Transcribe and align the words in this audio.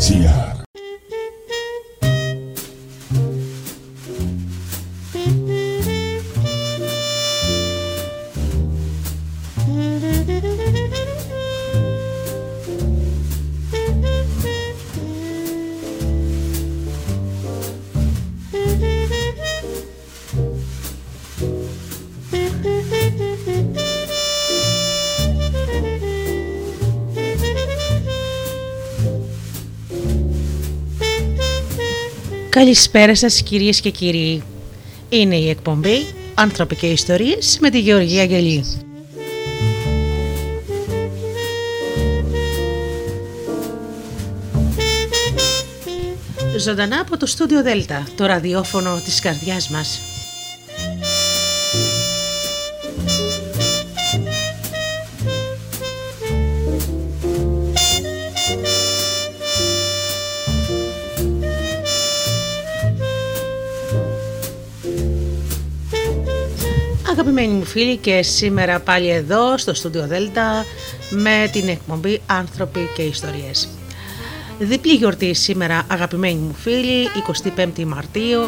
Sia. 0.00 0.59
Καλησπέρα 32.60 33.14
σας 33.14 33.42
κυρίες 33.42 33.80
και 33.80 33.90
κύριοι. 33.90 34.42
Είναι 35.08 35.36
η 35.36 35.48
εκπομπή 35.48 36.06
«Άνθρωποι 36.34 36.76
και 36.76 36.86
Ιστορίες» 36.86 37.58
με 37.60 37.70
τη 37.70 37.80
Γεωργία 37.80 38.24
Γελή. 38.24 38.64
Ζωντανά 46.58 47.00
από 47.00 47.16
το 47.16 47.26
στούντιο 47.26 47.62
Δέλτα, 47.62 48.06
το 48.16 48.26
ραδιόφωνο 48.26 49.00
της 49.04 49.20
καρδιάς 49.20 49.68
μας. 49.68 50.00
Αγαπημένοι 67.40 67.64
μου 67.64 67.70
φίλοι 67.70 67.96
και 67.96 68.22
σήμερα 68.22 68.80
πάλι 68.80 69.08
εδώ 69.10 69.58
στο 69.58 69.74
στούντιο 69.74 70.06
Δέλτα 70.06 70.64
με 71.10 71.48
την 71.52 71.68
εκπομπή 71.68 72.20
Άνθρωποι 72.26 72.88
και 72.96 73.02
Ιστορίες. 73.02 73.68
Διπλή 74.58 74.92
γιορτή 74.92 75.34
σήμερα 75.34 75.82
αγαπημένοι 75.88 76.38
μου 76.38 76.54
φίλοι, 76.54 77.08
25η 77.56 77.84
Μαρτίου, 77.84 78.40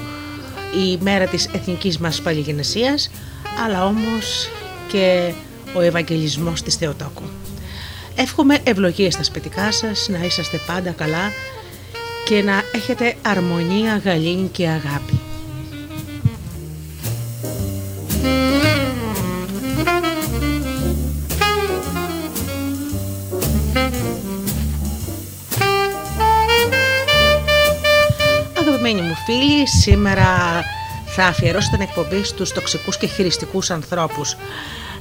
η 0.84 0.98
μέρα 1.00 1.26
της 1.26 1.48
εθνικής 1.54 1.98
μας 1.98 2.20
παλιγενεσίας, 2.20 3.10
αλλά 3.64 3.84
όμως 3.86 4.48
και 4.88 5.32
ο 5.74 5.80
Ευαγγελισμός 5.80 6.62
της 6.62 6.74
Θεοτόκου. 6.74 7.24
Εύχομαι 8.14 8.58
ευλογίες 8.64 9.14
στα 9.14 9.22
σπιτικά 9.22 9.72
σας, 9.72 10.08
να 10.08 10.24
είσαστε 10.24 10.60
πάντα 10.66 10.90
καλά 10.90 11.30
και 12.24 12.42
να 12.42 12.62
έχετε 12.72 13.14
αρμονία, 13.22 14.00
γαλήνη 14.04 14.48
και 14.48 14.68
αγάπη. 14.68 15.20
Φίλοι, 29.26 29.68
σήμερα 29.68 30.26
θα 31.06 31.24
αφιερώσω 31.24 31.70
την 31.70 31.80
εκπομπή 31.80 32.24
στους 32.24 32.52
τοξικούς 32.52 32.96
και 32.96 33.06
χειριστικούς 33.06 33.70
ανθρώπους. 33.70 34.36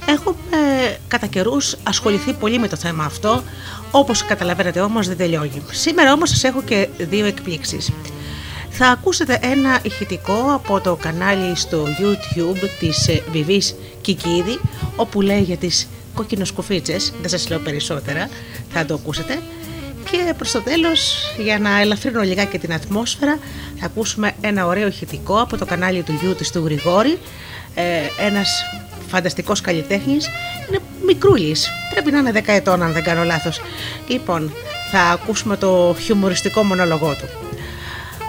Έχουμε 0.06 0.98
κατά 1.08 1.26
καιρούς 1.26 1.76
ασχοληθεί 1.82 2.32
πολύ 2.32 2.58
με 2.58 2.68
το 2.68 2.76
θέμα 2.76 3.04
αυτό, 3.04 3.42
όπως 3.90 4.24
καταλαβαίνετε 4.24 4.80
όμως 4.80 5.06
δεν 5.08 5.16
τελειώνει. 5.16 5.62
Σήμερα 5.70 6.12
όμως 6.12 6.28
σας 6.30 6.44
έχω 6.44 6.62
και 6.62 6.88
δύο 6.98 7.26
εκπλήξεις. 7.26 7.90
Θα 8.70 8.86
ακούσετε 8.86 9.38
ένα 9.42 9.78
ηχητικό 9.82 10.52
από 10.54 10.80
το 10.80 10.96
κανάλι 10.96 11.56
στο 11.56 11.86
YouTube 12.00 12.68
της 12.80 13.08
Βιβής 13.32 13.74
Κικίδη, 14.00 14.60
όπου 14.96 15.20
λέει 15.20 15.40
για 15.40 15.56
τις 15.56 15.88
κοκκινοσκουφίτσες, 16.14 17.12
δεν 17.20 17.30
σας 17.30 17.48
λέω 17.48 17.58
περισσότερα, 17.58 18.28
θα 18.72 18.84
το 18.84 18.94
ακούσετε. 18.94 19.38
Και 20.10 20.34
προς 20.36 20.50
το 20.50 20.60
τέλος, 20.60 21.14
για 21.38 21.58
να 21.58 21.80
ελαφρύνω 21.80 22.20
λιγάκι 22.20 22.58
την 22.58 22.72
ατμόσφαιρα, 22.72 23.38
θα 23.78 23.86
ακούσουμε 23.86 24.32
ένα 24.40 24.66
ωραίο 24.66 24.86
ηχητικό 24.86 25.40
από 25.40 25.56
το 25.56 25.64
κανάλι 25.64 26.02
του 26.02 26.18
γιού 26.20 26.36
του 26.52 26.64
Γρηγόρη, 26.64 27.18
ε, 27.74 27.82
ένας 28.26 28.50
φανταστικός 29.08 29.60
καλλιτέχνης, 29.60 30.28
είναι 30.68 30.78
μικρούλης, 31.06 31.68
πρέπει 31.90 32.10
να 32.10 32.18
είναι 32.18 32.32
10 32.32 32.52
ετών 32.52 32.82
αν 32.82 32.92
δεν 32.92 33.02
κάνω 33.02 33.24
λάθος. 33.24 33.60
Λοιπόν, 34.08 34.52
θα 34.90 35.00
ακούσουμε 35.00 35.56
το 35.56 35.96
χιουμοριστικό 36.00 36.62
μονολογό 36.62 37.14
του. 37.14 37.28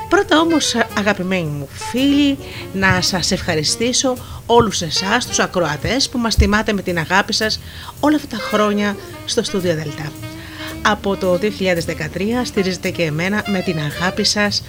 Πρώτα 0.09 0.39
όμως 0.39 0.75
αγαπημένοι 0.97 1.49
μου 1.49 1.67
φίλοι 1.71 2.37
να 2.73 3.01
σας 3.01 3.31
ευχαριστήσω 3.31 4.15
όλους 4.45 4.81
εσάς 4.81 5.27
τους 5.27 5.39
ακροατές 5.39 6.09
που 6.09 6.17
μας 6.17 6.35
τιμάτε 6.35 6.73
με 6.73 6.81
την 6.81 6.97
αγάπη 6.97 7.33
σας 7.33 7.59
όλα 7.99 8.15
αυτά 8.15 8.37
τα 8.37 8.43
χρόνια 8.43 8.95
στο 9.25 9.43
στούντιο 9.43 9.75
Δελτά 9.75 10.11
από 10.85 11.15
το 11.15 11.39
2013 11.41 11.47
στηρίζετε 12.43 12.89
και 12.89 13.03
εμένα 13.03 13.43
με 13.47 13.59
την 13.59 13.79
αγάπη 13.79 14.23
σας 14.23 14.63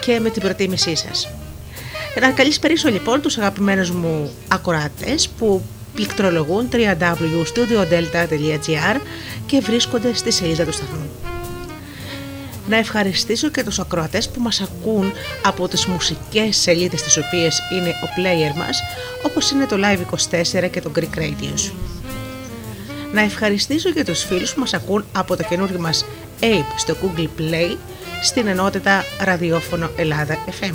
και 0.00 0.20
με 0.20 0.30
την 0.30 0.42
προτίμησή 0.42 0.96
σας. 0.96 1.28
Να 2.20 2.30
καλησπερίσω 2.30 2.88
λοιπόν 2.88 3.20
τους 3.20 3.38
αγαπημένους 3.38 3.90
μου 3.90 4.30
ακροατές 4.48 5.28
που 5.28 5.62
πληκτρολογούν 5.94 6.68
www.studiodelta.gr 6.72 9.00
και 9.46 9.60
βρίσκονται 9.60 10.14
στη 10.14 10.30
σελίδα 10.30 10.64
του 10.64 10.72
σταθμού. 10.72 11.10
Να 12.68 12.76
ευχαριστήσω 12.76 13.48
και 13.48 13.64
τους 13.64 13.78
ακροατές 13.78 14.28
που 14.28 14.40
μας 14.40 14.60
ακούν 14.60 15.12
από 15.44 15.68
τις 15.68 15.86
μουσικές 15.86 16.56
σελίδες 16.56 17.02
τις 17.02 17.16
οποίες 17.16 17.62
είναι 17.72 17.88
ο 17.88 18.08
player 18.16 18.54
μας, 18.56 18.82
όπως 19.22 19.50
είναι 19.50 19.66
το 19.66 19.76
Live24 19.76 20.70
και 20.70 20.80
το 20.80 20.90
Greek 20.96 21.18
Radios 21.18 21.70
να 23.12 23.20
ευχαριστήσω 23.20 23.90
και 23.90 24.04
τους 24.04 24.24
φίλους 24.24 24.54
που 24.54 24.60
μας 24.60 24.74
ακούν 24.74 25.04
από 25.12 25.36
το 25.36 25.42
καινούργιο 25.42 25.80
μας 25.80 26.04
Ape 26.40 26.72
στο 26.76 26.96
Google 27.02 27.28
Play 27.40 27.76
στην 28.22 28.46
ενότητα 28.46 29.04
ραδιόφωνο 29.20 29.90
Ελλάδα 29.96 30.38
FM. 30.60 30.74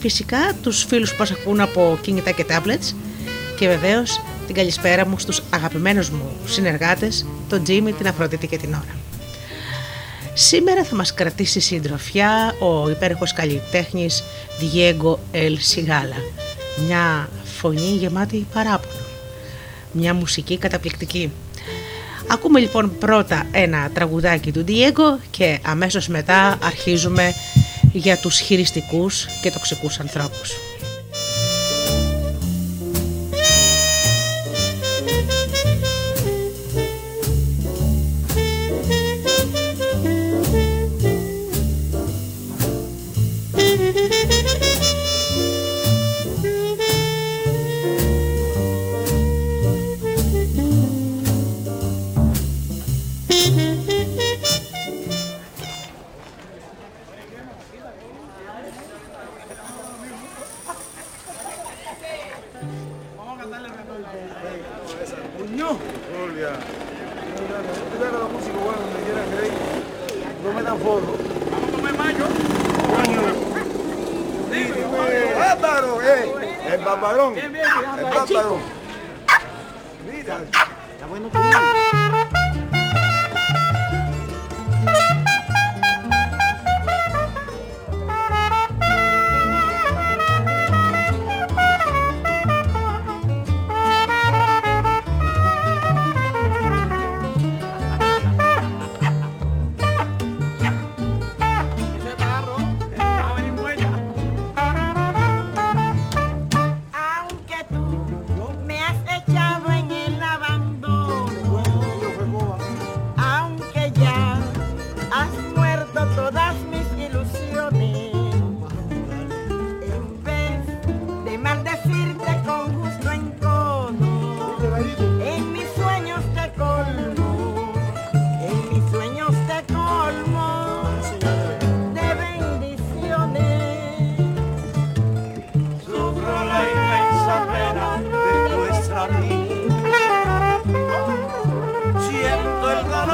Φυσικά 0.00 0.52
τους 0.62 0.84
φίλους 0.84 1.10
που 1.10 1.16
μας 1.18 1.30
ακούν 1.30 1.60
από 1.60 1.98
κινητά 2.02 2.30
και 2.30 2.44
tablets 2.48 2.94
και 3.58 3.66
βεβαίως 3.66 4.20
την 4.46 4.54
καλησπέρα 4.54 5.06
μου 5.06 5.18
στους 5.18 5.42
αγαπημένους 5.50 6.10
μου 6.10 6.30
συνεργάτες, 6.46 7.26
τον 7.48 7.62
Τζίμι, 7.62 7.92
την 7.92 8.06
Αφροδίτη 8.06 8.46
και 8.46 8.58
την 8.58 8.74
Ώρα. 8.74 8.96
Σήμερα 10.34 10.84
θα 10.84 10.96
μας 10.96 11.14
κρατήσει 11.14 11.60
συντροφιά 11.60 12.54
ο 12.58 12.90
υπέροχος 12.90 13.32
καλλιτέχνης 13.32 14.22
Diego 14.60 15.14
El 15.32 15.56
Sigala, 15.74 16.22
μια 16.86 17.28
φωνή 17.58 17.96
γεμάτη 17.96 18.46
παράπονο 18.52 19.09
μια 19.92 20.14
μουσική 20.14 20.58
καταπληκτική. 20.58 21.32
Ακούμε 22.28 22.60
λοιπόν 22.60 22.98
πρώτα 22.98 23.46
ένα 23.52 23.90
τραγουδάκι 23.94 24.52
του 24.52 24.64
Diego 24.68 25.18
και 25.30 25.58
αμέσως 25.62 26.08
μετά 26.08 26.58
αρχίζουμε 26.62 27.34
για 27.92 28.16
τους 28.16 28.38
χειριστικούς 28.38 29.26
και 29.42 29.50
τοξικούς 29.50 30.00
ανθρώπους. 30.00 30.69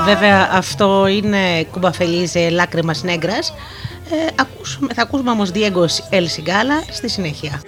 Βέβαια 0.06 0.48
αυτό 0.52 1.06
είναι 1.06 1.64
κουμπαφελίζε 1.70 2.48
λάκρυμα 2.50 2.94
νέγκρας. 3.02 3.54
Ε, 4.10 4.44
θα 4.94 5.02
ακούσουμε 5.02 5.30
όμως 5.30 5.50
Diego 5.54 5.84
El 6.10 6.24
Sigala 6.24 6.92
στη 6.92 7.08
συνέχεια. 7.08 7.62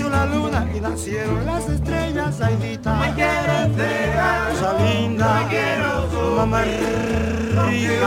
Nació 0.00 0.08
la 0.08 0.26
luna 0.26 0.66
y 0.74 0.80
nacieron 0.80 1.44
las 1.44 1.68
estrellas. 1.68 2.40
Aidita, 2.40 2.94
me 2.94 3.12
quieres 3.12 3.76
dejar, 3.76 4.50
cosa 4.50 4.78
linda, 4.82 5.40
me 5.40 5.48
quiero 5.48 6.36
mamá 6.36 6.62
rica. 6.62 8.00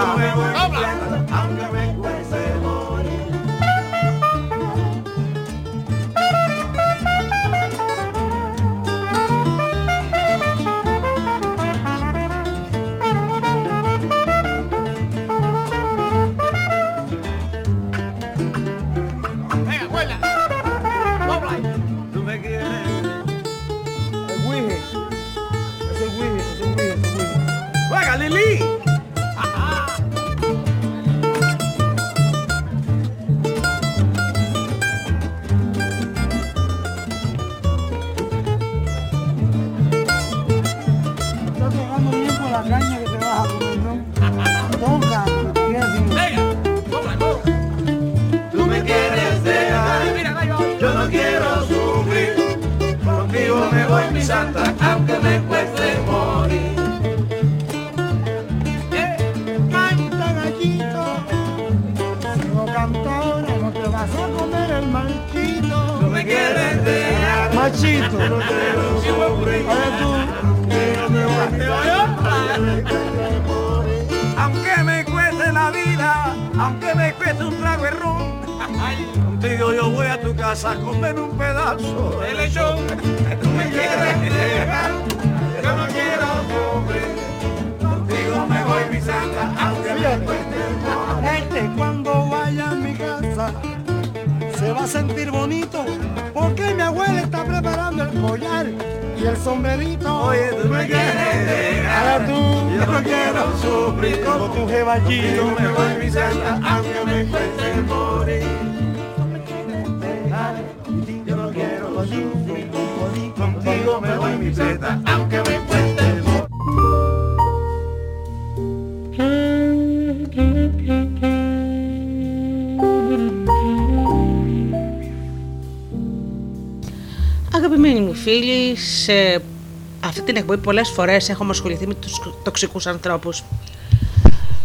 Εκπομπή 130.54 130.66
πολλές 130.66 130.90
φορές 130.90 131.30
έχουμε 131.30 131.50
ασχοληθεί 131.50 131.88
με 131.88 131.94
τους 131.94 132.22
τοξικούς 132.44 132.88
ανθρώπους. 132.88 133.44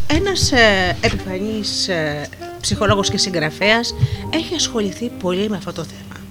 Ένας 0.06 0.52
ε, 0.52 0.96
επιφανής 1.00 1.88
ε, 1.88 2.28
ψυχολόγος 2.60 3.10
και 3.10 3.18
συγγραφέας 3.18 3.94
έχει 4.30 4.54
ασχοληθεί 4.54 5.08
πολύ 5.08 5.48
με 5.48 5.56
αυτό 5.56 5.72
το 5.72 5.82
θέμα. 5.82 6.24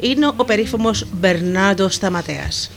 Είναι 0.00 0.26
ο 0.36 0.44
περίφημος 0.44 1.06
Μπερνάντο 1.12 1.88
Σταματέας, 1.88 2.70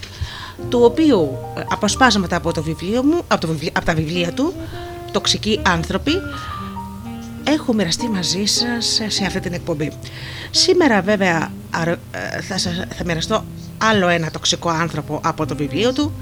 του 0.69 0.79
οποίου 0.83 1.37
ε, 1.57 1.61
αποσπάσματα 1.69 2.35
από, 2.35 2.53
το 2.53 2.63
βιβλίο 2.63 3.03
μου, 3.03 3.21
από, 3.27 3.47
το, 3.47 3.55
από 3.73 3.85
τα 3.85 3.93
βιβλία 3.93 4.31
του, 4.31 4.53
«Τοξικοί 5.11 5.59
άνθρωποι», 5.65 6.11
έχω 7.43 7.73
μοιραστεί 7.73 8.07
μαζί 8.07 8.45
σας 8.45 9.01
σε 9.07 9.25
αυτή 9.25 9.39
την 9.39 9.53
εκπομπή. 9.53 9.91
Σήμερα 10.51 11.01
βέβαια 11.01 11.51
ε, 11.85 12.41
θα, 12.41 12.57
σας, 12.57 12.73
θα 12.97 13.03
μοιραστώ 13.05 13.43
άλλο 13.77 14.07
ένα 14.07 14.31
τοξικό 14.31 14.69
άνθρωπο 14.69 15.19
από 15.23 15.45
το 15.45 15.55
βιβλίο 15.55 15.93
του. 15.93 16.13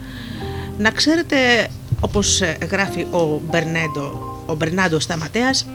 Να 0.77 0.91
ξέρετε, 0.91 1.67
όπως 1.99 2.41
ε, 2.41 2.57
γράφει 2.71 3.01
ο 3.11 3.41
Μπερνέντο, 3.49 4.35
ο 4.45 4.55
Μπερνάντο 4.55 4.99
Σταματέας, 4.99 5.65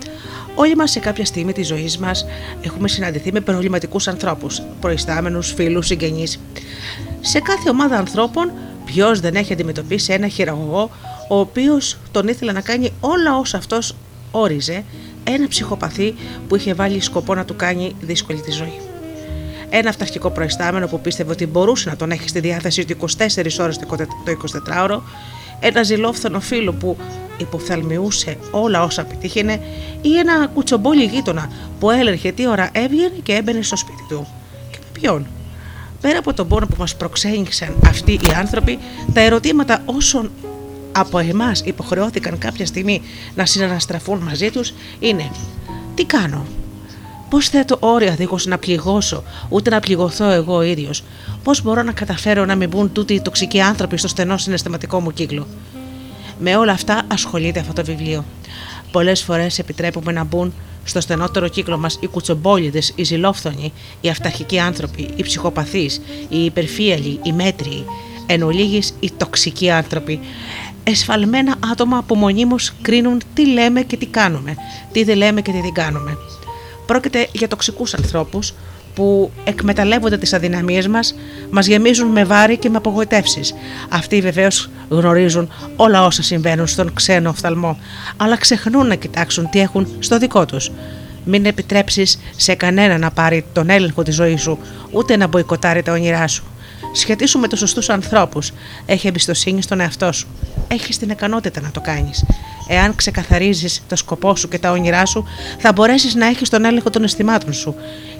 όλοι 0.54 0.76
μας 0.76 0.90
σε 0.90 0.98
κάποια 0.98 1.24
στιγμή 1.24 1.52
της 1.52 1.66
ζωής 1.66 1.98
μας 1.98 2.26
έχουμε 2.60 2.88
συναντηθεί 2.88 3.32
με 3.32 3.40
προβληματικούς 3.40 4.08
ανθρώπους, 4.08 4.62
προϊστάμενους, 4.80 5.52
φίλους, 5.52 5.86
συγγενείς. 5.86 6.40
Σε 7.20 7.40
κάθε 7.40 7.70
ομάδα 7.70 7.96
ανθρώπων, 7.96 8.52
ποιος 8.84 9.20
δεν 9.20 9.34
έχει 9.34 9.52
αντιμετωπίσει 9.52 10.12
ένα 10.12 10.28
χειραγωγό, 10.28 10.90
ο 11.28 11.38
οποίος 11.38 11.98
τον 12.10 12.28
ήθελε 12.28 12.52
να 12.52 12.60
κάνει 12.60 12.92
όλα 13.00 13.38
όσα 13.38 13.56
αυτός 13.56 13.96
όριζε, 14.30 14.84
ένα 15.24 15.48
ψυχοπαθή 15.48 16.14
που 16.48 16.56
είχε 16.56 16.74
βάλει 16.74 17.00
σκοπό 17.00 17.34
να 17.34 17.44
του 17.44 17.56
κάνει 17.56 17.96
δύσκολη 18.00 18.40
τη 18.40 18.50
ζωή. 18.50 18.89
Ένα 19.70 19.88
αυταρχικό 19.88 20.30
προϊστάμενο 20.30 20.86
που 20.86 21.00
πίστευε 21.00 21.32
ότι 21.32 21.46
μπορούσε 21.46 21.88
να 21.88 21.96
τον 21.96 22.10
έχει 22.10 22.28
στη 22.28 22.40
διάθεση 22.40 22.84
του 22.84 22.96
24 23.00 23.06
ώρες 23.60 23.78
το 23.78 23.86
24ωρο, 24.66 25.00
ένα 25.60 25.82
ζηλόφθονο 25.82 26.40
φίλο 26.40 26.72
που 26.72 26.96
υποφθαλμιούσε 27.36 28.36
όλα 28.50 28.82
όσα 28.82 29.04
πετύχαινε 29.04 29.60
ή 30.02 30.18
ένα 30.18 30.46
κουτσομπόλι 30.46 31.04
γείτονα 31.04 31.50
που 31.80 31.90
έλεγε 31.90 32.32
τι 32.32 32.48
ώρα 32.48 32.68
έβγαινε 32.72 33.14
και 33.22 33.32
έμπαινε 33.32 33.62
στο 33.62 33.76
σπίτι 33.76 34.04
του. 34.08 34.26
Και 34.70 34.78
με 34.80 35.00
ποιον; 35.00 35.26
Πέρα 36.00 36.18
από 36.18 36.34
τον 36.34 36.48
πόνο 36.48 36.66
που 36.66 36.76
μας 36.78 36.96
προξένηξαν 36.96 37.76
αυτοί 37.86 38.12
οι 38.12 38.30
άνθρωποι, 38.36 38.78
τα 39.12 39.20
ερωτήματα 39.20 39.82
όσων 39.84 40.30
από 40.92 41.18
εμάς 41.18 41.60
υποχρεώθηκαν 41.64 42.38
κάποια 42.38 42.66
στιγμή 42.66 43.02
να 43.34 43.46
συναναστραφούν 43.46 44.18
μαζί 44.18 44.50
τους 44.50 44.74
είναι 44.98 45.30
«Τι 45.94 46.04
κάνω» 46.04 46.46
Πώς 47.30 47.48
θέτω 47.48 47.76
όρια 47.80 48.14
δίχως 48.14 48.46
να 48.46 48.58
πληγώσω, 48.58 49.22
ούτε 49.48 49.70
να 49.70 49.80
πληγωθώ 49.80 50.30
εγώ 50.30 50.56
ο 50.56 50.62
ίδιος. 50.62 51.02
Πώς 51.42 51.62
μπορώ 51.62 51.82
να 51.82 51.92
καταφέρω 51.92 52.44
να 52.44 52.54
μην 52.54 52.68
μπουν 52.68 52.92
τούτοι 52.92 53.14
οι 53.14 53.20
τοξικοί 53.20 53.60
άνθρωποι 53.60 53.96
στο 53.96 54.08
στενό 54.08 54.36
συναισθηματικό 54.36 55.00
μου 55.00 55.12
κύκλο. 55.12 55.46
Με 56.38 56.56
όλα 56.56 56.72
αυτά 56.72 57.02
ασχολείται 57.08 57.60
αυτό 57.60 57.72
το 57.72 57.84
βιβλίο. 57.84 58.24
Πολλές 58.92 59.22
φορές 59.22 59.58
επιτρέπουμε 59.58 60.12
να 60.12 60.24
μπουν 60.24 60.54
στο 60.84 61.00
στενότερο 61.00 61.48
κύκλο 61.48 61.78
μας 61.78 61.98
οι 62.00 62.06
κουτσομπόλιδες, 62.06 62.92
οι 62.94 63.02
ζηλόφθονοι, 63.02 63.72
οι 64.00 64.08
αυταρχικοί 64.08 64.58
άνθρωποι, 64.58 65.08
οι 65.16 65.22
ψυχοπαθείς, 65.22 66.00
οι 66.28 66.44
υπερφύαλοι, 66.44 67.20
οι 67.22 67.32
μέτριοι, 67.32 67.84
εν 68.26 68.42
ολίγης 68.42 68.94
οι 69.00 69.10
τοξικοί 69.16 69.70
άνθρωποι. 69.70 70.20
Εσφαλμένα 70.84 71.54
άτομα 71.72 72.02
που 72.02 72.14
μονίμως 72.14 72.72
κρίνουν 72.82 73.20
τι 73.34 73.46
λέμε 73.46 73.80
και 73.80 73.96
τι 73.96 74.06
κάνουμε, 74.06 74.54
τι 74.92 75.04
δεν 75.04 75.16
λέμε 75.16 75.40
και 75.40 75.52
τι 75.52 75.60
δεν 75.60 75.72
κάνουμε. 75.72 76.16
Πρόκειται 76.90 77.28
για 77.32 77.48
τοξικούς 77.48 77.94
ανθρώπους 77.94 78.54
που 78.94 79.30
εκμεταλλεύονται 79.44 80.18
τις 80.18 80.32
αδυναμίες 80.32 80.88
μας, 80.88 81.14
μας 81.50 81.66
γεμίζουν 81.66 82.08
με 82.08 82.24
βάρη 82.24 82.56
και 82.56 82.70
με 82.70 82.76
απογοητεύσεις. 82.76 83.54
Αυτοί 83.88 84.20
βεβαίως 84.20 84.70
γνωρίζουν 84.88 85.48
όλα 85.76 86.04
όσα 86.04 86.22
συμβαίνουν 86.22 86.66
στον 86.66 86.92
ξένο 86.94 87.28
οφθαλμό, 87.28 87.78
αλλά 88.16 88.36
ξεχνούν 88.36 88.86
να 88.86 88.94
κοιτάξουν 88.94 89.50
τι 89.50 89.60
έχουν 89.60 89.86
στο 89.98 90.18
δικό 90.18 90.46
τους. 90.46 90.70
Μην 91.24 91.46
επιτρέψεις 91.46 92.18
σε 92.36 92.54
κανένα 92.54 92.98
να 92.98 93.10
πάρει 93.10 93.44
τον 93.52 93.70
έλεγχο 93.70 94.02
της 94.02 94.14
ζωής 94.14 94.42
σου, 94.42 94.58
ούτε 94.90 95.16
να 95.16 95.26
μποϊκοτάρει 95.26 95.82
τα 95.82 95.92
όνειρά 95.92 96.26
σου. 96.26 96.44
Σχετίσου 96.92 97.38
με 97.38 97.48
τους 97.48 97.58
σωστούς 97.58 97.88
ανθρώπους. 97.88 98.52
Έχει 98.86 99.06
εμπιστοσύνη 99.06 99.62
στον 99.62 99.80
εαυτό 99.80 100.12
σου. 100.12 100.26
Έχεις 100.68 100.98
την 100.98 101.10
ικανότητα 101.10 101.60
να 101.60 101.70
το 101.70 101.80
κάνεις. 101.80 102.24
Εάν 102.68 102.94
ξεκαθαρίζεις 102.94 103.82
το 103.88 103.96
σκοπό 103.96 104.36
σου 104.36 104.48
και 104.48 104.58
τα 104.58 104.70
όνειρά 104.70 105.06
σου, 105.06 105.24
θα 105.58 105.72
μπορέσεις 105.72 106.14
να 106.14 106.26
έχεις 106.26 106.48
τον 106.48 106.64
έλεγχο 106.64 106.90
των 106.90 107.02
αισθημάτων 107.02 107.52
σου 107.52 107.74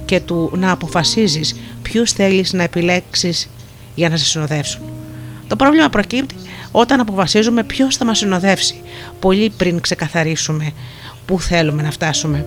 και 0.04 0.20
του 0.20 0.50
να 0.54 0.70
αποφασίζεις 0.70 1.56
ποιους 1.82 2.12
θέλεις 2.12 2.52
να 2.52 2.62
επιλέξεις 2.62 3.48
για 3.94 4.08
να 4.08 4.16
σε 4.16 4.24
συνοδεύσουν. 4.24 4.82
Το 5.46 5.56
πρόβλημα 5.56 5.88
προκύπτει 5.88 6.34
όταν 6.70 7.00
αποφασίζουμε 7.00 7.62
ποιος 7.64 7.96
θα 7.96 8.04
μας 8.04 8.18
συνοδεύσει, 8.18 8.80
πολύ 9.20 9.52
πριν 9.56 9.80
ξεκαθαρίσουμε 9.80 10.72
πού 11.26 11.40
θέλουμε 11.40 11.82
να 11.82 11.90
φτάσουμε. 11.90 12.46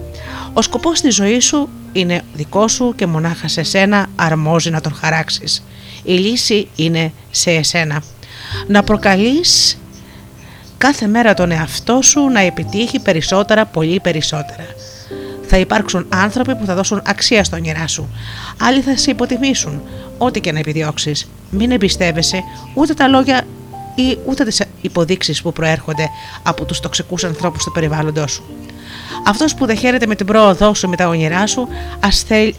Ο 0.53 0.61
σκοπός 0.61 1.01
της 1.01 1.15
ζωής 1.15 1.45
σου 1.45 1.69
είναι 1.91 2.21
δικό 2.33 2.67
σου 2.67 2.93
και 2.95 3.05
μονάχα 3.05 3.47
σε 3.47 3.63
σένα 3.63 4.07
αρμόζει 4.15 4.69
να 4.69 4.81
τον 4.81 4.93
χαράξεις. 4.93 5.63
Η 6.03 6.13
λύση 6.13 6.67
είναι 6.75 7.11
σε 7.31 7.51
εσένα. 7.51 8.03
Να 8.67 8.83
προκαλείς 8.83 9.77
κάθε 10.77 11.07
μέρα 11.07 11.33
τον 11.33 11.51
εαυτό 11.51 12.01
σου 12.01 12.29
να 12.29 12.39
επιτύχει 12.39 12.99
περισσότερα, 12.99 13.65
πολύ 13.65 13.99
περισσότερα. 13.99 14.65
Θα 15.47 15.57
υπάρξουν 15.57 16.05
άνθρωποι 16.09 16.55
που 16.55 16.65
θα 16.65 16.75
δώσουν 16.75 17.01
αξία 17.05 17.43
στο 17.43 17.55
όνειρά 17.55 17.87
σου. 17.87 18.09
Άλλοι 18.59 18.81
θα 18.81 18.97
σε 18.97 19.11
υποτιμήσουν, 19.11 19.81
ό,τι 20.17 20.41
και 20.41 20.51
να 20.51 20.59
επιδιώξεις. 20.59 21.29
Μην 21.49 21.71
εμπιστεύεσαι 21.71 22.43
ούτε 22.73 22.93
τα 22.93 23.07
λόγια 23.07 23.45
ή 23.95 24.17
ούτε 24.25 24.43
τις 24.43 24.61
υποδείξεις 24.81 25.41
που 25.41 25.53
προέρχονται 25.53 26.09
από 26.43 26.65
τους 26.65 26.79
τοξικούς 26.79 27.23
ανθρώπους 27.23 27.63
του 27.63 27.71
περιβάλλοντος 27.71 28.31
σου. 28.31 28.43
Αυτός 29.25 29.55
που 29.55 29.65
δεν 29.65 29.77
χαίρεται 29.77 30.07
με 30.07 30.15
την 30.15 30.25
πρόοδό 30.25 30.73
σου, 30.73 30.89
με 30.89 30.95
τα 30.95 31.07
όνειρά 31.07 31.47
σου, 31.47 31.67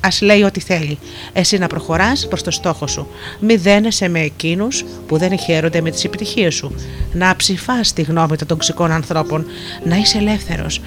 ας 0.01 0.21
λέει 0.21 0.43
ό,τι 0.43 0.61
θέλει. 0.61 0.99
Εσύ 1.33 1.59
να 1.59 1.67
προχωράς 1.67 2.27
προς 2.29 2.43
το 2.43 2.51
στόχο 2.51 2.87
σου. 2.87 3.07
Μη 3.41 3.57
δένεσαι 3.57 4.09
με 4.09 4.21
εκείνους 4.21 4.85
που 5.07 5.19
δεν 5.19 5.39
χαίρονται 5.39 5.81
με 5.81 5.91
τις 5.91 6.05
επιτυχίες 6.05 6.55
σου. 6.55 6.75
Να 7.13 7.37
ψηφάς 7.37 7.93
τη 7.93 8.03
γνώμη 8.03 8.37
των 8.37 8.47
τοξικών 8.47 8.91
ανθρώπων. 8.91 9.47
Να 9.85 9.97
είσαι 9.97 10.19
ελεύθερος 10.19 10.81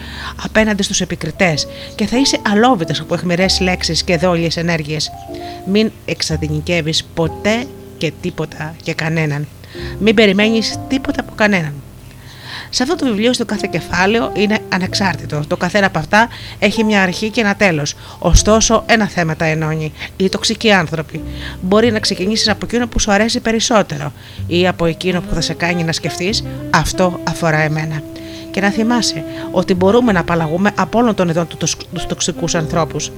απέναντι 0.43 0.83
στους 0.83 1.01
επικριτές 1.01 1.67
και 1.95 2.05
θα 2.05 2.17
είσαι 2.17 2.39
αλόβητος 2.51 2.99
από 2.99 3.13
αιχμηρές 3.13 3.59
λέξεις 3.59 4.03
και 4.03 4.17
δόλιες 4.17 4.57
ενέργειες. 4.57 5.11
Μην 5.65 5.91
εξαδυνικεύει 6.05 6.93
ποτέ 7.13 7.65
και 7.97 8.11
τίποτα 8.21 8.75
και 8.83 8.93
κανέναν. 8.93 9.47
Μην 9.99 10.15
περιμένεις 10.15 10.79
τίποτα 10.87 11.21
από 11.21 11.31
κανέναν. 11.35 11.73
Σε 12.69 12.83
αυτό 12.83 12.95
το 12.95 13.05
βιβλίο, 13.05 13.33
στο 13.33 13.45
κάθε 13.45 13.67
κεφάλαιο 13.71 14.31
είναι 14.35 14.59
ανεξάρτητο. 14.69 15.43
Το 15.47 15.57
καθένα 15.57 15.85
από 15.85 15.99
αυτά 15.99 16.27
έχει 16.59 16.83
μια 16.83 17.01
αρχή 17.01 17.29
και 17.29 17.41
ένα 17.41 17.55
τέλος. 17.55 17.95
Ωστόσο, 18.19 18.83
ένα 18.85 19.07
θέμα 19.07 19.35
τα 19.35 19.45
ενώνει. 19.45 19.93
Οι 20.17 20.29
τοξικοί 20.29 20.71
άνθρωποι. 20.71 21.23
Μπορεί 21.61 21.91
να 21.91 21.99
ξεκινήσεις 21.99 22.49
από 22.49 22.65
εκείνο 22.65 22.87
που 22.87 22.99
σου 22.99 23.11
αρέσει 23.11 23.39
περισσότερο 23.39 24.11
ή 24.47 24.67
από 24.67 24.85
εκείνο 24.85 25.21
που 25.21 25.33
θα 25.33 25.41
σε 25.41 25.53
κάνει 25.53 25.83
να 25.83 25.91
σκεφτείς 25.91 26.43
αυτό 26.69 27.19
αφορά 27.23 27.57
εμένα 27.57 28.01
και 28.57 28.63
να 28.63 28.69
θυμάσαι 28.69 29.23
ότι 29.51 29.73
μπορούμε 29.73 30.11
να 30.11 30.19
απαλλαγούμε 30.19 30.71
από 30.75 30.99
όλων 30.99 31.15
των 31.15 31.29
ειδών 31.29 31.47
του 31.47 31.57
τοξικούς 32.07 32.55
ανθρώπους. 32.55 33.11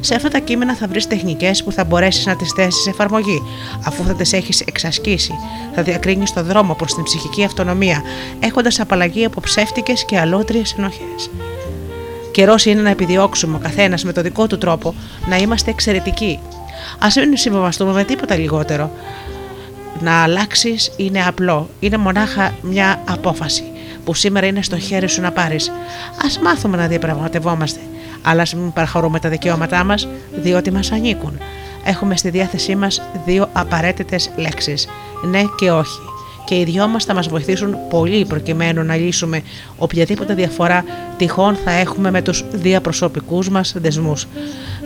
Σε 0.00 0.14
αυτά 0.14 0.28
τα 0.28 0.38
κείμενα 0.38 0.74
θα 0.74 0.86
βρεις 0.86 1.06
τεχνικές 1.06 1.64
που 1.64 1.72
θα 1.72 1.84
μπορέσεις 1.84 2.26
να 2.26 2.36
τις 2.36 2.52
θέσεις 2.52 2.82
σε 2.82 2.90
εφαρμογή, 2.90 3.42
αφού 3.84 4.04
θα 4.04 4.14
τις 4.14 4.32
έχεις 4.32 4.60
εξασκήσει. 4.60 5.32
Θα 5.74 5.82
διακρίνεις 5.82 6.32
το 6.32 6.42
δρόμο 6.42 6.74
προς 6.74 6.94
την 6.94 7.02
ψυχική 7.02 7.44
αυτονομία, 7.44 8.02
έχοντας 8.40 8.80
απαλλαγή 8.80 9.24
από 9.24 9.40
ψεύτικες 9.40 10.04
και 10.04 10.18
αλότριες 10.18 10.74
ενοχές. 10.78 11.30
Καιρός 12.30 12.64
είναι 12.64 12.82
να 12.82 12.90
επιδιώξουμε 12.90 13.56
ο 13.56 13.58
καθένας 13.58 14.04
με 14.04 14.12
το 14.12 14.22
δικό 14.22 14.46
του 14.46 14.58
τρόπο 14.58 14.94
να 15.28 15.36
είμαστε 15.36 15.70
εξαιρετικοί. 15.70 16.38
Α 16.98 17.06
μην 17.16 17.36
συμβαστούμε 17.36 17.92
με 17.92 18.04
τίποτα 18.04 18.36
λιγότερο. 18.36 18.90
Να 20.00 20.22
αλλάξεις 20.22 20.92
είναι 20.96 21.24
απλό, 21.26 21.68
είναι 21.80 21.96
μονάχα 21.96 22.54
μια 22.62 23.02
απόφαση 23.08 23.64
που 24.04 24.14
σήμερα 24.14 24.46
είναι 24.46 24.62
στο 24.62 24.78
χέρι 24.78 25.08
σου 25.08 25.20
να 25.20 25.32
πάρεις. 25.32 25.68
Α 25.68 26.42
μάθουμε 26.42 26.76
να 26.76 26.86
διαπραγματευόμαστε, 26.86 27.80
αλλά 28.22 28.42
ας 28.42 28.54
μην 28.54 28.72
παραχωρούμε 28.72 29.18
τα 29.18 29.28
δικαιώματά 29.28 29.84
μας, 29.84 30.08
διότι 30.34 30.72
μας 30.72 30.92
ανήκουν. 30.92 31.38
Έχουμε 31.84 32.16
στη 32.16 32.30
διάθεσή 32.30 32.76
μας 32.76 33.02
δύο 33.24 33.48
απαραίτητες 33.52 34.30
λέξεις: 34.36 34.88
ναι 35.30 35.42
και 35.56 35.70
όχι. 35.70 35.98
Και 36.44 36.58
οι 36.58 36.64
δυο 36.64 36.88
μας 36.88 37.04
θα 37.04 37.14
μας 37.14 37.28
βοηθήσουν 37.28 37.76
πολύ 37.90 38.24
προκειμένου 38.24 38.82
να 38.84 38.96
λύσουμε 38.96 39.42
οποιαδήποτε 39.78 40.34
διαφορά 40.34 40.84
τυχόν 41.16 41.56
θα 41.64 41.70
έχουμε 41.70 42.10
με 42.10 42.22
τους 42.22 42.44
διαπροσωπικούς 42.52 43.48
μας 43.48 43.74
δεσμούς. 43.76 44.26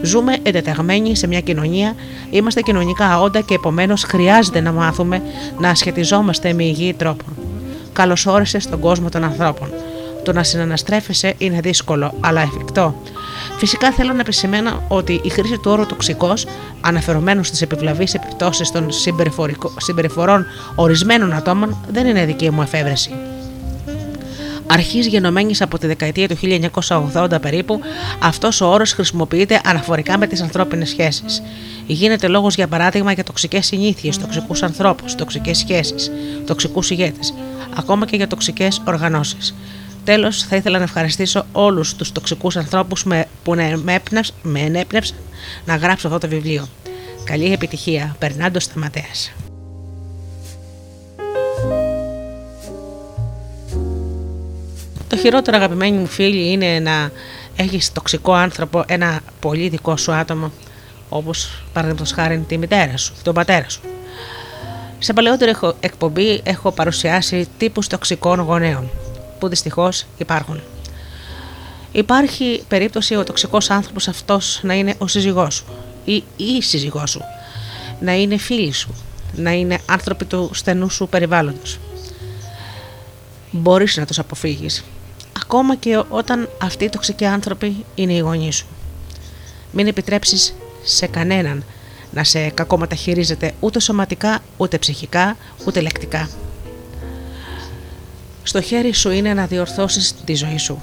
Ζούμε 0.02 0.36
εντεταγμένοι 0.42 1.16
σε 1.16 1.26
μια 1.26 1.40
κοινωνία, 1.40 1.94
είμαστε 2.30 2.60
κοινωνικά 2.60 3.20
όντα 3.20 3.40
και 3.40 3.54
επομένως 3.54 4.02
χρειάζεται 4.02 4.60
να 4.60 4.72
μάθουμε 4.72 5.22
να 5.58 5.74
σχετιζόμαστε 5.74 6.52
με 6.52 6.64
υγιή 6.64 6.94
τρόπο 6.94 7.24
καλώ 7.94 8.16
όρισε 8.26 8.58
στον 8.58 8.80
κόσμο 8.80 9.08
των 9.08 9.24
ανθρώπων. 9.24 9.68
Το 10.24 10.32
να 10.32 10.42
συναναστρέφεσαι 10.42 11.34
είναι 11.38 11.60
δύσκολο, 11.60 12.14
αλλά 12.20 12.40
εφικτό. 12.40 13.02
Φυσικά 13.58 13.92
θέλω 13.92 14.12
να 14.12 14.20
επισημαίνω 14.20 14.82
ότι 14.88 15.20
η 15.24 15.28
χρήση 15.28 15.58
του 15.58 15.70
όρου 15.70 15.86
τοξικός, 15.86 16.46
αναφερομένου 16.80 17.44
στις 17.44 17.62
επιβλαβείς 17.62 18.14
επιπτώσεις 18.14 18.70
των 18.70 18.88
συμπεριφορών 19.76 20.46
ορισμένων 20.74 21.32
ατόμων, 21.32 21.76
δεν 21.90 22.06
είναι 22.06 22.24
δική 22.24 22.50
μου 22.50 22.62
εφεύρεση. 22.62 23.10
Αρχής 24.66 25.06
γενομένης 25.06 25.62
από 25.62 25.78
τη 25.78 25.86
δεκαετία 25.86 26.28
του 26.28 26.36
1980 27.12 27.40
περίπου, 27.40 27.80
αυτός 28.18 28.60
ο 28.60 28.66
όρος 28.66 28.92
χρησιμοποιείται 28.92 29.60
αναφορικά 29.64 30.18
με 30.18 30.26
τις 30.26 30.42
ανθρώπινες 30.42 30.88
σχέσεις. 30.88 31.42
Γίνεται 31.86 32.28
λόγος 32.28 32.54
για 32.54 32.68
παράδειγμα 32.68 33.12
για 33.12 33.24
τοξικές 33.24 33.66
συνήθειες, 33.66 34.18
τοξικούς 34.18 34.62
ανθρώπους, 34.62 35.14
τοξικές 35.14 35.58
σχέσεις, 35.58 36.10
τοξικούς 36.46 36.90
ηγέτες 36.90 37.34
ακόμα 37.76 38.06
και 38.06 38.16
για 38.16 38.26
τοξικές 38.26 38.82
οργανώσεις. 38.86 39.54
Τέλος, 40.04 40.42
θα 40.42 40.56
ήθελα 40.56 40.78
να 40.78 40.84
ευχαριστήσω 40.84 41.46
όλους 41.52 41.94
τους 41.94 42.12
τοξικούς 42.12 42.56
ανθρώπους 42.56 43.02
που 43.42 43.54
με 44.42 44.60
ενέπνευσαν 44.60 45.16
να 45.64 45.76
γράψω 45.76 46.06
αυτό 46.06 46.18
το 46.18 46.28
βιβλίο. 46.28 46.68
Καλή 47.24 47.52
επιτυχία, 47.52 48.16
Περνάντος 48.18 48.62
Σταματέα. 48.62 49.02
Το 55.08 55.16
χειρότερο 55.16 55.56
αγαπημένοι 55.56 55.96
μου 55.96 56.06
φίλοι 56.06 56.52
είναι 56.52 56.78
να 56.78 57.10
έχεις 57.56 57.92
τοξικό 57.92 58.32
άνθρωπο, 58.32 58.84
ένα 58.86 59.20
πολύ 59.40 59.68
δικό 59.68 59.96
σου 59.96 60.12
άτομο, 60.12 60.52
όπως 61.08 61.62
παραδείγματος 61.72 62.12
χάρη 62.12 62.44
τη 62.48 62.58
μητέρα 62.58 62.96
σου, 62.96 63.14
τον 63.22 63.34
πατέρα 63.34 63.68
σου. 63.68 63.80
Σε 64.98 65.12
παλαιότερη 65.12 65.54
εκπομπή 65.80 66.40
έχω 66.44 66.72
παρουσιάσει 66.72 67.48
τύπους 67.58 67.86
τοξικών 67.86 68.40
γονέων, 68.40 68.90
που 69.38 69.48
δυστυχώς 69.48 70.06
υπάρχουν. 70.16 70.60
Υπάρχει 71.92 72.62
περίπτωση 72.68 73.14
ο 73.14 73.24
τοξικός 73.24 73.70
άνθρωπος 73.70 74.08
αυτός 74.08 74.60
να 74.62 74.74
είναι 74.74 74.94
ο 74.98 75.06
σύζυγός 75.06 75.54
σου 75.54 75.64
ή 76.04 76.24
η 76.36 76.62
σύζυγός 76.62 77.10
σου, 77.10 77.20
να 78.00 78.14
είναι 78.14 78.36
φίλοι 78.36 78.72
σου, 78.72 78.94
να 79.34 79.52
είναι 79.52 79.78
άνθρωποι 79.86 80.24
του 80.24 80.50
στενού 80.54 80.88
σου 80.88 81.08
περιβάλλοντος. 81.08 81.78
Μπορείς 83.50 83.96
να 83.96 84.06
τους 84.06 84.18
αποφύγεις, 84.18 84.84
ακόμα 85.44 85.76
και 85.76 86.02
όταν 86.08 86.48
αυτοί 86.62 86.84
οι 86.84 86.88
τοξικοί 86.88 87.24
άνθρωποι 87.24 87.84
είναι 87.94 88.12
οι 88.12 88.18
γονείς 88.18 88.56
σου. 88.56 88.66
Μην 89.72 89.86
επιτρέψεις 89.86 90.54
σε 90.84 91.06
κανέναν 91.06 91.64
να 92.12 92.24
σε 92.24 92.48
κακομεταχειρίζεται 92.48 93.54
ούτε 93.60 93.80
σωματικά, 93.80 94.42
ούτε 94.56 94.78
ψυχικά, 94.78 95.36
ούτε 95.66 95.80
λεκτικά. 95.80 96.28
Στο 98.42 98.60
χέρι 98.60 98.92
σου 98.92 99.10
είναι 99.10 99.34
να 99.34 99.46
διορθώσεις 99.46 100.14
τη 100.24 100.34
ζωή 100.34 100.58
σου. 100.58 100.82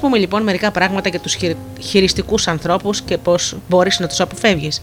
Πούμε 0.00 0.18
λοιπόν 0.18 0.42
μερικά 0.42 0.70
πράγματα 0.70 1.08
για 1.08 1.20
τους 1.20 1.36
χειριστικούς 1.80 2.48
ανθρώπους 2.48 3.00
και 3.00 3.18
πώς 3.18 3.56
μπορείς 3.68 3.98
να 3.98 4.06
τους 4.06 4.20
αποφεύγεις. 4.20 4.82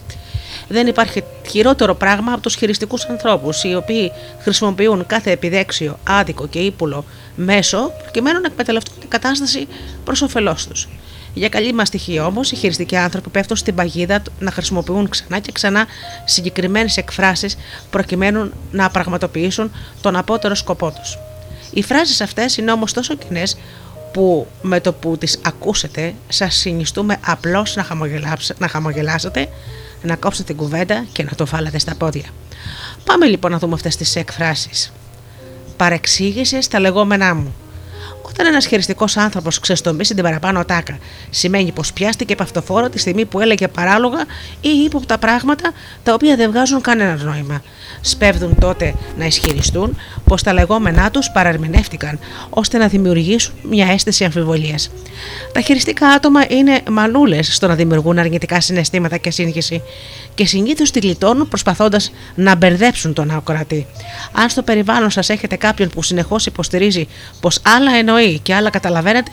Δεν 0.68 0.86
υπάρχει 0.86 1.24
χειρότερο 1.48 1.94
πράγμα 1.94 2.32
από 2.32 2.42
τους 2.42 2.54
χειριστικούς 2.54 3.04
ανθρώπους 3.04 3.62
οι 3.64 3.74
οποίοι 3.74 4.12
χρησιμοποιούν 4.40 5.06
κάθε 5.06 5.30
επιδέξιο, 5.30 5.98
άδικο 6.04 6.46
και 6.46 6.58
ύπουλο 6.58 7.04
μέσο 7.36 7.92
προκειμένου 8.02 8.40
να 8.40 8.46
εκμεταλλευτούν 8.46 9.00
την 9.00 9.08
κατάσταση 9.08 9.66
προς 10.04 10.22
όφελός 10.22 10.66
τους. 10.66 10.88
Για 11.34 11.48
καλή 11.48 11.72
μας 11.72 11.88
στοιχεία 11.88 12.26
όμως, 12.26 12.50
οι 12.52 12.56
χειριστικοί 12.56 12.96
άνθρωποι 12.96 13.28
πέφτουν 13.30 13.56
στην 13.56 13.74
παγίδα 13.74 14.22
να 14.38 14.50
χρησιμοποιούν 14.50 15.08
ξανά 15.08 15.38
και 15.38 15.52
ξανά 15.52 15.86
συγκεκριμένες 16.24 16.96
εκφράσεις 16.96 17.56
προκειμένου 17.90 18.50
να 18.70 18.90
πραγματοποιήσουν 18.90 19.72
τον 20.00 20.16
απότερο 20.16 20.54
σκοπό 20.54 20.90
τους. 20.90 21.18
Οι 21.70 21.82
φράσεις 21.82 22.20
αυτές 22.20 22.56
είναι 22.56 22.72
όμως 22.72 22.92
τόσο 22.92 23.14
κοινές 23.14 23.56
που 24.12 24.46
με 24.62 24.80
το 24.80 24.92
που 24.92 25.18
τις 25.18 25.38
ακούσετε 25.42 26.14
σας 26.28 26.54
συνιστούμε 26.54 27.16
απλώς 27.24 27.76
να, 27.76 27.86
να 28.58 28.68
χαμογελάσετε, 28.68 29.48
να 30.02 30.16
κόψετε 30.16 30.52
την 30.52 30.56
κουβέντα 30.56 31.06
και 31.12 31.22
να 31.22 31.30
το 31.36 31.46
βάλετε 31.46 31.78
στα 31.78 31.94
πόδια. 31.94 32.26
Πάμε 33.04 33.26
λοιπόν 33.26 33.50
να 33.50 33.58
δούμε 33.58 33.74
αυτές 33.74 33.96
τις 33.96 34.16
εκφράσεις. 34.16 34.92
Παρεξήγησες 35.76 36.64
στα 36.64 36.80
λεγόμενά 36.80 37.34
μου. 37.34 37.54
Όταν 38.28 38.46
ένας 38.46 38.66
χειριστικός 38.66 39.16
άνθρωπος 39.16 39.58
ξεστομίσει 39.58 40.14
την 40.14 40.22
παραπάνω 40.22 40.64
τάκα, 40.64 40.98
σημαίνει 41.30 41.72
πως 41.72 41.92
πιάστηκε 41.92 42.34
παυτοφόρο 42.34 42.88
τη 42.88 42.98
στιγμή 42.98 43.24
που 43.24 43.40
έλεγε 43.40 43.68
παράλογα 43.68 44.24
ή 44.60 44.68
ύποπτα 44.68 45.18
πράγματα 45.18 45.72
τα 46.02 46.12
οποία 46.14 46.36
δεν 46.36 46.50
βγάζουν 46.50 46.80
κανένα 46.80 47.22
νόημα. 47.22 47.62
Σπέβδουν 48.00 48.58
τότε 48.60 48.94
να 49.18 49.24
ισχυριστούν 49.24 49.96
πως 50.24 50.42
τα 50.42 50.52
λεγόμενά 50.52 51.10
τους 51.10 51.30
παραρμηνεύτηκαν, 51.30 52.18
ώστε 52.50 52.78
να 52.78 52.88
δημιουργήσουν 52.88 53.54
μια 53.62 53.86
αίσθηση 53.86 54.24
αμφιβολίας. 54.24 54.90
Τα 55.52 55.60
χειριστικά 55.60 56.08
άτομα 56.08 56.40
είναι 56.48 56.80
μανούλε 56.90 57.42
στο 57.42 57.66
να 57.66 57.74
δημιουργούν 57.74 58.18
αρνητικά 58.18 58.60
συναισθήματα 58.60 59.16
και 59.16 59.30
σύγχυση 59.30 59.82
και 60.34 60.46
συνήθως 60.46 60.90
τη 60.90 60.98
γλιτώνουν 60.98 61.48
προσπαθώντας 61.48 62.12
να 62.34 62.54
μπερδέψουν 62.54 63.12
τον 63.12 63.30
ακροατή. 63.30 63.86
Αν 64.32 64.48
στο 64.48 64.62
περιβάλλον 64.62 65.10
σας 65.10 65.28
έχετε 65.28 65.56
κάποιον 65.56 65.88
που 65.88 66.02
συνεχώς 66.02 66.46
υποστηρίζει 66.46 67.08
πως 67.40 67.60
άλλα 67.62 67.94
εννοεί 67.96 68.17
και 68.42 68.54
άλλα 68.54 68.70
καταλαβαίνετε, 68.70 69.30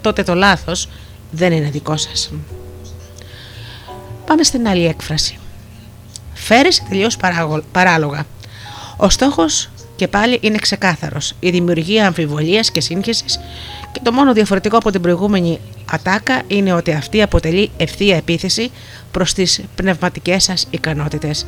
τότε 0.00 0.22
το 0.22 0.34
λάθος 0.34 0.88
δεν 1.30 1.52
είναι 1.52 1.70
δικό 1.70 1.96
σας. 1.96 2.32
Πάμε 4.26 4.42
στην 4.42 4.68
άλλη 4.68 4.86
έκφραση. 4.86 5.38
Φέρεσαι 6.34 6.82
τελείως 6.88 7.16
παράλογα. 7.72 8.26
Ο 8.96 9.08
στόχος 9.08 9.70
και 9.96 10.08
πάλι 10.08 10.38
είναι 10.40 10.58
ξεκάθαρος. 10.58 11.34
Η 11.40 11.50
δημιουργία 11.50 12.06
αμφιβολίας 12.06 12.70
και 12.70 12.80
σύγχυσης 12.80 13.40
και 13.92 14.00
το 14.02 14.12
μόνο 14.12 14.32
διαφορετικό 14.32 14.76
από 14.76 14.90
την 14.90 15.00
προηγούμενη 15.00 15.60
ατάκα 15.90 16.42
είναι 16.46 16.72
ότι 16.72 16.92
αυτή 16.92 17.22
αποτελεί 17.22 17.70
ευθεία 17.76 18.16
επίθεση 18.16 18.70
προς 19.10 19.32
τις 19.32 19.60
πνευματικές 19.74 20.42
σας 20.44 20.66
ικανότητες. 20.70 21.46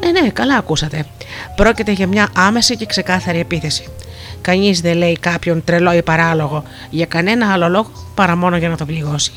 Ναι, 0.00 0.20
ναι, 0.20 0.30
καλά 0.30 0.56
ακούσατε. 0.56 1.06
Πρόκειται 1.56 1.92
για 1.92 2.06
μια 2.06 2.28
άμεση 2.36 2.76
και 2.76 2.86
ξεκάθαρη 2.86 3.38
επίθεση. 3.38 3.88
Κανείς 4.40 4.80
δεν 4.80 4.96
λέει 4.96 5.18
κάποιον 5.20 5.64
τρελό 5.64 5.92
ή 5.92 6.02
παράλογο 6.02 6.64
για 6.90 7.06
κανένα 7.06 7.52
άλλο 7.52 7.68
λόγο 7.68 7.90
παρά 8.14 8.36
μόνο 8.36 8.56
για 8.56 8.68
να 8.68 8.76
το 8.76 8.84
πληγώσει. 8.84 9.32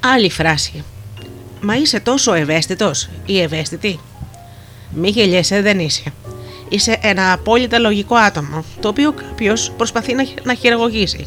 Άλλη 0.00 0.30
φράση. 0.30 0.84
Μα 1.60 1.74
είσαι 1.74 2.00
τόσο 2.00 2.34
ευαίσθητος 2.34 3.08
ή 3.26 3.40
ευαίσθητη; 3.40 4.00
Μη 4.94 5.08
γελιέσαι, 5.08 5.60
δεν 5.62 5.78
είσαι. 5.78 6.12
Είσαι 6.68 6.98
ένα 7.02 7.32
απόλυτα 7.32 7.78
λογικό 7.78 8.14
άτομο, 8.14 8.64
το 8.80 8.88
οποίο 8.88 9.12
κάποιος 9.12 9.72
προσπαθεί 9.76 10.14
να, 10.14 10.24
να 10.42 10.54
χειραγωγήσει. 10.54 11.26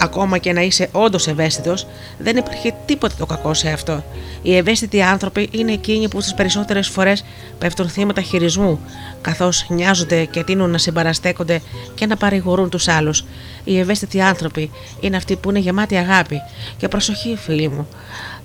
Ακόμα 0.00 0.38
και 0.38 0.52
να 0.52 0.60
είσαι 0.60 0.88
όντως 0.92 1.26
ευαίσθητος, 1.26 1.86
δεν 2.18 2.36
υπάρχει 2.36 2.74
τίποτα 2.86 3.14
το 3.18 3.26
κακό 3.26 3.54
σε 3.54 3.70
αυτό. 3.70 4.04
Οι 4.42 4.56
ευαίσθητοι 4.56 5.02
άνθρωποι 5.02 5.48
είναι 5.52 5.72
εκείνοι 5.72 6.08
που 6.08 6.20
τι 6.20 6.32
περισσότερες 6.36 6.88
φορές 6.88 7.24
πέφτουν 7.58 7.88
θύματα 7.88 8.20
χειρισμού, 8.20 8.80
καθώς 9.20 9.66
νοιάζονται 9.68 10.24
και 10.24 10.44
τείνουν 10.44 10.70
να 10.70 10.78
συμπαραστέκονται 10.78 11.60
και 11.94 12.06
να 12.06 12.16
παρηγορούν 12.16 12.70
τους 12.70 12.88
άλλους. 12.88 13.24
Οι 13.64 13.78
ευαίσθητοι 13.78 14.20
άνθρωποι 14.20 14.70
είναι 15.00 15.16
αυτοί 15.16 15.36
που 15.36 15.50
είναι 15.50 15.58
γεμάτοι 15.58 15.96
αγάπη. 15.96 16.40
Και 16.76 16.88
προσοχή, 16.88 17.36
φίλοι 17.36 17.68
μου, 17.68 17.88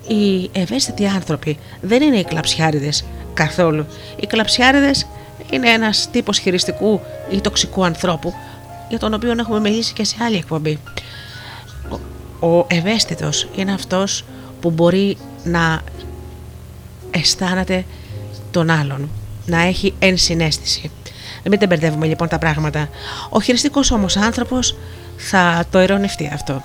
οι 0.07 0.49
ευαίσθητοι 0.51 1.07
άνθρωποι 1.07 1.57
δεν 1.81 2.01
είναι 2.01 2.17
οι 2.17 2.23
κλαψιάριδες 2.23 3.05
καθόλου. 3.33 3.85
Οι 4.15 4.27
κλαψιάριδες 4.27 5.07
είναι 5.49 5.69
ένας 5.69 6.09
τύπος 6.11 6.37
χειριστικού 6.37 7.01
ή 7.31 7.41
τοξικού 7.41 7.85
ανθρώπου 7.85 8.33
για 8.89 8.99
τον 8.99 9.13
οποίο 9.13 9.31
έχουμε 9.31 9.59
μιλήσει 9.59 9.93
και 9.93 10.03
σε 10.03 10.15
άλλη 10.19 10.35
εκπομπή. 10.35 10.79
Ο 12.41 12.65
ευαίσθητος 12.67 13.47
είναι 13.55 13.73
αυτός 13.73 14.23
που 14.61 14.71
μπορεί 14.71 15.17
να 15.43 15.81
αισθάνεται 17.11 17.85
τον 18.51 18.69
άλλον, 18.69 19.09
να 19.45 19.61
έχει 19.61 19.93
ενσυναίσθηση. 19.99 20.91
Μην 21.49 21.59
τα 21.59 21.65
μπερδεύουμε 21.65 22.05
λοιπόν 22.05 22.27
τα 22.27 22.37
πράγματα. 22.37 22.89
Ο 23.29 23.41
χειριστικός 23.41 23.91
όμως 23.91 24.17
άνθρωπος 24.17 24.75
θα 25.17 25.65
το 25.71 25.81
ειρωνευτεί 25.81 26.29
αυτό. 26.33 26.61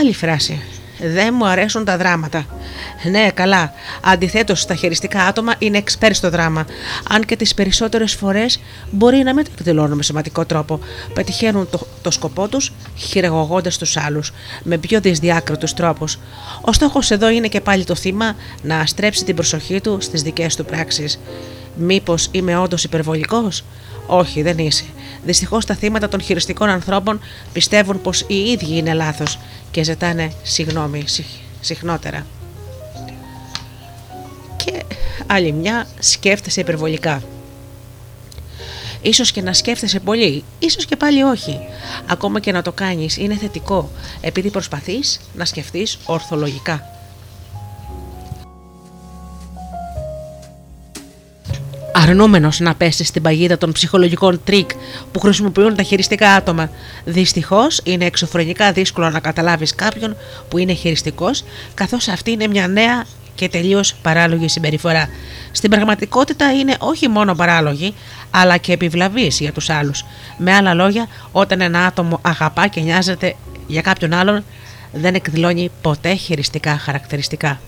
Άλλη 0.00 0.14
φράση. 0.14 0.62
Δεν 0.98 1.34
μου 1.36 1.46
αρέσουν 1.46 1.84
τα 1.84 1.96
δράματα. 1.96 2.46
Ναι, 3.10 3.30
καλά. 3.34 3.72
Αντιθέτως, 4.04 4.66
τα 4.66 4.74
χειριστικά 4.74 5.22
άτομα 5.22 5.54
είναι 5.58 5.78
εξπέρι 5.78 6.14
στο 6.14 6.30
δράμα. 6.30 6.66
Αν 7.08 7.24
και 7.24 7.36
τις 7.36 7.54
περισσότερες 7.54 8.14
φορές 8.14 8.60
μπορεί 8.90 9.16
να 9.16 9.34
μην 9.34 9.44
το 9.44 9.50
εκδηλώνουν 9.58 9.96
με 9.96 10.02
σημαντικό 10.02 10.44
τρόπο. 10.44 10.80
Πετυχαίνουν 11.14 11.70
το, 11.70 11.86
το 12.02 12.10
σκοπό 12.10 12.48
τους 12.48 12.72
χειραγωγώντας 12.96 13.78
τους 13.78 13.96
άλλους 13.96 14.32
με 14.62 14.78
πιο 14.78 15.00
δυσδιάκριτους 15.00 15.74
τρόπους. 15.74 16.18
Ο 16.60 16.72
στόχος 16.72 17.10
εδώ 17.10 17.28
είναι 17.28 17.48
και 17.48 17.60
πάλι 17.60 17.84
το 17.84 17.94
θύμα 17.94 18.34
να 18.62 18.86
στρέψει 18.86 19.24
την 19.24 19.34
προσοχή 19.34 19.80
του 19.80 19.98
στις 20.00 20.22
δικές 20.22 20.56
του 20.56 20.64
πράξεις. 20.64 21.20
Μήπως 21.76 22.28
είμαι 22.30 22.56
όντως 22.58 22.84
υπερβολικός; 22.84 23.64
Όχι, 24.06 24.42
δεν 24.42 24.58
είσαι. 24.58 24.84
Δυστυχώς 25.24 25.64
τα 25.64 25.74
θύματα 25.74 26.08
των 26.08 26.20
χειριστικών 26.20 26.68
ανθρώπων 26.68 27.20
πιστεύουν 27.52 28.02
πως 28.02 28.24
οι 28.26 28.34
ίδιοι 28.34 28.76
είναι 28.76 28.94
λάθος 28.94 29.38
και 29.70 29.82
ζητάνε 29.82 30.32
συγγνώμη 30.42 31.04
συχνότερα. 31.60 32.26
Και 34.56 34.84
άλλη 35.26 35.52
μια 35.52 35.86
σκέφτεσαι 35.98 36.60
υπερβολικά. 36.60 37.22
Ίσως 39.02 39.32
και 39.32 39.42
να 39.42 39.52
σκέφτεσαι 39.52 40.00
πολύ, 40.00 40.44
ίσως 40.58 40.84
και 40.84 40.96
πάλι 40.96 41.22
όχι. 41.22 41.58
Ακόμα 42.06 42.40
και 42.40 42.52
να 42.52 42.62
το 42.62 42.72
κάνεις 42.72 43.16
είναι 43.16 43.36
θετικό, 43.36 43.90
επειδή 44.20 44.50
προσπαθείς 44.50 45.20
να 45.34 45.44
σκεφτείς 45.44 45.98
ορθολογικά. 46.04 46.95
Αρνούμενος 51.96 52.60
να 52.60 52.74
πέσει 52.74 53.04
στην 53.04 53.22
παγίδα 53.22 53.58
των 53.58 53.72
ψυχολογικών 53.72 54.40
τρίκ 54.44 54.70
που 55.12 55.20
χρησιμοποιούν 55.20 55.74
τα 55.74 55.82
χειριστικά 55.82 56.30
άτομα. 56.30 56.70
Δυστυχώς 57.04 57.80
είναι 57.84 58.04
εξωφρενικά 58.04 58.72
δύσκολο 58.72 59.10
να 59.10 59.20
καταλάβεις 59.20 59.74
κάποιον 59.74 60.16
που 60.48 60.58
είναι 60.58 60.72
χειριστικός, 60.72 61.44
καθώς 61.74 62.08
αυτή 62.08 62.30
είναι 62.30 62.46
μια 62.46 62.68
νέα 62.68 63.04
και 63.34 63.48
τελείως 63.48 63.94
παράλογη 63.94 64.48
συμπεριφορά. 64.48 65.08
Στην 65.52 65.70
πραγματικότητα 65.70 66.52
είναι 66.52 66.74
όχι 66.78 67.08
μόνο 67.08 67.34
παράλογη, 67.34 67.94
αλλά 68.30 68.56
και 68.56 68.72
επιβλαβής 68.72 69.40
για 69.40 69.52
τους 69.52 69.70
άλλους. 69.70 70.04
Με 70.38 70.54
άλλα 70.54 70.74
λόγια, 70.74 71.06
όταν 71.32 71.60
ένα 71.60 71.86
άτομο 71.86 72.20
αγαπά 72.22 72.66
και 72.66 72.80
νοιάζεται 72.80 73.34
για 73.66 73.80
κάποιον 73.80 74.12
άλλον, 74.12 74.44
δεν 74.92 75.14
εκδηλώνει 75.14 75.70
ποτέ 75.82 76.14
χειριστικά 76.14 76.78
χαρακτηριστικά. 76.78 77.60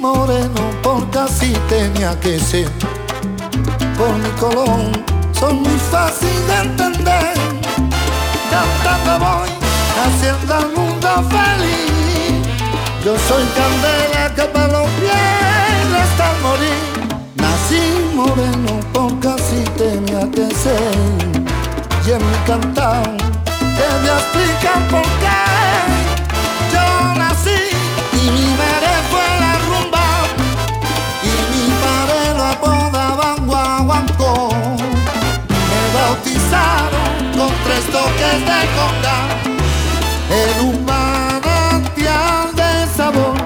Moreno 0.00 0.70
porque 0.82 1.18
así 1.18 1.52
tenía 1.68 2.18
que 2.18 2.38
ser. 2.38 2.68
Por 3.98 4.12
mi 4.16 4.30
color 4.40 4.90
son 5.32 5.62
muy 5.62 5.78
fácil 5.90 6.34
de 6.46 6.56
entender. 6.62 7.34
Cantando 8.50 9.26
voy 9.26 9.50
haciendo 10.02 10.54
al 10.54 10.72
mundo 10.72 11.08
feliz. 11.28 12.48
Yo 13.04 13.14
soy 13.28 13.44
candela 13.58 14.34
que 14.34 14.44
para 14.44 14.68
los 14.68 14.88
pies 15.00 15.86
hasta 16.02 16.26
morir. 16.42 16.84
Nací 17.36 17.82
moreno 18.14 18.80
porque 18.94 19.28
así 19.28 19.62
tenía 19.76 20.30
que 20.30 20.54
ser. 20.54 20.94
Y 22.06 22.10
en 22.12 22.30
mi 22.30 22.36
cantado 22.46 23.12
te 23.76 23.84
voy 24.00 24.08
a 24.08 24.74
por 24.90 25.08
qué. 25.20 25.44
Yo 26.72 27.14
nací 27.18 27.60
y 28.12 28.30
mi 28.30 28.73
con 37.44 37.52
tres 37.64 37.84
toques 37.92 38.40
de 38.48 38.60
conga 38.76 39.18
en 40.30 40.66
un 40.66 40.84
manantial 40.84 42.54
de 42.54 42.70
sabor. 42.96 43.36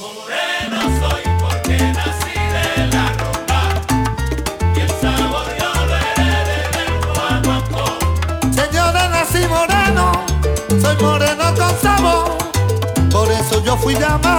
Moreno 0.00 0.80
soy 1.00 1.22
porque 1.42 1.76
nací 1.98 2.36
de 2.54 2.66
la 2.92 3.06
ropa 3.22 3.60
y 4.74 4.80
el 4.80 4.90
sabor 5.02 5.46
yo 5.60 5.70
lo 5.90 5.96
heredé 6.08 6.60
del 6.76 6.92
guaguancó. 7.06 7.86
Señores, 8.60 9.06
nací 9.10 9.42
moreno, 9.46 10.06
soy 10.82 10.96
moreno 11.00 11.46
con 11.56 11.72
sabor. 11.80 12.38
Por 13.12 13.30
eso 13.30 13.62
yo 13.64 13.76
fui 13.76 13.94
llamado 13.94 14.37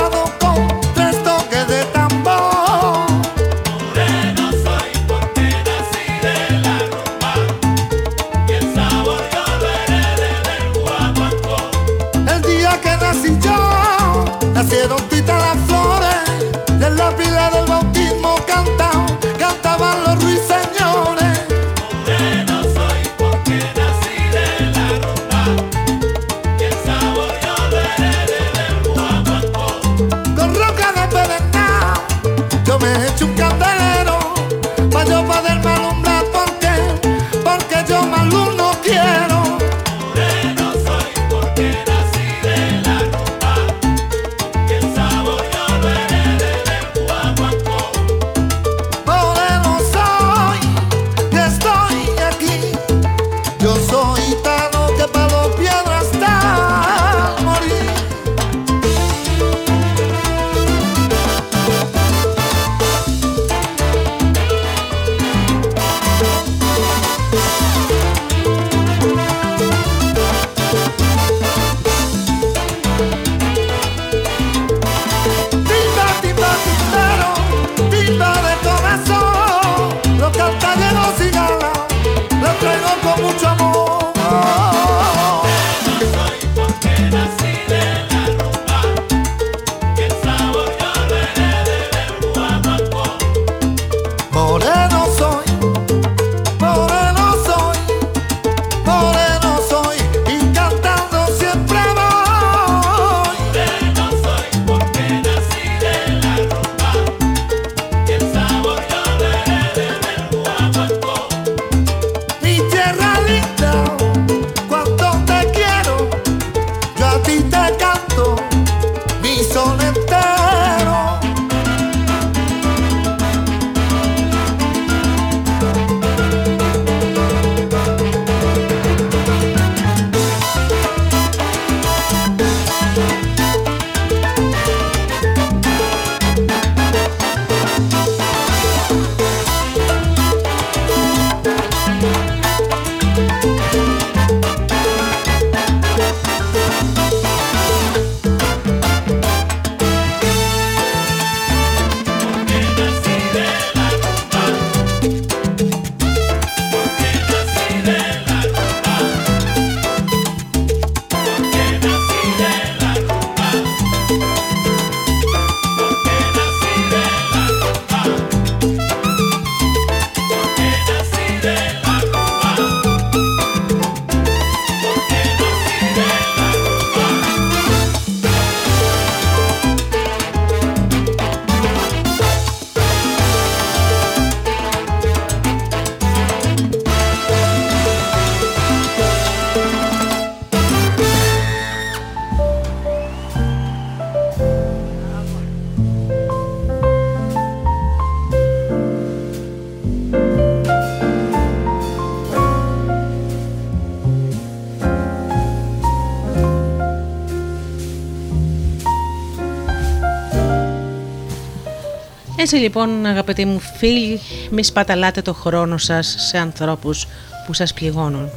Έτσι 212.51 212.61
λοιπόν 212.61 213.05
αγαπητοί 213.05 213.45
μου 213.45 213.59
φίλοι, 213.59 214.19
μη 214.51 214.63
σπαταλάτε 214.63 215.21
το 215.21 215.33
χρόνο 215.33 215.77
σας 215.77 216.15
σε 216.17 216.37
ανθρώπους 216.37 217.07
που 217.45 217.53
σας 217.53 217.73
πληγώνουν. 217.73 218.29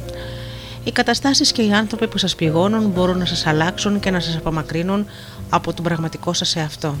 Οι 0.83 0.91
καταστάσεις 0.91 1.51
και 1.51 1.61
οι 1.61 1.71
άνθρωποι 1.71 2.07
που 2.07 2.17
σας 2.17 2.35
πληγώνουν 2.35 2.89
μπορούν 2.89 3.17
να 3.17 3.25
σας 3.25 3.45
αλλάξουν 3.45 3.99
και 3.99 4.11
να 4.11 4.19
σας 4.19 4.35
απομακρύνουν 4.35 5.05
από 5.49 5.73
τον 5.73 5.83
πραγματικό 5.83 6.33
σας 6.33 6.55
εαυτό. 6.55 6.95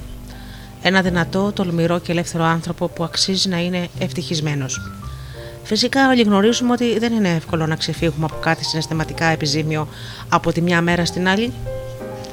Ένα 0.81 1.01
δυνατό, 1.01 1.51
τολμηρό 1.51 1.99
και 1.99 2.11
ελεύθερο 2.11 2.43
άνθρωπο 2.43 2.87
που 2.87 3.03
αξίζει 3.03 3.49
να 3.49 3.57
είναι 3.57 3.87
ευτυχισμένος. 3.99 4.91
Φυσικά 5.63 6.07
όλοι 6.07 6.21
γνωρίζουμε 6.21 6.71
ότι 6.71 6.99
δεν 6.99 7.13
είναι 7.13 7.29
εύκολο 7.29 7.65
να 7.67 7.75
ξεφύγουμε 7.75 8.25
από 8.25 8.35
κάτι 8.39 8.63
συναισθηματικά 8.63 9.25
επιζήμιο 9.25 9.87
από 10.29 10.51
τη 10.51 10.61
μια 10.61 10.81
μέρα 10.81 11.05
στην 11.05 11.27
άλλη. 11.27 11.53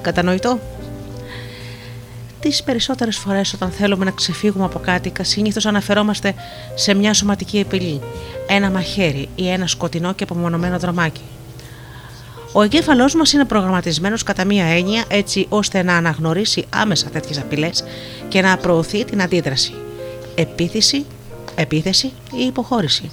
Κατανοητό; 0.02 0.58
Τις 2.40 2.62
περισσότερες 2.62 3.16
φορές, 3.16 3.52
όταν 3.52 3.70
θέλουμε 3.70 4.04
να 4.04 4.10
ξεφύγουμε 4.10 4.64
από 4.64 4.78
κάτι, 4.78 5.12
συνήθως 5.20 5.66
αναφερόμαστε 5.66 6.34
σε 6.74 6.94
μια 6.94 7.14
σωματική 7.14 7.58
επιλή, 7.58 8.00
ένα 8.46 8.70
μαχαίρι 8.70 9.28
ή 9.34 9.48
ένα 9.48 9.66
σκοτεινό 9.66 10.12
και 10.12 10.22
απομονωμένο 10.22 10.78
δρομάκι. 10.78 11.22
Ο 12.52 12.62
εγκέφαλός 12.62 13.14
μας 13.14 13.32
είναι 13.32 13.44
προγραμματισμένος 13.44 14.22
κατά 14.22 14.44
μία 14.44 14.64
έννοια 14.64 15.04
έτσι 15.08 15.46
ώστε 15.48 15.82
να 15.82 15.96
αναγνωρίσει 15.96 16.66
άμεσα 16.70 17.08
τέτοιες 17.08 17.38
απειλές 17.38 17.84
και 18.28 18.40
να 18.40 18.56
προωθεί 18.56 19.04
την 19.04 19.22
αντίδραση. 19.22 19.72
Επίθεση, 20.34 21.04
επίθεση 21.54 22.12
ή 22.32 22.44
υποχώρηση. 22.46 23.10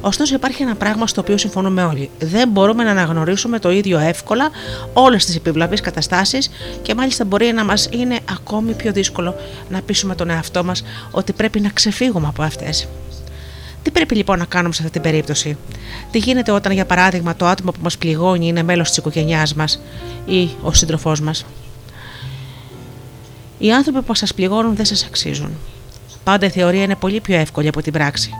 Ωστόσο, 0.00 0.34
υπάρχει 0.34 0.62
ένα 0.62 0.74
πράγμα 0.74 1.06
στο 1.06 1.20
οποίο 1.20 1.36
συμφωνούμε 1.36 1.84
όλοι. 1.84 2.10
Δεν 2.18 2.48
μπορούμε 2.48 2.84
να 2.84 2.90
αναγνωρίσουμε 2.90 3.58
το 3.58 3.70
ίδιο 3.70 3.98
εύκολα 3.98 4.50
όλες 4.92 5.24
τις 5.24 5.36
επιβλαβείς 5.36 5.80
καταστάσεις 5.80 6.50
και 6.82 6.94
μάλιστα 6.94 7.24
μπορεί 7.24 7.52
να 7.52 7.64
μας 7.64 7.88
είναι 7.90 8.18
ακόμη 8.30 8.72
πιο 8.72 8.92
δύσκολο 8.92 9.34
να 9.68 9.82
πείσουμε 9.82 10.14
τον 10.14 10.30
εαυτό 10.30 10.64
μας 10.64 10.84
ότι 11.10 11.32
πρέπει 11.32 11.60
να 11.60 11.68
ξεφύγουμε 11.68 12.26
από 12.26 12.42
αυτές. 12.42 12.88
Τι 13.82 13.90
πρέπει 13.90 14.14
λοιπόν 14.14 14.38
να 14.38 14.44
κάνουμε 14.44 14.74
σε 14.74 14.80
αυτή 14.82 14.92
την 14.92 15.02
περίπτωση; 15.02 15.56
Τι 16.10 16.18
γίνεται 16.18 16.50
όταν, 16.52 16.72
για 16.72 16.86
παράδειγμα, 16.86 17.36
το 17.36 17.46
άτομο 17.46 17.70
που 17.70 17.80
μας 17.82 17.98
πληγώνει 17.98 18.46
είναι 18.46 18.62
μέλος 18.62 18.88
της 18.88 18.96
οικογένειάς 18.96 19.54
μας 19.54 19.80
ή 20.26 20.48
ο 20.62 20.72
σύντροφός 20.72 21.20
μας; 21.20 21.44
Οι 23.58 23.72
άνθρωποι 23.72 24.02
που 24.02 24.14
σας 24.14 24.34
πληγώνουν 24.34 24.76
δεν 24.76 24.84
σας 24.84 25.04
αξίζουν. 25.04 25.50
Πάντα 26.24 26.46
η 26.46 26.50
θεωρία 26.50 26.82
είναι 26.82 26.94
πολύ 26.96 27.20
πιο 27.20 27.36
εύκολη 27.36 27.68
από 27.68 27.82
την 27.82 27.92
πράξη. 27.92 28.30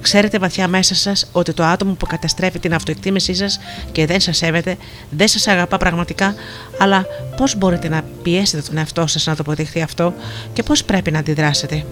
Ξέρετε 0.00 0.38
βαθιά 0.38 0.68
μέσα 0.68 0.94
σας 0.94 1.28
ότι 1.32 1.52
το 1.52 1.64
άτομο 1.64 1.92
που 1.92 2.06
καταστρέφει 2.06 2.58
την 2.58 2.74
αυτοεκτίμησή 2.74 3.34
σας 3.34 3.60
και 3.92 4.06
δεν 4.06 4.20
σας 4.20 4.36
σέβεται, 4.36 4.76
δεν 5.10 5.28
σας 5.28 5.46
αγαπά 5.46 5.76
πραγματικά, 5.76 6.34
αλλά 6.78 7.06
πώς 7.36 7.56
μπορείτε 7.56 7.88
να 7.88 8.02
πιέσετε 8.22 8.62
τον 8.62 8.78
εαυτό 8.78 9.06
σας 9.06 9.26
να 9.26 9.34
το 9.36 9.42
αποδειχθεί 9.42 9.82
αυτό 9.82 10.14
και 10.52 10.62
πώς 10.62 10.84
πρέπει 10.84 11.10
να 11.10 11.18
αντιδράσετε; 11.18 11.84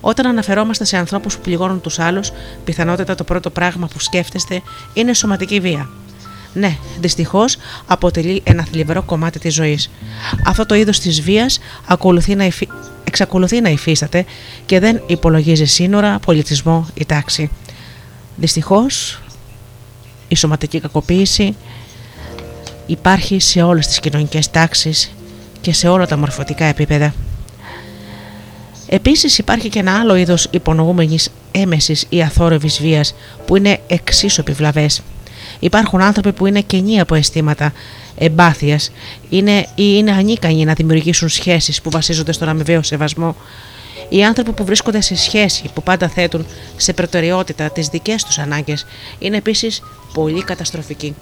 Όταν 0.00 0.26
αναφερόμαστε 0.26 0.84
σε 0.84 0.96
ανθρώπους 0.96 1.36
που 1.36 1.40
πληγώνουν 1.40 1.80
τους 1.80 1.98
άλλους, 1.98 2.32
πιθανότατα 2.64 3.14
το 3.14 3.24
πρώτο 3.24 3.50
πράγμα 3.50 3.86
που 3.86 4.00
σκέφτεστε 4.00 4.62
είναι 4.92 5.14
σωματική 5.14 5.60
βία. 5.60 5.88
Ναι, 6.52 6.76
δυστυχώς 7.00 7.56
αποτελεί 7.86 8.40
ένα 8.44 8.64
θλιβερό 8.64 9.02
κομμάτι 9.02 9.38
της 9.38 9.54
ζωής. 9.54 9.90
Αυτό 10.46 10.66
το 10.66 10.74
είδος 10.74 11.00
της 11.00 11.20
βίας 11.20 11.58
εξακολουθεί 13.08 13.60
να 13.60 13.68
υφίσταται 13.68 14.24
και 14.66 14.78
δεν 14.78 15.02
υπολογίζει 15.06 15.64
σύνορα, 15.64 16.18
πολιτισμό 16.18 16.86
ή 16.94 17.04
τάξη. 17.06 17.50
Δυστυχώς, 18.36 19.22
η 20.28 20.36
σωματική 20.36 20.80
κακοποίηση 20.80 21.56
υπάρχει 22.86 23.40
σε 23.40 23.62
όλες 23.62 23.86
τις 23.86 24.00
κοινωνικές 24.00 24.50
τάξεις 24.50 25.12
και 25.60 25.72
σε 25.72 25.88
όλα 25.88 26.06
τα 26.06 26.16
μορφωτικά 26.16 26.64
επίπεδα. 26.64 27.14
Επίσης 28.86 29.38
υπάρχει 29.38 29.68
και 29.68 29.78
ένα 29.78 29.98
άλλο 30.00 30.14
είδος 30.16 30.48
υπονοούμενης 30.50 31.28
έμεσης 31.50 32.06
ή 32.08 32.22
αθόρυβης 32.22 32.80
βίας 32.80 33.14
που 33.46 33.56
είναι 33.56 33.80
εξίσου 33.86 34.40
επιβλαβές. 34.40 35.02
Υπάρχουν 35.58 36.00
άνθρωποι 36.00 36.32
που 36.32 36.46
είναι 36.46 36.60
κενοί 36.60 37.00
από 37.00 37.14
αισθήματα 37.14 37.72
εμπάθειας 38.18 38.90
είναι, 39.28 39.58
ή 39.58 39.66
είναι 39.74 40.10
ανίκανοι 40.10 40.64
να 40.64 40.72
δημιουργήσουν 40.72 41.28
σχέσεις 41.28 41.80
που 41.80 41.90
βασίζονται 41.90 42.32
στον 42.32 42.48
αμοιβαίο 42.48 42.82
σεβασμό. 42.82 43.36
Οι 44.08 44.24
άνθρωποι 44.24 44.52
που 44.52 44.64
βρίσκονται 44.64 45.00
σε 45.00 45.16
σχέση 45.16 45.70
που 45.74 45.82
πάντα 45.82 46.08
θέτουν 46.08 46.46
σε 46.76 46.92
προτεραιότητα 46.92 47.70
τις 47.70 47.88
δικές 47.88 48.24
τους 48.24 48.38
ανάγκες 48.38 48.86
είναι 49.18 49.36
επίσης 49.36 49.82
πολύ 50.12 50.42
καταστροφικοί. 50.44 51.14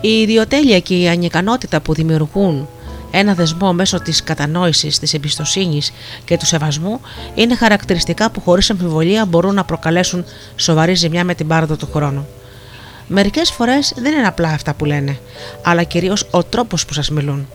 Η 0.00 0.20
ιδιοτέλεια 0.20 0.80
και 0.80 1.00
η 1.00 1.08
ανικανότητα 1.08 1.80
που 1.80 1.94
δημιουργούν 1.94 2.68
ένα 3.10 3.34
δεσμό 3.34 3.72
μέσω 3.72 4.00
της 4.00 4.22
κατανόησης, 4.22 4.98
της 4.98 5.14
εμπιστοσύνης 5.14 5.92
και 6.24 6.36
του 6.36 6.46
σεβασμού 6.46 7.00
είναι 7.34 7.56
χαρακτηριστικά 7.56 8.30
που 8.30 8.40
χωρίς 8.40 8.70
αμφιβολία 8.70 9.24
μπορούν 9.24 9.54
να 9.54 9.64
προκαλέσουν 9.64 10.24
σοβαρή 10.56 10.94
ζημιά 10.94 11.24
με 11.24 11.34
την 11.34 11.46
πάροδο 11.46 11.76
του 11.76 11.88
χρόνου. 11.92 12.26
Μερικές 13.08 13.50
φορές 13.50 13.92
δεν 13.96 14.12
είναι 14.12 14.26
απλά 14.26 14.48
αυτά 14.48 14.74
που 14.74 14.84
λένε, 14.84 15.18
αλλά 15.62 15.82
κυρίως 15.82 16.26
ο 16.30 16.44
τρόπος 16.44 16.84
που 16.84 16.92
σας 16.92 17.10
μιλούν. 17.10 17.48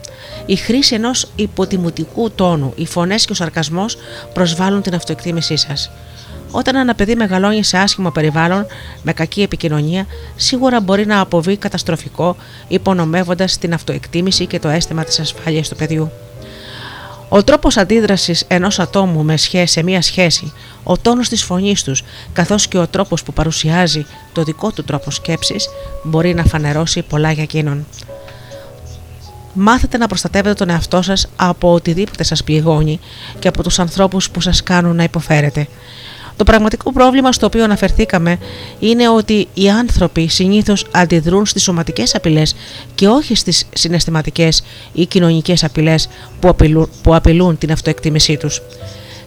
Η 0.45 0.55
χρήση 0.55 0.95
ενός 0.95 1.31
υποτιμητικού 1.35 2.31
τόνου, 2.31 2.73
οι 2.75 2.85
φωνές 2.85 3.25
και 3.25 3.31
ο 3.31 3.35
σαρκασμός 3.35 3.97
προσβάλλουν 4.33 4.81
την 4.81 4.95
αυτοεκτίμησή 4.95 5.57
σας. 5.57 5.91
Όταν 6.51 6.75
ένα 6.75 6.95
παιδί 6.95 7.15
μεγαλώνει 7.15 7.63
σε 7.63 7.77
άσχημο 7.77 8.11
περιβάλλον, 8.11 8.65
με 9.03 9.13
κακή 9.13 9.41
επικοινωνία, 9.41 10.05
σίγουρα 10.35 10.79
μπορεί 10.79 11.05
να 11.05 11.19
αποβεί 11.19 11.57
καταστροφικό, 11.57 12.35
υπονομεύοντας 12.67 13.57
την 13.57 13.73
αυτοεκτίμηση 13.73 14.45
και 14.45 14.59
το 14.59 14.69
αίσθημα 14.69 15.03
της 15.03 15.19
ασφάλειας 15.19 15.69
του 15.69 15.75
παιδιού. 15.75 16.11
Ο 17.33 17.43
τρόπος 17.43 17.77
αντίδρασης 17.77 18.43
ενός 18.47 18.79
ατόμου 18.79 19.23
με 19.23 19.37
σχέση, 19.37 19.73
σε 19.73 19.83
μία 19.83 20.01
σχέση, 20.01 20.53
ο 20.83 20.97
τόνος 20.97 21.29
της 21.29 21.43
φωνής 21.43 21.83
τους, 21.83 22.03
καθώς 22.33 22.67
και 22.67 22.77
ο 22.77 22.87
τρόπος 22.87 23.23
που 23.23 23.33
παρουσιάζει 23.33 24.05
το 24.33 24.43
δικό 24.43 24.71
του 24.71 24.83
τρόπο 24.83 25.11
σκέψης, 25.11 25.69
μπορεί 26.03 26.33
να 26.33 26.43
φανερώσει 26.43 27.01
πολλά 27.01 27.31
για 27.31 27.43
εκείνον. 27.43 27.85
Μάθετε 29.53 29.97
να 29.97 30.07
προστατεύετε 30.07 30.53
τον 30.53 30.69
εαυτό 30.69 31.01
σας 31.01 31.27
από 31.35 31.73
οτιδήποτε 31.73 32.23
σας 32.23 32.43
πληγώνει 32.43 32.99
και 33.39 33.47
από 33.47 33.63
τους 33.63 33.79
ανθρώπους 33.79 34.29
που 34.29 34.41
σας 34.41 34.63
κάνουν 34.63 34.95
να 34.95 35.03
υποφέρετε. 35.03 35.67
Το 36.41 36.47
πραγματικό 36.47 36.91
πρόβλημα 36.91 37.31
στο 37.31 37.45
οποίο 37.45 37.63
αναφερθήκαμε 37.63 38.37
είναι 38.79 39.09
ότι 39.09 39.47
οι 39.53 39.69
άνθρωποι 39.69 40.27
συνήθως 40.27 40.85
αντιδρούν 40.91 41.45
στις 41.45 41.63
σωματικές 41.63 42.15
απειλές 42.15 42.55
και 42.95 43.07
όχι 43.07 43.35
στις 43.35 43.67
συναισθηματικές 43.73 44.63
ή 44.93 45.05
κοινωνικές 45.05 45.63
απειλές 45.63 46.09
που, 46.39 46.47
απειλούν, 46.47 46.89
που 47.03 47.15
απειλούν 47.15 47.57
την 47.57 47.71
αυτοεκτίμησή 47.71 48.37
τους. 48.37 48.61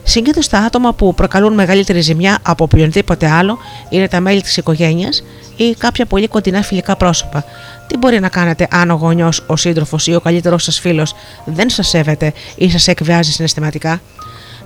Συνήθω 0.03 0.41
τα 0.49 0.59
άτομα 0.59 0.93
που 0.93 1.13
προκαλούν 1.13 1.53
μεγαλύτερη 1.53 2.01
ζημιά 2.01 2.37
από 2.41 2.63
οποιονδήποτε 2.63 3.29
άλλο 3.29 3.57
είναι 3.89 4.07
τα 4.07 4.19
μέλη 4.19 4.41
της 4.41 4.57
οικογένειας 4.57 5.23
ή 5.55 5.75
κάποια 5.77 6.05
πολύ 6.05 6.27
κοντινά 6.27 6.61
φιλικά 6.61 6.95
πρόσωπα. 6.95 7.45
Τι 7.87 7.97
μπορεί 7.97 8.19
να 8.19 8.29
κάνετε 8.29 8.67
αν 8.71 8.91
ο 8.91 8.95
γονιός, 8.95 9.43
ο 9.47 9.55
σύντροφος 9.55 10.07
ή 10.07 10.15
ο 10.15 10.19
καλύτερός 10.19 10.63
σας 10.63 10.79
φίλος 10.79 11.15
δεν 11.45 11.69
σας 11.69 11.87
σέβεται 11.87 12.33
ή 12.55 12.69
σας 12.69 12.87
εκβιάζει 12.87 13.31
συναισθηματικά; 13.31 14.01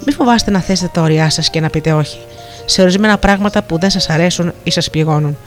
Μην 0.06 0.16
φοβάστε 0.16 0.52
να 0.52 0.60
θέσετε 0.60 0.90
τα 0.94 1.02
όρια 1.02 1.30
σας 1.30 1.50
και 1.50 1.60
να 1.60 1.70
πείτε 1.70 1.94
όχι 1.94 2.20
σε 2.66 2.82
ορισμένα 2.82 3.18
πράγματα 3.18 3.64
που 3.64 3.80
δεν 3.80 3.90
σας 3.90 4.10
αρέσουν 4.10 4.54
ή 4.64 4.72
σας 4.72 4.90
πληγώνουν. 4.90 5.38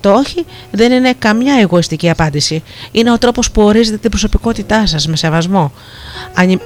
Το 0.00 0.12
όχι 0.12 0.44
δεν 0.70 0.92
είναι 0.92 1.12
καμιά 1.18 1.54
εγωιστική 1.54 2.10
απάντηση. 2.10 2.62
Είναι 2.92 3.12
ο 3.12 3.18
τρόπος 3.18 3.50
που 3.50 3.62
ορίζετε 3.62 3.96
την 3.96 4.10
προσωπικότητά 4.10 4.86
σας 4.86 5.06
με 5.06 5.16
σεβασμό. 5.16 5.72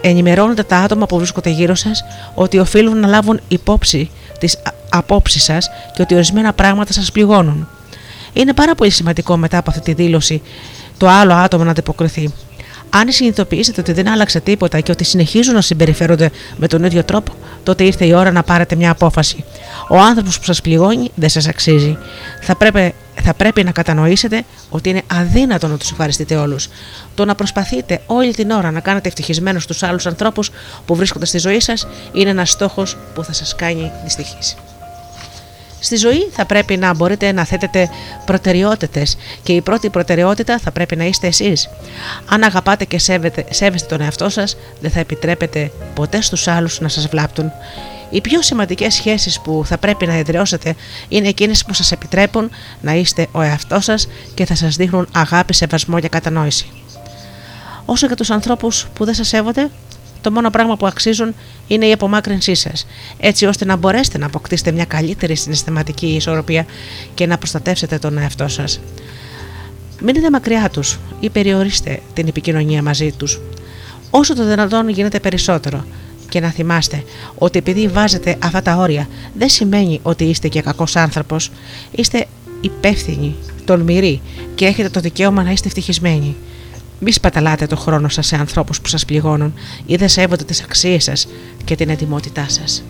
Ενημερώνετε 0.01 0.63
τα 0.63 0.77
άτομα 0.77 1.07
που 1.07 1.17
βρίσκονται 1.17 1.51
γύρω 1.51 1.75
σας 1.75 2.05
ότι 2.35 2.59
οφείλουν 2.59 3.01
να 3.01 3.09
λάβουν 3.09 3.41
υπόψη 3.49 4.11
τις 4.39 4.59
απόψεις 4.89 5.43
σας 5.43 5.71
και 5.95 6.03
ότι 6.03 6.15
ορισμένα 6.15 6.53
πράγματα 6.53 6.93
σας 6.93 7.13
πληγώνουν. 7.13 7.69
Είναι 8.33 8.53
πάρα 8.53 8.75
πολύ 8.75 8.91
σημαντικό 8.91 9.37
μετά 9.37 9.59
από 9.59 9.71
αυτή 9.71 9.83
τη 9.83 10.03
δήλωση 10.03 10.43
το 10.99 11.09
άλλο 11.09 11.35
άτομο 11.35 11.65
να 11.65 11.71
αντιποκριθεί. 11.71 12.33
Αν 12.97 13.13
συνειδητοποιήσετε 13.13 13.81
ότι 13.81 13.93
δεν 13.93 14.09
άλλαξε 14.09 14.41
τίποτα 14.41 14.81
και 14.81 14.91
ότι 14.91 15.05
συνεχίζουν 15.05 15.55
να 15.55 15.61
συμπεριφέρονται 15.61 16.31
με 16.57 16.67
τον 16.67 16.85
ίδιο 16.85 17.05
τρόπο, 17.05 17.33
τότε 17.63 17.85
ήρθε 17.85 18.05
η 18.05 18.13
ώρα 18.13 18.31
να 18.31 18.43
πάρετε 18.43 18.77
μια 18.77 18.91
απόφαση. 18.91 19.45
Ο 19.89 19.99
άνθρωπος 19.99 20.39
που 20.39 20.45
σας 20.45 20.61
πληγώνει 20.61 21.11
δεν 21.15 21.29
σας 21.29 21.49
αξίζει. 21.49 21.99
Θα 22.41 22.57
πρέπει, 22.57 22.95
θα 23.23 23.35
πρέπει 23.35 23.65
να 23.65 23.73
κατανοήσετε 23.73 24.45
ότι 24.71 24.89
είναι 24.89 25.03
αδύνατο 25.07 25.67
να 25.67 25.77
τους 25.77 25.91
ευχαριστείτε 25.91 26.37
όλους. 26.37 26.69
Το 27.15 27.25
να 27.25 27.35
προσπαθείτε 27.35 28.01
όλη 28.07 28.35
την 28.35 28.51
ώρα 28.51 28.71
να 28.71 28.81
κάνετε 28.81 29.09
ευτυχισμένους 29.09 29.67
τους 29.67 29.83
άλλους 29.83 30.07
ανθρώπους 30.07 30.51
που 30.87 30.95
βρίσκονται 30.95 31.27
στη 31.27 31.39
ζωή 31.39 31.61
σας 31.61 31.87
είναι 32.13 32.31
ένας 32.31 32.51
στόχος 32.51 32.97
που 33.15 33.25
θα 33.25 33.33
σας 33.33 33.55
κάνει 33.55 33.91
δυστυχείς. 34.05 34.57
Στη 35.85 35.97
ζωή 35.97 36.29
θα 36.33 36.47
πρέπει 36.47 36.77
να 36.77 36.95
μπορείτε 36.95 37.33
να 37.33 37.45
θέτετε 37.45 37.91
προτεραιότητες 38.25 39.17
και 39.43 39.53
η 39.53 39.61
πρώτη 39.61 39.91
προτεραιότητα 39.91 40.59
θα 40.59 40.71
πρέπει 40.71 40.97
να 40.97 41.05
είστε 41.05 41.27
εσείς. 41.27 41.69
Αν 42.29 42.43
αγαπάτε 42.43 42.85
και 42.85 42.99
σέβετε, 42.99 43.45
σέβεστε 43.51 43.89
τον 43.89 44.01
εαυτό 44.01 44.29
σας, 44.29 44.57
δεν 44.81 44.91
θα 44.91 45.01
επιτρέπετε 45.01 45.71
ποτέ 45.95 46.21
στους 46.21 46.49
άλλους 46.49 46.81
να 46.81 46.89
σας 46.89 47.07
βλάπτουν. 47.07 47.53
Οι 48.11 48.21
πιο 48.21 48.43
σημαντικές 48.43 48.95
σχέσεις 48.95 49.41
που 49.41 49.63
θα 49.67 49.79
πρέπει 49.79 50.07
να 50.07 50.15
εδραιώσετε 50.15 50.75
είναι 51.09 51.29
εκείνες 51.29 51.65
που 51.65 51.75
σας 51.75 51.93
επιτρέπουν 51.93 52.51
να 52.81 52.95
είστε 52.95 53.27
ο 53.33 53.41
εαυτός 53.41 53.85
σας 53.85 54.09
και 54.35 54.45
θα 54.45 54.55
σας 54.55 54.77
δείχνουν 54.77 55.09
αγάπη, 55.13 55.55
σεβασμό 55.55 56.01
και 56.01 56.09
κατανόηση. 56.09 56.67
Όσο 57.85 58.07
για 58.07 58.17
τους 58.17 58.31
ανθρώπους 58.31 58.87
που 58.95 59.05
δεν 59.05 59.15
σας 59.15 59.29
σέβονται, 59.29 59.71
το 60.25 60.31
μόνο 60.31 60.51
πράγμα 60.51 60.77
που 60.77 60.87
αξίζουν 60.87 61.35
είναι 61.67 61.87
η 61.87 61.93
απομάκρυνσή 61.93 62.55
σας, 62.55 62.87
έτσι 63.19 63.47
ώστε 63.47 63.65
να 63.65 63.77
μπορέσετε 63.77 64.19
να 64.19 64.27
αποκτήσετε 64.27 64.73
μια 64.73 64.85
καλύτερη 64.85 65.35
συναισθηματική 65.37 66.07
ισορροπία 66.07 66.67
και 67.15 67.27
να 67.27 67.39
προστατεύσετε 67.39 67.99
τον 67.99 68.19
εαυτό 68.19 68.49
σας. 68.49 68.81
Μείνετε 70.03 70.31
μακριά 70.31 70.69
τους 70.71 70.99
ή 71.21 71.31
περιορίστε 71.31 72.01
την 72.13 72.27
επικοινωνία 72.29 72.83
μαζί 72.83 73.13
τους. 73.13 73.41
Όσο 74.11 74.35
το 74.35 74.47
δυνατόν 74.47 74.89
γίνεται 74.89 75.21
περισσότερο. 75.21 75.85
Και 76.29 76.41
να 76.41 76.51
θυμάστε 76.51 77.05
ότι 77.39 77.59
επειδή 77.59 77.89
βάζετε 77.89 78.37
αυτά 78.43 78.63
τα 78.63 78.77
όρια 78.77 79.09
δεν 79.35 79.49
σημαίνει 79.49 80.01
ότι 80.03 80.25
είστε 80.25 80.49
και 80.49 80.61
κακός 80.61 80.97
άνθρωπος. 80.97 81.51
Είστε 81.91 82.27
υπεύθυνοι, 82.61 83.35
τολμηροί 83.65 84.21
και 84.55 84.67
έχετε 84.67 84.89
το 84.89 85.01
δικαίωμα 85.01 85.43
να 85.43 85.51
είστε 85.51 85.67
ευτυχισμένοι. 85.69 86.37
Μη 87.07 87.13
σπαταλάτε 87.13 87.67
το 87.67 87.77
χρόνο 87.77 88.09
σας 88.09 88.27
σε 88.27 88.37
ανθρώπους 88.37 88.81
που 88.81 88.89
σας 88.89 89.05
πληγώνουν 89.05 89.55
ή 89.87 89.97
δεν 89.97 90.09
σέβονται 90.09 90.45
τις 90.45 90.63
αξίες 90.63 91.05
σας 91.05 91.27
και 91.65 91.77
την 91.77 91.89
ετοιμότητά 91.89 92.47
σας. 92.49 92.83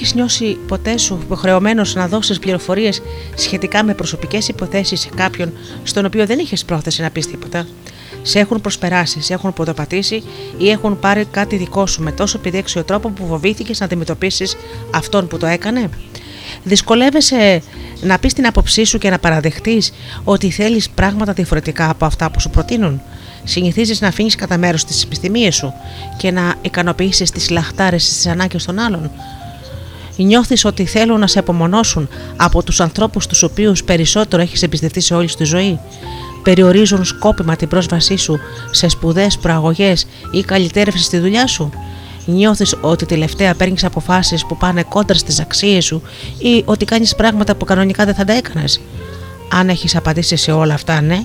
Έχεις 0.00 0.14
νιώσει 0.14 0.58
ποτέ 0.68 0.98
σου 0.98 1.18
υποχρεωμένος 1.22 1.94
να 1.94 2.08
δώσεις 2.08 2.38
πληροφορίες 2.38 3.02
σχετικά 3.34 3.84
με 3.84 3.94
προσωπικές 3.94 4.48
υποθέσεις 4.48 5.00
σε 5.00 5.08
κάποιον 5.16 5.52
στον 5.82 6.04
οποίο 6.04 6.26
δεν 6.26 6.38
είχες 6.38 6.64
πρόθεση 6.64 7.02
να 7.02 7.10
πεις 7.10 7.26
τίποτα; 7.26 7.66
Σε 8.22 8.38
έχουν 8.38 8.60
προσπεράσει, 8.60 9.20
σε 9.22 9.32
έχουν 9.32 9.52
ποδοπατήσει 9.52 10.22
ή 10.58 10.70
έχουν 10.70 10.98
πάρει 10.98 11.24
κάτι 11.24 11.56
δικό 11.56 11.86
σου 11.86 12.02
με 12.02 12.12
τόσο 12.12 12.38
επιδέξιο 12.38 12.84
τρόπο 12.84 13.08
που 13.08 13.26
φοβήθηκες 13.26 13.80
να 13.80 13.86
αντιμετωπίσεις 13.86 14.56
αυτόν 14.94 15.26
που 15.28 15.38
το 15.38 15.46
έκανε; 15.46 15.88
Δυσκολεύεσαι 16.62 17.62
να 18.00 18.18
πεις 18.18 18.32
την 18.32 18.46
άποψή 18.46 18.84
σου 18.84 18.98
και 18.98 19.10
να 19.10 19.18
παραδεχτείς 19.18 19.92
ότι 20.24 20.50
θέλεις 20.50 20.90
πράγματα 20.90 21.32
διαφορετικά 21.32 21.90
από 21.90 22.04
αυτά 22.04 22.30
που 22.30 22.40
σου 22.40 22.50
προτείνουν; 22.50 23.00
Συνηθίζεις 23.44 24.00
να 24.00 24.08
αφήνεις 24.08 24.34
κατά 24.34 24.58
μέρος 24.58 24.84
τις 24.84 25.02
επιθυμίε 25.02 25.50
σου 25.50 25.72
και 26.16 26.30
να 26.30 26.54
ικανοποιήσεις 26.62 27.30
τις 27.30 27.50
λαχτάρες 27.50 28.18
τη 28.22 28.30
ανάγκες 28.30 28.64
των 28.64 28.78
άλλων; 28.78 29.10
Νιώθεις 30.22 30.64
ότι 30.64 30.84
θέλουν 30.86 31.20
να 31.20 31.26
σε 31.26 31.38
απομονώσουν 31.38 32.08
από 32.36 32.62
τους 32.62 32.80
ανθρώπους 32.80 33.26
τους 33.26 33.42
οποίους 33.42 33.84
περισσότερο 33.84 34.42
έχεις 34.42 34.62
εμπιστευτεί 34.62 35.00
σε 35.00 35.14
όλη 35.14 35.28
τη 35.28 35.44
ζωή; 35.44 35.78
Περιορίζουν 36.42 37.04
σκόπιμα 37.04 37.56
την 37.56 37.68
πρόσβασή 37.68 38.16
σου 38.16 38.38
σε 38.70 38.88
σπουδές, 38.88 39.38
προαγωγές 39.38 40.06
ή 40.30 40.42
καλυτέρευση 40.42 41.02
στη 41.02 41.18
δουλειά 41.18 41.46
σου; 41.46 41.70
Νιώθεις 42.26 42.76
ότι 42.80 43.06
τελευταία 43.06 43.54
παίρνεις 43.54 43.84
αποφάσεις 43.84 44.46
που 44.46 44.56
πάνε 44.56 44.82
κόντρα 44.82 45.18
στις 45.18 45.40
αξίες 45.40 45.84
σου 45.84 46.02
ή 46.38 46.62
ότι 46.64 46.84
κάνεις 46.84 47.14
πράγματα 47.14 47.54
που 47.54 47.64
κανονικά 47.64 48.04
δεν 48.04 48.14
θα 48.14 48.24
τα 48.24 48.32
έκανες; 48.32 48.80
Αν 49.52 49.68
έχεις 49.68 49.96
απαντήσει 49.96 50.36
σε 50.36 50.52
όλα 50.52 50.74
αυτά, 50.74 51.00
ναι, 51.00 51.24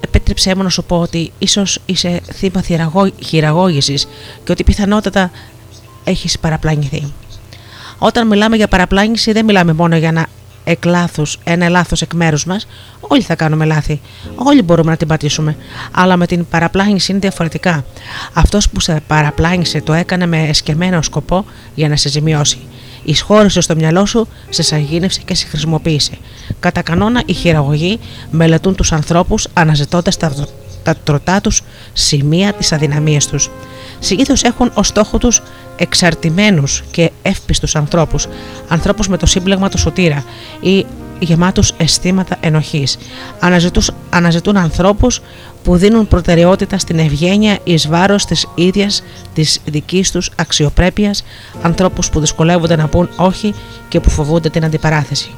επέτρεψέ 0.00 0.54
μου 0.56 0.62
να 0.62 0.68
σου 0.68 0.84
πω 0.84 1.00
ότι 1.00 1.32
ίσως 1.38 1.78
είσαι 1.86 2.20
θύμα 2.32 2.62
χειραγώγησης 3.24 4.08
και 4.44 4.52
ότι 4.52 4.64
πιθανότατα 4.64 5.30
έχεις 6.04 6.38
παραπλανηθεί. 6.38 7.12
Όταν 7.98 8.26
μιλάμε 8.26 8.56
για 8.56 8.68
παραπλάνηση 8.68 9.32
δεν 9.32 9.44
μιλάμε 9.44 9.72
μόνο 9.72 9.96
για 9.96 10.08
ένα 10.08 10.26
εκ 10.64 10.84
λάθους, 10.84 11.38
ένα 11.44 11.68
λάθος 11.68 12.02
εκ 12.02 12.14
μέρους 12.14 12.44
μας. 12.44 12.66
Όλοι 13.00 13.22
θα 13.22 13.34
κάνουμε 13.34 13.64
λάθη. 13.64 14.00
Όλοι 14.34 14.62
μπορούμε 14.62 14.90
να 14.90 14.96
την 14.96 15.08
πατήσουμε. 15.08 15.56
Αλλά 15.90 16.16
με 16.16 16.26
την 16.26 16.46
παραπλάνηση 16.48 17.10
είναι 17.10 17.20
διαφορετικά. 17.20 17.84
Αυτός 18.32 18.68
που 18.68 18.80
σε 18.80 19.02
παραπλάνησε 19.06 19.80
το 19.80 19.92
έκανε 19.92 20.26
με 20.26 20.42
εσκεμμένο 20.42 21.02
σκοπό 21.02 21.44
για 21.74 21.88
να 21.88 21.96
σε 21.96 22.08
ζημιώσει. 22.08 22.58
Εισχώρησε 23.04 23.60
στο 23.60 23.74
μυαλό 23.74 24.06
σου, 24.06 24.28
σε 24.48 24.62
σαγίνευσε 24.62 25.20
και 25.24 25.34
σε 25.34 25.46
χρησιμοποίησε. 25.46 26.12
Κατά 26.60 26.82
κανόνα 26.82 27.22
οι 27.26 27.32
χειραγωγοί 27.32 27.98
μελετούν 28.30 28.74
τους 28.74 28.92
ανθρώπους 28.92 29.48
αναζητώντας 29.52 30.16
τα, 30.16 30.32
τα 30.82 30.94
τροτά 31.04 31.40
τους 31.40 31.62
σημεία 31.92 32.52
της 32.52 32.72
αδυναμίας 32.72 33.26
τους. 33.26 33.50
Συνήθως 33.98 34.42
έχουν 34.42 34.70
ως 34.74 34.86
στόχο 34.86 35.18
τους 35.18 35.42
εξαρτημένους 35.76 36.82
και 36.90 37.10
εύπιστους 37.22 37.76
ανθρώπους, 37.76 38.26
ανθρώπους 38.68 39.08
με 39.08 39.16
το 39.16 39.26
σύμπλεγμα 39.26 39.68
του 39.68 39.78
σωτήρα 39.78 40.24
ή 40.60 40.86
γεμάτους 41.18 41.72
αισθήματα 41.76 42.36
ενοχής. 42.40 42.98
Αναζητούν, 43.40 43.82
αναζητούν 44.10 44.56
ανθρώπους 44.56 45.20
που 45.64 45.76
δίνουν 45.76 46.08
προτεραιότητα 46.08 46.78
στην 46.78 46.98
ευγένεια 46.98 47.58
εις 47.64 47.88
βάρος 47.88 48.24
της 48.24 48.46
ίδιας 48.54 49.02
της 49.34 49.60
δικής 49.64 50.10
τους 50.10 50.30
αξιοπρέπειας, 50.36 51.24
ανθρώπους 51.62 52.10
που 52.10 52.20
δυσκολεύονται 52.20 52.76
να 52.76 52.86
πούν 52.86 53.08
όχι 53.16 53.54
και 53.88 54.00
που 54.00 54.10
φοβούνται 54.10 54.50
την 54.50 54.64
αντιπαράθεση. 54.64 55.30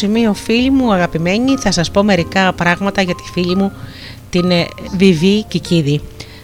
Σημείο 0.00 0.34
φίλοι 0.34 0.70
μου 0.70 0.92
αγαπημένοι 0.92 1.56
θα 1.56 1.72
σας 1.72 1.90
πω 1.90 2.02
μερικά 2.02 2.52
πράγματα 2.52 3.02
για 3.02 3.14
τη 3.14 3.22
φίλη 3.32 3.56
μου 3.56 3.72
την 4.30 4.50
ε, 4.50 4.66
Βιβί 4.96 5.44
Κικίδη 5.48 6.00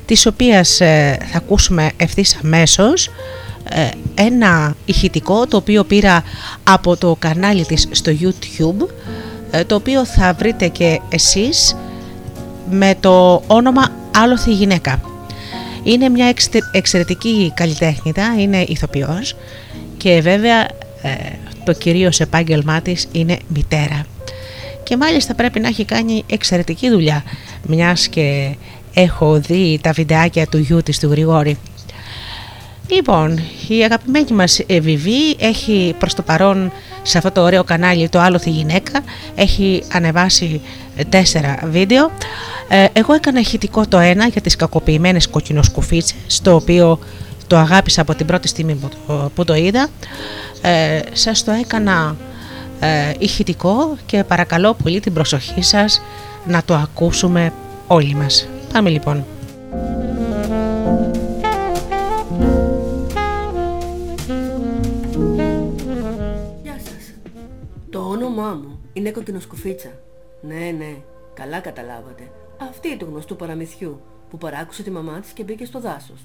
της 0.07 0.27
οποίας 0.27 0.81
ε, 0.81 1.19
θα 1.31 1.37
ακούσουμε 1.37 1.91
ευθύς 1.97 2.39
αμέσως 2.45 3.11
ε, 3.69 3.89
ένα 4.15 4.75
ηχητικό 4.85 5.47
το 5.47 5.57
οποίο 5.57 5.85
πήρα 5.85 6.23
από 6.65 6.97
το 6.97 7.17
κανάλι 7.19 7.65
της 7.65 7.89
στο 7.91 8.13
YouTube 8.21 8.87
το 9.67 9.75
οποίο 9.75 10.05
θα 10.05 10.35
βρείτε 10.39 10.69
και 10.69 11.01
εσείς 11.09 11.77
με 12.71 12.95
το 13.01 13.43
όνομα 13.47 13.89
Άλοθη 14.17 14.53
Γυναίκα. 14.53 15.01
Είναι 15.83 16.09
μια 16.09 16.35
εξαιρετική 16.73 17.53
καλλιτέχνητα, 17.55 18.35
είναι 18.39 18.65
ηθοποιός 18.69 19.37
και 19.97 20.21
βέβαια 20.21 20.67
το 21.67 21.73
κυρίως 21.73 22.21
επάγγελμά 22.21 22.81
της 22.81 23.09
είναι 23.12 23.39
μητέρα. 23.49 24.07
Και 24.83 24.97
μάλιστα 24.97 25.35
πρέπει 25.35 25.61
να 25.61 25.69
έχει 25.69 25.85
κάνει 25.85 26.25
εξαιρετική 26.27 26.91
δουλειά, 26.91 27.25
μιας 27.67 28.09
και 28.09 28.55
έχω 28.95 29.41
δει 29.41 29.79
τα 29.83 29.93
βιντεάκια 29.93 30.47
του 30.47 30.59
γιού 30.59 30.83
της 30.83 30.99
του 30.99 31.11
Γρηγόρη. 31.11 31.59
Λοιπόν, 32.89 33.41
η 33.69 33.85
αγαπημένη 33.85 34.33
μας 34.33 34.61
Βιβί 34.69 35.37
έχει 35.39 35.95
προς 35.99 36.14
το 36.14 36.23
παρόν 36.23 36.73
σε 37.03 37.19
αυτό 37.19 37.31
το 37.31 37.43
ωραίο 37.43 37.64
κανάλι 37.64 38.09
το 38.09 38.21
άλλο 38.21 38.39
τη 38.39 38.51
γυναίκα 38.51 39.01
έχει 39.35 39.83
ανεβάσει 39.93 40.61
τέσσερα 41.09 41.59
βίντεο 41.64 42.11
Ε, 42.69 42.87
εγώ 42.93 43.12
έκανα 43.14 43.41
ηχητικό 43.41 43.87
το 43.89 43.99
ένα 43.99 44.27
για 44.27 44.41
τις 44.41 44.57
κακοποιημένες 44.57 45.29
κοκκινοσκουφίτσες 45.29 46.41
το 46.43 46.55
οποίο 46.55 46.99
το 47.47 47.57
αγάπησα 47.57 48.01
από 48.01 48.14
την 48.14 48.27
πρώτη 48.27 48.49
στιγμή 48.49 48.75
που 48.75 48.89
το, 48.89 49.31
που 49.35 49.45
το 49.45 49.55
είδα 49.55 49.89
ε, 50.67 51.01
σας 51.12 51.45
το 51.45 51.51
έκανα 51.51 52.17
ε, 52.81 53.12
ηχητικό 53.19 53.97
και 54.07 54.25
παρακαλώ 54.25 54.75
πολύ 54.75 55.01
την 55.01 55.12
προσοχή 55.12 55.62
σας 55.62 56.03
να 56.47 56.62
το 56.64 56.75
ακούσουμε 56.75 57.53
όλοι 57.87 58.14
μας 58.14 58.49
πάμε 58.73 58.91
λοιπόν 58.91 59.25
Γεια 66.62 66.79
σας. 66.79 67.12
Το 67.91 67.99
όνομά 67.99 68.55
μου 68.55 68.79
είναι 68.93 69.11
Κοκκινοσκουφίτσα. 69.11 69.89
Ναι, 70.43 70.55
ναι, 70.79 70.97
καλά 71.35 71.61
καταλάβατε. 71.61 72.23
Αυτή 72.71 72.97
του 72.97 73.07
γνωστού 73.11 73.37
παραμυθιού 73.37 74.01
που 74.31 74.39
παράκουσε 74.39 74.83
τη 74.83 74.91
μαμά 74.91 75.21
της 75.21 75.31
και 75.31 75.43
μπήκε 75.43 75.64
στο 75.64 75.81
δάσος. 75.81 76.21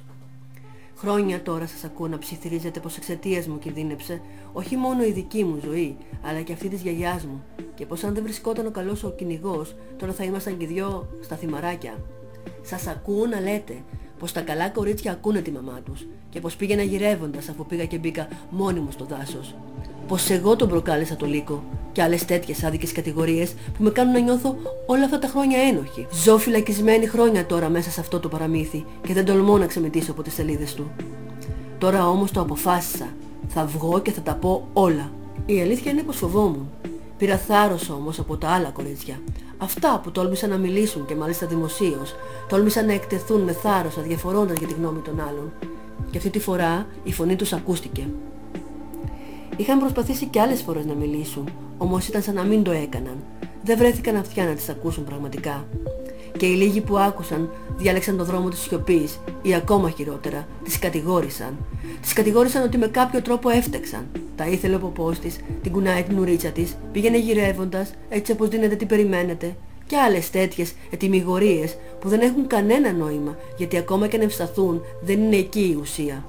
Χρόνια 1.02 1.42
τώρα 1.42 1.68
σας 1.68 1.84
ακούω 1.84 2.08
να 2.08 2.18
ψιθυρίζετε 2.18 2.80
πως 2.80 2.98
εξαιτίας 2.98 3.48
μου 3.48 3.60
κινδύνεψε 3.60 4.22
όχι 4.54 4.76
μόνο 4.76 5.04
η 5.04 5.12
δική 5.12 5.44
μου 5.44 5.60
ζωή, 5.64 5.98
αλλά 6.22 6.42
και 6.42 6.54
αυτή 6.54 6.68
της 6.68 6.82
γιαγιάς 6.82 7.26
μου 7.26 7.44
και 7.76 7.86
πως 7.86 8.04
αν 8.04 8.14
δεν 8.14 8.24
βρισκόταν 8.24 8.66
ο 8.66 8.72
καλός 8.72 9.04
ο 9.04 9.12
κυνηγός, 9.12 9.76
τώρα 9.98 10.14
θα 10.14 10.24
ήμασταν 10.24 10.58
και 10.58 10.68
δυο 10.68 11.08
στα 11.22 11.36
θυμαράκια. 11.36 12.04
Σας 12.62 12.88
ακούω 12.88 13.26
να 13.26 13.40
λέτε 13.40 13.84
πως 14.20 14.32
τα 14.32 14.42
καλά 14.42 14.70
κορίτσια 14.70 15.12
ακούνε 15.12 15.42
τη 15.42 15.52
μαμά 15.52 15.82
τους 15.86 16.08
και 16.30 16.40
πως 16.40 16.56
πήγαινα 16.56 16.84
γυρεύοντας 16.84 17.50
αφού 17.50 17.66
πήγα 17.66 17.86
και 17.86 17.98
μπήκα 17.98 18.28
μόνη 18.50 18.80
μου 18.80 18.92
στο 18.92 19.06
δάσος. 19.06 19.56
Πως 20.12 20.30
εγώ 20.30 20.56
τον 20.56 20.70
προκάλεσα 20.70 21.16
το 21.16 21.26
λύκο 21.26 21.64
και 21.92 22.02
άλλες 22.02 22.26
τέτοιες 22.26 22.64
άδικες 22.64 22.92
κατηγορίες 22.92 23.54
που 23.78 23.84
με 23.84 23.90
κάνουν 23.90 24.14
να 24.14 24.20
νιώθω 24.20 24.56
όλα 24.86 25.04
αυτά 25.04 25.20
τα 25.20 25.28
χρόνια 25.28 25.58
ένοχη. 25.62 26.08
Ζω 26.12 26.38
φυλακισμένη 26.38 27.08
χρόνια 27.08 27.46
τώρα 27.46 27.70
μέσα 27.70 27.90
σε 27.90 28.00
αυτό 28.00 28.20
το 28.20 28.28
παραμύθι 28.28 28.86
και 29.08 29.14
δεν 29.14 29.26
τολμώ 29.26 29.58
να 29.58 29.66
ξεμετήσω 29.66 30.12
από 30.12 30.22
τις 30.22 30.34
σελίδες 30.34 30.74
του. 30.74 30.92
Τώρα 31.78 32.08
όμως 32.08 32.32
το 32.32 32.42
αποφάσισα. 32.42 33.06
Θα 33.48 33.66
βγω 33.66 34.00
και 34.00 34.12
θα 34.12 34.22
τα 34.22 34.36
πω 34.36 34.68
όλα. 34.74 35.12
Η 35.46 35.62
αλήθεια 35.62 35.92
είναι 35.92 36.04
πως 36.04 36.18
φοβόμουν. 36.18 36.70
Πήρα 37.18 37.38
θάρρος 37.38 37.90
όμως 37.90 38.20
από 38.20 38.38
τα 38.38 38.50
άλλα 38.50 38.70
κορίτσια. 38.70 39.22
Αυτά 39.58 40.00
που 40.04 40.12
τόλμησαν 40.12 40.50
να 40.50 40.58
μιλήσουν 40.58 41.06
και 41.06 41.16
μάλιστα 41.16 41.46
δημοσίως, 41.46 42.16
τόλμησαν 42.50 42.86
να 42.86 42.94
εκτεθούν 42.94 43.42
με 43.42 43.52
θάρρος 43.52 43.98
αδιαφορώντας 43.98 44.58
για 44.58 44.68
τη 44.68 44.74
γνώμη 44.74 45.00
των 45.00 45.20
άλλων. 45.20 45.52
Και 46.12 46.18
αυτή 46.18 46.30
τη 46.30 46.40
φορά 46.40 46.86
η 47.04 47.14
φωνή 47.14 47.36
τους 47.36 47.54
ακούστηκε. 47.54 48.08
Είχαν 49.58 49.80
προσπαθήσει 49.80 50.26
και 50.26 50.40
άλλες 50.40 50.62
φορές 50.62 50.86
να 50.86 50.94
μιλήσουν, 50.94 51.50
όμως 51.78 52.08
ήταν 52.08 52.22
σαν 52.22 52.36
να 52.36 52.44
μην 52.44 52.64
το 52.64 52.72
έκαναν. 52.72 53.16
Δεν 53.64 53.78
βρέθηκαν 53.78 54.16
αυτιά 54.16 54.46
να 54.46 54.54
τις 54.54 54.70
ακούσουν 54.70 55.04
πραγματικά. 55.04 55.68
Και 56.38 56.46
οι 56.46 56.54
λίγοι 56.56 56.82
που 56.82 56.98
άκουσαν 56.98 57.50
διάλεξαν 57.78 58.18
το 58.18 58.24
δρόμο 58.24 58.50
της 58.50 58.60
σιωπής 58.60 59.20
ή 59.42 59.54
ακόμα 59.54 59.90
χειρότερα, 59.90 60.48
τις 60.64 60.80
κατηγόρησαν. 60.80 61.58
Τις 62.02 62.14
κατηγόρησαν 62.14 62.64
ότι 62.64 62.78
με 62.78 62.88
κάποιο 62.88 63.22
τρόπο 63.22 63.50
έφτεξαν. 63.50 64.06
Τα 64.36 64.48
ήθελε 64.48 64.76
ο 64.76 64.80
ποπός 64.80 65.20
της, 65.20 65.40
την 65.62 65.72
κουνάει 65.72 66.04
την 66.04 66.20
ουρίτσα 66.20 66.50
της, 66.50 66.76
πήγαινε 66.92 67.18
γυρεύοντας, 67.18 67.94
έτσι 68.10 68.32
όπως 68.32 68.48
δίνετε 68.48 68.76
τι 68.76 68.86
περιμένετε. 68.86 69.56
Και 69.88 69.98
άλλες 69.98 70.30
τέτοιες 70.30 70.74
ετοιμιγορίες 70.90 71.78
που 72.00 72.10
δεν 72.10 72.22
έχουν 72.22 72.48
κανένα 72.48 72.92
νόημα, 72.92 73.38
γιατί 73.58 73.78
ακόμα 73.78 74.08
και 74.08 74.18
να 74.18 74.24
ευσταθούν 74.24 74.82
δεν 75.02 75.20
είναι 75.20 75.36
εκεί 75.36 75.70
η 75.72 75.78
ουσία. 75.82 76.26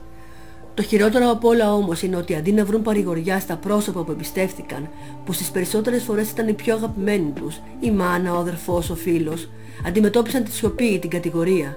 Το 0.75 0.83
χειρότερο 0.83 1.31
από 1.31 1.49
όλα 1.49 1.75
όμως 1.75 2.03
είναι 2.03 2.16
ότι 2.16 2.35
αντί 2.35 2.53
να 2.53 2.64
βρουν 2.64 2.83
παρηγοριά 2.83 3.41
στα 3.41 3.57
πρόσωπα 3.57 4.03
που 4.03 4.11
εμπιστεύτηκαν, 4.11 4.89
που 5.25 5.33
στις 5.33 5.51
περισσότερες 5.51 6.03
φορές 6.03 6.31
ήταν 6.31 6.49
οι 6.49 6.53
πιο 6.53 6.75
αγαπημένοι 6.75 7.31
τους, 7.31 7.61
η 7.81 7.91
μάνα, 7.91 8.35
ο 8.35 8.39
αδερφός, 8.39 8.91
ο 8.91 8.95
φίλος, 8.95 9.49
αντιμετώπισαν 9.87 10.45
τη 10.45 10.53
σιωπή 10.53 10.85
ή 10.85 10.99
την 10.99 11.11
κατηγορία. 11.11 11.77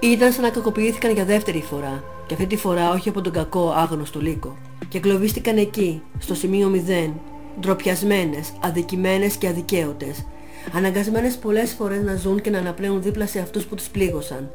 Ήταν 0.00 0.32
σαν 0.32 0.42
να 0.42 0.50
κακοποιήθηκαν 0.50 1.12
για 1.12 1.24
δεύτερη 1.24 1.60
φορά, 1.60 2.04
και 2.26 2.34
αυτή 2.34 2.46
τη 2.46 2.56
φορά 2.56 2.90
όχι 2.90 3.08
από 3.08 3.20
τον 3.20 3.32
κακό 3.32 3.72
άγνωστο 3.76 4.20
λύκο. 4.20 4.56
Και 4.88 4.98
εγκλωβίστηκαν 4.98 5.56
εκεί, 5.56 6.02
στο 6.18 6.34
σημείο 6.34 6.68
0, 6.68 7.12
ντροπιασμένες, 7.60 8.52
αδικημένες 8.60 9.36
και 9.36 9.48
αδικαίωτες, 9.48 10.26
αναγκασμένες 10.72 11.36
πολλές 11.36 11.72
φορές 11.72 12.02
να 12.02 12.16
ζουν 12.16 12.40
και 12.40 12.50
να 12.50 12.58
αναπλέουν 12.58 13.02
δίπλα 13.02 13.26
σε 13.26 13.38
αυτούς 13.38 13.64
που 13.64 13.74
τους 13.74 13.88
πλήγωσαν. 13.88 14.50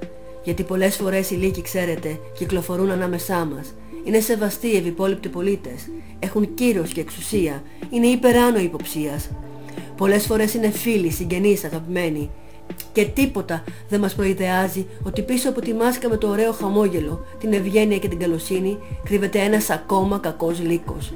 Γιατί 0.47 0.63
πολλές 0.63 0.95
φορές 0.95 1.31
οι 1.31 1.35
λύκοι, 1.35 1.61
ξέρετε, 1.61 2.19
κυκλοφορούν 2.37 2.91
ανάμεσά 2.91 3.45
μας. 3.45 3.73
Είναι 4.03 4.19
σεβαστοί 4.19 4.75
ευυπόλοιπτοι 4.75 5.29
πολίτες. 5.29 5.89
Έχουν 6.19 6.53
κύρος 6.53 6.91
και 6.91 7.01
εξουσία. 7.01 7.63
Είναι 7.89 8.07
υπεράνω 8.07 8.59
υποψίας. 8.59 9.29
Πολλές 9.97 10.25
φορές 10.25 10.53
είναι 10.53 10.69
φίλοι, 10.69 11.11
συγγενείς, 11.11 11.63
αγαπημένοι. 11.63 12.29
Και 12.91 13.05
τίποτα 13.05 13.63
δεν 13.89 13.99
μας 13.99 14.15
προειδεάζει 14.15 14.85
ότι 15.03 15.21
πίσω 15.21 15.49
από 15.49 15.61
τη 15.61 15.73
μάσκα 15.73 16.09
με 16.09 16.17
το 16.17 16.27
ωραίο 16.27 16.51
χαμόγελο, 16.51 17.25
την 17.39 17.53
ευγένεια 17.53 17.97
και 17.97 18.07
την 18.07 18.19
καλοσύνη, 18.19 18.77
κρύβεται 19.03 19.39
ένας 19.39 19.69
ακόμα 19.69 20.17
κακός 20.17 20.59
λύκος. 20.59 21.13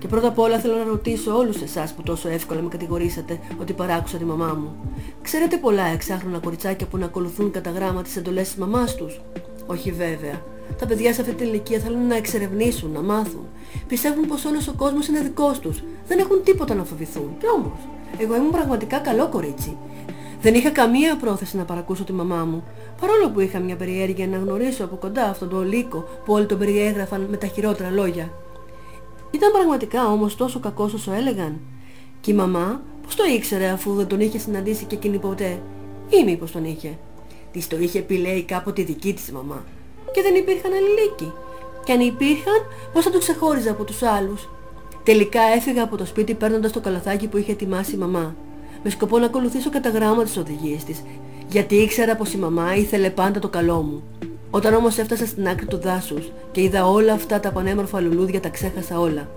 Και 0.00 0.08
πρώτα 0.08 0.28
απ' 0.28 0.38
όλα 0.38 0.58
θέλω 0.58 0.76
να 0.76 0.84
ρωτήσω 0.84 1.36
όλους 1.36 1.62
εσάς 1.62 1.92
που 1.92 2.02
τόσο 2.02 2.28
εύκολα 2.28 2.60
με 2.60 2.68
κατηγορήσατε 2.68 3.40
ότι 3.60 3.72
παράκουσα 3.72 4.16
τη 4.18 4.24
μαμά 4.24 4.58
μου. 4.60 4.74
Ξέρετε 5.22 5.56
πολλά 5.56 5.84
εξάχρονα 5.84 6.38
κοριτσάκια 6.38 6.86
που 6.86 6.96
να 6.96 7.04
ακολουθούν 7.04 7.50
κατά 7.50 7.70
γράμμα 7.70 8.02
τις 8.02 8.16
εντολές 8.16 8.48
της 8.48 8.56
μαμάς 8.56 8.94
τους; 8.94 9.20
Όχι 9.66 9.92
βέβαια. 9.92 10.42
Τα 10.78 10.86
παιδιά 10.86 11.12
σε 11.12 11.20
αυτή 11.20 11.34
την 11.34 11.46
ηλικία 11.46 11.78
θέλουν 11.78 12.06
να 12.06 12.16
εξερευνήσουν, 12.16 12.90
να 12.90 13.00
μάθουν. 13.00 13.46
Πιστεύουν 13.88 14.26
πως 14.26 14.44
όλος 14.44 14.68
ο 14.68 14.72
κόσμος 14.76 15.08
είναι 15.08 15.20
δικός 15.20 15.58
τους. 15.58 15.82
Δεν 16.08 16.18
έχουν 16.18 16.42
τίποτα 16.44 16.74
να 16.74 16.84
φοβηθούν. 16.84 17.36
Κι 17.38 17.46
όμως, 17.56 17.78
εγώ 18.18 18.36
ήμουν 18.36 18.50
πραγματικά 18.50 18.98
καλό 18.98 19.28
κορίτσι. 19.28 19.76
Δεν 20.42 20.54
είχα 20.54 20.70
καμία 20.70 21.16
πρόθεση 21.16 21.56
να 21.56 21.64
παρακούσω 21.64 22.04
τη 22.04 22.12
μαμά 22.12 22.44
μου. 22.44 22.64
Παρόλο 23.00 23.30
που 23.30 23.40
είχα 23.40 23.58
μια 23.58 23.76
περιέργεια 23.76 24.26
να 24.26 24.36
γνωρίσω 24.36 24.84
από 24.84 24.96
κοντά 24.96 25.24
αυτόν 25.24 25.48
τον 25.48 25.68
λύκο 25.68 26.04
που 26.24 26.32
όλοι 26.32 26.46
τον 26.46 26.58
περιέγραφαν 26.58 27.26
με 27.30 27.36
τα 27.36 27.46
χειρότερα 27.46 27.90
λόγια. 27.90 28.30
Ήταν 29.30 29.52
πραγματικά 29.52 30.06
όμως 30.06 30.36
τόσο 30.36 30.60
κακός 30.60 30.92
όσο 30.92 31.12
έλεγαν. 31.12 31.60
Και 32.20 32.30
η 32.30 32.34
μαμά 32.34 32.82
πώς 33.02 33.14
το 33.14 33.24
ήξερε 33.24 33.68
αφού 33.68 33.94
δεν 33.94 34.06
τον 34.06 34.20
είχε 34.20 34.38
συναντήσει 34.38 34.84
και 34.84 34.94
εκείνη 34.94 35.18
ποτέ; 35.18 35.62
Ή 36.08 36.24
μήπως 36.24 36.50
τον 36.50 36.64
είχε; 36.64 36.98
Της 37.52 37.68
το 37.68 37.78
είχε 37.78 38.00
πει 38.00 38.16
λέει 38.16 38.42
κάποτε 38.42 38.80
η 38.80 38.84
δική 38.84 39.14
της 39.14 39.30
μαμά. 39.30 39.64
Και 40.12 40.22
δεν 40.22 40.34
υπήρχαν 40.34 40.72
άλλοι 40.72 41.00
λύκοι. 41.00 41.32
Και 41.84 41.92
αν 41.92 42.00
υπήρχαν, 42.00 42.60
πώς 42.92 43.04
θα 43.04 43.10
το 43.10 43.18
ξεχώριζα 43.18 43.70
από 43.70 43.84
τους 43.84 44.02
άλλους; 44.02 44.48
Τελικά 45.02 45.40
έφυγα 45.56 45.82
από 45.82 45.96
το 45.96 46.06
σπίτι 46.06 46.34
παίρνοντας 46.34 46.72
το 46.72 46.80
καλαθάκι 46.80 47.28
που 47.28 47.36
είχε 47.36 47.52
ετοιμάσει 47.52 47.94
η 47.94 47.98
μαμά. 47.98 48.34
Με 48.82 48.90
σκοπό 48.90 49.18
να 49.18 49.26
ακολουθήσω 49.26 49.70
κατά 49.70 49.88
γράμμα 49.88 50.22
τις 50.22 50.36
οδηγίες 50.36 50.84
της. 50.84 51.02
Γιατί 51.48 51.74
ήξερα 51.74 52.16
πως 52.16 52.32
η 52.32 52.38
μαμά 52.38 52.74
ήθελε 52.74 53.10
πάντα 53.10 53.38
το 53.38 53.48
καλό 53.48 53.82
μου. 53.82 54.02
Όταν 54.50 54.74
όμως 54.74 54.98
έφτασα 54.98 55.26
στην 55.26 55.48
άκρη 55.48 55.66
του 55.66 55.78
δάσους 55.78 56.32
και 56.52 56.62
είδα 56.62 56.86
όλα 56.86 57.12
αυτά 57.12 57.40
τα 57.40 57.52
πανέμορφα 57.52 58.00
λουλούδια 58.00 58.40
τα 58.40 58.48
ξέχασα 58.48 59.00
όλα. 59.00 59.28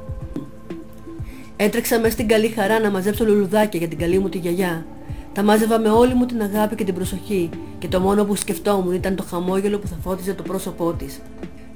Έτρεξα 1.55 1.99
μέσα 1.99 2.11
στην 2.11 2.27
καλή 2.27 2.47
χαρά 2.47 2.79
να 2.79 2.91
μαζέψω 2.91 3.25
λουλουδάκια 3.25 3.79
για 3.79 3.87
την 3.87 3.97
καλή 3.97 4.19
μου 4.19 4.29
τη 4.29 4.37
γιαγιά. 4.37 4.85
Τα 5.33 5.43
μάζευα 5.43 5.79
με 5.79 5.89
όλη 5.89 6.13
μου 6.13 6.25
την 6.25 6.41
αγάπη 6.41 6.75
και 6.75 6.83
την 6.83 6.93
προσοχή 6.93 7.49
και 7.79 7.87
το 7.87 7.99
μόνο 7.99 8.25
που 8.25 8.35
σκεφτόμουν 8.35 8.93
ήταν 8.93 9.15
το 9.15 9.23
χαμόγελο 9.23 9.79
που 9.79 9.87
θα 9.87 9.95
φώτιζε 10.03 10.33
το 10.33 10.43
πρόσωπό 10.43 10.93
της. 10.93 11.21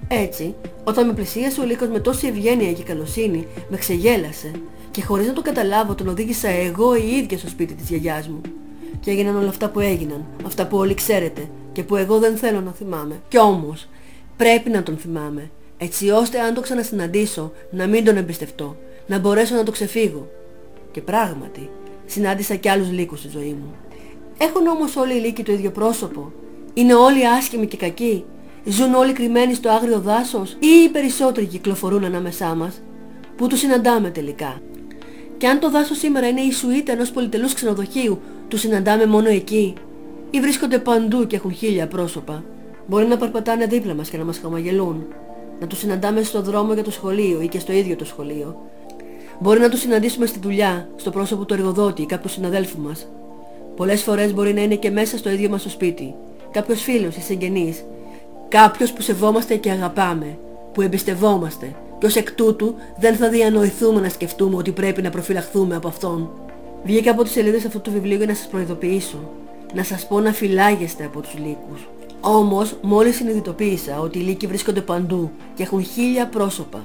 Έτσι, 0.08 0.56
όταν 0.84 1.08
με 1.08 1.14
πλησίασε 1.14 1.62
ο 1.62 1.64
Λύκος 1.64 1.88
με 1.88 2.00
τόση 2.00 2.28
ευγένεια 2.28 2.72
και 2.72 2.84
καλοσύνη, 2.84 3.48
με 3.70 3.78
ξεγέλασε 3.78 4.52
και 4.92 5.04
χωρίς 5.04 5.28
να 5.28 5.34
το 5.34 5.42
καταλάβω 5.42 5.96
τον 5.96 6.08
οδήγησα 6.08 6.48
εγώ 6.48 6.96
η 6.96 7.18
ίδια 7.24 7.38
στο 7.38 7.48
σπίτι 7.48 7.74
της 7.74 7.90
γιαγιάς 7.90 8.28
μου. 8.28 8.42
Και 9.00 9.12
έγιναν 9.12 9.36
όλα 9.36 9.50
αυτά 9.50 9.70
που 9.70 9.80
έγιναν, 9.80 10.26
αυτά 10.46 10.68
που 10.68 10.78
όλοι 10.78 10.94
ξέρετε 10.94 11.48
και 11.78 11.84
που 11.84 11.96
εγώ 11.96 12.20
δεν 12.20 12.38
θέλω 12.38 12.62
να 12.62 12.72
θυμάμαι. 12.72 13.22
Κι 13.28 13.40
όμως, 13.40 13.88
πρέπει 14.38 14.70
να 14.70 14.84
τον 14.84 14.98
θυμάμαι, 14.98 15.50
έτσι 15.78 16.10
ώστε 16.10 16.40
αν 16.40 16.54
το 16.54 16.62
ξανασυναντήσω 16.62 17.52
να 17.72 17.88
μην 17.88 18.06
τον 18.06 18.18
εμπιστευτώ, 18.18 18.78
να 19.08 19.20
μπορέσω 19.20 19.56
να 19.56 19.64
το 19.64 19.72
ξεφύγω. 19.72 20.28
Και 20.92 21.02
πράγματι, 21.02 21.70
συνάντησα 22.06 22.56
κι 22.56 22.70
άλλους 22.70 22.92
λύκους 22.92 23.20
στη 23.20 23.30
ζωή 23.30 23.56
μου. 23.60 23.76
Έχουν 24.38 24.68
όμως 24.68 24.96
όλοι 24.96 25.18
οι 25.18 25.20
λύκοι 25.20 25.44
το 25.44 25.52
ίδιο 25.52 25.72
πρόσωπο; 25.72 26.32
Είναι 26.74 26.94
όλοι 26.94 27.28
άσχημοι 27.28 27.68
και 27.68 27.78
κακοί; 27.78 28.26
Ζουν 28.66 28.94
όλοι 28.94 29.14
κρυμμένοι 29.14 29.54
στο 29.54 29.70
άγριο 29.70 30.00
δάσος; 30.00 30.52
Ή 30.52 30.84
οι 30.86 30.90
περισσότεροι 30.90 31.46
κυκλοφορούν 31.46 32.04
ανάμεσά 32.04 32.56
μας; 32.56 32.82
Πού 33.36 33.48
τους 33.48 33.60
συναντάμε 33.60 34.10
τελικά; 34.10 34.62
Και 35.38 35.48
αν 35.48 35.60
το 35.60 35.70
δάσος 35.70 35.98
σήμερα 35.98 36.28
είναι 36.28 36.42
η 36.42 36.52
σουίτα 36.52 36.92
ενός 36.92 37.12
πολυτελούς 37.12 37.54
ξενοδοχείου, 37.54 38.22
τους 38.48 38.60
συναντάμε 38.60 39.06
μόνο 39.06 39.30
εκεί; 39.30 39.74
Ή 40.30 40.40
βρίσκονται 40.40 40.80
παντού 40.80 41.28
και 41.28 41.36
έχουν 41.36 41.54
χίλια 41.54 41.88
πρόσωπα. 41.88 42.44
Μπορεί 42.88 43.06
να 43.06 43.18
περπατάνε 43.18 43.66
δίπλα 43.66 43.94
μας 43.94 44.10
και 44.10 44.18
να 44.18 44.24
μας 44.24 44.38
χαμογελούν. 44.38 45.06
Να 45.60 45.68
τους 45.68 45.80
συναντάμε 45.80 46.24
στο 46.24 46.42
δρόμο 46.42 46.74
για 46.74 46.84
το 46.84 46.92
σχολείο 46.92 47.42
ή 47.42 47.48
και 47.48 47.60
στο 47.60 47.72
ίδιο 47.72 47.96
το 47.96 48.06
σχολείο. 48.06 48.62
Μπορεί 49.40 49.60
να 49.60 49.70
τους 49.70 49.80
συναντήσουμε 49.80 50.26
στη 50.26 50.40
δουλειά, 50.40 50.88
στο 50.96 51.10
πρόσωπο 51.10 51.46
του 51.46 51.54
εργοδότη 51.54 52.02
ή 52.02 52.06
κάποιου 52.06 52.30
συναδέλφου 52.30 52.82
μας. 52.82 53.08
Πολλές 53.76 54.02
φορές 54.02 54.34
μπορεί 54.34 54.54
να 54.54 54.62
είναι 54.62 54.76
και 54.76 54.90
μέσα 54.90 55.18
στο 55.18 55.30
ίδιο 55.30 55.50
μας 55.50 55.64
το 55.64 55.70
σπίτι. 55.70 56.16
Κάποιος 56.52 56.82
φίλος 56.82 57.16
ή 57.16 57.22
συγγενής. 57.22 57.84
Κάποιος 58.48 58.94
που 58.94 59.02
σεβόμαστε 59.02 59.56
και 59.56 59.72
αγαπάμε. 59.72 60.38
Που 60.74 60.82
εμπιστευόμαστε. 60.82 61.76
Και 62.00 62.06
ως 62.06 62.16
εκ 62.16 62.32
τούτου 62.32 62.76
δεν 63.00 63.16
θα 63.16 63.30
διανοηθούμε 63.30 64.00
να 64.00 64.10
σκεφτούμε 64.10 64.56
ότι 64.56 64.72
πρέπει 64.72 65.02
να 65.02 65.10
προφυλαχθούμε 65.10 65.76
από 65.76 65.88
αυτόν. 65.88 66.30
Βγήκα 66.84 67.12
από 67.12 67.24
τις 67.24 67.32
σελίδες 67.32 67.66
αυτού 67.66 67.82
του 67.82 67.92
βιβλίου 67.92 68.18
για 68.18 68.26
να 68.26 68.34
σας 68.34 68.48
προειδοποιήσω. 68.48 69.18
Να 69.74 69.84
σας 69.84 70.08
πω 70.08 70.20
να 70.20 70.32
φυλάγεστε 70.32 71.06
από 71.06 71.20
τους 71.22 71.34
λύκους. 71.34 71.88
Όμως, 72.22 72.76
μόλις 72.82 73.16
συνειδητοποίησα 73.16 74.00
ότι 74.00 74.20
οι 74.20 74.22
λύκοι 74.22 74.48
βρίσκονται 74.48 74.82
παντού 74.82 75.32
και 75.56 75.64
έχουν 75.64 75.84
χίλια 75.84 76.28
πρόσωπα. 76.28 76.84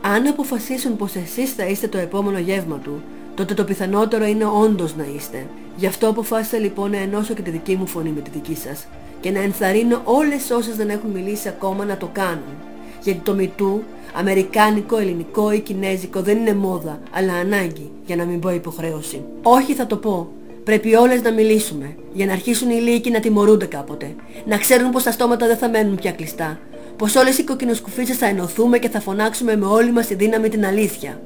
Αν 0.00 0.26
αποφασίσουν 0.26 0.96
πως 0.96 1.14
εσείς 1.14 1.52
θα 1.52 1.66
είστε 1.66 1.88
το 1.88 1.98
επόμενο 1.98 2.38
γεύμα 2.38 2.76
του, 2.76 3.02
τότε 3.34 3.54
το 3.54 3.64
πιθανότερο 3.64 4.24
είναι 4.24 4.44
όντως 4.44 4.96
να 4.96 5.04
είστε. 5.16 5.46
Γι' 5.76 5.86
αυτό 5.86 6.08
αποφάσισα 6.08 6.58
λοιπόν 6.58 6.90
να 6.90 6.96
ενώσω 6.96 7.34
και 7.34 7.42
τη 7.42 7.50
δική 7.50 7.76
μου 7.76 7.86
φωνή 7.86 8.10
με 8.10 8.20
τη 8.20 8.30
δική 8.30 8.54
σας 8.54 8.86
και 9.20 9.30
να 9.30 9.40
ενθαρρύνω 9.40 10.00
όλες 10.04 10.50
όσες 10.50 10.76
δεν 10.76 10.88
έχουν 10.88 11.10
μιλήσει 11.10 11.48
ακόμα 11.48 11.84
να 11.84 11.96
το 11.96 12.08
κάνουν. 12.12 12.54
Γιατί 13.02 13.20
το 13.20 13.34
μητού, 13.34 13.82
αμερικάνικο, 14.14 14.96
ελληνικό 14.98 15.52
ή 15.52 15.60
κινέζικο 15.60 16.20
δεν 16.20 16.36
είναι 16.38 16.54
μόδα, 16.54 16.98
αλλά 17.10 17.32
ανάγκη, 17.32 17.90
για 18.06 18.16
να 18.16 18.24
μην 18.24 18.40
πω 18.40 18.50
υποχρέωση. 18.50 19.22
Όχι 19.42 19.74
θα 19.74 19.86
το 19.86 19.96
πω. 19.96 20.28
Πρέπει 20.64 20.94
όλες 20.94 21.22
να 21.22 21.32
μιλήσουμε, 21.32 21.96
για 22.12 22.26
να 22.26 22.32
αρχίσουν 22.32 22.70
οι 22.70 22.74
λύκοι 22.74 23.10
να 23.10 23.20
τιμωρούνται 23.20 23.66
κάποτε. 23.66 24.14
Να 24.46 24.58
ξέρουν 24.58 24.90
πως 24.90 25.02
τα 25.02 25.10
στόματα 25.10 25.46
δεν 25.46 25.56
θα 25.56 25.68
μένουν 25.68 25.94
πια 25.94 26.12
κλειστά. 26.12 26.58
Πως 26.96 27.14
όλες 27.14 27.38
οι 27.38 27.44
κοκκινοσκουφίτσες 27.44 28.16
θα 28.16 28.26
ενωθούμε 28.26 28.78
και 28.78 28.88
θα 28.88 29.00
φωνάξουμε 29.00 29.56
με 29.56 29.66
όλη 29.66 29.92
μας 29.92 30.06
τη 30.06 30.14
δύναμη 30.14 30.48
την 30.48 30.66
αλήθεια. 30.66 31.20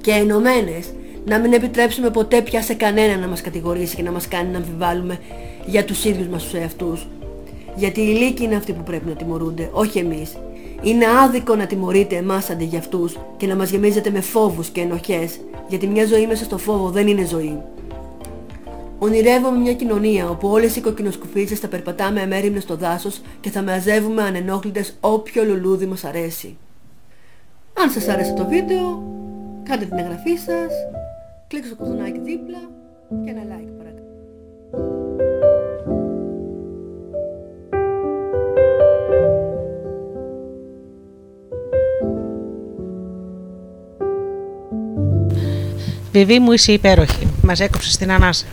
Και 0.00 0.10
ενωμένες, 0.10 0.86
να 1.24 1.38
μην 1.38 1.52
επιτρέψουμε 1.52 2.10
ποτέ 2.10 2.40
πια 2.40 2.62
σε 2.62 2.74
κανένα 2.74 3.16
να 3.16 3.26
μας 3.26 3.40
κατηγορήσει 3.40 3.96
και 3.96 4.02
να 4.02 4.10
μας 4.10 4.28
κάνει 4.28 4.50
να 4.50 4.58
αμφιβάλλουμε 4.58 5.18
για 5.66 5.84
τους 5.84 6.04
ίδιους 6.04 6.26
μας 6.26 6.42
τους 6.42 6.54
εαυτούς. 6.54 7.06
Γιατί 7.76 8.00
οι 8.00 8.14
λύκοι 8.14 8.44
είναι 8.44 8.56
αυτοί 8.56 8.72
που 8.72 8.82
πρέπει 8.82 9.08
να 9.08 9.14
τιμωρούνται, 9.14 9.68
όχι 9.72 9.98
εμείς. 9.98 10.36
Είναι 10.82 11.04
άδικο 11.24 11.54
να 11.54 11.66
τιμωρείτε 11.66 12.16
εμάς 12.16 12.50
αντί 12.50 12.64
για 12.64 12.78
αυτούς 12.78 13.16
και 13.36 13.46
να 13.46 13.56
μας 13.56 13.70
γεμίζετε 13.70 14.10
με 14.10 14.20
φόβους 14.20 14.68
και 14.68 14.80
ενοχές, 14.80 15.40
γιατί 15.68 15.86
μια 15.86 16.06
ζωή 16.06 16.26
μέσα 16.26 16.44
στο 16.44 16.58
φόβο 16.58 16.90
δεν 16.90 17.06
είναι 17.06 17.24
ζωή. 17.24 17.58
Ονειρεύομαι 19.04 19.58
μια 19.58 19.74
κοινωνία 19.74 20.28
όπου 20.28 20.48
όλες 20.48 20.76
οι 20.76 20.80
κοκκινοσκουφίτσες 20.80 21.58
θα 21.58 21.68
περπατάμε 21.68 22.20
αμέριμνες 22.20 22.62
στο 22.62 22.76
δάσος 22.76 23.20
και 23.40 23.50
θα 23.50 23.62
μαζεύουμε 23.62 24.22
ανενόχλητες 24.22 24.96
όποιο 25.00 25.44
λουλούδι 25.44 25.86
μας 25.86 26.04
αρέσει. 26.04 26.56
Αν 27.82 27.90
σας 27.90 28.08
άρεσε 28.08 28.32
το 28.32 28.46
βίντεο, 28.46 29.02
κάντε 29.62 29.84
την 29.84 29.98
εγγραφή 29.98 30.36
σας, 30.36 30.72
κλικ 31.48 31.64
στο 31.64 31.74
κουδουνάκι 31.74 32.20
δίπλα 32.20 32.70
και 33.24 33.30
ένα 33.30 33.42
like 33.42 33.72
παρακαλώ. 33.78 34.06
Βιβί 46.12 46.38
μου 46.38 46.52
είσαι 46.52 46.72
υπέροχη. 46.72 47.26
Μας 47.42 47.60
έκοψες 47.60 47.96
την 47.96 48.12
ανάσα. 48.12 48.46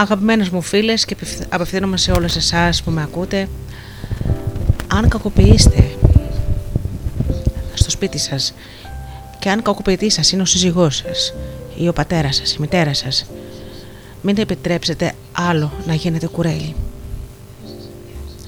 Αγαπημένες 0.00 0.48
μου 0.48 0.60
φίλες 0.62 1.04
και 1.04 1.14
απευθ- 1.14 1.54
απευθύνομαι 1.54 1.96
σε 1.96 2.10
όλες 2.10 2.36
εσάς 2.36 2.82
που 2.82 2.90
με 2.90 3.02
ακούτε. 3.02 3.48
Αν 4.88 5.08
κακοποιείστε 5.08 5.90
στο 7.74 7.90
σπίτι 7.90 8.18
σας 8.18 8.54
και 9.38 9.50
αν 9.50 9.62
κακοποιητής 9.62 10.14
σας 10.14 10.32
είναι 10.32 10.42
ο 10.42 10.44
σύζυγός 10.44 10.96
σας 10.96 11.34
ή 11.78 11.88
ο 11.88 11.92
πατέρας 11.92 12.36
σας, 12.36 12.52
η 12.54 12.56
μητέρα 12.60 12.94
σας, 12.94 13.24
μην 14.22 14.36
επιτρέψετε 14.38 15.12
άλλο 15.32 15.72
να 15.86 15.94
γίνετε 15.94 16.26
κουρέλι. 16.26 16.74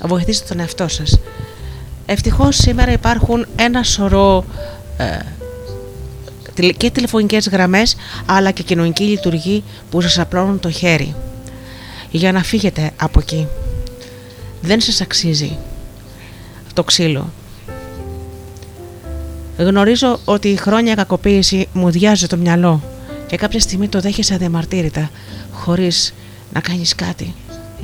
Βοηθήστε 0.06 0.44
τον 0.48 0.60
εαυτό 0.60 0.88
σας. 0.88 1.20
Ευτυχώς 2.06 2.56
σήμερα 2.56 2.92
υπάρχουν 2.92 3.46
ένα 3.56 3.82
σωρό 3.82 4.44
ε, 4.96 5.18
τηλε- 6.54 6.76
και 6.76 6.90
τηλεφωνικές 6.90 7.48
γραμμές 7.48 7.96
αλλά 8.26 8.50
και 8.50 8.62
κοινωνική 8.62 9.04
λειτουργή 9.04 9.64
που 9.90 10.00
σας 10.00 10.18
απλώνουν 10.18 10.60
το 10.60 10.70
χέρι 10.70 11.14
για 12.10 12.32
να 12.32 12.42
φύγετε 12.42 12.90
από 12.96 13.20
εκεί. 13.20 13.46
Δεν 14.60 14.80
σας 14.80 15.00
αξίζει 15.00 15.58
το 16.74 16.84
ξύλο. 16.84 17.32
Γνωρίζω 19.58 20.18
ότι 20.24 20.48
η 20.48 20.56
χρόνια 20.56 20.94
κακοποίηση 20.94 21.68
μου 21.72 21.90
διάζει 21.90 22.26
το 22.26 22.36
μυαλό 22.36 22.82
και 23.26 23.36
κάποια 23.36 23.60
στιγμή 23.60 23.88
το 23.88 24.00
δέχεσαι 24.00 24.34
αδιαμαρτύρητα 24.34 25.10
χωρίς 25.52 26.14
να 26.52 26.60
κάνεις 26.60 26.94
κάτι 26.94 27.34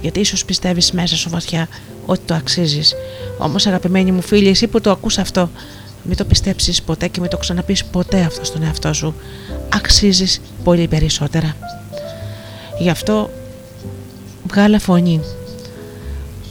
γιατί 0.01 0.20
ίσως 0.20 0.45
πιστεύεις 0.45 0.93
μέσα 0.93 1.16
σου 1.16 1.31
βαθιά 1.31 1.68
ότι 2.07 2.20
το 2.24 2.35
αξίζεις. 2.35 2.95
Όμως 3.39 3.66
αγαπημένη 3.66 4.12
μου 4.12 4.22
φίλη, 4.22 4.49
εσύ 4.49 4.66
που 4.66 4.81
το 4.81 4.91
ακούς 4.91 5.18
αυτό, 5.18 5.51
μην 6.03 6.16
το 6.16 6.24
πιστέψεις 6.24 6.83
ποτέ 6.83 7.09
και 7.09 7.20
μην 7.20 7.31
το 7.31 7.37
ξαναπείς 7.37 7.85
ποτέ 7.85 8.20
αυτό 8.20 8.45
στον 8.45 8.62
εαυτό 8.62 8.93
σου. 8.93 9.14
Αξίζεις 9.68 10.41
πολύ 10.64 10.89
περισσότερα. 10.89 11.57
Γι' 12.79 12.91
αυτό 12.91 13.31
βγάλε 14.57 14.78
φωνή. 14.78 15.20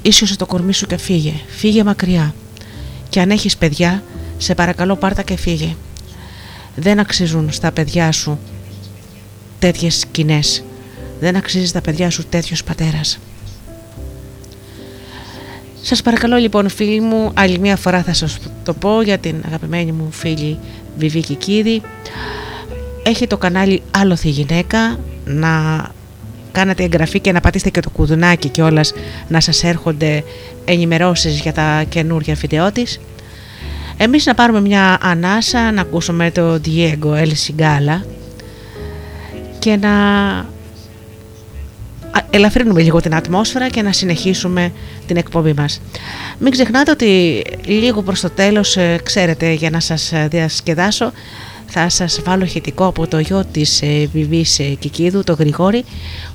Ίσως 0.02 0.36
το 0.36 0.46
κορμί 0.46 0.74
σου 0.74 0.88
και 0.88 0.98
φύγε. 0.98 1.34
Φύγε 1.48 1.84
μακριά. 1.84 2.36
Και 3.10 3.20
αν 3.20 3.30
έχεις 3.30 3.58
παιδιά, 3.58 4.04
σε 4.38 4.54
παρακαλώ 4.54 4.96
πάρτα 4.96 5.22
και 5.22 5.38
φύγε. 5.38 5.76
Δεν 6.76 7.00
αξίζουν 7.00 7.52
στα 7.52 7.72
παιδιά 7.72 8.12
σου 8.12 8.40
τέτοιες 9.60 10.00
σκηνές. 10.00 10.64
Δεν 11.20 11.36
αξίζει 11.36 11.66
στα 11.66 11.82
παιδιά 11.82 12.10
σου 12.10 12.26
τέτοιος 12.30 12.64
πατέρας. 12.64 13.20
Σας 15.82 16.02
παρακαλώ 16.02 16.38
λοιπόν 16.38 16.70
φίλοι 16.70 17.02
μου, 17.02 17.32
άλλη 17.34 17.60
μία 17.60 17.76
φορά 17.76 18.04
θα 18.04 18.14
σας 18.14 18.38
το 18.64 18.74
πω 18.74 19.02
για 19.02 19.18
την 19.18 19.36
αγαπημένη 19.46 19.92
μου 19.92 20.08
φίλη 20.12 20.60
Βιβί 20.98 21.20
Κικίδη. 21.20 21.82
Έχει 23.04 23.28
το 23.28 23.38
κανάλι 23.38 23.82
Άλοθη 23.92 24.30
Γυναίκα 24.30 25.00
να 25.26 25.86
κάνετε 26.56 26.84
εγγραφή 26.84 27.20
και 27.20 27.32
να 27.32 27.40
πατήσετε 27.40 27.70
και 27.70 27.80
το 27.80 27.90
κουδουνάκι 27.90 28.50
και 28.50 28.62
όλας 28.62 28.94
να 29.28 29.40
σας 29.40 29.64
έρχονται 29.64 30.24
ενημερώσεις 30.66 31.40
για 31.40 31.54
τα 31.54 31.84
καινούργια 31.90 32.34
βίντεό 32.34 32.72
της. 32.72 33.00
Εμείς 33.98 34.26
να 34.26 34.34
πάρουμε 34.34 34.62
μια 34.62 34.98
ανάσα, 35.02 35.72
να 35.72 35.82
ακούσουμε 35.82 36.32
το 36.32 36.62
Diego 36.66 37.24
El 37.24 37.32
Sigala 37.46 38.02
και 39.60 39.76
να 39.76 39.90
α, 42.12 42.22
ελαφρύνουμε 42.30 42.82
λίγο 42.82 43.02
την 43.02 43.16
ατμόσφαιρα 43.16 43.70
και 43.70 43.82
να 43.82 43.92
συνεχίσουμε 43.92 44.72
την 45.08 45.18
εκπομπή 45.18 45.54
μας. 45.54 45.82
Μην 46.40 46.52
ξεχνάτε 46.52 46.92
ότι 46.92 47.42
λίγο 47.66 48.02
προς 48.02 48.20
το 48.20 48.30
τέλος, 48.30 48.78
ε, 48.78 49.00
ξέρετε, 49.04 49.52
για 49.52 49.70
να 49.70 49.80
σας 49.80 50.12
ε, 50.12 50.28
διασκεδάσω, 50.30 51.12
θα 51.68 51.90
σας 51.90 52.22
βάλω 52.26 52.44
ηχητικό 52.44 52.86
από 52.86 53.08
το 53.08 53.20
γιο 53.20 53.44
της 53.52 53.82
ε, 53.82 54.10
Βιβής 54.14 54.60
ε, 54.60 54.64
Κικίδου, 54.64 55.24
το 55.24 55.34
Γρηγόρη, 55.34 55.84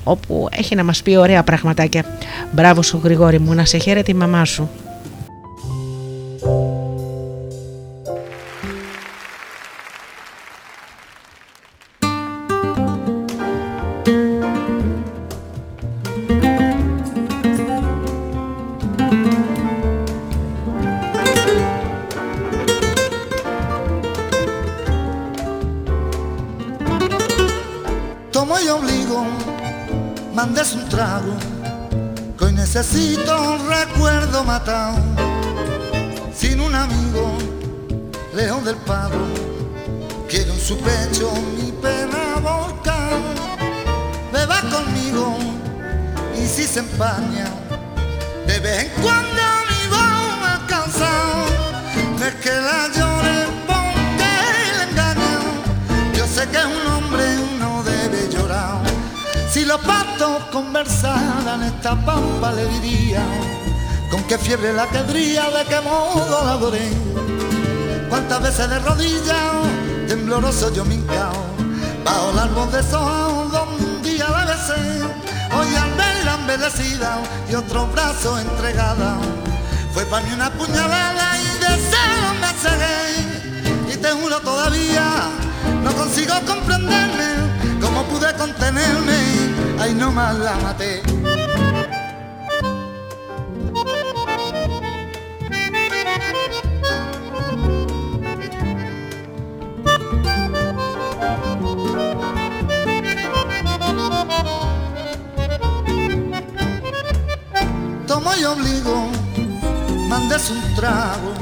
όπου 0.03 0.47
έχει 0.51 0.75
να 0.75 0.83
μας 0.83 1.01
πει 1.01 1.15
ωραία 1.15 1.43
πραγματάκια. 1.43 2.05
Μπράβο 2.51 2.81
σου 2.81 3.01
Γρηγόρη 3.03 3.39
μου, 3.39 3.53
να 3.53 3.65
σε 3.65 3.77
χαίρεται 3.77 4.11
η 4.11 4.15
μαμά 4.15 4.45
σου. 4.45 4.69
Obligo, 108.53 109.07
mandes 110.09 110.49
un 110.49 110.75
trago, 110.75 111.33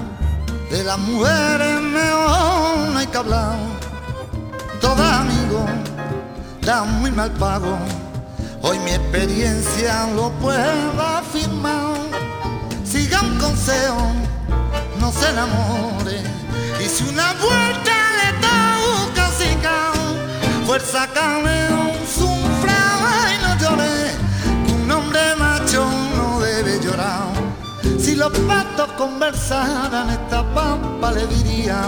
de 0.70 0.84
las 0.84 1.00
mujeres 1.00 1.82
no 1.82 2.98
hay 2.98 3.08
que 3.08 3.18
hablar, 3.18 3.58
toda 4.80 5.22
amigo, 5.22 5.66
da 6.62 6.84
muy 6.84 7.12
mal 7.12 7.32
pago, 7.32 7.78
hoy 8.62 8.78
mi 8.80 8.92
experiencia 8.92 10.08
lo 10.16 10.30
puedo 10.34 11.02
afirmar, 11.02 11.96
siga 12.84 13.22
un 13.22 13.38
consejo, 13.38 14.12
no 15.00 15.12
se 15.12 15.30
enamore, 15.30 16.22
y 16.84 16.88
si 16.88 17.04
una 17.04 17.34
vuelta 17.34 17.96
le 18.20 18.30
toca 18.48 19.28
así 19.28 19.58
fuerza 20.66 21.08
caleo, 21.14 21.79
Si 28.40 28.46
los 28.46 28.56
patos 28.56 28.92
conversaran 28.98 30.10
esta 30.10 30.44
pampa 30.54 31.12
le 31.12 31.28
diría, 31.28 31.82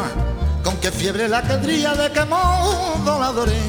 con 0.63 0.75
qué 0.77 0.91
fiebre 0.91 1.29
la 1.29 1.41
quedría 1.41 1.93
de 1.93 2.11
qué 2.11 2.25
modo 2.25 3.19
la 3.19 3.27
adoré. 3.27 3.61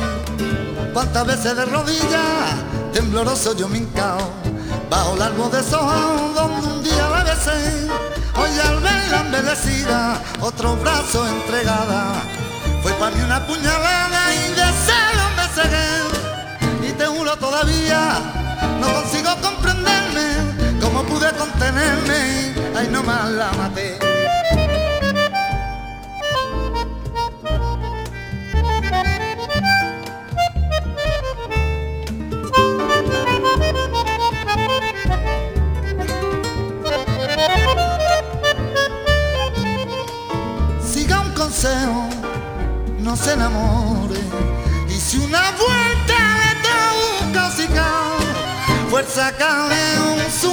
Cuántas 0.92 1.26
veces 1.26 1.56
de 1.56 1.64
rodillas, 1.66 2.54
tembloroso 2.92 3.56
yo 3.56 3.68
me 3.68 3.78
hincao, 3.78 4.18
bajo 4.90 5.14
el 5.14 5.22
árbol 5.22 5.50
de 5.52 5.62
soja 5.62 6.00
donde 6.34 6.66
un 6.66 6.82
día 6.82 7.08
la 7.08 7.24
besé. 7.24 7.88
Hoy 8.34 8.50
al 8.66 8.80
verla 8.80 9.20
embellecida, 9.20 10.20
otro 10.40 10.76
brazo 10.76 11.26
entregada, 11.28 12.14
fue 12.82 12.92
para 12.94 13.14
mí 13.14 13.22
una 13.22 13.46
puñalada 13.46 14.34
y 14.34 14.48
de 14.54 14.66
celo 14.86 15.24
me 15.36 15.46
cegué. 15.54 16.88
Y 16.88 16.92
te 16.92 17.06
juro 17.06 17.36
todavía, 17.36 18.18
no 18.80 18.92
consigo 18.92 19.30
comprenderme, 19.40 20.51
pude 21.22 21.38
contenerme, 21.38 22.54
ahí 22.76 22.88
nomás 22.88 23.30
la 23.30 23.52
maté. 23.52 23.98
Siga 40.92 41.20
un 41.20 41.30
consejo, 41.34 42.08
no 42.98 43.16
se 43.16 43.32
enamore. 43.32 44.20
Y 44.88 44.94
si 44.98 45.18
una 45.18 45.52
vuelta 45.52 46.18
le 46.40 46.52
da 46.64 46.80
un 47.20 47.32
casicao, 47.32 48.18
fuerza 48.90 49.32
cabe 49.36 49.82
un 50.00 50.30
sufra 50.30 50.51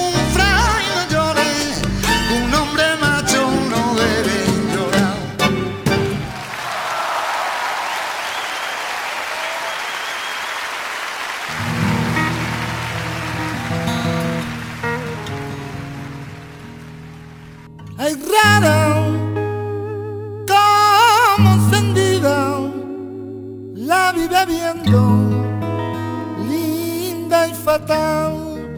linda 26.49 27.47
y 27.47 27.53
fatal, 27.53 28.77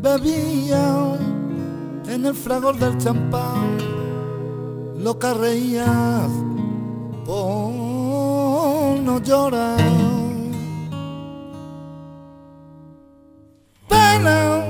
bebía 0.00 1.18
en 2.08 2.26
el 2.26 2.34
fragor 2.34 2.78
del 2.78 2.98
champán, 2.98 3.78
lo 4.98 5.18
que 5.18 5.34
reías 5.34 6.30
por 7.24 7.72
no 9.00 9.20
llorar. 9.22 9.78
Pena 13.88 14.64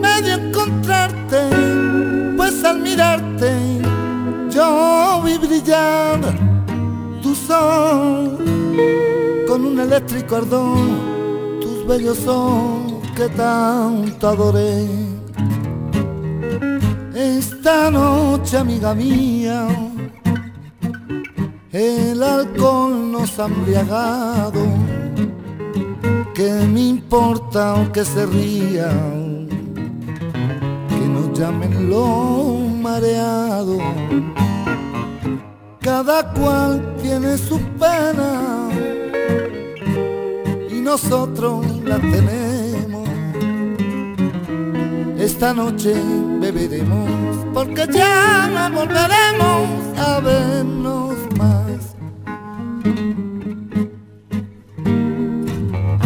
me 0.00 0.22
dio 0.22 0.34
encontrarte, 0.34 1.40
pues 2.36 2.64
al 2.64 2.80
mirarte 2.80 3.77
eléctrico 9.80 10.36
ardor, 10.36 10.78
tus 11.60 11.86
bellos 11.86 12.26
ojos 12.26 13.02
que 13.14 13.28
tanto 13.28 14.28
adoré. 14.28 14.86
Esta 17.14 17.90
noche, 17.90 18.58
amiga 18.58 18.94
mía, 18.94 19.66
el 21.72 22.22
alcohol 22.22 23.12
nos 23.12 23.38
ha 23.38 23.46
embriagado. 23.46 24.64
¿Qué 26.34 26.52
me 26.72 26.80
importa 26.80 27.72
aunque 27.72 28.04
se 28.04 28.26
rían? 28.26 29.48
Que 30.88 31.08
nos 31.08 31.38
llamen 31.38 31.90
los 31.90 32.72
mareados. 32.80 33.82
Cada 35.80 36.32
cual 36.32 36.94
tiene 37.02 37.36
su 37.36 37.58
pena 37.80 38.68
nosotros 40.88 41.66
la 41.84 41.98
tenemos. 41.98 43.06
Esta 45.18 45.52
noche 45.52 45.92
beberemos 46.40 47.10
porque 47.52 47.86
ya 47.92 48.48
no 48.54 48.78
volveremos 48.78 49.68
a 49.98 50.20
vernos 50.20 51.14
más. 51.36 51.80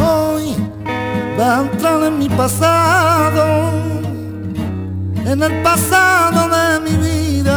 Hoy 0.05 0.57
va 1.39 1.59
a 1.59 1.61
entrar 1.63 2.03
en 2.03 2.19
mi 2.19 2.29
pasado, 2.29 3.45
en 5.25 5.43
el 5.45 5.63
pasado 5.63 6.41
de 6.57 6.67
mi 6.87 6.97
vida. 7.09 7.57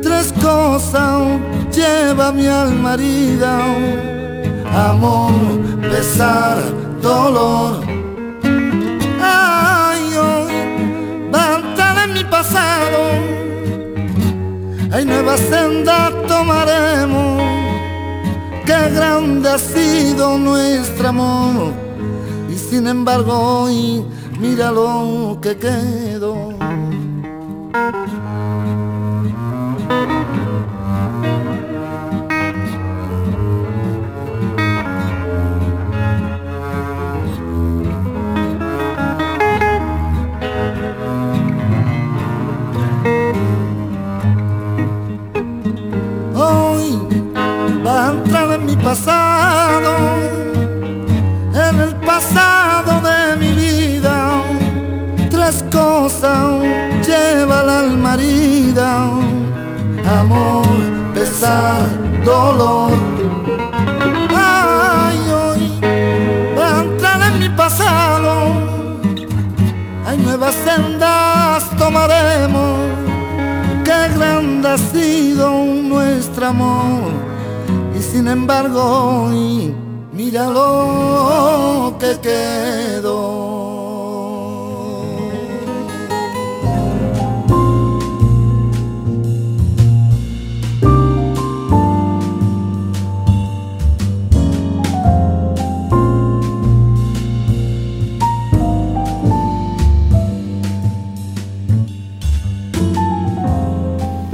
Tres 0.00 0.32
cosas 0.42 1.40
lleva 1.70 2.32
mi 2.32 2.46
alma 2.46 2.94
herida, 2.94 3.52
amor, 4.74 5.32
pesar, 5.80 6.58
dolor. 7.02 7.80
Ay, 9.22 10.02
hoy 10.16 10.52
entrar 11.26 12.08
en 12.08 12.14
mi 12.14 12.24
pasado, 12.24 12.98
hay 14.92 15.04
nuevas 15.04 15.40
sendas 15.40 16.12
tomaremos 16.26 17.42
qué 18.70 18.90
grande 18.94 19.48
ha 19.48 19.58
sido 19.58 20.38
nuestro 20.38 21.08
amor. 21.08 21.72
Y 22.48 22.56
sin 22.56 22.86
embargo 22.86 23.32
hoy 23.62 24.04
mira 24.38 24.70
lo 24.70 25.38
que 25.42 25.56
quedó. 25.56 26.54
Pasado, 48.82 49.96
en 51.54 51.80
el 51.80 51.94
pasado 51.96 53.00
de 53.00 53.36
mi 53.36 53.52
vida. 53.52 54.42
Tres 55.30 55.64
cosas 55.72 56.62
lleva 57.06 57.62
la 57.62 57.80
alma 57.80 58.14
herida, 58.14 59.10
amor, 60.20 60.66
tristeza, 61.14 61.78
dolor. 62.24 62.92
Ay, 64.36 65.18
hoy 65.30 65.72
voy 66.54 66.64
a 66.64 66.80
entrar 66.80 67.22
en 67.32 67.38
mi 67.38 67.48
pasado. 67.50 68.32
Hay 70.06 70.18
nuevas 70.18 70.54
sendas 70.64 71.70
tomaremos. 71.78 72.78
Qué 73.84 74.08
grande 74.16 74.68
ha 74.68 74.78
sido 74.78 75.64
nuestro 75.64 76.46
amor. 76.48 76.99
Y 78.30 78.32
sin 78.32 78.42
embargo, 78.42 79.24
hoy 79.24 79.74
mira 80.12 80.48
lo 80.50 81.96
que 81.98 82.16
quedó. 82.20 83.50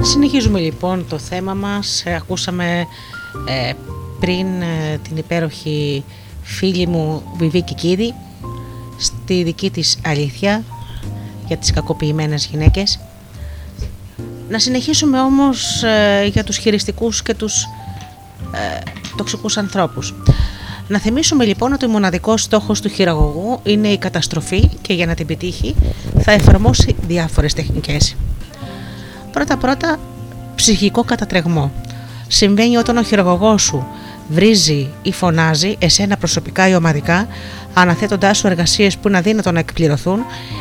Συνεχίζουμε 0.03 0.61
λοιπόν 0.61 1.07
το 1.09 1.19
θέμα 1.19 1.55
μας. 1.55 2.03
Ε, 2.07 2.15
Ακούσαμε 2.15 2.87
ε, 3.49 3.73
πριν 4.27 4.63
ε, 4.63 4.99
την 5.09 5.17
υπέροχη 5.17 6.05
φίλη 6.43 6.87
μου 6.87 7.23
Βιβί 7.37 7.63
Κικίδη 7.63 8.15
στη 8.99 9.43
δική 9.43 9.71
της 9.71 9.99
αλήθεια 10.05 10.63
για 11.47 11.57
τις 11.57 11.73
κακοποιημένες 11.73 12.47
γυναίκες. 12.47 13.01
Να 14.49 14.59
συνεχίσουμε 14.59 15.21
όμως 15.21 15.83
ε, 15.83 16.29
για 16.33 16.45
τους 16.45 16.57
χειριστικούς 16.57 17.23
και 17.23 17.35
τους 17.35 17.65
ε, 18.53 18.81
τοξικούς 19.17 19.57
ανθρώπους. 19.57 20.15
Να 20.89 20.99
θυμίσουμε 20.99 21.45
λοιπόν 21.45 21.73
ότι 21.73 21.85
ο 21.85 21.89
μοναδικός 21.89 22.43
στόχος 22.43 22.81
του 22.81 22.89
χειραγωγού 22.89 23.61
είναι 23.63 23.89
η 23.89 23.99
καταστροφή 23.99 24.71
και 24.81 24.93
για 24.93 25.07
να 25.07 25.15
την 25.15 25.27
πετύχει 25.27 25.75
θα 26.19 26.33
εφαρμόσει 26.33 26.97
διάφορες 27.07 27.55
τεχνικές. 27.55 28.17
Πρώτα 29.33 29.57
πρώτα 29.57 29.99
ψυχικό 30.55 31.05
κατατρεγμό. 31.05 31.73
Συμβαίνει 32.29 32.77
όταν 32.77 32.97
ο 32.97 33.03
χειραγωγός 33.03 33.63
σου 33.63 33.87
βρίζει 34.29 34.89
ή 35.03 35.13
φωνάζει 35.13 35.77
εσένα 35.79 36.17
προσωπικά 36.17 36.69
ή 36.69 36.75
ομαδικά, 36.75 37.27
αναθέτοντάς 37.75 38.39
σου 38.39 38.47
εργασίες 38.47 38.97
που 38.97 39.09
είναι 39.09 39.17
αδύνατο 39.17 39.53
να 39.53 39.59
εκπληρωθούν, 39.59 40.19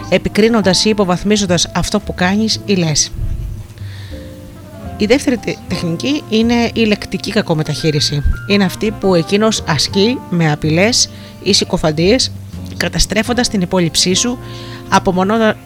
επικρίνοντας 0.09 0.85
ή 0.85 0.89
υποβαθμίζοντας 0.89 1.67
αυτό 1.75 1.99
που 1.99 2.13
κάνεις 2.13 2.61
ή 2.65 2.75
λες. 2.75 3.11
Η 4.97 5.05
δεύτερη 5.05 5.37
τε- 5.37 5.57
τεχνική 5.67 6.23
είναι 6.29 6.69
η 6.73 6.85
λεκτική 6.85 7.31
κακομεταχείριση. 7.31 8.23
Είναι 8.47 8.63
αυτή 8.63 8.91
που 8.91 9.15
εκείνος 9.15 9.63
ασκεί 9.67 10.19
με 10.29 10.51
απειλές 10.51 11.09
ή 11.43 11.53
συκοφαντίες, 11.53 12.31
καταστρέφοντας 12.77 13.47
την 13.47 13.61
υπόλοιψή 13.61 14.13
σου, 14.13 14.39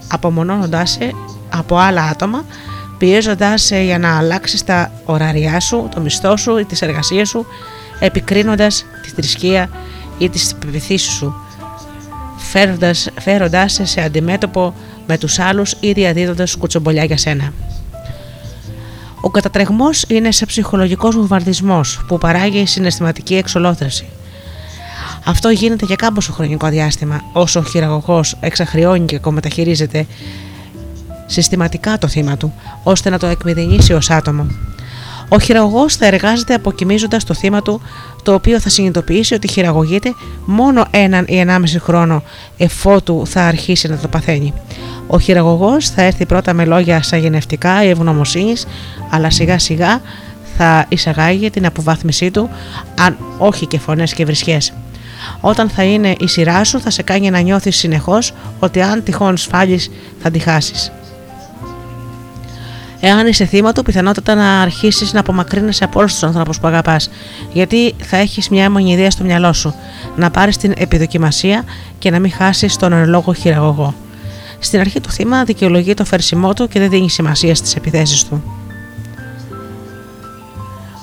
απομονώνοντάς 0.07 0.91
σε 0.91 1.11
από 1.49 1.77
άλλα 1.77 2.03
άτομα, 2.03 2.45
πιέζοντά 2.97 3.57
σε 3.57 3.81
για 3.81 3.99
να 3.99 4.17
αλλάξεις 4.17 4.63
τα 4.63 4.91
ωράριά 5.05 5.59
σου, 5.59 5.89
το 5.95 6.01
μισθό 6.01 6.37
σου 6.37 6.57
ή 6.57 6.65
τις 6.65 6.81
εργασίες 6.81 7.29
σου, 7.29 7.45
επικρίνοντας 7.99 8.85
τη 9.01 9.09
θρησκεία 9.09 9.69
ή 10.17 10.29
τις 10.29 10.55
πεπιθήσεις 10.59 11.11
σου, 11.11 11.33
φέροντας, 12.37 13.09
φέροντάς 13.19 13.73
σε 13.73 13.85
σε 13.85 14.01
αντιμέτωπο 14.01 14.73
με 15.07 15.17
τους 15.17 15.39
άλλους 15.39 15.75
ή 15.79 15.91
διαδίδοντας 15.91 16.55
κουτσομπολιά 16.55 17.03
για 17.03 17.17
σένα. 17.17 17.53
Ο 19.21 19.29
κατατρεγμός 19.29 20.03
είναι 20.07 20.19
ένας 20.19 20.43
ψυχολογικός 20.45 21.15
βομβαρδισμός 21.15 22.03
που 22.07 22.17
παράγει 22.17 22.65
συναισθηματική 22.65 23.35
εξολόθρευση. 23.35 24.05
Αυτό 25.25 25.49
γίνεται 25.49 25.85
για 25.85 25.95
κάμποσο 25.95 26.31
χρονικό 26.33 26.67
διάστημα, 26.67 27.21
όσο 27.33 27.59
ο 27.59 27.63
χειραγωγός 27.63 28.37
εξαχριώνει 28.39 29.05
και 29.05 29.17
κομμεταχειρίζεται 29.17 30.05
συστηματικά 31.25 31.97
το 31.97 32.07
θύμα 32.07 32.37
του, 32.37 32.53
ώστε 32.83 33.09
να 33.09 33.19
το 33.19 33.27
εκμηδενήσει 33.27 33.93
ως 33.93 34.09
άτομο. 34.09 34.47
Ο 35.29 35.39
χειραγωγός 35.39 35.95
θα 35.95 36.05
εργάζεται 36.05 36.53
αποκοιμίζοντας 36.53 37.23
το 37.23 37.33
θύμα 37.33 37.61
του, 37.61 37.81
το 38.23 38.33
οποίο 38.33 38.59
θα 38.59 38.69
συνειδητοποιήσει 38.69 39.33
ότι 39.33 39.47
χειραγωγείται 39.47 40.13
μόνο 40.45 40.85
έναν 40.91 41.25
ή 41.27 41.37
ενάμιση 41.39 41.79
χρόνο 41.79 42.23
εφότου 42.57 43.23
θα 43.25 43.41
αρχίσει 43.41 43.87
να 43.87 43.97
το 43.97 44.07
παθαίνει. 44.07 44.53
Ο 45.07 45.19
χειραγωγός 45.19 45.89
θα 45.89 46.01
έρθει 46.01 46.25
πρώτα 46.25 46.53
με 46.53 46.65
λόγια 46.65 47.03
σαγενευτικά 47.03 47.83
ή 47.83 47.89
ευγνωμοσύνης, 47.89 48.65
αλλά 49.09 49.29
σιγά 49.29 49.59
σιγά 49.59 50.01
θα 50.57 50.85
εισαγάγει 50.89 51.49
την 51.49 51.65
αποβάθμισή 51.65 52.31
του, 52.31 52.49
αν 52.99 53.17
όχι 53.37 53.65
και 53.65 53.79
φωνές 53.79 54.13
και 54.13 54.25
βρισχές. 54.25 54.73
Όταν 55.41 55.69
θα 55.69 55.83
είναι 55.83 56.15
η 56.19 56.27
σειρά 56.27 56.63
σου 56.63 56.79
θα 56.79 56.89
σε 56.89 57.01
κάνει 57.03 57.29
να 57.29 57.39
νιώθεις 57.39 57.77
συνεχώς 57.77 58.33
ότι 58.59 58.81
αν 58.81 59.03
τυχόν 59.03 59.37
σφάλεις 59.37 59.91
θα 60.21 60.31
τη 60.31 60.39
χάσεις. 60.39 60.91
Εάν 63.01 63.27
είσαι 63.27 63.45
θύμα 63.45 63.71
του, 63.71 63.83
πιθανότατα 63.83 64.35
να 64.35 64.61
αρχίσεις 64.61 65.13
να 65.13 65.19
απομακρύνεσαι 65.19 65.83
από 65.83 65.99
όλους 65.99 66.11
τους 66.11 66.23
ανθρώπους 66.23 66.59
που 66.59 66.67
αγαπάς, 66.67 67.09
γιατί 67.53 67.95
θα 67.99 68.17
έχεις 68.17 68.49
μια 68.49 68.71
μόνη 68.71 68.91
ιδέα 68.91 69.11
στο 69.11 69.23
μυαλό 69.23 69.53
σου, 69.53 69.73
να 70.15 70.31
πάρεις 70.31 70.57
την 70.57 70.73
επιδοκιμασία 70.77 71.63
και 71.99 72.11
να 72.11 72.19
μην 72.19 72.31
χάσεις 72.31 72.75
τον 72.75 72.93
εν 72.93 73.09
λόγω 73.09 73.33
χειραγωγό. 73.33 73.93
Στην 74.59 74.79
αρχή 74.79 74.99
του 75.01 75.09
θύμα 75.09 75.43
δικαιολογεί 75.43 75.93
το 75.93 76.05
φερσιμό 76.05 76.53
του 76.53 76.67
και 76.67 76.79
δεν 76.79 76.89
δίνει 76.89 77.09
σημασία 77.09 77.55
στις 77.55 77.75
επιθέσεις 77.75 78.23
του. 78.25 78.43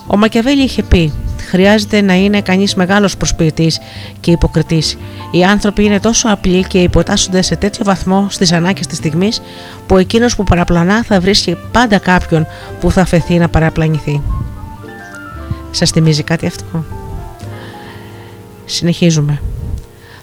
Ο 0.06 0.16
Μακιαβέλη 0.16 0.62
είχε 0.62 0.82
πει: 0.82 1.12
Χρειάζεται 1.56 2.00
να 2.00 2.14
είναι 2.14 2.40
κανείς 2.40 2.74
μεγάλος 2.74 3.16
προσποιητής 3.16 3.80
και 4.20 4.30
υποκριτής. 4.30 4.98
Οι 5.30 5.44
άνθρωποι 5.44 5.84
είναι 5.84 6.00
τόσο 6.00 6.28
απλοί 6.28 6.64
και 6.64 6.82
υποτάσσονται 6.82 7.42
σε 7.42 7.56
τέτοιο 7.56 7.84
βαθμό 7.84 8.26
στις 8.30 8.52
ανάγκες 8.52 8.86
της 8.86 8.96
στιγμής, 8.96 9.42
που 9.86 9.96
εκείνος 9.96 10.36
που 10.36 10.44
παραπλανά 10.44 11.02
θα 11.02 11.20
βρίσκει 11.20 11.56
πάντα 11.72 11.98
κάποιον 11.98 12.46
που 12.80 12.90
θα 12.90 13.04
φεθεί 13.04 13.38
να 13.38 13.48
παραπλανηθεί. 13.48 14.22
Σας 15.70 15.90
θυμίζει 15.90 16.22
κάτι 16.22 16.46
αυτό; 16.46 16.84
Συνεχίζουμε. 18.64 19.40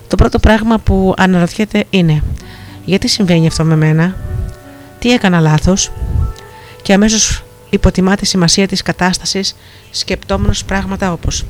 Το 0.08 0.16
πρώτο 0.16 0.40
πράγμα 0.40 0.78
που 0.78 1.14
αναρωτιέται 1.18 1.84
είναι 1.90 2.24
γιατί 2.86 3.08
συμβαίνει 3.08 3.48
αυτό 3.48 3.64
με 3.64 3.76
μένα, 3.76 4.16
τι 5.00 5.12
έκανα 5.12 5.40
λάθος; 5.40 5.92
Και 6.82 6.94
αμέσως 6.94 7.44
υποτιμά 7.74 8.16
τη 8.16 8.26
σημασία 8.26 8.68
της 8.68 8.82
κατάστασης 8.82 9.56
σκεπτόμενος 9.92 10.66
πράγματα 10.66 11.12
όπως 11.12 11.46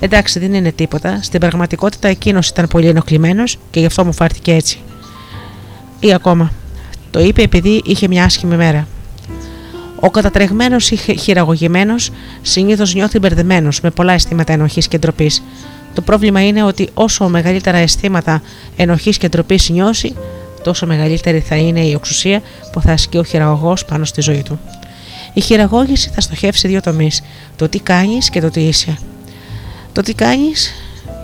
Εντάξει 0.00 0.38
δεν 0.38 0.54
είναι 0.54 0.72
τίποτα, 0.72 1.18
στην 1.22 1.40
πραγματικότητα 1.40 2.08
εκείνος 2.08 2.48
ήταν 2.48 2.66
πολύ 2.68 2.86
ενοχλημένος 2.86 3.58
και 3.70 3.80
γι' 3.80 3.86
αυτό 3.86 4.04
μου 4.04 4.12
φάρθηκε 4.12 4.52
έτσι. 4.52 4.78
Ή 6.00 6.12
ακόμα, 6.12 6.52
το 7.10 7.20
είπε 7.20 7.42
επειδή 7.42 7.82
είχε 7.84 8.08
μια 8.08 8.24
άσχημη 8.24 8.56
μέρα. 8.56 8.88
Ο 10.00 10.10
κατατρεγμένος 10.10 10.90
ή 10.90 10.96
χει- 10.96 11.20
χειραγωγημένος 11.20 12.10
συνήθως 12.42 12.94
νιώθει 12.94 13.18
μπερδεμένος 13.18 13.80
με 13.80 13.90
πολλά 13.90 14.12
αισθήματα 14.12 14.52
ενοχής 14.52 14.88
και 14.88 14.98
ντροπής. 14.98 15.42
Το 15.94 16.02
πρόβλημα 16.02 16.46
είναι 16.46 16.62
ότι 16.62 16.88
όσο 16.94 17.28
μεγαλύτερα 17.28 17.78
αισθήματα 17.78 18.42
ενοχής 18.76 19.18
και 19.18 19.28
ντροπής 19.28 19.68
νιώσει, 19.68 20.14
τόσο 20.62 20.86
μεγαλύτερη 20.86 21.40
θα 21.40 21.56
είναι 21.56 21.80
η 21.80 21.92
εξουσία 21.92 22.42
που 22.72 22.80
θα 22.80 22.92
ασκεί 22.92 23.18
ο 23.18 23.24
χειραγωγός 23.24 23.84
πάνω 23.84 24.04
στη 24.04 24.20
ζωή 24.20 24.42
του. 24.42 24.58
Η 25.36 25.40
χειραγώγηση 25.40 26.10
θα 26.14 26.20
στοχεύσει 26.20 26.68
δύο 26.68 26.80
τομείς: 26.80 27.22
το 27.56 27.68
τι 27.68 27.78
κάνεις 27.80 28.30
και 28.30 28.40
το 28.40 28.50
τι 28.50 28.60
είσαι. 28.60 28.98
Το 29.92 30.02
τι 30.02 30.14
κάνεις, 30.14 30.72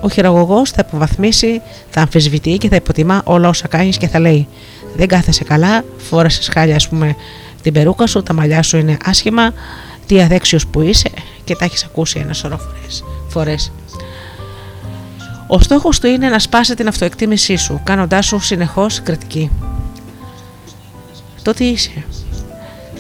ο 0.01 0.09
χειραγωγός 0.09 0.71
θα 0.71 0.85
υποβαθμίσει, 0.89 1.61
θα 1.91 2.01
αμφισβητεί 2.01 2.57
και 2.57 2.69
θα 2.69 2.77
υποτιμά 2.77 3.23
όλα 3.25 3.49
όσα 3.49 3.69
κάνεις 3.69 3.97
και 3.97 4.09
θα 4.09 4.19
λέει: 4.19 4.49
Δεν 4.97 5.09
κάθεσαι 5.09 5.45
καλά, 5.45 5.85
φόρασε 5.97 6.51
χάλια, 6.53 6.75
ας 6.75 6.89
πούμε, 6.89 7.17
την 7.63 7.73
περούκα 7.73 8.07
σου, 8.07 8.23
τα 8.23 8.33
μαλλιά 8.33 8.63
σου 8.63 8.77
είναι 8.77 8.97
άσχημα, 9.05 9.53
τι 10.07 10.23
αδέξιος 10.23 10.67
που 10.67 10.81
είσαι 10.81 11.11
και 11.45 11.57
τα 11.57 11.65
έχεις 11.65 11.85
ακούσει 11.85 12.19
ένα 12.19 12.33
σωρό 12.33 12.59
φορές. 12.59 13.05
φορές. 13.29 13.73
Ο 15.47 15.61
στόχος 15.61 16.01
του 16.01 16.07
είναι 16.07 16.29
να 16.29 16.39
σπάσει 16.39 16.75
την 16.75 16.89
αυτοεκτίμησή 16.89 17.57
σου, 17.57 17.81
κάνοντάς 17.85 18.27
σου 18.27 18.39
συνεχώς 18.39 19.03
κριτική. 19.03 19.51
Το 21.43 21.53
τι 21.53 21.65
είσαι. 21.65 22.05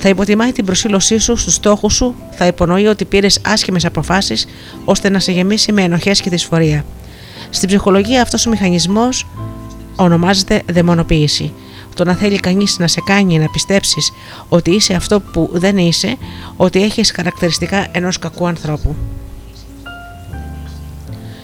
Θα 0.05 0.09
υποτιμάει 0.11 0.53
την 0.53 0.65
προσήλωσή 0.65 1.19
σου 1.19 1.37
στους 1.37 1.55
στόχους 1.55 1.95
σου, 1.95 2.15
θα 2.31 2.47
υπονοεί 2.47 2.87
ότι 2.87 3.05
πήρες 3.05 3.41
άσχημες 3.45 3.85
αποφάσεις 3.85 4.47
ώστε 4.85 5.09
να 5.09 5.19
σε 5.19 5.33
γεμίσει 5.33 5.73
με 5.73 5.83
ενοχές 5.83 6.21
και 6.21 6.31
δυσφορία. 6.31 6.85
Στην 7.51 7.69
ψυχολογία 7.69 8.23
αυτός 8.23 8.47
ο 8.47 8.51
μηχανισμός 8.51 9.27
ονομάζεται 9.97 10.63
δαιμονοποίηση. 10.73 11.53
Το 11.95 12.05
να 12.05 12.15
θέλει 12.15 12.39
κανείς 12.39 12.79
να 12.79 12.87
σε 12.87 13.01
κάνει 13.05 13.39
να 13.39 13.49
πιστέψεις 13.51 14.13
ότι 14.49 14.71
είσαι 14.71 14.95
αυτό 14.95 15.21
που 15.21 15.51
δεν 15.53 15.79
είσαι, 15.79 16.17
ότι 16.57 16.83
έχεις 16.83 17.13
χαρακτηριστικά 17.13 17.87
ενός 17.93 18.19
κακού 18.19 18.47
ανθρώπου. 18.47 18.97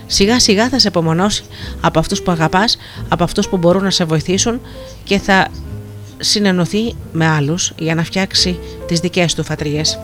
Σιγά 0.07 0.41
σιγά 0.41 0.69
θα 0.69 0.79
σε 0.79 0.89
απομονώσει 0.89 1.45
από 1.81 1.99
αυτούς 1.99 2.23
που 2.23 2.31
αγαπάς, 2.31 2.77
από 3.09 3.25
αυτούς 3.25 3.49
που 3.49 3.57
μπορούν 3.57 3.83
να 3.83 3.91
σε 3.91 4.05
βοηθήσουν 4.05 4.61
και 5.05 5.19
θα 5.19 5.49
συνενωθεί 6.19 6.95
με 7.13 7.27
άλλους 7.27 7.73
για 7.79 7.95
να 7.95 8.05
φτιάξει 8.05 8.59
τις 8.87 9.01
δικές 9.01 9.35
του 9.35 9.45
φατριές. 9.45 9.99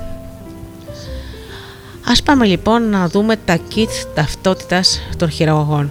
Ας 2.06 2.22
πάμε 2.22 2.46
λοιπόν 2.46 2.88
να 2.88 3.08
δούμε 3.08 3.36
τα 3.44 3.58
kit 3.74 4.06
ταυτότητας 4.14 5.00
των 5.16 5.30
χειραγωγών. 5.30 5.90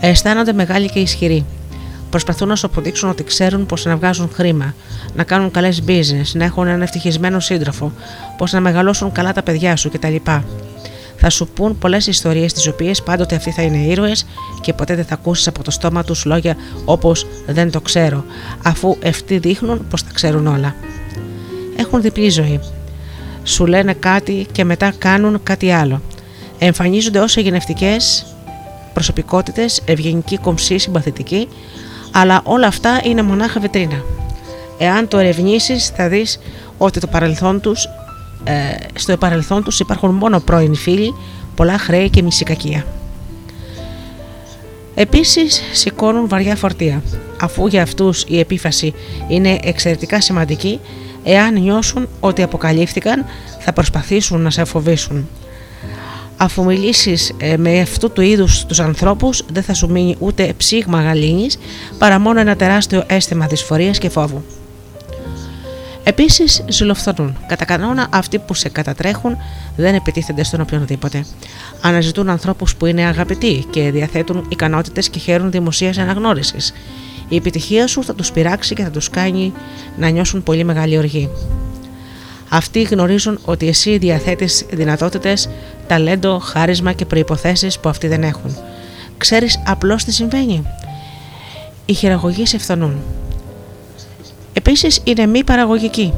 Αισθάνονται 0.00 0.52
μεγάλοι 0.52 0.90
και 0.90 0.98
ισχυροί. 0.98 1.44
Προσπαθούν 2.10 2.48
να 2.48 2.56
σου 2.56 2.66
αποδείξουν 2.66 3.08
ότι 3.08 3.24
ξέρουν 3.24 3.66
πώ 3.66 3.76
να 3.84 3.96
βγάζουν 3.96 4.30
χρήμα, 4.32 4.74
να 5.14 5.24
κάνουν 5.24 5.50
καλές 5.50 5.82
business, 5.86 6.32
να 6.32 6.44
έχουν 6.44 6.66
έναν 6.66 6.82
ευτυχισμένο 6.82 7.40
σύντροφο, 7.40 7.92
πώ 8.36 8.46
να 8.50 8.60
μεγαλώσουν 8.60 9.12
καλά 9.12 9.32
τα 9.32 9.42
παιδιά 9.42 9.76
σου 9.76 9.90
κτλ. 9.90 10.16
Θα 11.22 11.30
σου 11.30 11.48
πούν 11.48 11.78
πολλές 11.78 12.06
ιστορίες, 12.06 12.52
τις 12.52 12.66
οποίες 12.66 13.02
πάντοτε 13.02 13.36
αυτοί 13.36 13.50
θα 13.50 13.62
είναι 13.62 13.76
ήρωες 13.76 14.26
και 14.60 14.72
ποτέ 14.72 14.94
δεν 14.94 15.04
θα 15.04 15.14
ακούσεις 15.14 15.46
από 15.46 15.62
το 15.62 15.70
στόμα 15.70 16.04
τους 16.04 16.24
λόγια 16.24 16.56
όπως 16.84 17.26
Δεν 17.46 17.70
το 17.70 17.80
ξέρω, 17.80 18.24
αφού 18.62 18.96
αυτοί 19.06 19.38
δείχνουν 19.38 19.86
πως 19.90 20.04
τα 20.04 20.10
ξέρουν 20.14 20.46
όλα. 20.46 20.74
Έχουν 21.76 22.00
διπλή 22.00 22.28
ζωή. 22.28 22.60
Σου 23.44 23.66
λένε 23.66 23.92
κάτι 23.92 24.46
και 24.52 24.64
μετά 24.64 24.92
κάνουν 24.98 25.42
κάτι 25.42 25.70
άλλο. 25.70 26.00
Εμφανίζονται 26.58 27.18
ως 27.18 27.36
εγγενευτικέ 27.36 27.96
προσωπικότητες, 28.92 29.82
ευγενικοί, 29.84 30.38
κομψοί, 30.38 30.78
συμπαθητικοί, 30.78 31.48
αλλά 32.12 32.40
όλα 32.44 32.66
αυτά 32.66 33.00
είναι 33.04 33.22
μονάχα 33.22 33.60
βιτρίνα. 33.60 34.02
Εάν 34.78 35.08
το 35.08 35.18
ερευνήσεις, 35.18 35.88
θα 35.88 36.08
δεις 36.08 36.38
ότι 36.78 37.00
το 37.00 37.06
παρελθόν 37.06 37.60
τους, 37.60 37.88
ε, 38.44 38.52
στο 38.94 39.16
παρελθόν 39.16 39.64
τους 39.64 39.80
υπάρχουν 39.80 40.14
μόνο 40.14 40.40
πρώην 40.40 40.74
φίλοι, 40.74 41.14
πολλά 41.54 41.78
χρέη 41.78 42.10
και 42.10 42.22
μισή 42.22 42.44
κακία. 42.44 42.86
Επίσης 44.94 45.62
σηκώνουν 45.72 46.28
βαριά 46.28 46.56
φορτία. 46.56 47.02
Αφού 47.40 47.66
για 47.66 47.82
αυτούς 47.82 48.24
η 48.28 48.38
επίφαση 48.38 48.94
είναι 49.28 49.58
εξαιρετικά 49.62 50.20
σημαντική, 50.20 50.80
εάν 51.24 51.60
νιώσουν 51.60 52.08
ότι 52.20 52.42
αποκαλύφθηκαν 52.42 53.24
θα 53.58 53.72
προσπαθήσουν 53.72 54.40
να 54.40 54.50
σε 54.50 54.64
φοβήσουν. 54.64 55.28
Αφού 56.36 56.64
μιλήσεις 56.64 57.32
ε, 57.38 57.56
με 57.56 57.80
αυτού 57.80 58.10
του 58.10 58.20
είδους 58.20 58.64
τους 58.64 58.80
ανθρώπους, 58.80 59.44
δεν 59.52 59.62
θα 59.62 59.74
σου 59.74 59.90
μείνει 59.90 60.16
ούτε 60.18 60.52
ψήγμα 60.56 61.02
γαλήνης 61.02 61.58
παρά 61.98 62.18
μόνο 62.18 62.40
ένα 62.40 62.56
τεράστιο 62.56 63.04
αίσθημα 63.06 63.46
δυσφορίας 63.46 63.98
και 63.98 64.08
φόβου. 64.08 64.42
Επίσης, 66.04 66.64
ζηλοφθονούν. 66.68 67.36
Κατά 67.46 67.64
κανόνα, 67.64 68.06
αυτοί 68.10 68.38
που 68.38 68.54
σε 68.54 68.68
κατατρέχουν 68.68 69.36
δεν 69.76 69.94
επιτίθενται 69.94 70.44
στον 70.44 70.60
οποιονδήποτε. 70.60 71.24
Αναζητούν 71.80 72.28
ανθρώπους 72.28 72.76
που 72.76 72.86
είναι 72.86 73.04
αγαπητοί 73.04 73.66
και 73.70 73.90
διαθέτουν 73.90 74.46
ικανότητες 74.48 75.08
και 75.08 75.18
χαίρουν 75.18 75.50
δημοσίας 75.50 75.98
αναγνώρισης. 75.98 76.72
Η 77.28 77.36
επιτυχία 77.36 77.86
σου 77.86 78.04
θα 78.04 78.14
τους 78.14 78.32
πειράξει 78.32 78.74
και 78.74 78.82
θα 78.82 78.90
τους 78.90 79.10
κάνει 79.10 79.52
να 79.96 80.08
νιώσουν 80.08 80.42
πολύ 80.42 80.64
μεγάλη 80.64 80.98
οργή. 80.98 81.28
Αυτοί 82.48 82.82
γνωρίζουν 82.82 83.38
ότι 83.44 83.68
εσύ 83.68 83.98
διαθέτεις 83.98 84.64
δυνατότητες, 84.70 85.48
ταλέντο, 85.86 86.38
χάρισμα 86.38 86.92
και 86.92 87.04
προϋποθέσεις 87.04 87.78
που 87.78 87.88
αυτοί 87.88 88.08
δεν 88.08 88.22
έχουν. 88.22 88.56
Ξέρεις 89.18 89.62
απλώς 89.66 90.04
τι 90.04 90.12
συμβαίνει. 90.12 90.62
Οι 91.86 91.92
χειραγωγοί 91.92 92.46
σε 92.46 92.58
φθονούν. 92.58 93.02
Επίσης 94.52 95.00
είναι 95.04 95.26
μη 95.26 95.44
παραγωγικοί. 95.44 96.12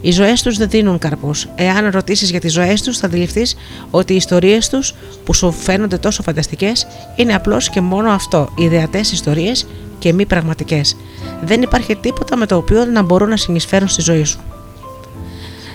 Οι 0.00 0.10
ζωές 0.10 0.42
τους 0.42 0.56
δεν 0.56 0.68
δίνουν 0.68 0.98
καρπούς. 0.98 1.48
Εάν 1.54 1.90
ρωτήσεις 1.90 2.30
για 2.30 2.40
τις 2.40 2.52
ζωές 2.52 2.82
τους, 2.82 2.98
θα 2.98 3.06
αντιληφθείς 3.06 3.56
ότι 3.90 4.12
οι 4.12 4.16
ιστορίες 4.16 4.68
τους, 4.68 4.94
που 5.24 5.34
σου 5.34 5.52
φαίνονται 5.52 5.98
τόσο 5.98 6.22
φανταστικές, 6.22 6.86
είναι 7.16 7.34
απλώς 7.34 7.70
και 7.70 7.80
μόνο 7.80 8.10
αυτό, 8.10 8.48
ιδεατές 8.56 9.12
ιστορίες 9.12 9.66
και 9.98 10.12
μη 10.12 10.26
πραγματικές. 10.26 10.96
Δεν 11.44 11.62
υπάρχει 11.62 11.96
τίποτα 11.96 12.36
με 12.36 12.46
το 12.46 12.56
οποίο 12.56 12.84
να 12.84 13.02
μπορούν 13.02 13.28
να 13.28 13.36
συνεισφέρουν 13.36 13.88
στη 13.88 14.02
ζωή 14.02 14.24
σου. 14.24 14.40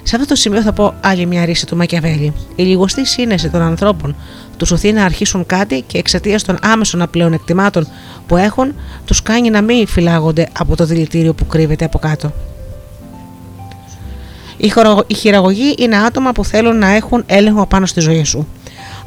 Σε 0.04 0.16
αυτό 0.16 0.28
το 0.28 0.36
σημείο 0.36 0.62
θα 0.62 0.74
πω 0.74 0.94
άλλη 1.02 1.26
μια 1.26 1.46
ρίση 1.46 1.66
του 1.66 1.76
Μακιαβέλη. 1.76 2.34
Η 2.56 2.64
λιγοστή 2.64 3.06
σύνεση 3.06 3.50
των 3.50 3.62
ανθρώπων 3.62 4.16
τους 4.60 4.68
σωθεί 4.68 4.92
να 4.92 5.06
αρχίσουν 5.06 5.46
κάτι 5.46 5.84
και 5.88 5.98
εξαιτίας 5.98 6.44
των 6.44 6.58
άμεσων 6.62 7.10
εκτιμάτων 7.34 7.88
που 8.28 8.38
έχουν, 8.38 8.76
τους 9.06 9.22
κάνει 9.22 9.50
να 9.50 9.62
μην 9.62 9.88
φυλάγονται 9.88 10.48
από 10.60 10.76
το 10.76 10.86
δηλητήριο 10.86 11.34
που 11.34 11.48
κρύβεται 11.48 11.86
από 11.86 12.00
κάτω. 12.00 12.32
Οι 15.08 15.14
χειραγωγοί 15.16 15.76
είναι 15.78 15.98
άτομα 15.98 16.32
που 16.32 16.46
θέλουν 16.46 16.78
να 16.78 16.88
έχουν 16.88 17.24
έλεγχο 17.26 17.66
πάνω 17.66 17.86
στη 17.86 18.00
ζωή 18.00 18.24
σου. 18.24 18.48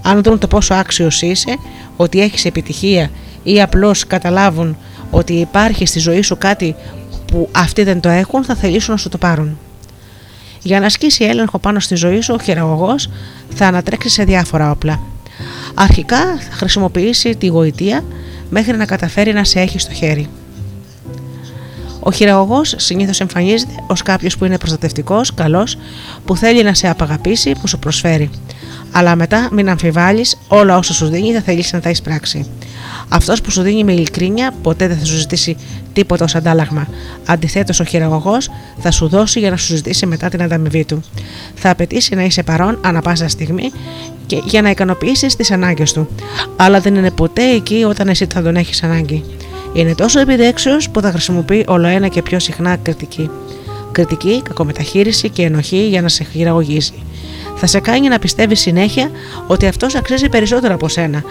Αν 0.02 0.22
δουν 0.22 0.38
το 0.38 0.46
πόσο 0.46 0.74
άξιος 0.74 1.22
είσαι, 1.22 1.56
ότι 1.96 2.20
έχεις 2.20 2.44
επιτυχία 2.44 3.10
ή 3.42 3.62
απλώς 3.62 4.06
καταλάβουν 4.06 4.76
ότι 5.10 5.32
υπάρχει 5.32 5.86
στη 5.86 5.98
ζωή 5.98 6.22
σου 6.22 6.38
κάτι 6.38 6.74
που 7.26 7.48
αυτοί 7.52 7.82
δεν 7.82 8.00
το 8.00 8.08
έχουν, 8.08 8.44
θα 8.44 8.54
θελήσουν 8.54 8.92
να 8.92 8.98
σου 8.98 9.08
το 9.08 9.18
πάρουν. 9.18 9.58
Για 10.62 10.80
να 10.80 10.86
ασκήσει 10.86 11.24
έλεγχο 11.24 11.58
πάνω 11.58 11.80
στη 11.80 11.94
ζωή 11.94 12.20
σου, 12.20 12.34
ο 12.38 12.42
χειραγωγός 12.42 13.08
θα 13.54 13.66
ανατρέξει 13.66 14.08
σε 14.08 14.24
διάφορα 14.24 14.70
όπλα. 14.70 15.00
Αρχικά 15.74 16.18
θα 16.18 16.52
χρησιμοποιήσει 16.52 17.36
τη 17.36 17.46
γοητεία 17.46 18.04
μέχρι 18.50 18.76
να 18.76 18.84
καταφέρει 18.84 19.32
να 19.32 19.44
σε 19.44 19.60
έχει 19.60 19.78
στο 19.78 19.92
χέρι. 19.92 20.28
Ο 22.04 22.12
χειραγωγός 22.12 22.74
συνήθως 22.76 23.20
εμφανίζεται 23.20 23.72
ως 23.86 24.02
κάποιος 24.02 24.36
που 24.36 24.44
είναι 24.44 24.58
προστατευτικός, 24.58 25.34
καλός, 25.34 25.78
που 26.24 26.36
θέλει 26.36 26.62
να 26.62 26.74
σε 26.74 26.88
απαγαπήσει, 26.88 27.52
που 27.60 27.68
σου 27.68 27.78
προσφέρει. 27.78 28.30
Αλλά 28.92 29.16
μετά 29.16 29.48
μην 29.52 29.68
αμφιβάλλεις, 29.68 30.38
όλα 30.48 30.76
όσα 30.76 30.92
σου 30.92 31.06
δίνει 31.06 31.32
θα 31.32 31.40
θελήσει 31.40 31.74
να 31.74 31.80
τα 31.80 31.90
εισπράξει. 31.90 32.46
Αυτός 33.08 33.40
που 33.40 33.50
σου 33.50 33.62
δίνει 33.62 33.84
με 33.84 33.92
ειλικρίνεια 33.92 34.54
ποτέ 34.62 34.88
δεν 34.88 34.98
θα 34.98 35.04
σου 35.04 35.16
ζητήσει 35.16 35.56
τίποτα 35.92 36.24
ως 36.24 36.34
αντάλλαγμα. 36.34 36.88
Αντιθέτως, 37.26 37.80
ο 37.80 37.84
χειραγωγός 37.84 38.50
θα 38.78 38.90
σου 38.90 39.08
δώσει 39.08 39.38
για 39.38 39.50
να 39.50 39.56
σου 39.56 39.76
ζητήσει 39.76 40.06
μετά 40.06 40.28
την 40.28 40.42
ανταμοιβή 40.42 40.84
του. 40.84 41.02
Θα 41.54 41.70
απαιτήσει 41.70 42.14
να 42.14 42.22
είσαι 42.22 42.42
παρόν 42.42 42.78
ανα 42.84 43.00
πάσα 43.00 43.28
στιγμή 43.28 43.72
και 44.26 44.42
για 44.44 44.62
να 44.62 44.70
ικανοποιήσεις 44.70 45.36
τις 45.36 45.50
ανάγκες 45.50 45.92
του. 45.92 46.08
Αλλά 46.56 46.80
δεν 46.80 46.94
είναι 46.94 47.10
ποτέ 47.10 47.50
εκεί 47.50 47.84
όταν 47.88 48.08
εσύ 48.08 48.26
θα 48.32 48.42
τον 48.42 48.56
έχεις 48.56 48.82
ανάγκη. 48.82 49.24
Είναι 49.72 49.94
τόσο 49.94 50.20
επιδέξιος 50.20 50.90
που 50.90 51.00
θα 51.00 51.10
χρησιμοποιεί 51.10 51.64
όλο 51.68 51.86
ένα 51.86 52.08
και 52.08 52.22
πιο 52.22 52.38
συχνά 52.38 52.76
κριτική. 52.76 53.30
Κριτική, 53.92 54.42
κακομεταχείριση 54.42 55.28
και 55.28 55.42
ενοχή 55.42 55.86
για 55.88 56.02
να 56.02 56.08
σε 56.08 56.24
χειραγωγήσει 56.24 56.94
θα 57.64 57.70
σε 57.70 57.80
κάνει 57.80 58.08
να 58.08 58.18
πιστεύεις 58.18 58.60
συνέχεια 58.60 59.10
ότι 59.46 59.66
αυτός 59.66 59.94
αξίζει 59.94 60.28
περισσότερο 60.28 60.74
από 60.74 60.88
σένα, 60.88 61.22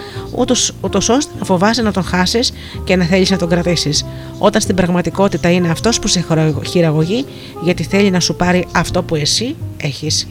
ούτως 0.80 1.08
ώστε 1.08 1.32
να 1.38 1.44
φοβάσαι 1.44 1.82
να 1.82 1.92
τον 1.92 2.02
χάσεις 2.02 2.52
και 2.84 2.96
να 2.96 3.04
θέλεις 3.04 3.30
να 3.30 3.36
τον 3.36 3.48
κρατήσεις. 3.48 4.04
Όταν 4.38 4.60
στην 4.60 4.74
πραγματικότητα 4.74 5.50
είναι 5.50 5.68
αυτός 5.70 5.98
που 5.98 6.08
σε 6.08 6.24
χειραγωγεί 6.66 7.24
γιατί 7.62 7.82
θέλει 7.82 8.10
να 8.10 8.20
σου 8.20 8.34
πάρει 8.34 8.66
αυτό 8.72 9.02
που 9.02 9.14
εσύ 9.14 9.56
έχεις. 9.76 10.26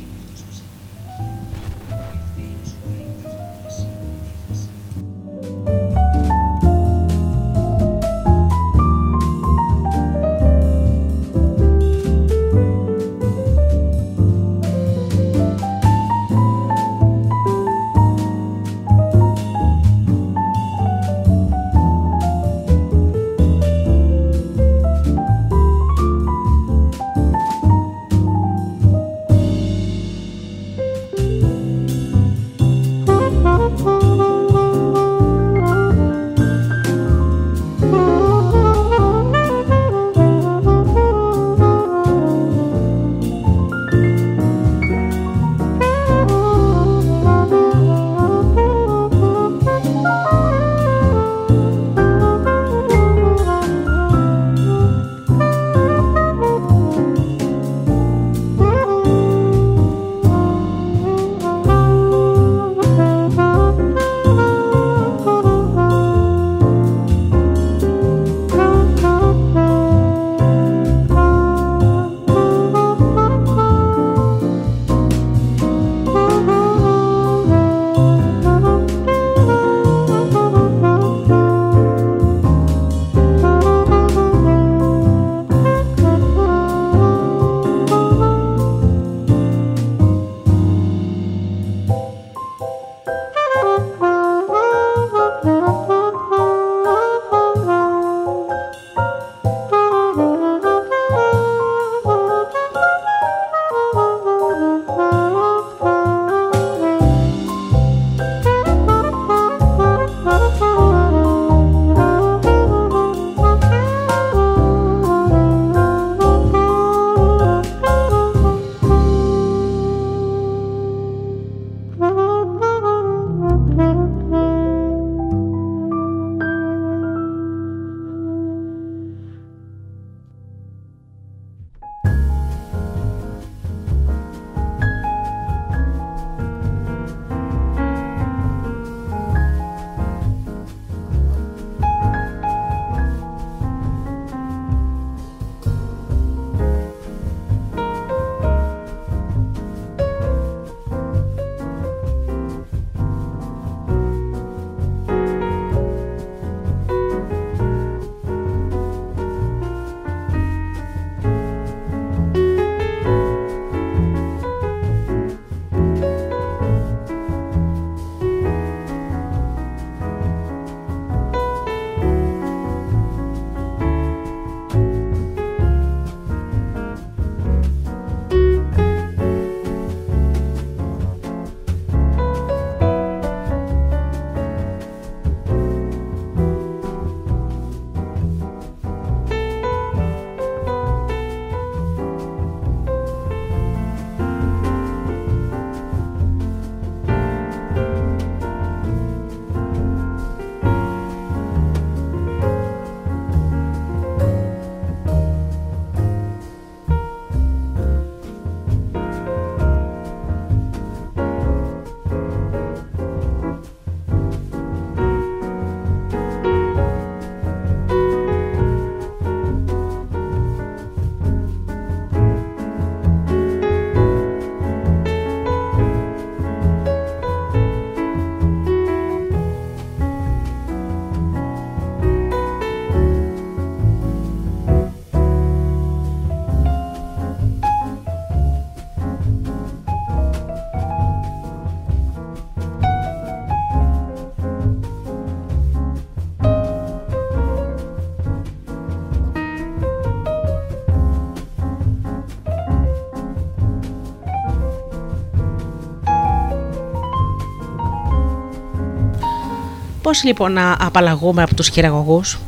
Πώς 260.12 260.24
λοιπόν 260.24 260.54
να 260.54 260.78
απαλλαγούμε 260.80 261.44
από 261.44 261.56
τους 261.56 261.68
χειραγωγούς; 261.68 262.40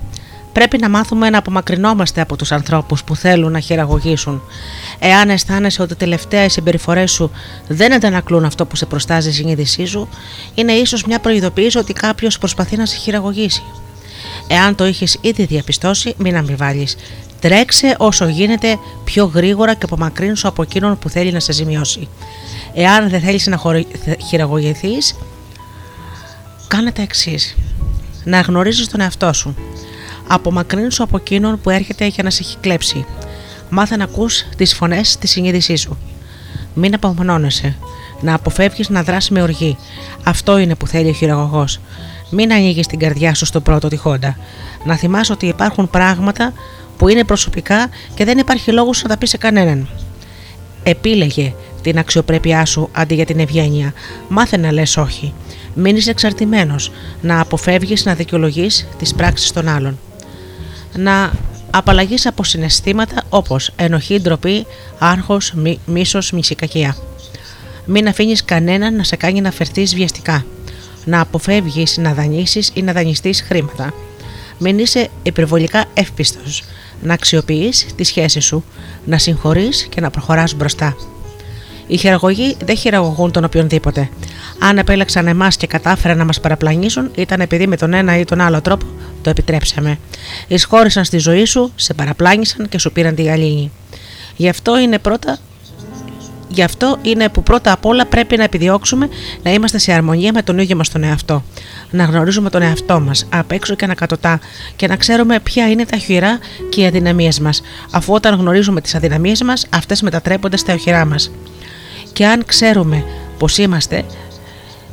Πρέπει 0.53 0.77
να 0.77 0.89
μάθουμε 0.89 1.29
να 1.29 1.37
απομακρυνόμαστε 1.37 2.21
από 2.21 2.35
τους 2.35 2.51
ανθρώπους 2.51 3.03
που 3.03 3.15
θέλουν 3.15 3.51
να 3.51 3.59
χειραγωγήσουν. 3.59 4.41
Εάν 4.99 5.29
αισθάνεσαι 5.29 5.81
ότι 5.81 5.95
τελευταία 5.95 6.43
οι 6.43 6.49
συμπεριφορές 6.49 7.11
σου 7.11 7.31
δεν 7.67 7.93
αντανακλούν 7.93 8.45
αυτό 8.45 8.65
που 8.65 8.75
σε 8.75 8.85
προστάζει 8.85 9.29
η 9.29 9.31
συνείδησή 9.31 9.85
σου, 9.85 10.09
είναι 10.55 10.71
ίσως 10.71 11.05
μια 11.05 11.19
προειδοποίηση 11.19 11.77
ότι 11.77 11.93
κάποιος 11.93 12.37
προσπαθεί 12.37 12.77
να 12.77 12.85
σε 12.85 12.95
χειραγωγήσει. 12.95 13.63
Εάν 14.47 14.75
το 14.75 14.85
είχες 14.85 15.17
ήδη 15.21 15.45
διαπιστώσει, 15.45 16.13
μην 16.17 16.37
αμφιβάλλεις. 16.37 16.95
Τρέξε 17.39 17.95
όσο 17.97 18.27
γίνεται 18.27 18.79
πιο 19.03 19.25
γρήγορα 19.25 19.73
και 19.73 19.85
απομακρύνσου 19.85 20.47
από 20.47 20.61
εκείνον 20.61 20.99
που 20.99 21.09
θέλει 21.09 21.31
να 21.31 21.39
σε 21.39 21.51
ζημιώσει. 21.51 22.07
Εάν 22.73 23.09
δεν 23.09 23.21
θέλεις 23.21 23.47
να 23.47 23.59
χειραγωγηθείς, 24.27 25.15
κάνε 26.73 26.91
τα 26.91 27.01
εξής. 27.01 27.55
Να 28.23 28.39
γνωρίζεις 28.39 28.87
τον 28.87 29.01
εαυτό 29.01 29.33
σου. 29.33 29.55
Απομακρύνσου 30.27 31.03
από 31.03 31.17
εκείνον 31.17 31.61
που 31.61 31.69
έρχεται 31.69 32.05
για 32.05 32.23
να 32.23 32.29
σε 32.29 32.43
έχει 32.43 32.57
κλέψει. 32.57 33.05
Μάθε 33.69 33.95
να 33.95 34.03
ακούς 34.03 34.43
τις 34.57 34.73
φωνές 34.73 35.17
της 35.17 35.31
συνείδησής 35.31 35.81
σου. 35.81 35.97
Μην 36.73 36.93
απομονώνεσαι. 36.93 37.75
Να 38.21 38.33
αποφεύγεις 38.33 38.89
να 38.89 39.03
δράσεις 39.03 39.29
με 39.29 39.41
οργή. 39.41 39.77
Αυτό 40.23 40.57
είναι 40.57 40.75
που 40.75 40.87
θέλει 40.87 41.09
ο 41.09 41.13
χειραγωγός. 41.13 41.79
Μην 42.29 42.53
ανοίγεις 42.53 42.87
την 42.87 42.99
καρδιά 42.99 43.33
σου 43.33 43.45
στο 43.45 43.61
πρώτο 43.61 43.87
τυχόντα. 43.87 44.37
Να 44.85 44.95
θυμάσαι 44.95 45.31
ότι 45.31 45.45
υπάρχουν 45.45 45.89
πράγματα 45.89 46.53
που 46.97 47.07
είναι 47.07 47.23
προσωπικά 47.23 47.89
και 48.13 48.25
δεν 48.25 48.37
υπάρχει 48.37 48.71
λόγος 48.71 49.03
να 49.03 49.09
τα 49.09 49.17
πεις 49.17 49.29
σε 49.29 49.37
κανέναν. 49.37 49.87
Επίλεγε 50.83 51.53
την 51.81 51.97
αξιοπρέπειά 51.97 52.65
σου 52.65 52.89
αντί 52.91 53.15
για 53.15 53.25
την 53.25 53.39
ευγένεια. 53.39 53.93
Μάθε 54.27 54.57
να 54.57 54.71
λες 54.71 54.97
όχι. 54.97 55.33
Μην 55.73 55.95
είσαι 55.95 56.09
εξαρτημένος. 56.09 56.91
Να 57.21 57.39
αποφεύγεις 57.39 58.05
να 58.05 58.13
δικαιολογείς 58.13 58.87
τις 58.97 59.13
πράξεις 59.13 59.51
των 59.51 59.67
άλλων. 59.67 59.99
Να 60.95 61.31
απαλλαγή 61.69 62.15
από 62.23 62.43
συναισθήματα 62.43 63.23
όπως 63.29 63.71
ενοχή, 63.75 64.19
ντροπή, 64.19 64.65
άγχος, 64.99 65.53
μίσο, 65.53 65.79
μίσος, 65.85 66.31
μισικακία. 66.31 66.95
Μην 67.85 68.07
αφήνεις 68.07 68.45
κανέναν 68.45 68.95
να 68.95 69.03
σε 69.03 69.15
κάνει 69.15 69.41
να 69.41 69.51
φερθείς 69.51 69.95
βιαστικά. 69.95 70.45
Να 71.05 71.19
αποφεύγεις 71.19 71.97
να 71.97 72.13
δανείσεις 72.13 72.71
ή 72.73 72.81
να 72.81 72.93
δανειστείς 72.93 73.41
χρήματα. 73.41 73.93
Μην 74.57 74.79
είσαι 74.79 75.09
υπερβολικά 75.23 75.85
εύπιστος. 75.93 76.63
Να 77.01 77.13
αξιοποιείς 77.13 77.85
τη 77.95 78.03
σχέση 78.03 78.39
σου. 78.39 78.63
Να 79.05 79.17
συγχωρείς 79.17 79.87
και 79.89 80.01
να 80.01 80.09
προχωράς 80.09 80.53
μπροστά. 80.53 80.95
Οι 81.87 81.97
χειραγωγοί 81.97 82.55
δεν 82.65 82.77
χειραγωγούν 82.77 83.31
τον 83.31 83.43
οποιονδήποτε. 83.43 84.09
Αν 84.59 84.77
επέλεξαν 84.77 85.27
εμάς 85.27 85.57
και 85.57 85.67
κατάφεραν 85.67 86.17
να 86.17 86.25
μας 86.25 86.39
παραπλανήσουν, 86.39 87.11
ήταν 87.15 87.41
επειδή 87.41 87.67
με 87.67 87.77
τον 87.77 87.93
ένα 87.93 88.17
ή 88.17 88.25
τον 88.25 88.41
άλλο 88.41 88.61
τρόπο 88.61 88.85
το 89.21 89.29
επιτρέψαμε. 89.29 89.99
Εισχώρησαν 90.47 91.03
στη 91.03 91.17
ζωή 91.17 91.45
σου, 91.45 91.71
σε 91.75 91.93
παραπλάνησαν 91.93 92.69
και 92.69 92.77
σου 92.77 92.91
πήραν 92.91 93.15
τη 93.15 93.23
γαλήνη. 93.23 93.71
Γι' 94.35 94.49
αυτό 94.49 94.79
είναι 94.79 94.99
πρώτα 94.99 95.37
Γι' 96.53 96.63
αυτό 96.63 96.97
είναι 97.01 97.29
που 97.29 97.43
πρώτα 97.43 97.71
απ' 97.71 97.85
όλα 97.85 98.05
πρέπει 98.05 98.37
να 98.37 98.43
επιδιώξουμε 98.43 99.09
να 99.43 99.51
είμαστε 99.51 99.77
σε 99.77 99.91
αρμονία 99.91 100.31
με 100.33 100.41
τον 100.41 100.57
ίδιο 100.57 100.75
μας 100.75 100.89
τον 100.89 101.03
εαυτό. 101.03 101.43
Να 101.91 102.03
γνωρίζουμε 102.03 102.49
τον 102.49 102.61
εαυτό 102.61 102.99
μας 102.99 103.27
απ' 103.29 103.51
έξω 103.51 103.75
και 103.75 103.85
ανακατοτά 103.85 104.39
και 104.75 104.87
να 104.87 104.95
ξέρουμε 104.95 105.39
ποια 105.39 105.69
είναι 105.69 105.85
τα 105.85 105.97
οχυρά 105.97 106.39
και 106.69 106.81
οι 106.81 106.85
αδυναμίες 106.85 107.39
μας, 107.39 107.61
αφού 107.91 108.13
όταν 108.13 108.35
γνωρίζουμε 108.35 108.81
τις 108.81 108.95
αδυναμίες 108.95 109.41
μας, 109.41 109.65
αυτές 109.69 110.01
μετατρέπονται 110.01 110.57
στα 110.57 110.73
οχυρά 110.73 111.05
μας. 111.05 111.31
Και 112.13 112.25
αν 112.25 112.43
ξέρουμε 112.45 113.05
πώ 113.37 113.47
είμαστε, 113.57 114.03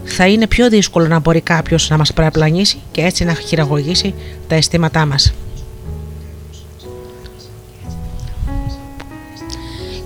θα 0.04 0.26
είναι 0.26 0.46
πιο 0.46 0.68
δύσκολο 0.68 1.06
να 1.06 1.18
μπορεί 1.18 1.40
κάποιος 1.40 1.90
να 1.90 1.96
μας 1.96 2.12
παραπλανήσει 2.12 2.80
και 2.92 3.00
έτσι 3.00 3.24
να 3.24 3.34
χειραγωγήσει 3.34 4.14
τα 4.48 4.54
αισθήματά 4.54 5.06
μας. 5.06 5.32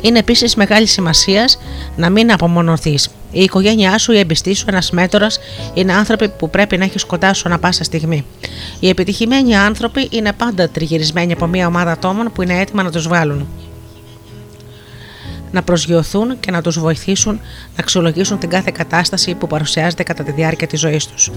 Είναι 0.00 0.18
επίσης 0.18 0.54
μεγάλη 0.54 0.86
σημασία 0.86 1.44
να 1.96 2.10
μην 2.10 2.32
απομονωθείς. 2.32 3.08
Η 3.30 3.42
οικογένειά 3.42 3.98
σου, 3.98 4.12
η 4.12 4.18
εμπιστή 4.18 4.54
σου, 4.54 4.64
ένας 4.68 4.90
μέτορας 4.90 5.38
είναι 5.74 5.92
άνθρωποι 5.92 6.28
που 6.28 6.50
πρέπει 6.50 6.76
να 6.76 6.84
έχεις 6.84 7.04
κοντά 7.04 7.34
σου 7.34 7.42
ανα 7.46 7.58
πάσα 7.58 7.84
στιγμή. 7.84 8.24
Οι 8.80 8.88
επιτυχημένοι 8.88 9.56
άνθρωποι 9.56 10.08
είναι 10.10 10.32
πάντα 10.32 10.68
τριγυρισμένοι 10.68 11.32
από 11.32 11.46
μια 11.46 11.66
ομάδα 11.66 11.90
ατόμων 11.90 12.32
που 12.32 12.42
είναι 12.42 12.60
έτοιμα 12.60 12.82
να 12.82 12.90
τους 12.90 13.06
βγάλουν 13.08 13.48
να 15.54 15.62
προσγειωθούν 15.62 16.40
και 16.40 16.50
να 16.50 16.60
τους 16.62 16.78
βοηθήσουν 16.78 17.34
να 17.34 17.80
αξιολογήσουν 17.80 18.38
την 18.38 18.48
κάθε 18.48 18.70
κατάσταση 18.74 19.34
που 19.34 19.46
παρουσιάζεται 19.46 20.02
κατά 20.02 20.22
τη 20.22 20.32
διάρκεια 20.32 20.66
της 20.66 20.80
ζωής 20.80 21.06
τους. 21.06 21.30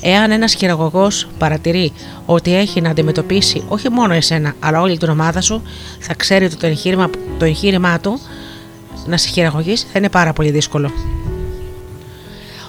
Εάν 0.00 0.30
ένας 0.30 0.54
χειραγωγός 0.54 1.28
παρατηρεί 1.38 1.92
ότι 2.26 2.54
έχει 2.54 2.80
να 2.80 2.90
αντιμετωπίσει 2.90 3.64
όχι 3.68 3.88
μόνο 3.90 4.14
εσένα, 4.14 4.54
αλλά 4.60 4.80
όλη 4.80 4.98
την 4.98 5.08
ομάδα 5.08 5.40
σου, 5.40 5.62
θα 5.98 6.14
ξέρει 6.14 6.44
ότι 6.44 6.56
το 6.56 6.66
εγχείρημα, 6.66 7.10
το 7.38 7.44
εγχείρημά 7.44 8.00
του 8.00 8.20
να 9.06 9.16
σε 9.16 9.28
χειραγωγήσει 9.28 9.86
θα 9.92 9.98
είναι 9.98 10.08
πάρα 10.08 10.32
πολύ 10.32 10.50
δύσκολο. 10.50 10.90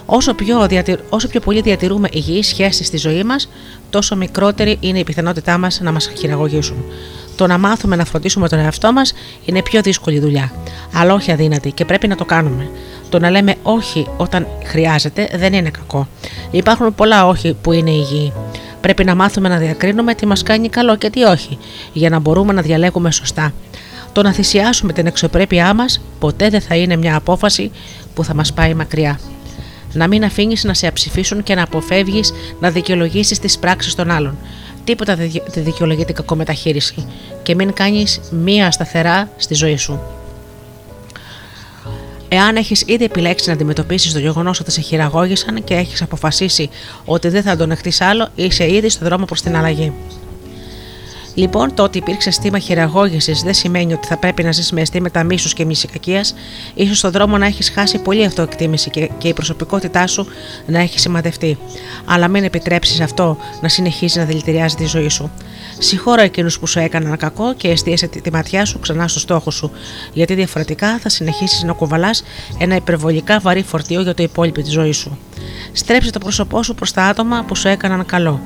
Όσο 0.06 0.34
πιο, 0.34 0.68
όσο 1.08 1.28
πιο 1.28 1.40
πολύ 1.40 1.60
διατηρούμε 1.60 2.08
υγιείς 2.12 2.46
σχέσεις 2.46 2.86
στη 2.86 2.96
ζωή 2.96 3.22
μας, 3.22 3.48
τόσο 3.90 4.16
μικρότερη 4.16 4.76
είναι 4.80 4.98
η 4.98 5.04
πιθανότητά 5.04 5.58
μας 5.58 5.80
να 5.80 5.92
μας 5.92 6.10
χειραγωγήσουν. 6.18 6.84
Το 7.42 7.48
να 7.48 7.58
μάθουμε 7.58 7.96
να 7.96 8.04
φροντίσουμε 8.04 8.48
τον 8.48 8.58
εαυτό 8.58 8.92
μας 8.92 9.12
είναι 9.44 9.62
πιο 9.62 9.80
δύσκολη 9.80 10.18
δουλειά, 10.18 10.52
αλλά 10.92 11.14
όχι 11.14 11.32
αδύνατη 11.32 11.70
και 11.70 11.84
πρέπει 11.84 12.08
να 12.08 12.16
το 12.16 12.24
κάνουμε. 12.24 12.70
Το 13.08 13.18
να 13.18 13.30
λέμε 13.30 13.54
όχι 13.62 14.06
όταν 14.16 14.46
χρειάζεται 14.64 15.28
δεν 15.34 15.52
είναι 15.52 15.70
κακό. 15.70 16.08
Υπάρχουν 16.50 16.94
πολλά 16.94 17.26
όχι 17.26 17.56
που 17.62 17.72
είναι 17.72 17.90
υγιή. 17.90 18.32
Πρέπει 18.80 19.04
να 19.04 19.14
μάθουμε 19.14 19.48
να 19.48 19.56
διακρίνουμε 19.56 20.14
τι 20.14 20.26
μας 20.26 20.42
κάνει 20.42 20.68
καλό 20.68 20.96
και 20.96 21.10
τι 21.10 21.22
όχι, 21.22 21.58
για 21.92 22.10
να 22.10 22.18
μπορούμε 22.18 22.52
να 22.52 22.62
διαλέγουμε 22.62 23.10
σωστά. 23.10 23.52
Το 24.12 24.22
να 24.22 24.32
θυσιάσουμε 24.32 24.92
την 24.92 25.06
εξωπρέπειά 25.06 25.74
μας 25.74 26.00
ποτέ 26.18 26.48
δεν 26.48 26.60
θα 26.60 26.76
είναι 26.76 26.96
μια 26.96 27.16
απόφαση 27.16 27.70
που 28.14 28.24
θα 28.24 28.34
μας 28.34 28.52
πάει 28.52 28.74
μακριά. 28.74 29.18
Να 29.92 30.08
μην 30.08 30.24
αφήνεις 30.24 30.64
να 30.64 30.74
σε 30.74 30.86
αψηφίσουν 30.86 31.42
και 31.42 31.54
να 31.54 31.62
αποφεύγεις 31.62 32.32
να 32.60 32.70
δικαιολογήσεις 32.70 33.38
τις 33.38 33.58
πράξεις 33.58 33.94
των 33.94 34.10
άλλων. 34.10 34.38
Τίποτα 34.84 35.16
δεν 35.16 35.30
δικαιολογεί 35.54 36.04
την 36.04 36.14
κακομεταχείριση 36.14 37.06
και 37.42 37.54
μην 37.54 37.72
κάνεις 37.72 38.20
μία 38.30 38.70
σταθερά 38.70 39.28
στη 39.36 39.54
ζωή 39.54 39.76
σου. 39.76 40.00
Εάν 42.28 42.56
έχεις 42.56 42.82
ήδη 42.86 43.04
επιλέξει 43.04 43.48
να 43.48 43.54
αντιμετωπίσεις 43.54 44.12
το 44.12 44.18
γεγονός 44.18 44.60
ότι 44.60 44.70
σε 44.70 44.80
χειραγώγησαν 44.80 45.64
και 45.64 45.74
έχεις 45.74 46.02
αποφασίσει 46.02 46.70
ότι 47.04 47.28
δεν 47.28 47.42
θα 47.42 47.56
τον 47.56 47.68
δεχτεί 47.68 47.92
άλλο, 47.98 48.28
είσαι 48.34 48.72
ήδη 48.72 48.88
στο 48.88 49.04
δρόμο 49.04 49.24
προς 49.24 49.40
την 49.40 49.56
αλλαγή. 49.56 49.92
Λοιπόν, 51.34 51.74
το 51.74 51.82
ότι 51.82 51.98
υπήρξε 51.98 52.28
αισθήμα 52.28 52.58
χειραγώγησης 52.58 53.42
δεν 53.42 53.54
σημαίνει 53.54 53.92
ότι 53.92 54.06
θα 54.06 54.16
πρέπει 54.16 54.42
να 54.42 54.52
ζεις 54.52 54.72
με 54.72 54.80
αισθήματα 54.80 55.22
μίσους 55.24 55.54
και 55.54 55.64
μυσικακία. 55.64 56.24
σω 56.86 56.94
στον 56.94 57.10
δρόμο 57.10 57.38
να 57.38 57.46
έχεις 57.46 57.70
χάσει 57.70 57.98
πολύ 57.98 58.24
αυτοεκτίμηση 58.24 58.90
και, 58.90 59.10
και 59.18 59.28
η 59.28 59.32
προσωπικότητά 59.32 60.06
σου 60.06 60.26
να 60.66 60.78
έχει 60.78 60.98
σημαδευτεί. 60.98 61.58
Αλλά 62.04 62.28
μην 62.28 62.44
επιτρέψεις 62.44 63.00
αυτό 63.00 63.36
να 63.60 63.68
συνεχίζει 63.68 64.18
να 64.18 64.24
δηλητηριάζει 64.24 64.74
τη 64.74 64.86
ζωή 64.86 65.08
σου. 65.08 65.30
Συγχώρα 65.78 66.22
εκείνους 66.22 66.58
που 66.58 66.66
σου 66.66 66.78
έκαναν 66.78 67.16
κακό 67.16 67.54
και 67.54 67.68
εστίασε 67.68 68.06
τη 68.06 68.32
ματιά 68.32 68.64
σου 68.64 68.78
ξανά 68.78 69.08
στο 69.08 69.18
στόχο 69.18 69.50
σου, 69.50 69.70
γιατί 70.12 70.34
διαφορετικά 70.34 70.98
θα 70.98 71.08
συνεχίσεις 71.08 71.62
να 71.62 71.72
κουβαλάς 71.72 72.22
ένα 72.58 72.74
υπερβολικά 72.74 73.38
βαρύ 73.38 73.62
φορτίο 73.62 74.00
για 74.00 74.14
το 74.14 74.22
υπόλοιπο 74.22 74.60
της 74.60 74.72
ζωής 74.72 74.96
σου. 74.96 75.18
Στρέψε 75.72 76.10
το 76.10 76.18
πρόσωπό 76.18 76.62
σου 76.62 76.74
προς 76.74 76.92
τα 76.92 77.02
άτομα 77.02 77.44
που 77.46 77.54
σου 77.54 77.68
έκαναν 77.68 78.06
καλό 78.06 78.40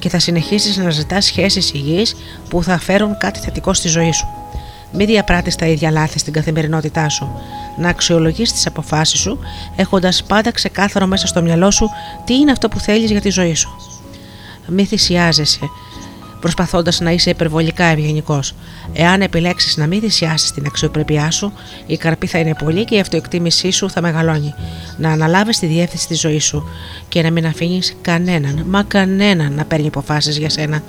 και 0.00 0.08
θα 0.08 0.18
συνεχίσεις 0.18 0.76
να 0.76 0.90
ζητάς 0.90 1.24
σχέσεις 1.24 1.72
υγιείς 1.72 2.16
που 2.48 2.62
θα 2.62 2.78
φέρουν 2.78 3.16
κάτι 3.18 3.40
θετικό 3.40 3.74
στη 3.74 3.88
ζωή 3.88 4.12
σου. 4.12 4.26
Μην 4.92 5.06
διαπράττεις 5.06 5.56
τα 5.56 5.66
ίδια 5.66 5.90
λάθη 5.90 6.18
στην 6.18 6.32
καθημερινότητά 6.32 7.08
σου. 7.08 7.40
Να 7.76 7.88
αξιολογείς 7.88 8.52
τις 8.52 8.66
αποφάσεις 8.66 9.20
σου 9.20 9.38
έχοντας 9.76 10.24
πάντα 10.24 10.50
ξεκάθαρο 10.50 11.06
μέσα 11.06 11.26
στο 11.26 11.42
μυαλό 11.42 11.70
σου 11.70 11.88
τι 12.24 12.34
είναι 12.34 12.50
αυτό 12.52 12.68
που 12.68 12.78
θέλεις 12.78 13.10
για 13.10 13.20
τη 13.20 13.30
ζωή 13.30 13.54
σου. 13.54 13.76
Μη 14.66 14.84
θυσιάζεσαι 14.84 15.70
προσπαθώντας 16.40 17.00
να 17.00 17.10
είσαι 17.10 17.30
υπερβολικά 17.30 17.84
ευγενικός. 17.84 18.54
Εάν 18.92 19.20
επιλέξεις 19.20 19.76
να 19.76 19.86
μην 19.86 20.00
θυσιάσεις 20.00 20.52
την 20.52 20.66
αξιοπρέπειά 20.66 21.30
σου, 21.30 21.52
η 21.86 21.96
καρπή 21.96 22.26
θα 22.26 22.38
είναι 22.38 22.54
πολύ 22.64 22.84
και 22.84 22.94
η 22.94 23.00
αυτοεκτίμησή 23.00 23.70
σου 23.70 23.90
θα 23.90 24.00
μεγαλώνει. 24.00 24.54
Να 24.96 25.10
αναλάβεις 25.10 25.58
τη 25.58 25.66
διεύθυνση 25.66 26.06
της 26.06 26.20
ζωής 26.20 26.44
σου 26.44 26.68
και 27.08 27.22
να 27.22 27.30
μην 27.30 27.46
αφήνεις 27.46 27.96
κανέναν, 28.00 28.64
μα 28.68 28.82
κανέναν 28.82 29.52
να 29.52 29.64
παίρνει 29.64 29.86
αποφάσεις 29.86 30.38
για 30.38 30.50
σένα. 30.50 30.82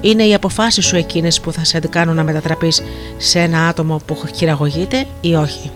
Είναι 0.00 0.22
οι 0.22 0.34
αποφάσεις 0.34 0.86
σου 0.86 0.96
εκείνες 0.96 1.40
που 1.40 1.52
θα 1.52 1.64
σε 1.64 1.78
κάνουν 1.78 2.14
να 2.14 2.24
μετατραπείς 2.24 2.82
σε 3.16 3.40
ένα 3.40 3.68
άτομο 3.68 4.00
που 4.06 4.16
χειραγωγείται 4.36 5.06
ή 5.20 5.34
όχι. 5.34 5.70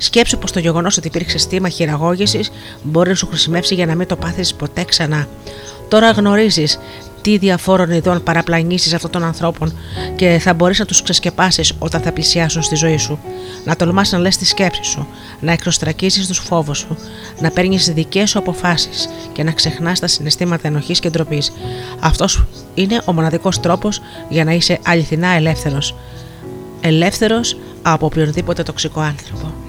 Σκέψου 0.00 0.38
πως 0.38 0.52
το 0.52 0.58
γεγονός 0.58 0.96
ότι 0.96 1.06
υπήρξες 1.06 1.42
στήμα 1.42 1.68
χειραγώγησης 1.68 2.50
μπορεί 2.82 3.08
να 3.08 3.14
σου 3.14 3.26
χρησιμεύσει 3.26 3.74
για 3.74 3.86
να 3.86 3.94
μην 3.94 4.06
το 4.06 4.16
πάθεις 4.16 4.54
ποτέ 4.54 4.84
ξανά. 4.84 5.28
Τώρα 5.88 6.10
γνωρίζεις 6.10 6.78
τι 7.28 7.38
διαφόρων 7.38 7.90
ειδών 7.90 8.22
παραπλανήσεις 8.22 8.94
αυτών 8.94 9.10
των 9.10 9.24
ανθρώπων 9.24 9.72
και 10.16 10.38
θα 10.40 10.54
μπορείς 10.54 10.78
να 10.78 10.84
τους 10.84 11.02
ξεσκεπάσεις 11.02 11.72
όταν 11.78 12.00
θα 12.00 12.12
πλησιάσουν 12.12 12.62
στη 12.62 12.74
ζωή 12.74 12.96
σου. 12.96 13.18
Να 13.64 13.76
τολμάς 13.76 14.12
να 14.12 14.18
λες 14.18 14.36
τη 14.36 14.46
σκέψη 14.46 14.84
σου, 14.84 15.06
να 15.40 15.52
εξωστρακίσεις 15.52 16.26
τους 16.26 16.38
φόβους 16.38 16.78
σου, 16.78 16.96
να 17.40 17.50
παίρνεις 17.50 17.92
δικές 17.92 18.30
σου 18.30 18.38
αποφάσεις 18.38 19.08
και 19.32 19.42
να 19.42 19.52
ξεχνάς 19.52 20.00
τα 20.00 20.06
συναισθήματα 20.06 20.68
ενοχής 20.68 21.00
και 21.00 21.10
ντροπής. 21.10 21.52
Αυτός 22.00 22.44
είναι 22.74 23.02
ο 23.04 23.12
μοναδικός 23.12 23.60
τρόπος 23.60 24.00
για 24.28 24.44
να 24.44 24.52
είσαι 24.52 24.78
αληθινά 24.84 25.28
ελεύθερος. 25.28 25.94
Ελεύθερος 26.80 27.58
από 27.82 28.06
οποιονδήποτε 28.06 28.62
τοξικό 28.62 29.00
άνθρωπο. 29.00 29.67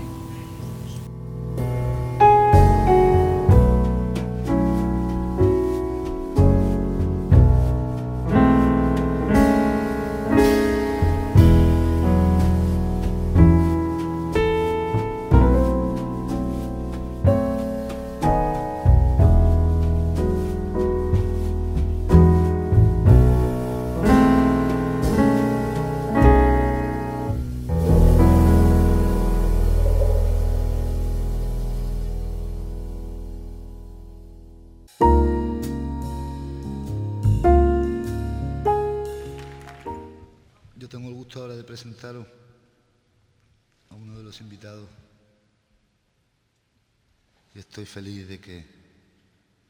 Que 48.49 48.65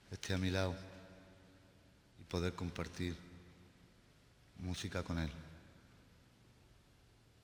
esté 0.10 0.34
a 0.34 0.38
mi 0.38 0.49
lado 0.49 0.73
y 2.18 2.23
poder 2.23 2.53
compartir 2.53 3.14
música 4.57 5.03
con 5.03 5.19
él. 5.19 5.30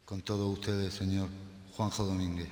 Con 0.05 0.21
todos 0.21 0.57
ustedes, 0.57 0.93
señor 0.93 1.27
Juanjo 1.75 2.05
Domínguez. 2.05 2.47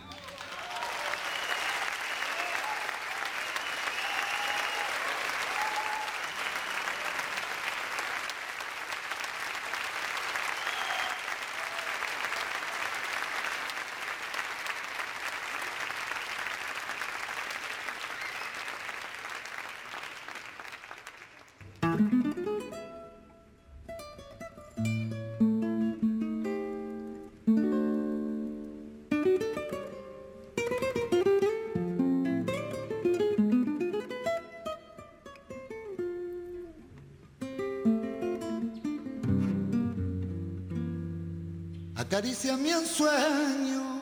Ensueño, 42.84 44.01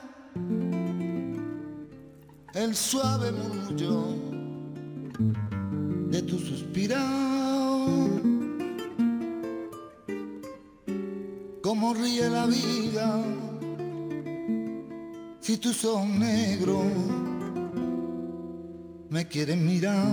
el 2.56 2.76
suave 2.76 3.32
murmullo 3.32 4.06
de 6.10 6.22
tu 6.24 6.40
suspirado. 6.40 8.10
Cómo 11.62 11.94
ríe 11.94 12.28
la 12.30 12.48
vida 12.48 13.24
si 15.40 15.58
tus 15.58 15.86
ojos 15.86 16.08
negros 16.08 16.84
me 19.10 19.28
quieren 19.28 19.66
mirar. 19.66 20.08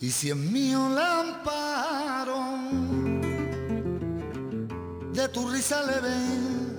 Y 0.00 0.10
si 0.10 0.30
en 0.30 0.52
mío 0.52 0.88
la 0.90 1.20
tu 5.32 5.46
risa 5.48 5.82
le 5.84 6.00
ven 6.00 6.70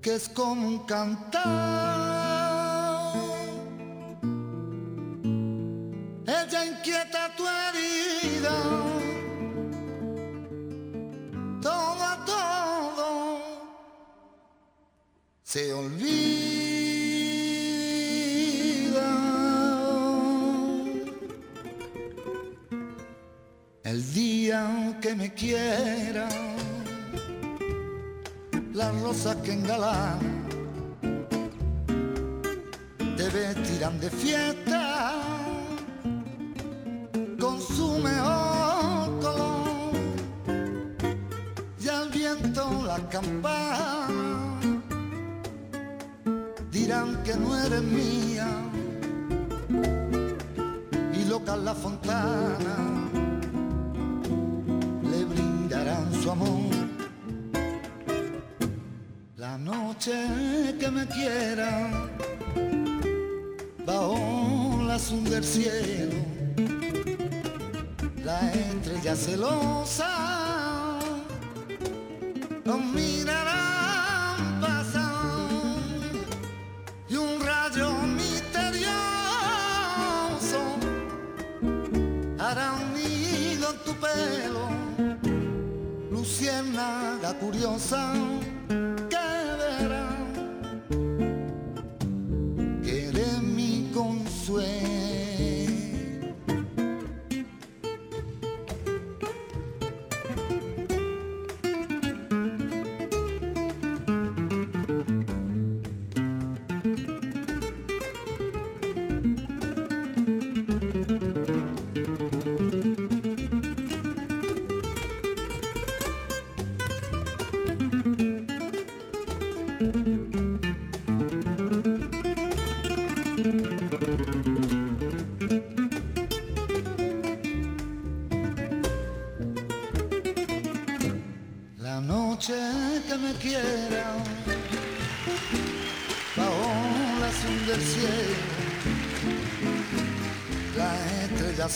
que 0.00 0.14
es 0.14 0.28
como 0.28 0.66
un 0.66 0.78
cantar. 0.80 2.11
Dirán 46.70 47.22
que 47.24 47.34
no 47.36 47.56
eres 47.56 47.82
mía. 47.82 48.48
Y 51.12 51.24
loca 51.24 51.56
la 51.56 51.74
fontana 51.74 52.76
le 55.10 55.24
brindarán 55.24 56.12
su 56.22 56.30
amor. 56.30 56.72
La 59.36 59.58
noche 59.58 60.12
que 60.80 60.90
me 60.90 61.06
quiera 61.06 61.90
bajo 63.86 64.82
la 64.86 64.94
azul 64.94 65.24
del 65.24 65.44
cielo 65.44 66.32
la 68.24 68.52
estrella 68.52 69.16
celosa 69.16 70.41
your 87.62 87.78
sound. 87.78 88.31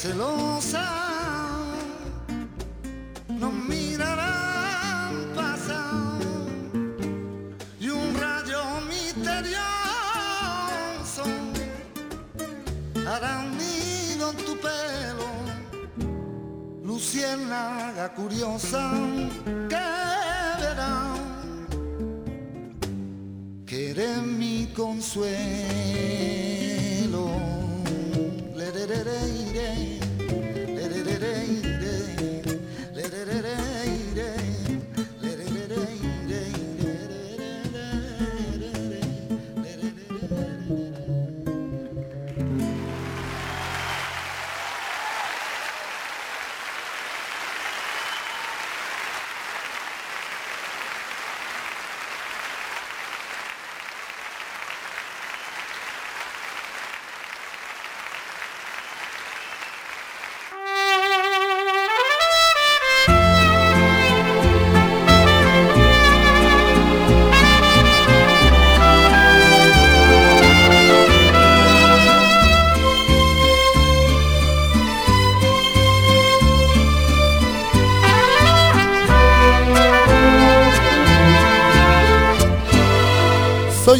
silence. 0.06 0.95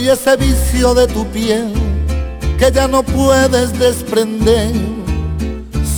Ese 0.06 0.36
vicio 0.36 0.94
de 0.94 1.08
tu 1.08 1.26
piel 1.26 1.72
que 2.58 2.70
ya 2.70 2.86
no 2.86 3.02
puedes 3.02 3.76
desprender. 3.76 4.72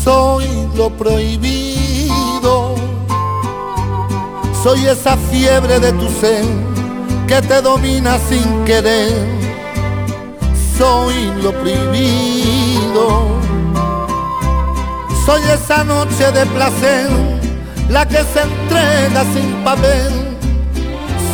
Soy 0.03 0.47
lo 0.75 0.89
prohibido. 0.89 2.75
Soy 4.63 4.87
esa 4.87 5.15
fiebre 5.31 5.79
de 5.79 5.93
tu 5.93 6.09
ser 6.21 6.43
que 7.27 7.43
te 7.43 7.61
domina 7.61 8.19
sin 8.31 8.65
querer. 8.65 9.13
Soy 10.79 11.31
lo 11.43 11.53
prohibido. 11.53 13.27
Soy 15.27 15.43
esa 15.53 15.85
noche 15.85 16.33
de 16.33 16.47
placer, 16.47 17.09
la 17.91 18.09
que 18.09 18.25
se 18.25 18.41
entrega 18.41 19.23
sin 19.35 19.63
papel. 19.63 20.13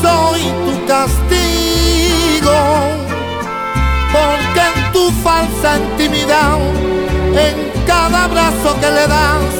Soy 0.02 0.42
tu 0.66 0.73
castigo, 0.86 2.56
porque 4.12 4.60
en 4.60 4.92
tu 4.92 5.10
falsa 5.22 5.78
intimidad, 5.78 6.58
en 7.34 7.56
cada 7.86 8.24
abrazo 8.24 8.74
que 8.80 8.90
le 8.90 9.06
das, 9.06 9.54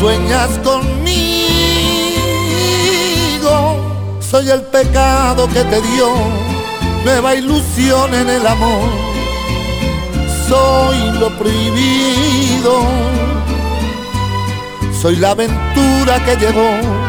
sueñas 0.00 0.50
conmigo. 0.64 1.12
Soy 4.20 4.50
el 4.50 4.62
pecado 4.62 5.46
que 5.48 5.62
te 5.64 5.80
dio 5.82 6.08
nueva 7.04 7.34
ilusión 7.34 8.14
en 8.14 8.30
el 8.30 8.46
amor. 8.46 8.88
Soy 10.48 11.18
lo 11.18 11.30
prohibido. 11.38 12.84
Soy 15.00 15.16
la 15.16 15.30
aventura 15.32 16.24
que 16.24 16.36
llegó 16.36 17.01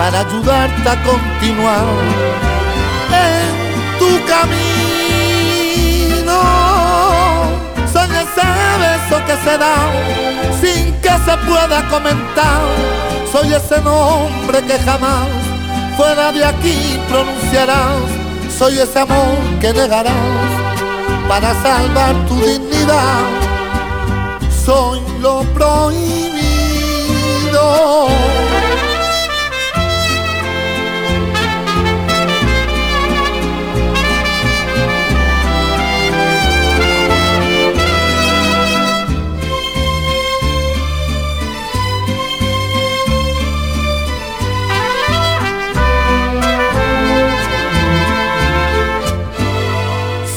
para 0.00 0.20
ayudarte 0.20 0.88
a 0.88 0.96
continuar 1.02 1.84
en 3.28 3.52
tu 3.98 4.10
camino. 4.32 4.50
Soy 7.92 8.10
ese 8.24 8.46
beso 8.82 9.16
que 9.26 9.36
se 9.44 9.54
da 9.58 9.76
sin 10.58 10.84
que 11.02 11.14
se 11.26 11.34
pueda 11.46 11.78
comentar. 11.90 12.62
Soy 13.30 13.52
ese 13.52 13.78
nombre 13.82 14.62
que 14.62 14.78
jamás 14.78 15.28
fuera 15.98 16.32
de 16.32 16.46
aquí 16.46 16.98
pronunciarás. 17.06 18.08
Soy 18.58 18.78
ese 18.78 19.00
amor 19.00 19.36
que 19.60 19.70
negarás 19.74 20.50
para 21.28 21.52
salvar 21.62 22.14
tu 22.26 22.36
dignidad. 22.36 23.20
Soy 24.64 24.98
lo 25.20 25.42
prohibido. 25.52 26.40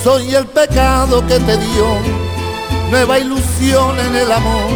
Soy 0.04 0.36
el 0.36 0.46
pecado 0.48 1.26
que 1.26 1.40
te 1.40 1.58
dio 1.58 1.86
nueva 2.92 3.20
ilusión 3.20 3.98
en 3.98 4.16
el 4.18 4.30
amor. 4.34 4.70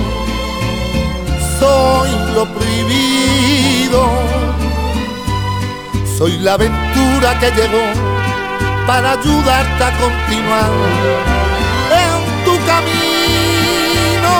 Soy 1.59 2.09
lo 2.33 2.45
prohibido. 2.45 4.09
Soy 6.17 6.37
la 6.37 6.53
aventura 6.53 7.37
que 7.39 7.51
llegó 7.51 7.91
para 8.87 9.11
ayudarte 9.19 9.83
a 9.83 9.97
continuar 9.97 10.71
en 11.91 12.45
tu 12.45 12.53
camino. 12.65 14.33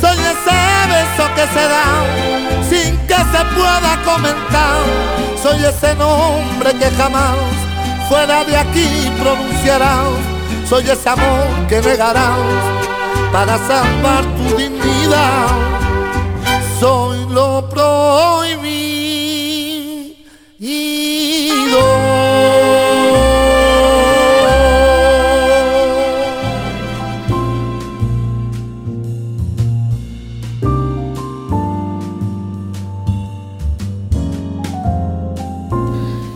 Soy 0.00 0.18
ese 0.18 0.60
beso 0.90 1.24
que 1.36 1.46
se 1.54 1.68
da 1.68 1.86
sin 2.68 2.98
que 3.06 3.14
se 3.14 3.44
pueda 3.54 4.02
comentar. 4.04 4.82
Soy 5.40 5.64
ese 5.64 5.94
nombre 5.94 6.74
que 6.74 6.90
jamás 6.96 7.69
fuera 8.09 8.43
de 8.43 8.55
aquí 8.57 8.87
pronunciarás. 9.19 10.13
Soy 10.69 10.83
ese 10.89 11.09
amor 11.09 11.47
que 11.69 11.81
negarás 11.81 12.39
para 13.31 13.57
salvar 13.69 14.23
tu 14.37 14.55
dignidad. 14.57 15.47
Soy 16.79 17.17
lo 17.29 17.67
prohibido. 17.69 18.85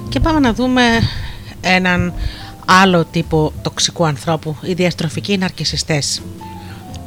Και 0.09 0.19
πάμε 0.19 0.39
να 0.39 0.53
δούμε 0.53 0.81
έναν 1.64 2.12
άλλο 2.66 3.04
τύπο 3.04 3.52
τοξικού 3.62 4.06
ανθρώπου, 4.06 4.56
οι 4.62 4.72
διαστροφικοί 4.72 5.38
ναρκισιστές 5.38 6.22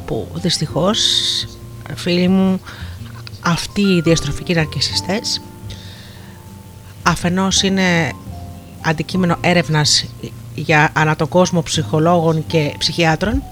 που 0.06 0.28
δυστυχώς 0.34 1.00
φίλοι 1.96 2.28
μου 2.28 2.60
αυτοί 3.42 3.82
οι 3.82 4.02
διαστροφικοί 4.02 4.54
ναρκισιστές 4.54 5.42
αφενός 7.04 7.62
είναι 7.62 8.12
αντικείμενο 8.82 9.38
έρευνας 9.42 10.06
για 10.56 10.92
ανά 10.94 11.16
τον 11.16 11.28
κόσμο 11.28 11.62
ψυχολόγων 11.62 12.46
και 12.48 12.76
ψυχιάτρων 12.78 13.44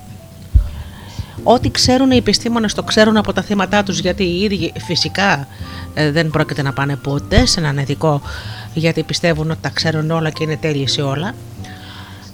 Ό,τι 1.48 1.72
ξέρουν 1.72 2.12
οι 2.12 2.16
επιστήμονες 2.16 2.74
το 2.74 2.84
ξέρουν 2.84 3.18
από 3.18 3.34
τα 3.34 3.42
θύματά 3.42 3.84
τους 3.84 4.00
γιατί 4.00 4.24
οι 4.24 4.42
ίδιοι 4.42 4.74
φυσικά 4.86 5.48
ε, 5.94 6.12
δεν 6.12 6.30
πρόκειται 6.30 6.62
να 6.62 6.74
πάνε 6.74 6.96
ποτέ 6.96 7.46
σε 7.46 7.60
έναν 7.60 7.78
ειδικό 7.78 8.22
γιατί 8.74 9.04
πιστεύουν 9.04 9.52
ότι 9.52 9.60
τα 9.62 9.70
ξέρουν 9.70 10.12
όλα 10.12 10.30
και 10.30 10.44
είναι 10.44 10.58
τέλειοι 10.58 10.88
σε 10.88 11.02
όλα. 11.02 11.36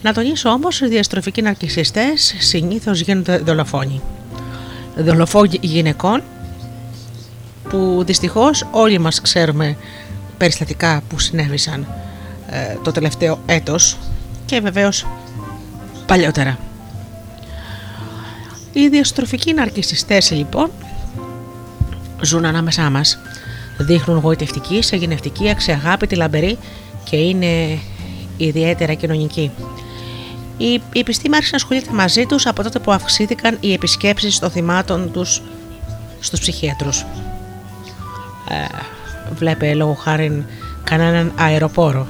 Να 0.01 0.13
τονίσω 0.13 0.49
όμως 0.49 0.81
οι 0.81 0.88
διαστροφικοί 0.88 1.41
ναρκισιστές 1.41 2.35
συνήθως 2.39 2.99
γίνονται 2.99 3.38
δολοφόνοι. 3.38 4.01
Δολοφόνοι 4.97 5.57
γυναικών 5.61 6.21
που 7.69 8.03
δυστυχώς 8.05 8.67
όλοι 8.71 8.99
μας 8.99 9.21
ξέρουμε 9.21 9.77
περιστατικά 10.38 11.01
που 11.09 11.19
συνέβησαν 11.19 11.88
ε, 12.49 12.77
το 12.83 12.91
τελευταίο 12.91 13.39
έτος 13.45 13.97
και 14.45 14.59
βεβαίως 14.59 15.07
παλιότερα. 16.05 16.57
Οι 18.73 18.88
διαστροφικοί 18.88 19.53
ναρκισιστές 19.53 20.31
λοιπόν 20.31 20.72
ζουν 22.22 22.45
ανάμεσά 22.45 22.89
μας. 22.89 23.19
Δείχνουν 23.77 24.18
γοητευτική, 24.18 24.81
σαγηνευτική, 24.81 25.49
αξιαγάπητη, 25.49 26.15
λαμπερή 26.15 26.57
και 27.03 27.15
είναι 27.15 27.80
ιδιαίτερα 28.38 28.93
κοινωνικοί. 28.93 29.52
Η, 30.57 30.73
η 30.93 30.99
επιστήμη 30.99 31.35
άρχισε 31.35 31.52
να 31.56 31.57
ασχολείται 31.57 31.91
μαζί 31.91 32.26
τους 32.26 32.45
από 32.45 32.64
τότε 32.64 32.80
που 32.80 32.91
αυξήθηκαν 32.91 33.57
οι 33.60 33.73
επισκέψεις 33.73 34.39
των 34.39 34.49
θυμάτων 34.49 35.11
τους 35.11 35.41
στους 36.19 36.39
ψυχίατρους. 36.39 37.06
Ε, 38.49 38.65
βλέπε 39.34 39.73
λόγω 39.73 39.93
χάρη 39.93 40.45
κανέναν 40.84 41.34
αεροπόρο. 41.35 42.07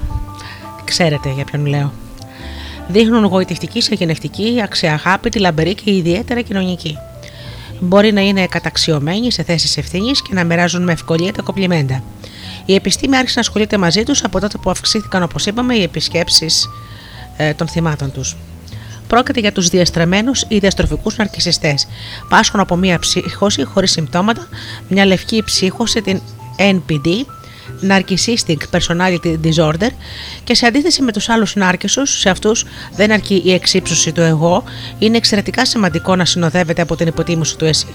Ξέρετε 0.84 1.32
για 1.32 1.44
ποιον 1.44 1.66
λέω. 1.66 1.92
Δείχνουν 2.92 3.24
γοητευτική, 3.26 3.82
συγγενευτική, 3.82 4.60
αξιαγάπητη, 4.64 5.40
λαμπερή 5.40 5.76
και 5.76 5.96
ιδιαίτερα 5.96 6.42
κοινωνική. 6.42 6.98
Μπορεί 7.80 8.12
να 8.12 8.22
είναι 8.22 8.48
καταξιωμένοι 8.48 9.32
σε 9.32 9.44
θέσεις 9.44 9.78
ευθύνης 9.78 10.22
και 10.22 10.34
να 10.34 10.44
μοιράζουν 10.44 10.84
με 10.84 10.92
ευκολία 10.92 11.34
τα 11.34 11.42
κοπλιμέντα. 11.42 12.04
Η 12.66 12.76
επιστήμη 12.76 13.16
άρχισε 13.16 13.34
να 13.36 13.42
ασχολείται 13.42 13.78
μαζί 13.78 14.04
τους 14.04 14.24
από 14.24 14.40
τότε 14.40 14.58
που 14.58 14.70
αυξήθηκαν, 14.70 15.24
όπως 15.24 15.46
είπαμε, 15.46 15.76
οι 15.76 15.82
επισκέψεις 15.84 16.70
ε, 17.38 17.54
των 17.54 17.68
θυμάτων 17.68 18.12
τους. 18.12 18.36
Πρόκειται 19.08 19.40
για 19.40 19.52
τους 19.52 19.68
διαστραμμένους 19.68 20.46
ή 20.48 20.58
διαστροφικούς 20.58 21.18
ναρκισιστές. 21.18 21.88
Πάσχουν 22.30 22.60
από 22.60 22.76
μία 22.76 23.00
ψύχωση 23.00 23.64
χωρίς 23.64 23.92
συμπτώματα, 23.92 24.48
μια 24.88 25.06
λευκή 25.06 25.44
ψύχωση, 25.44 26.02
την 26.02 26.22
NPD, 26.58 27.08
Narcissistic 27.88 28.58
Personality 28.72 29.38
Disorder 29.44 29.90
και 30.44 30.56
σε 30.56 30.66
αντίθεση 30.66 31.02
με 31.02 31.12
τους 31.12 31.30
άλλους 31.30 31.56
νάρκισσους, 31.56 32.20
σε 32.20 32.30
αυτούς 32.30 32.66
δεν 32.96 33.12
αρκεί 33.12 33.42
η 33.46 33.54
εξύψωση 33.54 34.12
του 34.12 34.22
εγώ, 34.22 34.64
είναι 35.00 35.18
εξαιρετικά 35.18 35.66
σημαντικό 35.66 36.16
να 36.16 36.26
συνοδεύεται 36.26 36.82
από 36.82 36.96
την 36.96 37.08
υποτίμηση 37.08 37.58
του 37.58 37.66
εσύ. 37.66 37.88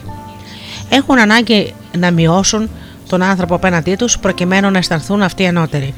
Έχουν 0.88 1.18
ανάγκη 1.18 1.74
να 1.98 2.10
μειώσουν 2.10 2.70
τον 3.08 3.22
άνθρωπο 3.22 3.54
απέναντί 3.54 3.94
τους 3.94 4.18
προκειμένου 4.18 4.70
να 4.70 4.78
αισθανθούν 4.78 5.22
αυτοί 5.22 5.46
ανώτεροι. 5.46 5.94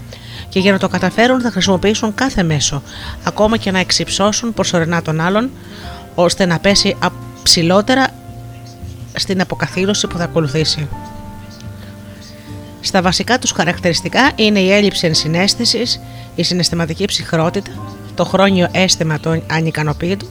Και 0.49 0.59
για 0.59 0.73
να 0.73 0.79
το 0.79 0.89
καταφέρουν 0.89 1.41
θα 1.41 1.51
χρησιμοποιήσουν 1.51 2.15
κάθε 2.15 2.43
μέσο, 2.43 2.83
ακόμα 3.25 3.57
και 3.57 3.71
να 3.71 3.79
εξυψώσουν 3.79 4.55
προσωρινά 4.55 5.03
τον 5.03 5.21
άλλον, 5.21 5.51
ώστε 6.15 6.47
να 6.47 6.59
πέσει 6.59 6.97
ψηλότερα 7.43 8.09
στην 9.15 9.41
αποκαθήλωση 9.41 10.07
που 10.07 10.17
θα 10.19 10.25
ακολουθήσει. 10.25 10.89
Στα 12.81 13.03
βασικά 13.03 13.39
τους 13.39 13.51
χαρακτηριστικά 13.51 14.33
είναι 14.35 14.59
η 14.59 14.73
έλλειψη 14.73 15.07
ενσυναίσθησης, 15.07 16.01
η 16.35 16.43
συναισθηματική 16.43 17.05
ψυχρότητα, 17.05 17.71
το 18.15 18.25
χρόνιο 18.25 18.69
αίσθημα 18.73 19.21
των 19.21 19.43
ανικανοποίητου, 19.51 20.27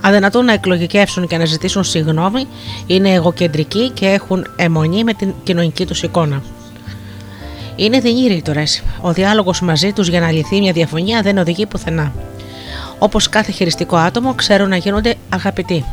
αδυνατούν 0.00 0.44
να 0.44 0.52
εκλογικεύσουν 0.52 1.26
και 1.26 1.36
να 1.36 1.44
ζητήσουν 1.44 1.84
συγγνώμη, 1.84 2.46
είναι 2.86 3.12
εγωκεντρικοί 3.12 3.90
και 3.90 4.06
έχουν 4.06 4.46
αιμονή 4.56 5.04
με 5.04 5.14
την 5.14 5.34
κοινωνική 5.42 5.86
τους 5.86 6.02
εικόνα. 6.02 6.42
Είναι 7.76 8.00
δεινοί 8.00 8.26
ρήτορε. 8.26 8.62
Ο 9.00 9.12
διάλογος 9.12 9.60
μαζί 9.60 9.92
τους 9.92 10.08
για 10.08 10.20
να 10.20 10.30
λυθεί 10.30 10.60
μια 10.60 10.72
διαφωνία 10.72 11.22
δεν 11.22 11.38
οδηγεί 11.38 11.66
πουθενά. 11.66 12.12
Όπως 12.98 13.28
κάθε 13.28 13.52
χειριστικό 13.52 13.96
άτομο, 13.96 14.34
ξέρουν 14.34 14.68
να 14.68 14.76
γίνονται 14.76 15.14
αγαπητοί 15.28 15.84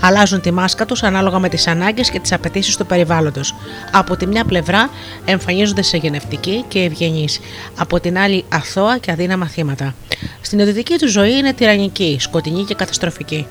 αλλάζουν 0.00 0.40
τη 0.40 0.50
μάσκα 0.50 0.86
τους 0.86 1.02
ανάλογα 1.02 1.38
με 1.38 1.48
τις 1.48 1.66
ανάγκες 1.66 2.10
και 2.10 2.20
τις 2.20 2.32
απαιτήσεις 2.32 2.76
του 2.76 2.86
περιβάλλοντος. 2.86 3.54
Από 3.92 4.16
τη 4.16 4.26
μια 4.26 4.44
πλευρά 4.44 4.90
εμφανίζονται 5.24 5.82
σε 5.82 5.96
γενευτική 5.96 6.64
και 6.68 6.78
ευγενείς, 6.78 7.40
από 7.76 8.00
την 8.00 8.18
άλλη 8.18 8.44
αθώα 8.48 8.98
και 8.98 9.10
αδύναμα 9.10 9.46
θύματα. 9.46 9.94
Στην 10.40 10.58
ιδιωτική 10.58 10.96
τους 10.98 11.10
ζωή 11.10 11.32
είναι 11.32 11.52
τυραννική, 11.52 12.16
σκοτεινή 12.20 12.64
και 12.64 12.74
καταστροφική. 12.74 13.46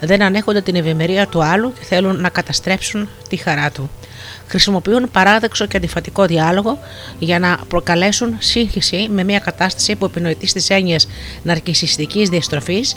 Δεν 0.00 0.22
ανέχονται 0.22 0.60
την 0.60 0.74
ευημερία 0.74 1.26
του 1.26 1.42
άλλου 1.44 1.72
και 1.72 1.84
θέλουν 1.84 2.20
να 2.20 2.28
καταστρέψουν 2.28 3.08
τη 3.28 3.36
χαρά 3.36 3.70
του. 3.70 3.90
Χρησιμοποιούν 4.46 5.10
παράδεξο 5.10 5.66
και 5.66 5.76
αντιφατικό 5.76 6.26
διάλογο 6.26 6.78
για 7.18 7.38
να 7.38 7.58
προκαλέσουν 7.68 8.36
σύγχυση 8.38 9.08
με 9.10 9.24
μια 9.24 9.38
κατάσταση 9.38 9.96
που 9.96 10.04
επινοητεί 10.04 10.46
στις 10.46 10.70
έννοιες 10.70 11.08
ναρκισιστικής 11.42 12.28
διαστροφής 12.28 12.96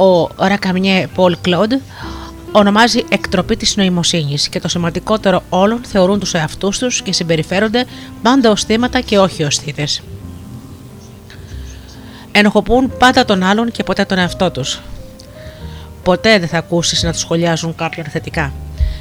ο 0.00 0.30
Ρακαμιέ 0.36 1.06
Πολ 1.14 1.36
Κλοντ 1.40 1.72
ονομάζει 2.52 3.04
εκτροπή 3.08 3.56
της 3.56 3.76
νοημοσύνης 3.76 4.48
και 4.48 4.60
το 4.60 4.68
σημαντικότερο 4.68 5.42
όλων 5.48 5.80
θεωρούν 5.84 6.18
τους 6.18 6.34
εαυτούς 6.34 6.78
τους 6.78 7.02
και 7.02 7.12
συμπεριφέρονται 7.12 7.84
πάντα 8.22 8.50
ως 8.50 8.64
θύματα 8.64 9.00
και 9.00 9.18
όχι 9.18 9.42
ως 9.42 9.58
θύτες. 9.58 10.02
Ενοχοποιούν 12.32 12.92
πάντα 12.98 13.24
τον 13.24 13.42
άλλον 13.42 13.70
και 13.70 13.82
ποτέ 13.82 14.04
τον 14.04 14.18
εαυτό 14.18 14.50
τους. 14.50 14.80
Ποτέ 16.02 16.38
δεν 16.38 16.48
θα 16.48 16.58
ακούσεις 16.58 17.02
να 17.02 17.12
τους 17.12 17.20
σχολιάζουν 17.20 17.74
κάποιον 17.74 18.06
θετικά. 18.06 18.52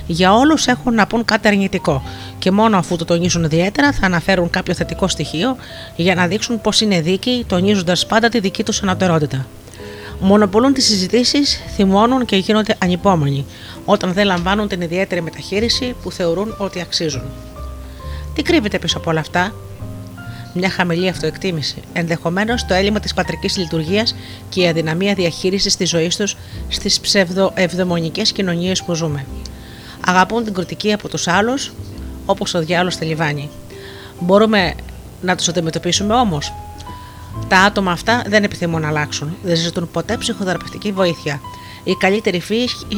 Για 0.07 0.33
όλους 0.33 0.67
έχουν 0.67 0.93
να 0.93 1.07
πούν 1.07 1.25
κάτι 1.25 1.47
αρνητικό 1.47 2.03
και 2.39 2.51
μόνο 2.51 2.77
αφού 2.77 2.95
το 2.95 3.05
τονίζουν 3.05 3.43
ιδιαίτερα 3.43 3.91
θα 3.91 4.05
αναφέρουν 4.05 4.49
κάποιο 4.49 4.73
θετικό 4.73 5.07
στοιχείο 5.07 5.55
για 5.95 6.15
να 6.15 6.27
δείξουν 6.27 6.61
πως 6.61 6.81
είναι 6.81 7.01
δίκαιοι 7.01 7.45
τονίζοντας 7.47 8.05
πάντα 8.05 8.29
τη 8.29 8.39
δική 8.39 8.63
τους 8.63 8.81
ανατερότητα 8.81 9.45
μονοπολούν 10.19 10.73
τις 10.73 10.85
συζητήσεις, 10.85 11.61
θυμώνουν 11.75 12.25
και 12.25 12.35
γίνονται 12.35 12.75
ανυπόμονοι 12.79 13.45
όταν 13.85 14.13
δεν 14.13 14.25
λαμβάνουν 14.25 14.67
την 14.67 14.81
ιδιαίτερη 14.81 15.21
μεταχείριση 15.21 15.95
που 16.03 16.11
θεωρούν 16.11 16.55
ότι 16.57 16.81
αξίζουν. 16.81 17.23
Τι 18.33 18.41
κρύβεται 18.41 18.79
πίσω 18.79 18.97
από 18.97 19.09
όλα 19.09 19.19
αυτά, 19.19 19.53
μια 20.53 20.69
χαμηλή 20.69 21.07
αυτοεκτίμηση, 21.09 21.81
ενδεχομένως 21.93 22.65
το 22.65 22.73
έλλειμμα 22.73 22.99
της 22.99 23.13
πατρικής 23.13 23.57
λειτουργίας 23.57 24.15
και 24.49 24.61
η 24.61 24.67
αδυναμία 24.67 25.13
διαχείρισης 25.13 25.75
της 25.75 25.89
ζωής 25.89 26.15
τους 26.15 26.37
στις 26.67 26.99
ψευδοευδαιμονικέ 26.99 28.21
κοινωνίες 28.21 28.83
που 28.83 28.93
ζούμε. 28.93 29.25
Αγαπούν 30.05 30.43
την 30.43 30.53
κριτική 30.53 30.93
από 30.93 31.09
τους 31.09 31.27
άλλους, 31.27 31.71
όπως 32.25 32.53
ο 32.53 32.59
διάλογο 32.59 32.89
στη 32.89 33.05
λιβάνι. 33.05 33.49
Μπορούμε 34.19 34.73
να 35.21 35.35
τους 35.35 35.47
αντιμετωπίσουμε 35.47 36.13
όμως, 36.13 36.53
τα 37.47 37.57
άτομα 37.57 37.91
αυτά 37.91 38.23
δεν 38.27 38.43
επιθυμούν 38.43 38.81
να 38.81 38.87
αλλάξουν. 38.87 39.35
Δεν 39.43 39.55
ζητούν 39.55 39.91
ποτέ 39.91 40.17
ψυχοθεραπευτική 40.17 40.91
βοήθεια. 40.91 41.41
Η 41.83 41.93
καλύτερη 41.93 42.41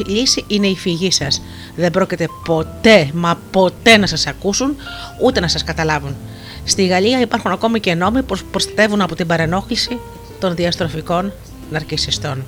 λύση 0.06 0.44
είναι 0.46 0.66
η 0.66 0.76
φυγή 0.76 1.10
σας. 1.10 1.42
Δεν 1.76 1.90
πρόκειται 1.90 2.28
ποτέ, 2.44 3.10
μα 3.14 3.38
ποτέ 3.50 3.96
να 3.96 4.06
σας 4.06 4.26
ακούσουν, 4.26 4.76
ούτε 5.22 5.40
να 5.40 5.48
σας 5.48 5.64
καταλάβουν. 5.64 6.16
Στη 6.64 6.86
Γαλλία 6.86 7.20
υπάρχουν 7.20 7.52
ακόμη 7.52 7.80
και 7.80 7.94
νόμοι 7.94 8.22
που 8.22 8.38
προστατεύουν 8.50 9.00
από 9.00 9.14
την 9.14 9.26
παρενόχληση 9.26 9.98
των 10.38 10.54
διαστροφικών 10.54 11.32
ναρκισιστών. 11.70 12.44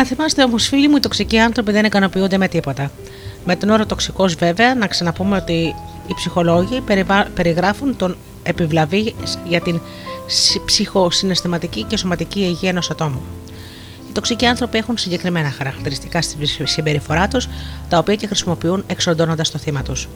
Να 0.00 0.06
θυμάστε 0.06 0.42
όμως, 0.42 0.66
φίλοι 0.66 0.88
μου, 0.88 0.96
οι 0.96 1.00
τοξικοί 1.00 1.38
άνθρωποι 1.38 1.72
δεν 1.72 1.84
ικανοποιούνται 1.84 2.38
με 2.38 2.48
τίποτα. 2.48 2.90
Με 3.44 3.56
τον 3.56 3.70
όρο 3.70 3.86
τοξικός, 3.86 4.34
βέβαια, 4.34 4.74
να 4.74 4.86
ξαναπούμε 4.86 5.36
ότι 5.36 5.74
οι 6.06 6.14
ψυχολόγοι 6.14 6.80
περιβα- 6.80 7.28
περιγράφουν 7.34 7.96
τον 7.96 8.16
επιβλαβή 8.42 9.14
για 9.48 9.60
την 9.60 9.80
συ- 10.26 10.64
ψυχοσυναισθηματική 10.64 11.82
και 11.82 11.96
σωματική 11.96 12.40
υγεία 12.40 12.68
ενός 12.68 12.90
ατόμου. 12.90 13.20
Οι 14.08 14.12
τοξικοί 14.12 14.46
άνθρωποι 14.46 14.78
έχουν 14.78 14.98
συγκεκριμένα 14.98 15.50
χαρακτηριστικά 15.50 16.22
στη 16.22 16.36
συμπεριφορά 16.64 17.28
τους, 17.28 17.48
τα 17.88 17.98
οποία 17.98 18.14
και 18.14 18.26
χρησιμοποιούν 18.26 18.84
εξοντώνοντας 18.86 19.50
το 19.50 19.58
θύμα 19.58 19.82
τους. 19.82 20.08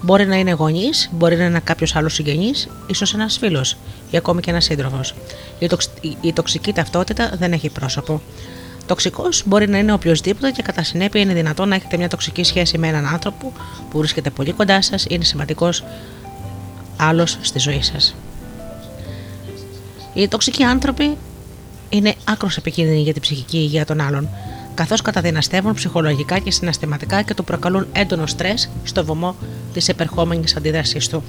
Μπορεί 0.00 0.26
να 0.26 0.36
είναι 0.36 0.50
γονείς, 0.52 1.10
μπορεί 1.12 1.36
να 1.36 1.44
είναι 1.44 1.60
κάποιος 1.64 1.96
άλλος 1.96 2.14
συγγενής, 2.14 2.68
ίσως 2.86 3.14
ένας 3.14 3.38
φίλος 3.38 3.76
ή 4.10 4.16
ακόμη 4.16 4.40
και 4.40 4.50
ένας 4.50 4.64
σύντροφος. 4.64 5.14
Η, 5.58 5.66
τοξ- 5.66 5.90
η- 6.00 6.16
η 6.20 6.32
τοξική 6.32 6.72
ταυτότητα 6.72 7.32
δεν 7.38 7.52
έχει 7.52 7.68
πρόσωπο. 7.68 8.20
Τοξικός 8.86 9.42
μπορεί 9.46 9.68
να 9.68 9.78
είναι 9.78 9.92
οποιοδήποτε 9.92 10.50
και 10.50 10.62
κατά 10.62 10.82
συνέπεια 10.82 11.20
είναι 11.20 11.32
δυνατό 11.32 11.64
να 11.64 11.74
έχετε 11.74 11.96
μια 11.96 12.08
τοξική 12.08 12.44
σχέση 12.44 12.78
με 12.78 12.88
έναν 12.88 13.06
άνθρωπο 13.06 13.52
που 13.90 13.98
βρίσκεται 13.98 14.30
πολύ 14.30 14.52
κοντά 14.52 14.82
σας, 14.82 15.06
είναι 15.08 15.24
σημαντικός 15.24 15.84
άλλος 16.96 17.38
στη 17.40 17.58
ζωή 17.58 17.82
σας. 17.82 18.14
Οι 20.14 20.28
τοξικοί 20.28 20.62
άνθρωποι 20.62 21.16
είναι 21.88 22.14
άκρος 22.24 22.56
επικίνδυνοι 22.56 23.00
για 23.00 23.12
την 23.12 23.22
ψυχική 23.22 23.56
υγεία 23.56 23.84
των 23.84 24.00
άλλων, 24.00 24.28
καθώς 24.74 25.02
καταδυναστεύουν 25.02 25.74
ψυχολογικά 25.74 26.38
και 26.38 26.50
συναισθηματικά 26.50 27.22
και 27.22 27.34
του 27.34 27.44
προκαλούν 27.44 27.86
έντονο 27.92 28.26
στρες 28.26 28.70
στο 28.84 29.04
βωμό 29.04 29.36
της 29.72 29.88
επερχόμενης 29.88 30.56
αντίδρασής 30.56 31.08
του. 31.08 31.22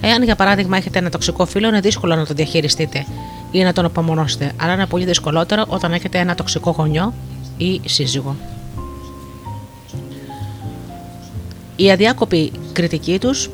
Εάν 0.00 0.22
για 0.22 0.36
παράδειγμα 0.36 0.76
έχετε 0.76 0.98
ένα 0.98 1.10
τοξικό 1.10 1.46
φίλο, 1.46 1.68
είναι 1.68 1.80
δύσκολο 1.80 2.14
να 2.14 2.26
το 2.26 2.34
διαχειριστείτε 2.34 3.06
ή 3.54 3.62
να 3.62 3.72
τον 3.72 3.84
απομονώσετε, 3.84 4.52
αλλά 4.56 4.72
είναι 4.72 4.86
πολύ 4.86 5.04
δυσκολότερο 5.04 5.64
όταν 5.68 5.92
έχετε 5.92 6.18
ένα 6.18 6.34
τοξικό 6.34 6.70
γονιό 6.70 7.14
ή 7.56 7.80
σύζυγο. 7.84 8.36
Η 11.76 11.90
αδιάκοπη 11.90 12.52
κριτική 12.72 13.18
τους, 13.18 13.50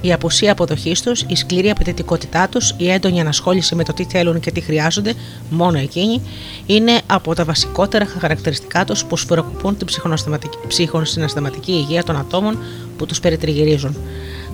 η 0.00 0.12
απουσία 0.12 0.52
αποδοχής 0.52 1.02
τους, 1.02 1.24
η 1.26 1.36
σκληρή 1.36 1.70
απαιτητικότητά 1.70 2.48
τους, 2.48 2.74
η 2.76 2.90
έντονη 2.90 3.20
ανασχόληση 3.20 3.74
με 3.74 3.84
το 3.84 3.92
τι 3.92 4.04
θέλουν 4.04 4.40
και 4.40 4.50
τι 4.50 4.60
χρειάζονται, 4.60 5.14
μόνο 5.50 5.78
εκείνοι, 5.78 6.20
είναι 6.66 7.00
από 7.06 7.34
τα 7.34 7.44
βασικότερα 7.44 8.06
χαρακτηριστικά 8.06 8.84
τους 8.84 9.04
που 9.04 9.16
σφυροκοπούν 9.16 9.76
την 9.76 9.86
ψυχοσυναισθηματική 10.68 11.72
υγεία 11.72 12.04
των 12.04 12.16
ατόμων 12.16 12.58
που 12.96 13.06
τους 13.06 13.20
περιτριγυρίζουν. 13.20 13.96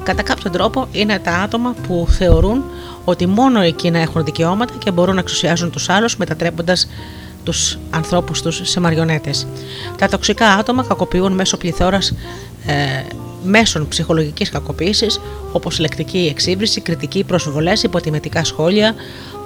Κατά 0.03 0.23
κάποιον 0.23 0.53
τρόπο 0.53 0.89
είναι 0.93 1.19
τα 1.19 1.33
άτομα 1.33 1.75
που 1.87 2.07
θεωρούν 2.11 2.65
ότι 3.05 3.27
μόνο 3.27 3.61
εκείνα 3.61 3.99
έχουν 3.99 4.25
δικαιώματα 4.25 4.75
και 4.79 4.91
μπορούν 4.91 5.15
να 5.15 5.21
εξουσιάζουν 5.21 5.71
τους 5.71 5.89
άλλους 5.89 6.17
μετατρέποντας 6.17 6.89
τους 7.45 7.79
ανθρώπους 7.91 8.43
τους 8.43 8.61
σε 8.65 8.81
μαριονέτες. 8.81 9.47
Τα 9.99 10.09
τοξικά 10.09 10.47
άτομα 10.47 10.85
κακοποιούν 10.85 11.33
μέσω 11.33 11.57
πληθώρας 11.57 12.15
ε, 12.67 12.75
μέσων 13.45 13.89
ψυχολογικής 13.89 14.51
κακοποίησης, 14.51 15.21
όπως 15.53 15.79
λεκτική 15.79 16.29
εξύβριση, 16.31 16.81
κριτική 16.81 17.25
προσβολές, 17.25 17.83
υποτιμητικά 17.83 18.45
σχόλια, 18.45 18.95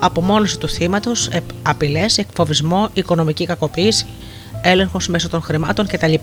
απομόνωση 0.00 0.58
του 0.58 0.68
θύματος, 0.68 1.28
απειλές, 1.62 2.18
εκφοβισμό, 2.18 2.88
οικονομική 2.92 3.46
κακοποίηση, 3.46 4.06
έλεγχος 4.62 5.08
μέσω 5.08 5.28
των 5.28 5.42
χρημάτων 5.42 5.86
κτλ. 5.86 6.14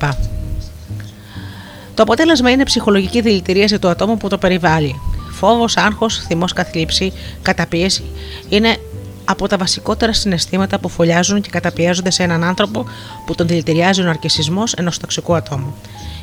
Το 1.95 2.03
αποτέλεσμα 2.03 2.49
είναι 2.49 2.63
ψυχολογική 2.63 3.21
δηλητηρίαση 3.21 3.79
του 3.79 3.87
ατόμου 3.87 4.17
που 4.17 4.27
το 4.27 4.37
περιβάλλει. 4.37 4.99
Φόβος, 5.31 5.77
άγχος, 5.77 6.17
θυμός, 6.17 6.53
καθλίψη, 6.53 7.13
καταπίεση 7.41 8.03
είναι 8.49 8.77
από 9.25 9.47
τα 9.47 9.57
βασικότερα 9.57 10.13
συναισθήματα 10.13 10.79
που 10.79 10.89
φωλιάζουν 10.89 11.41
και 11.41 11.49
καταπιέζονται 11.49 12.09
σε 12.09 12.23
έναν 12.23 12.43
άνθρωπο 12.43 12.85
που 13.25 13.35
τον 13.35 13.47
δηλητηριάζει 13.47 14.01
ο 14.01 14.03
ναρκισμό 14.03 14.63
ενός 14.77 14.97
τοξικού 14.97 15.35
ατόμου. 15.35 15.75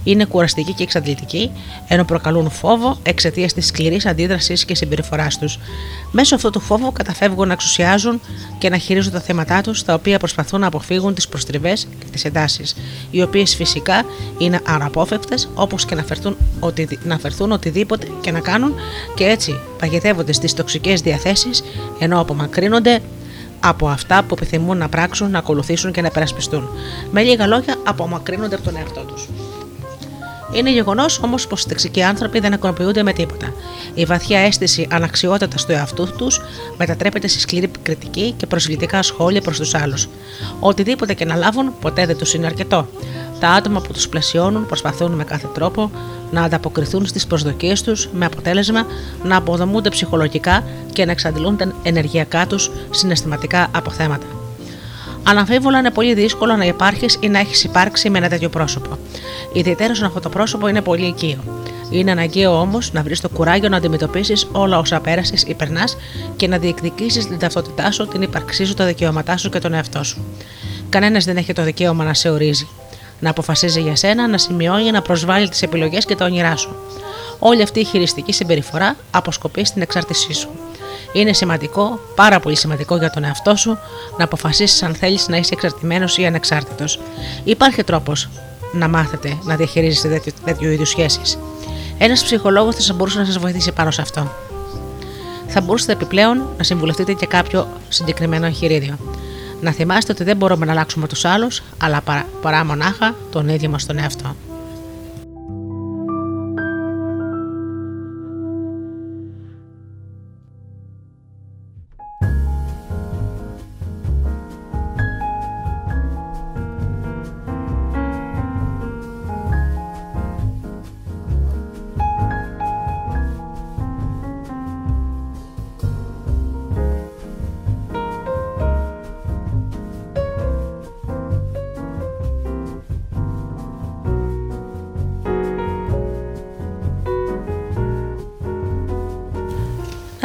Είναι 0.08 0.24
κουραστικοί 0.24 0.72
και 0.72 0.82
εξαντλητικοί, 0.82 1.50
ενώ 1.88 2.04
προκαλούν 2.04 2.50
φόβο 2.50 2.98
εξαιτίας 3.02 3.52
της 3.52 3.66
σκληρής 3.66 4.06
αντίδρασης 4.06 4.64
και 4.64 4.74
συμπεριφοράς 4.74 5.38
τους. 5.38 5.58
Μέσω 6.10 6.34
αυτού 6.34 6.50
του 6.50 6.60
φόβου 6.60 6.92
καταφεύγουν 6.92 7.46
να 7.46 7.52
εξουσιάζουν 7.52 8.20
και 8.58 8.68
να 8.68 8.78
χειρίζουν 8.78 9.12
τα 9.12 9.20
θέματα 9.20 9.60
τους, 9.60 9.84
τα 9.84 9.94
οποία 9.94 10.18
προσπαθούν 10.18 10.60
να 10.60 10.66
αποφύγουν 10.66 11.14
τις 11.14 11.28
προστριβές 11.28 11.86
και 11.98 12.06
τις 12.12 12.24
εντάσεις, 12.24 12.76
οι 13.10 13.22
οποίες 13.22 13.54
φυσικά 13.54 14.04
είναι 14.38 14.60
αναπόφευκτες, 14.66 15.48
όπως 15.54 15.84
και 15.84 15.94
να 15.94 16.02
φερθούν, 16.02 16.36
οτι, 16.60 16.98
να 17.04 17.18
φερθούν 17.18 17.52
οτιδήποτε 17.52 18.06
και 18.20 18.30
να 18.30 18.40
κάνουν, 18.40 18.74
και 19.14 19.24
έτσι 19.24 19.60
παγιδεύονται 19.78 20.32
στις 20.32 20.54
τοξικές 20.54 21.00
διαθέσεις, 21.00 21.62
ενώ 21.98 22.20
απομακρύνονται 22.20 23.00
από 23.60 23.88
αυτά 23.88 24.22
που 24.22 24.34
επιθυμούν 24.34 24.78
να 24.78 24.88
πράξουν, 24.88 25.30
να 25.30 25.38
ακολουθήσουν 25.38 25.92
και 25.92 26.00
να 26.00 26.10
περασπιστούν. 26.10 26.68
Με 27.10 27.22
λίγα 27.22 27.46
λόγια, 27.46 27.74
απομακρύνονται 27.84 28.54
από 28.54 28.64
τον 28.64 28.76
εαυτό 28.76 29.00
τους. 29.00 29.28
Είναι 30.52 30.70
γεγονός 30.70 31.18
όμως 31.18 31.46
πως 31.46 31.62
οι 31.62 31.68
τοξικοί 31.68 32.02
άνθρωποι 32.02 32.40
δεν 32.40 32.52
ικανοποιούνται 32.52 33.02
με 33.02 33.12
τίποτα. 33.12 33.52
Η 33.94 34.04
βαθιά 34.04 34.38
αίσθηση 34.38 34.88
αναξιότητας 34.90 35.66
του 35.66 35.72
εαυτού 35.72 36.08
τους 36.16 36.40
μετατρέπεται 36.76 37.28
σε 37.28 37.40
σκληρή 37.40 37.70
κριτική 37.82 38.34
και 38.36 38.46
προσβλητικά 38.46 39.02
σχόλια 39.02 39.40
προς 39.40 39.58
τους 39.58 39.74
άλλους. 39.74 40.08
Οτιδήποτε 40.60 41.14
και 41.14 41.24
να 41.24 41.34
λάβουν, 41.34 41.72
ποτέ 41.80 42.06
δεν 42.06 42.16
τους 42.16 42.34
είναι 42.34 42.46
αρκετό. 42.46 42.88
Τα 43.40 43.48
άτομα 43.48 43.80
που 43.80 43.92
τους 43.92 44.08
πλαισιώνουν 44.08 44.66
προσπαθούν 44.66 45.12
με 45.12 45.24
κάθε 45.24 45.48
τρόπο 45.54 45.90
να 46.30 46.42
ανταποκριθούν 46.42 47.06
στις 47.06 47.26
προσδοκίες 47.26 47.82
τους, 47.82 48.08
με 48.12 48.24
αποτέλεσμα 48.24 48.86
να 49.22 49.36
αποδομούνται 49.36 49.88
ψυχολογικά 49.88 50.64
και 50.92 51.04
να 51.04 51.10
εξαντλούν 51.10 51.56
τα 51.56 51.72
ενεργειακά 51.82 52.46
τους 52.46 52.70
συναισθηματικά 52.90 53.68
αποθέματα. 53.74 54.37
Αναμφίβολα 55.28 55.78
είναι 55.78 55.90
πολύ 55.90 56.14
δύσκολο 56.14 56.56
να 56.56 56.64
υπάρχεις 56.64 57.16
ή 57.20 57.28
να 57.28 57.38
έχεις 57.38 57.64
υπάρξει 57.64 58.10
με 58.10 58.18
ένα 58.18 58.28
τέτοιο 58.28 58.48
πρόσωπο. 58.48 58.98
Ιδιαίτερα 59.52 59.92
όταν 59.92 60.04
αυτό 60.04 60.20
το 60.20 60.28
πρόσωπο 60.28 60.68
είναι 60.68 60.80
πολύ 60.80 61.06
οικείο. 61.06 61.38
Είναι 61.90 62.10
αναγκαίο 62.10 62.60
όμως 62.60 62.92
να 62.92 63.02
βρεις 63.02 63.20
το 63.20 63.28
κουράγιο 63.28 63.68
να 63.68 63.76
αντιμετωπίσεις 63.76 64.48
όλα 64.52 64.78
όσα 64.78 65.00
πέρασες 65.00 65.42
ή 65.42 65.54
περνάς 65.54 65.96
και 66.36 66.48
να 66.48 66.58
διεκδικήσεις 66.58 67.26
την 67.26 67.38
ταυτότητά 67.38 67.90
σου, 67.90 68.06
την 68.06 68.22
ύπαρξή 68.22 68.64
σου, 68.64 68.74
τα 68.74 68.84
δικαιώματά 68.84 69.36
σου 69.36 69.50
και 69.50 69.58
τον 69.58 69.74
εαυτό 69.74 70.04
σου. 70.04 70.24
Κανένας 70.88 71.24
δεν 71.24 71.36
έχει 71.36 71.52
το 71.52 71.62
δικαίωμα 71.62 72.04
να 72.04 72.14
σε 72.14 72.30
ορίζει, 72.30 72.68
να 73.20 73.30
αποφασίζει 73.30 73.80
για 73.80 73.96
σένα, 73.96 74.28
να 74.28 74.38
σημειώνει, 74.38 74.90
να 74.90 75.02
προσβάλλει 75.02 75.48
τις 75.48 75.62
επιλογές 75.62 76.04
και 76.04 76.14
τα 76.16 76.24
όνειρά 76.24 76.56
σου. 76.56 76.76
Όλη 77.38 77.62
αυτή 77.62 77.80
η 77.80 77.84
χειριστική 77.84 78.32
συμπεριφορά 78.32 78.96
αποσκοπεί 79.10 79.64
στην 79.64 79.82
εξάρτησή 79.82 80.32
σου. 80.32 80.48
Είναι 81.12 81.32
σημαντικό, 81.32 82.00
πάρα 82.14 82.40
πολύ 82.40 82.56
σημαντικό 82.56 82.96
για 82.96 83.10
τον 83.10 83.24
εαυτό 83.24 83.56
σου 83.56 83.78
να 84.18 84.24
αποφασίσεις 84.24 84.82
αν 84.82 84.94
θέλεις 84.94 85.28
να 85.28 85.36
είσαι 85.36 85.54
εξαρτημένος 85.54 86.18
ή 86.18 86.26
ανεξάρτητος. 86.26 87.00
Υπάρχει 87.44 87.84
τρόπος 87.84 88.28
να 88.72 88.88
μάθετε 88.88 89.38
να 89.44 89.56
διαχειρίζεστε 89.56 90.08
τέτοιου, 90.08 90.32
τέτοιου 90.44 90.70
είδους 90.70 90.88
σχέσεις. 90.88 91.38
Ένας 91.98 92.22
ψυχολόγος 92.22 92.74
θα 92.74 92.94
μπορούσε 92.94 93.18
να 93.18 93.24
σας 93.24 93.38
βοηθήσει 93.38 93.72
πάνω 93.72 93.90
σε 93.90 94.00
αυτό. 94.00 94.32
Θα 95.46 95.60
μπορούσατε 95.60 95.92
επιπλέον 95.92 96.48
να 96.56 96.62
συμβουλευτείτε 96.62 97.12
και 97.12 97.26
κάποιο 97.26 97.68
συγκεκριμένο 97.88 98.46
εγχειρίδιο. 98.46 98.96
Να 99.60 99.72
θυμάστε 99.72 100.12
ότι 100.12 100.24
δεν 100.24 100.36
μπορούμε 100.36 100.66
να 100.66 100.72
αλλάξουμε 100.72 101.06
τους 101.06 101.24
άλλους, 101.24 101.62
αλλά 101.78 102.00
παρά, 102.00 102.26
παρά 102.42 102.64
μονάχα 102.64 103.14
τον 103.30 103.48
ίδιο 103.48 103.68
μας 103.68 103.86
τον 103.86 103.98
εαυτό. 103.98 104.36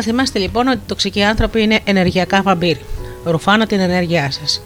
Θυμάστε 0.04 0.40
λοιπόν 0.40 0.68
ότι 0.68 0.78
οι 0.78 0.88
τοξικοί 0.88 1.24
άνθρωποι 1.24 1.62
είναι 1.62 1.80
ενεργειακά 1.84 2.42
βαμπύροι. 2.42 2.86
Ρουφάνε 3.24 3.66
την 3.66 3.80
ενέργειά 3.80 4.32
σας. 4.32 4.62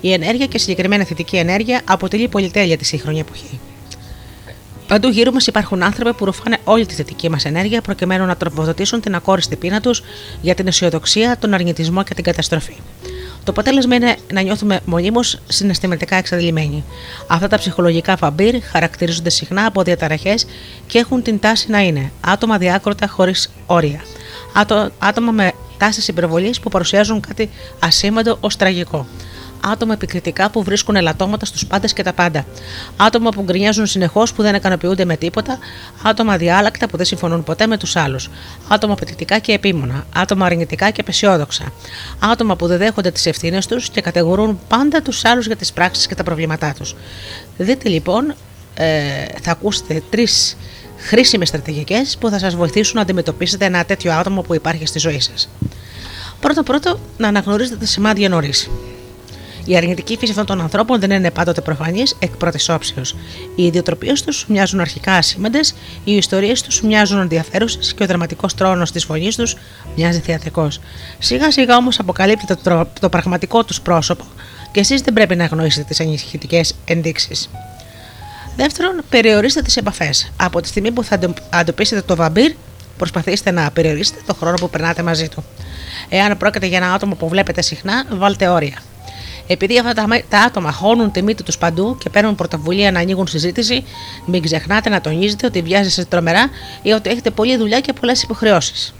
Η 0.00 0.12
ενέργεια 0.12 0.46
και 0.46 0.58
συγκεκριμένα 0.58 1.04
θετική 1.04 1.36
ενέργεια 1.36 1.80
αποτελεί 1.84 2.28
πολυτέλεια 2.28 2.76
τη 2.76 2.84
σύγχρονη 2.84 3.18
εποχή. 3.18 3.60
Παντού 4.86 5.08
γύρω 5.08 5.32
μας 5.32 5.46
υπάρχουν 5.46 5.82
άνθρωποι 5.82 6.12
που 6.12 6.24
ρουφάνε 6.24 6.58
όλη 6.64 6.86
τη 6.86 6.94
θετική 6.94 7.30
μας 7.30 7.44
ενέργεια 7.44 7.80
προκειμένου 7.80 8.26
να 8.26 8.36
τροφοδοτήσουν 8.36 9.00
την 9.00 9.14
ακόριστη 9.14 9.56
πείνα 9.56 9.80
τους 9.80 10.02
για 10.40 10.54
την 10.54 10.66
αισιοδοξία, 10.66 11.36
τον 11.38 11.54
αρνητισμό 11.54 12.02
και 12.02 12.14
την 12.14 12.24
καταστροφή. 12.24 12.76
Το 13.44 13.50
αποτέλεσμα 13.50 13.94
είναι 13.94 14.16
να 14.32 14.40
νιώθουμε 14.40 14.80
μονίμως 14.84 15.38
συναισθηματικά 15.48 16.16
εξαντλημένοι. 16.16 16.84
Αυτά 17.26 17.48
τα 17.48 17.58
ψυχολογικά 17.58 18.16
βαμπύρ 18.16 18.62
χαρακτηρίζονται 18.62 19.30
συχνά 19.30 19.66
από 19.66 19.82
διαταραχές 19.82 20.46
και 20.86 20.98
έχουν 20.98 21.22
την 21.22 21.38
τάση 21.38 21.70
να 21.70 21.80
είναι 21.80 22.12
άτομα 22.20 22.58
διάκροτα 22.58 23.06
χωρίς 23.06 23.50
όρια. 23.66 24.00
Άτο, 24.52 24.90
άτομα 24.98 25.32
με 25.32 25.52
τάσεις 25.78 26.08
υπερβολής 26.08 26.60
που 26.60 26.68
παρουσιάζουν 26.68 27.20
κάτι 27.20 27.50
ασήμαντο 27.78 28.36
ως 28.40 28.56
τραγικό. 28.56 29.06
Άτομα 29.64 29.92
επικριτικά 29.92 30.50
που 30.50 30.62
βρίσκουν 30.62 30.96
ελαττώματα 30.96 31.46
στους 31.46 31.66
πάντες 31.66 31.92
και 31.92 32.02
τα 32.02 32.12
πάντα. 32.12 32.46
Άτομα 32.96 33.30
που 33.30 33.42
γκρινιάζουν 33.42 33.86
συνεχώς 33.86 34.32
που 34.32 34.42
δεν 34.42 34.54
ικανοποιούνται 34.54 35.04
με 35.04 35.16
τίποτα. 35.16 35.58
Άτομα 36.02 36.32
αδιάλακτα 36.32 36.88
που 36.88 36.96
δεν 36.96 37.06
συμφωνούν 37.06 37.44
ποτέ 37.44 37.66
με 37.66 37.76
τους 37.76 37.96
άλλους. 37.96 38.30
Άτομα 38.68 38.92
απαιτητικά 38.92 39.38
και 39.38 39.52
επίμονα. 39.52 40.06
Άτομα 40.14 40.46
αρνητικά 40.46 40.90
και 40.90 41.00
απεσιόδοξα. 41.00 41.64
Άτομα 42.18 42.56
που 42.56 42.66
δεν 42.66 42.78
δέχονται 42.78 43.10
τις 43.10 43.26
ευθύνες 43.26 43.66
τους 43.66 43.90
και 43.90 44.00
κατηγορούν 44.00 44.58
πάντα 44.68 45.02
τους 45.02 45.24
άλλους 45.24 45.46
για 45.46 45.56
τις 45.56 45.72
πράξεις 45.72 46.06
και 46.06 46.14
τα 46.14 46.22
προβλήματά 46.22 46.74
τους. 46.78 46.94
Δείτε 47.56 47.88
λοιπόν, 47.88 48.34
ε, 48.74 49.24
θα 49.42 49.50
ακούσετε 49.50 50.02
τρεις 50.10 50.56
χρήσιμες 51.02 51.48
στρατηγικές 51.48 52.16
που 52.20 52.28
θα 52.28 52.38
σας 52.38 52.54
βοηθήσουν 52.54 52.96
να 52.96 53.02
αντιμετωπίσετε 53.02 53.64
ένα 53.64 53.84
τέτοιο 53.84 54.12
άτομο 54.12 54.42
που 54.42 54.54
υπάρχει 54.54 54.86
στη 54.86 54.98
ζωή 54.98 55.20
σας. 55.20 55.48
Πρώτο 56.40 56.62
πρώτο, 56.62 57.00
να 57.16 57.28
αναγνωρίζετε 57.28 57.76
τα 57.76 57.86
σημάδια 57.86 58.28
νωρίς. 58.28 58.70
Η 59.64 59.76
αρνητική 59.76 60.16
φύση 60.16 60.30
αυτών 60.30 60.46
των 60.46 60.60
ανθρώπων 60.60 61.00
δεν 61.00 61.10
είναι 61.10 61.30
πάντοτε 61.30 61.60
προφανής 61.60 62.16
εκ 62.18 62.36
πρώτης 62.36 62.68
όψεως. 62.68 63.16
Οι 63.54 63.64
ιδιοτροπίες 63.64 64.22
τους 64.22 64.46
μοιάζουν 64.48 64.80
αρχικά 64.80 65.12
ασήμαντες, 65.12 65.74
οι 66.04 66.16
ιστορίες 66.16 66.62
τους 66.62 66.82
μοιάζουν 66.82 67.20
ενδιαφέρουσες 67.20 67.94
και 67.94 68.02
ο 68.02 68.06
δραματικός 68.06 68.54
τρόνος 68.54 68.90
της 68.92 69.04
φωνής 69.04 69.36
τους 69.36 69.56
μοιάζει 69.96 70.20
θεατρικός. 70.20 70.80
Σιγά 71.18 71.50
σιγά 71.50 71.76
όμως 71.76 71.98
αποκαλύπτεται 71.98 72.56
το, 72.62 72.88
το 73.00 73.08
πραγματικό 73.08 73.64
τους 73.64 73.80
πρόσωπο 73.80 74.24
και 74.72 74.80
εσείς 74.80 75.00
δεν 75.00 75.14
πρέπει 75.14 75.36
να 75.36 75.44
αγνοήσετε 75.44 75.84
τις 75.88 76.00
ανησυχητικέ 76.00 76.60
ενδείξεις. 76.84 77.50
Δεύτερον, 78.56 79.02
περιορίστε 79.08 79.62
τις 79.62 79.76
επαφές. 79.76 80.32
Από 80.36 80.60
τη 80.60 80.68
στιγμή 80.68 80.90
που 80.90 81.04
θα 81.04 81.14
αντιμετωπίσετε 81.14 82.02
το 82.02 82.16
βαμπύρ, 82.16 82.52
προσπαθήστε 82.96 83.50
να 83.50 83.70
περιορίσετε 83.70 84.20
το 84.26 84.34
χρόνο 84.34 84.56
που 84.56 84.70
περνάτε 84.70 85.02
μαζί 85.02 85.28
του. 85.28 85.44
Εάν 86.08 86.36
πρόκειται 86.36 86.66
για 86.66 86.76
ένα 86.76 86.92
άτομο 86.92 87.14
που 87.14 87.28
βλέπετε 87.28 87.62
συχνά, 87.62 88.04
βάλτε 88.10 88.48
όρια. 88.48 88.78
Επειδή 89.46 89.78
αυτά 89.78 89.92
τα, 89.94 90.06
τα 90.28 90.38
άτομα 90.40 90.72
χώνουν 90.72 91.10
τη 91.10 91.22
μύτη 91.22 91.42
τους 91.42 91.58
παντού 91.58 91.96
και 91.98 92.10
παίρνουν 92.10 92.34
πρωτοβουλία 92.34 92.90
να 92.90 93.00
ανοίγουν 93.00 93.26
συζήτηση, 93.26 93.84
μην 94.26 94.42
ξεχνάτε 94.42 94.90
να 94.90 95.00
τονίζετε 95.00 95.46
ότι 95.46 95.62
βιάζεστε 95.62 96.04
τρομερά 96.04 96.50
ή 96.82 96.90
ότι 96.90 97.10
έχετε 97.10 97.30
πολλή 97.30 97.56
δουλειά 97.56 97.80
και 97.80 97.92
πολλές 97.92 98.22
υποχρεώσεις. 98.22 98.94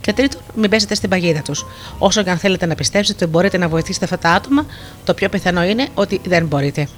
Και 0.00 0.12
τρίτον, 0.12 0.40
μην 0.54 0.70
πέσετε 0.70 0.94
στην 0.94 1.08
παγίδα 1.08 1.42
τους. 1.42 1.66
Όσο 1.98 2.22
και 2.22 2.30
αν 2.30 2.38
θέλετε 2.38 2.66
να 2.66 2.74
πιστέψετε 2.74 3.24
ότι 3.24 3.32
μπορείτε 3.32 3.58
να 3.58 3.68
βοηθήσετε 3.68 4.04
αυτά 4.04 4.18
τα 4.18 4.30
άτομα, 4.30 4.66
το 5.04 5.14
πιο 5.14 5.28
πιθανό 5.28 5.64
είναι 5.64 5.88
ότι 5.94 6.20
δεν 6.24 6.46
μπορείτε. 6.46 6.88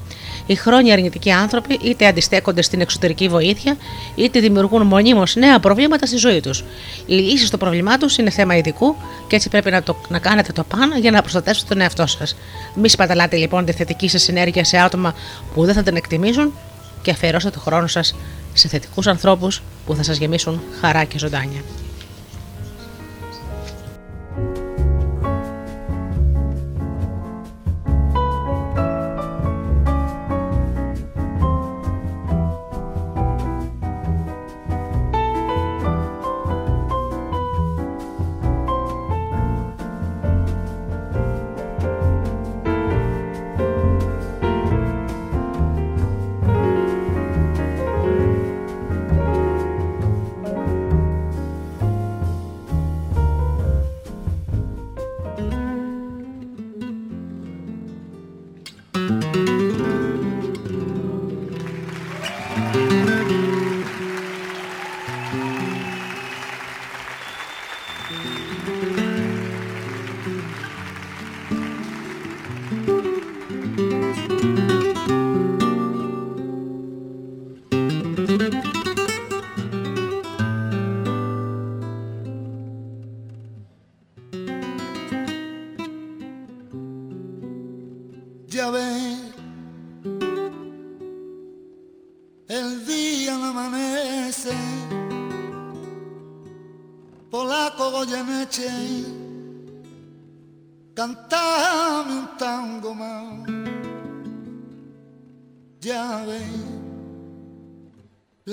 Οι 0.47 0.55
χρόνια 0.55 0.93
αρνητικοί 0.93 1.31
άνθρωποι 1.31 1.79
είτε 1.83 2.07
αντιστέκονται 2.07 2.63
στην 2.63 2.81
εξωτερική 2.81 3.29
βοήθεια, 3.29 3.77
είτε 4.15 4.41
δημιουργούν 4.41 4.87
μονίμως 4.87 5.35
νέα 5.35 5.61
προβλήματα 5.61 6.07
στη 6.07 6.17
ζωή 6.17 6.41
τους. 6.41 6.65
Η 7.07 7.15
λύση 7.15 7.47
στο 7.47 7.57
πρόβλημά 7.57 7.99
τους 7.99 8.19
είναι 8.19 8.31
θέμα 8.31 8.57
ειδικού 8.57 8.97
και 9.27 9.37
έτσι 9.37 9.49
πρέπει 9.49 9.71
να, 9.71 9.83
το, 9.83 9.97
να 10.09 10.19
κάνετε 10.19 10.53
το 10.53 10.65
πάνω 10.65 10.97
για 10.97 11.11
να 11.11 11.21
προστατεύσετε 11.21 11.75
τον 11.75 11.83
εαυτό 11.83 12.07
σας. 12.07 12.37
Μη 12.75 12.89
σπαταλάτε 12.89 13.37
λοιπόν 13.37 13.65
τη 13.65 13.73
θετική 13.73 14.09
σας 14.09 14.29
ενέργεια 14.29 14.65
σε 14.65 14.79
άτομα 14.79 15.15
που 15.55 15.65
δεν 15.65 15.75
θα 15.75 15.83
την 15.83 15.97
εκτιμήσουν 15.97 16.53
και 17.03 17.11
αφιερώστε 17.11 17.51
το 17.51 17.61
χρόνο 17.61 17.87
σας 17.87 18.15
σε 18.53 18.69
θετικούς 18.69 19.07
ανθρώπους 19.07 19.63
που 19.87 19.95
θα 19.95 20.03
σας 20.03 20.17
γεμίσουν 20.17 20.61
χαρά 20.81 21.05
και 21.05 21.19
ζωντάνια. 21.19 21.61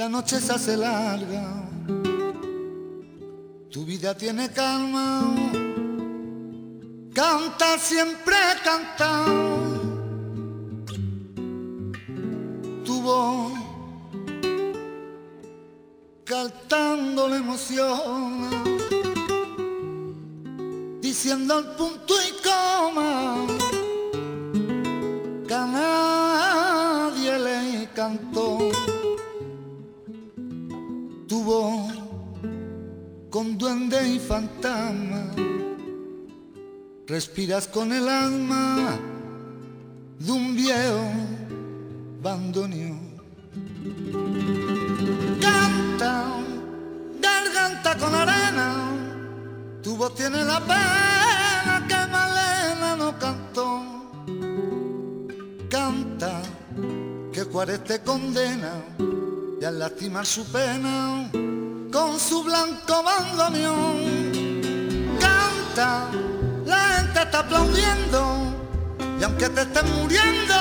La 0.03 0.09
noche 0.09 0.41
se 0.41 0.51
hace 0.51 0.75
larga, 0.75 1.63
tu 3.71 3.85
vida 3.85 4.13
tiene 4.17 4.51
calma, 4.51 5.33
canta 7.13 7.77
siempre 7.77 8.35
canta. 8.65 9.23
Tu 12.83 13.01
voz 13.01 13.53
cantando 16.25 17.29
la 17.29 17.37
emoción 17.37 18.49
diciendo 20.99 21.59
el 21.59 21.65
punto 21.77 22.13
y 22.27 22.31
coma. 22.43 23.37
Que 25.47 25.53
con 33.29 33.57
duende 33.57 34.07
y 34.07 34.19
fantasma 34.19 35.25
respiras 37.05 37.67
con 37.67 37.91
el 37.91 38.07
alma 38.07 38.97
de 40.19 40.31
un 40.31 40.55
viejo 40.55 41.03
bandoneón. 42.21 43.21
Canta, 45.41 46.25
garganta 47.21 47.97
con 47.97 48.15
arena, 48.15 48.75
tu 49.81 49.97
voz 49.97 50.15
tiene 50.15 50.45
la 50.45 50.61
pena 50.61 51.85
que 51.89 52.11
Malena 52.11 52.95
no 52.97 53.19
cantó. 53.19 53.83
Canta, 55.69 56.41
que 57.33 57.43
Juárez 57.43 57.83
te 57.83 57.99
condena 57.99 58.81
y 59.63 59.65
al 59.65 59.79
lastimar 59.79 60.25
su 60.25 60.43
pena 60.47 61.31
con 61.89 62.19
su 62.19 62.43
blanco 62.43 63.01
bandoneón. 63.01 63.95
Canta, 65.21 66.09
la 66.65 66.77
gente 66.97 67.21
está 67.21 67.39
aplaudiendo 67.39 68.53
y 69.17 69.23
aunque 69.23 69.47
te 69.47 69.61
estés 69.61 69.85
muriendo, 69.85 70.53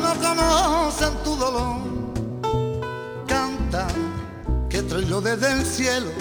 no 0.00 0.14
conocen 0.22 1.12
tu 1.24 1.34
dolor. 1.34 1.78
Canta, 3.26 3.88
que 4.70 4.80
traigo 4.82 5.20
desde 5.20 5.50
el 5.50 5.66
cielo, 5.66 6.12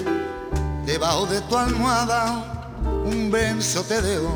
debajo 0.84 1.28
de 1.28 1.42
tu 1.42 1.56
almohada, 1.56 2.72
un 3.06 3.30
verso 3.30 3.84
te 3.84 4.02
dejo. 4.02 4.36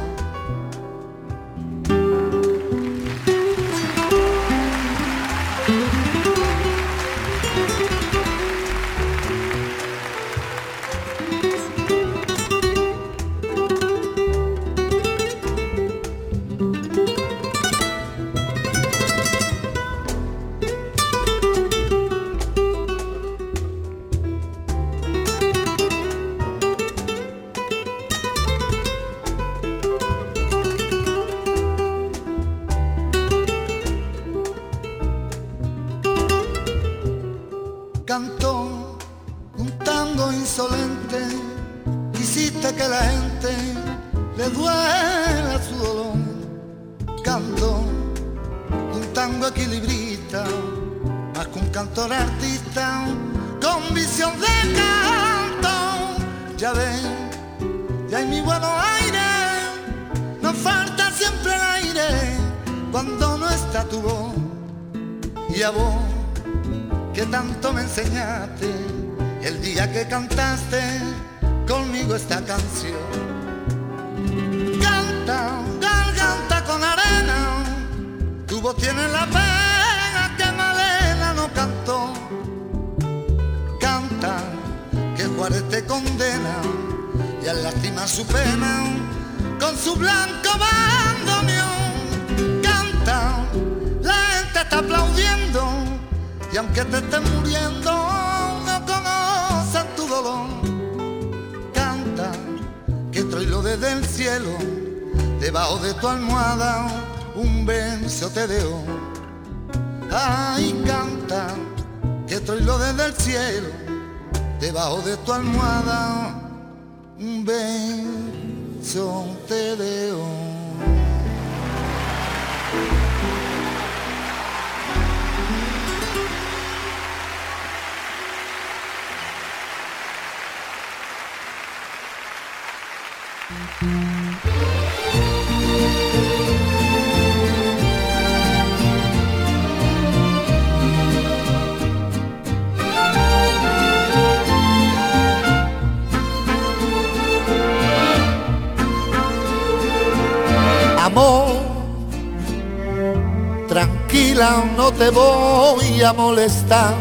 Te 154.92 155.10
voy 155.10 156.02
a 156.02 156.14
molestar. 156.14 156.94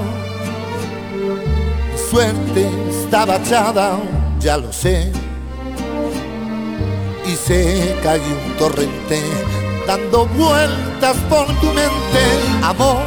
Suerte 2.11 2.69
estaba 2.91 3.37
echada, 3.37 3.99
ya 4.41 4.57
lo 4.57 4.73
sé. 4.73 5.13
Y 7.27 7.35
se 7.37 7.97
cayó 8.03 8.23
un 8.23 8.57
torrente 8.57 9.21
dando 9.87 10.27
vueltas 10.27 11.17
por 11.29 11.47
tu 11.61 11.67
mente, 11.67 12.23
amor. 12.63 13.03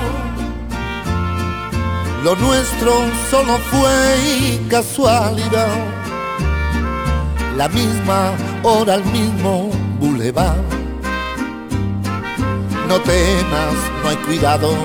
Lo 2.24 2.36
nuestro 2.36 2.94
solo 3.32 3.58
fue 3.72 4.60
casualidad. 4.70 5.76
La 7.58 7.68
misma 7.68 8.32
hora, 8.64 8.96
el 8.96 9.06
mismo 9.06 9.72
bulevar. 10.00 10.81
No 12.92 13.00
temas, 13.00 13.74
no 14.04 14.10
hay 14.10 14.18
cuidado, 14.18 14.76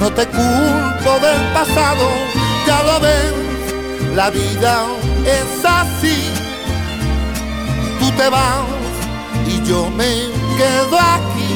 no 0.00 0.10
te 0.10 0.26
culpo 0.26 1.20
del 1.20 1.40
pasado, 1.52 2.10
ya 2.66 2.82
lo 2.82 2.98
ves, 2.98 3.32
la 4.16 4.28
vida 4.30 4.86
es 5.24 5.64
así. 5.64 6.32
Tú 8.00 8.10
te 8.16 8.28
vas 8.28 8.64
y 9.46 9.64
yo 9.68 9.88
me 9.90 10.32
quedo 10.58 10.98
aquí. 10.98 11.54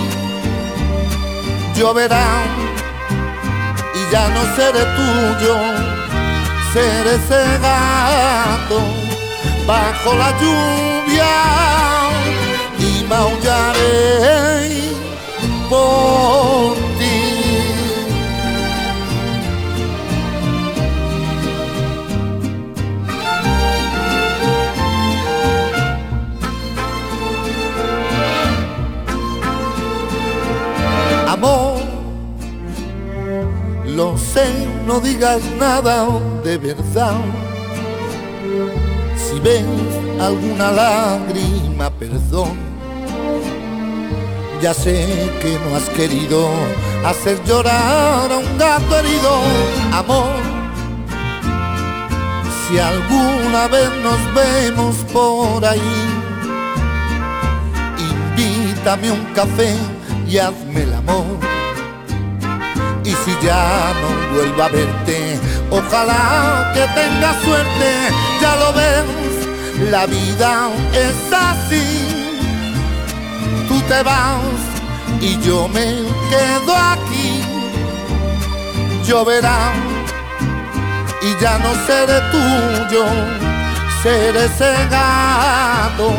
Lloverá 1.75 2.45
y 3.97 4.13
ya 4.13 4.29
no 4.29 4.43
seré 4.55 4.85
tuyo, 4.99 5.57
seré 6.73 7.17
ese 7.17 7.59
gato 7.59 8.79
bajo 9.67 10.15
la 10.15 10.31
lluvia 10.39 11.33
y 12.79 13.03
maullaré 13.03 14.58
por. 15.69 16.79
Amor, 31.29 31.81
lo 33.87 34.17
sé, 34.17 34.67
no 34.87 34.99
digas 34.99 35.43
nada 35.59 36.09
de 36.43 36.59
verdad. 36.59 37.21
Si 39.17 39.39
ves 39.41 39.65
alguna 40.19 40.73
lágrima, 40.73 41.91
perdón. 41.91 42.78
Ya 44.61 44.75
sé 44.75 45.31
que 45.41 45.57
no 45.61 45.77
has 45.77 45.89
querido 45.91 46.51
hacer 47.07 47.41
llorar 47.45 48.33
a 48.33 48.39
un 48.39 48.59
gato 48.59 48.99
herido, 48.99 49.41
amor. 49.93 50.35
Si 52.67 52.77
alguna 52.77 53.69
vez 53.69 53.89
nos 54.03 54.19
vemos 54.35 54.97
por 55.13 55.65
ahí, 55.65 55.81
invítame 57.99 59.13
un 59.13 59.25
café 59.33 59.77
y 60.27 60.39
hazme 60.39 60.83
el 60.83 60.95
amor. 60.95 61.39
Y 63.05 63.11
si 63.11 63.47
ya 63.47 63.93
no 64.01 64.35
vuelvo 64.35 64.63
a 64.65 64.69
verte, 64.69 65.39
ojalá 65.71 66.73
que 66.75 66.81
tengas 67.01 67.37
suerte, 67.45 67.91
ya 68.41 68.57
lo 68.57 68.73
ves, 68.73 69.91
la 69.91 70.07
vida 70.07 70.69
es 70.93 71.33
así 71.33 72.08
te 73.89 74.03
vas 74.03 74.43
y 75.21 75.41
yo 75.41 75.67
me 75.69 75.87
quedo 76.31 76.77
aquí. 76.77 77.43
Lloverá 79.05 79.73
y 81.23 81.43
ya 81.43 81.59
no 81.59 81.71
seré 81.87 82.21
tuyo, 82.31 83.05
seré 84.03 84.45
ese 84.45 84.73
gato 84.91 86.13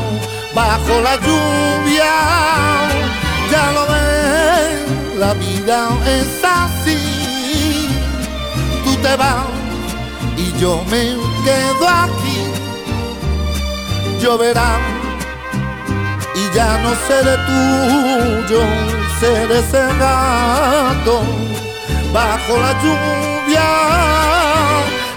bajo 0.55 1.01
la 1.01 1.15
lluvia. 1.17 2.13
Ya 3.51 3.71
lo 3.75 3.83
ves, 3.91 5.19
la 5.19 5.33
vida 5.35 5.89
es 6.07 6.43
así. 6.43 7.87
Tú 8.83 8.95
te 9.03 9.15
vas 9.15 9.45
y 10.37 10.59
yo 10.59 10.83
me 10.89 11.15
quedo 11.45 11.87
aquí. 11.87 12.39
Lloverá 14.19 14.98
y 16.39 16.55
ya 16.55 16.77
no 16.83 16.91
seré 17.07 17.35
tuyo, 17.49 18.61
seré 19.19 19.59
ese 19.59 19.83
gato 20.03 21.15
bajo 22.13 22.53
la 22.63 22.71
lluvia 22.81 23.69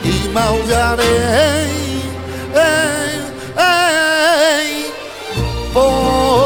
y 0.04 0.28
maullaré 0.36 1.14
ey, 2.54 3.14
ey, 3.56 4.70
por 5.72 6.41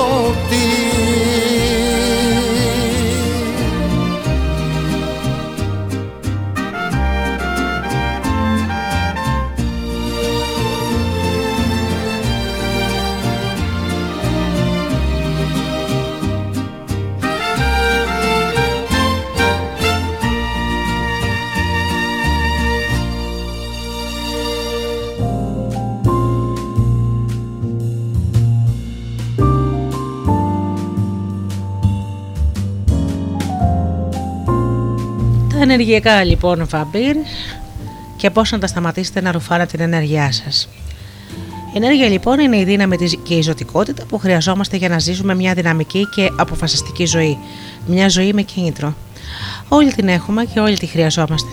ενεργειακά 35.70 36.24
λοιπόν 36.24 36.66
βαμπύρ 36.68 37.16
και 38.16 38.30
πώς 38.30 38.51
να 38.51 38.59
τα 38.59 38.66
σταματήσετε 38.66 39.20
να 39.20 39.32
ρουφάτε 39.32 39.66
την 39.66 39.80
ενέργειά 39.80 40.32
σας. 40.32 40.68
Η 41.74 41.76
ενέργεια 41.76 42.09
λοιπόν 42.09 42.38
είναι 42.38 42.56
η 42.56 42.64
δύναμη 42.64 42.97
της 42.97 43.16
και 43.22 43.34
η 43.34 43.43
ζωτικότητα 43.43 44.05
που 44.05 44.18
χρειαζόμαστε 44.18 44.76
για 44.76 44.88
να 44.88 44.98
ζήσουμε 44.98 45.34
μια 45.34 45.55
δυναμική 45.55 46.09
και 46.14 46.30
αποφασιστική 46.36 47.05
ζωή. 47.05 47.38
Μια 47.86 48.09
ζωή 48.09 48.32
με 48.32 48.43
κίνητρο. 48.43 48.94
Όλοι 49.68 49.93
την 49.93 50.09
έχουμε 50.09 50.44
και 50.44 50.60
όλοι 50.60 50.78
τη 50.78 50.86
χρειαζόμαστε. 50.86 51.51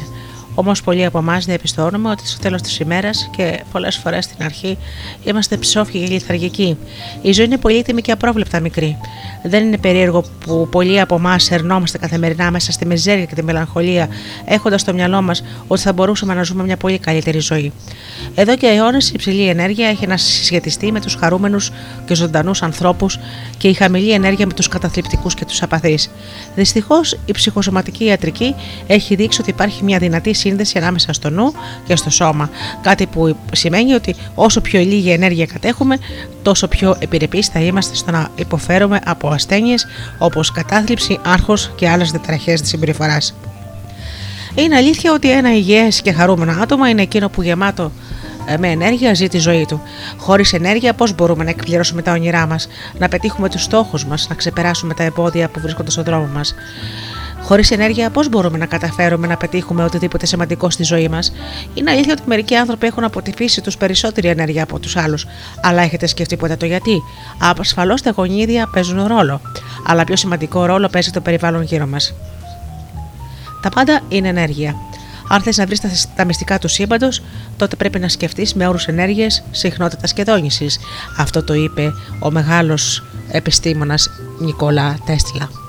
Όμως, 0.55 0.81
πολλοί 0.81 1.05
από 1.05 1.17
εμάς 1.17 1.45
διαπιστώνουμε 1.45 2.09
ότι 2.09 2.27
στο 2.27 2.39
τέλος 2.39 2.61
της 2.61 2.79
ημέρας 2.79 3.29
και 3.37 3.63
πολλές 3.71 3.97
φορές 3.97 4.23
στην 4.23 4.43
αρχή 4.43 4.77
είμαστε 5.23 5.57
ψόφιοι 5.57 5.99
και 5.99 6.13
λιθαργικοί. 6.13 6.77
Η 7.21 7.31
ζωή 7.31 7.45
είναι 7.45 7.57
πολύτιμη 7.57 8.01
και 8.01 8.11
απρόβλεπτα 8.11 8.59
μικρή. 8.59 8.97
Δεν 9.43 9.65
είναι 9.65 9.77
περίεργο 9.77 10.23
που 10.45 10.67
πολλοί 10.71 10.99
από 10.99 11.15
εμάς 11.15 11.51
ερνόμαστε 11.51 11.97
καθημερινά 11.97 12.51
μέσα 12.51 12.71
στη 12.71 12.85
μιζέρια 12.85 13.25
και 13.25 13.35
τη 13.35 13.43
μελαγχολία, 13.43 14.07
έχοντας 14.45 14.81
στο 14.81 14.93
μυαλό 14.93 15.21
μας 15.21 15.43
ότι 15.67 15.81
θα 15.81 15.93
μπορούσαμε 15.93 16.33
να 16.33 16.43
ζούμε 16.43 16.63
μια 16.63 16.77
πολύ 16.77 16.97
καλύτερη 16.97 17.39
ζωή. 17.39 17.71
Εδώ 18.35 18.55
και 18.55 18.67
αιώνες 18.67 19.09
η 19.09 19.11
υψηλή 19.15 19.47
ενέργεια 19.47 19.87
έχει 19.87 20.07
να 20.07 20.17
συσχετιστεί 20.17 20.91
με 20.91 21.01
τους 21.01 21.15
χαρούμενους 21.15 21.71
και 22.05 22.15
ζωντανούς 22.15 22.61
ανθρώπους 22.61 23.19
και 23.57 23.67
η 23.67 23.73
χαμηλή 23.73 24.11
ενέργεια 24.11 24.45
με 24.45 24.53
τους 24.53 24.67
καταθλιπτικούς 24.67 25.33
και 25.33 25.45
τους 25.45 25.61
απαθείς. 25.61 26.09
Δυστυχώς, 26.55 27.17
η 27.25 27.31
ψυχοσωματική 27.31 28.05
ιατρική 28.05 28.55
έχει 28.87 29.15
δείξει 29.15 29.41
ότι 29.41 29.49
υπάρχει 29.49 29.83
μια 29.83 29.97
δυνατή 29.97 30.33
σύνδεση 30.43 30.77
ανάμεσα 30.77 31.13
στο 31.13 31.29
νου 31.29 31.53
και 31.85 31.95
στο 31.95 32.09
σώμα. 32.09 32.49
Κάτι 32.81 33.05
που 33.05 33.35
σημαίνει 33.51 33.93
ότι 33.93 34.15
όσο 34.35 34.61
πιο 34.61 34.79
λίγη 34.79 35.11
ενέργεια 35.11 35.45
κατέχουμε, 35.45 35.97
τόσο 36.41 36.67
πιο 36.67 36.95
επιρρεπείς 36.99 37.47
θα 37.47 37.59
είμαστε 37.59 37.95
στο 37.95 38.11
να 38.11 38.29
υποφέρουμε 38.35 38.99
από 39.05 39.27
ασθένειες 39.27 39.87
όπως 40.17 40.51
κατάθλιψη, 40.51 41.19
άγχος 41.25 41.71
και 41.75 41.89
άλλες 41.89 42.11
διαταραχές 42.11 42.61
της 42.61 42.69
συμπεριφοράς. 42.69 43.35
Είναι 44.55 44.75
αλήθεια 44.75 45.13
ότι 45.13 45.31
ένα 45.31 45.55
υγιές 45.55 46.01
και 46.01 46.11
χαρούμενο 46.11 46.61
άτομο 46.61 46.85
είναι 46.85 47.01
εκείνο 47.01 47.29
που 47.29 47.41
γεμάτο 47.41 47.91
ε, 48.45 48.57
με 48.57 48.67
ενέργεια 48.67 49.13
ζει 49.13 49.27
τη 49.27 49.37
ζωή 49.37 49.65
του. 49.65 49.81
Χωρίς 50.17 50.53
ενέργεια, 50.53 50.93
πώς 50.93 51.15
μπορούμε 51.15 51.43
να 51.43 51.49
εκπληρώσουμε 51.49 52.01
τα 52.01 52.11
όνειρά 52.11 52.47
μας, 52.47 52.67
να 52.99 53.07
πετύχουμε 53.07 53.49
τους 53.49 53.63
στόχους 53.63 54.05
μας, 54.05 54.27
να 54.29 54.35
ξεπεράσουμε 54.35 54.93
τα 54.93 55.03
εμπόδια 55.03 55.49
που 55.49 55.59
βρίσκονται 55.59 55.91
στον 55.91 56.03
δρόμο 56.03 56.29
μας; 56.33 56.55
Χωρίς 57.43 57.71
ενέργεια, 57.71 58.09
πώς 58.09 58.29
μπορούμε 58.29 58.57
να 58.57 58.65
καταφέρουμε 58.65 59.27
να 59.27 59.37
πετύχουμε 59.37 59.83
οτιδήποτε 59.83 60.25
σημαντικό 60.25 60.69
στη 60.69 60.83
ζωή 60.83 61.07
μας; 61.07 61.33
Είναι 61.73 61.91
αλήθεια 61.91 62.13
ότι 62.13 62.21
μερικοί 62.25 62.55
άνθρωποι 62.55 62.87
έχουν 62.87 63.03
από 63.03 63.21
τη 63.21 63.31
φύση 63.35 63.61
τους 63.61 63.77
περισσότερη 63.77 64.27
ενέργεια 64.27 64.63
από 64.63 64.79
τους 64.79 64.95
άλλους. 64.95 65.25
Αλλά 65.61 65.81
έχετε 65.81 66.07
σκεφτεί 66.07 66.37
ποτέ 66.37 66.55
το 66.55 66.65
γιατί; 66.65 67.01
Ασφαλώ 67.59 67.97
τα 68.03 68.11
γονίδια 68.15 68.69
παίζουν 68.73 69.07
ρόλο. 69.07 69.41
Αλλά 69.87 70.03
πιο 70.03 70.15
σημαντικό 70.15 70.65
ρόλο 70.65 70.87
παίζει 70.89 71.11
το 71.11 71.21
περιβάλλον 71.21 71.61
γύρω 71.61 71.87
μας. 71.87 72.13
Τα 73.61 73.69
πάντα 73.69 73.99
είναι 74.07 74.27
ενέργεια. 74.27 74.75
Αν 75.27 75.41
θες 75.41 75.57
να 75.57 75.65
βρεις 75.65 75.79
τα, 75.79 75.89
τα 76.15 76.25
μυστικά 76.25 76.59
του 76.59 76.67
σύμπαντος, 76.67 77.23
τότε 77.57 77.75
πρέπει 77.75 77.99
να 77.99 78.07
σκεφτείς 78.07 78.53
με 78.53 78.67
όρους 78.67 78.85
ενέργειας, 78.85 79.43
συχνότητας 79.51 80.13
και 80.13 80.23
δόνησης. 80.23 80.79
Αυτό 81.17 81.43
το 81.43 81.53
είπε 81.53 81.91
ο 82.19 82.31
μεγάλος 82.31 83.03
επιστήμονας 83.31 84.09
Νικόλα 84.39 84.97
Τέστλα. 85.05 85.62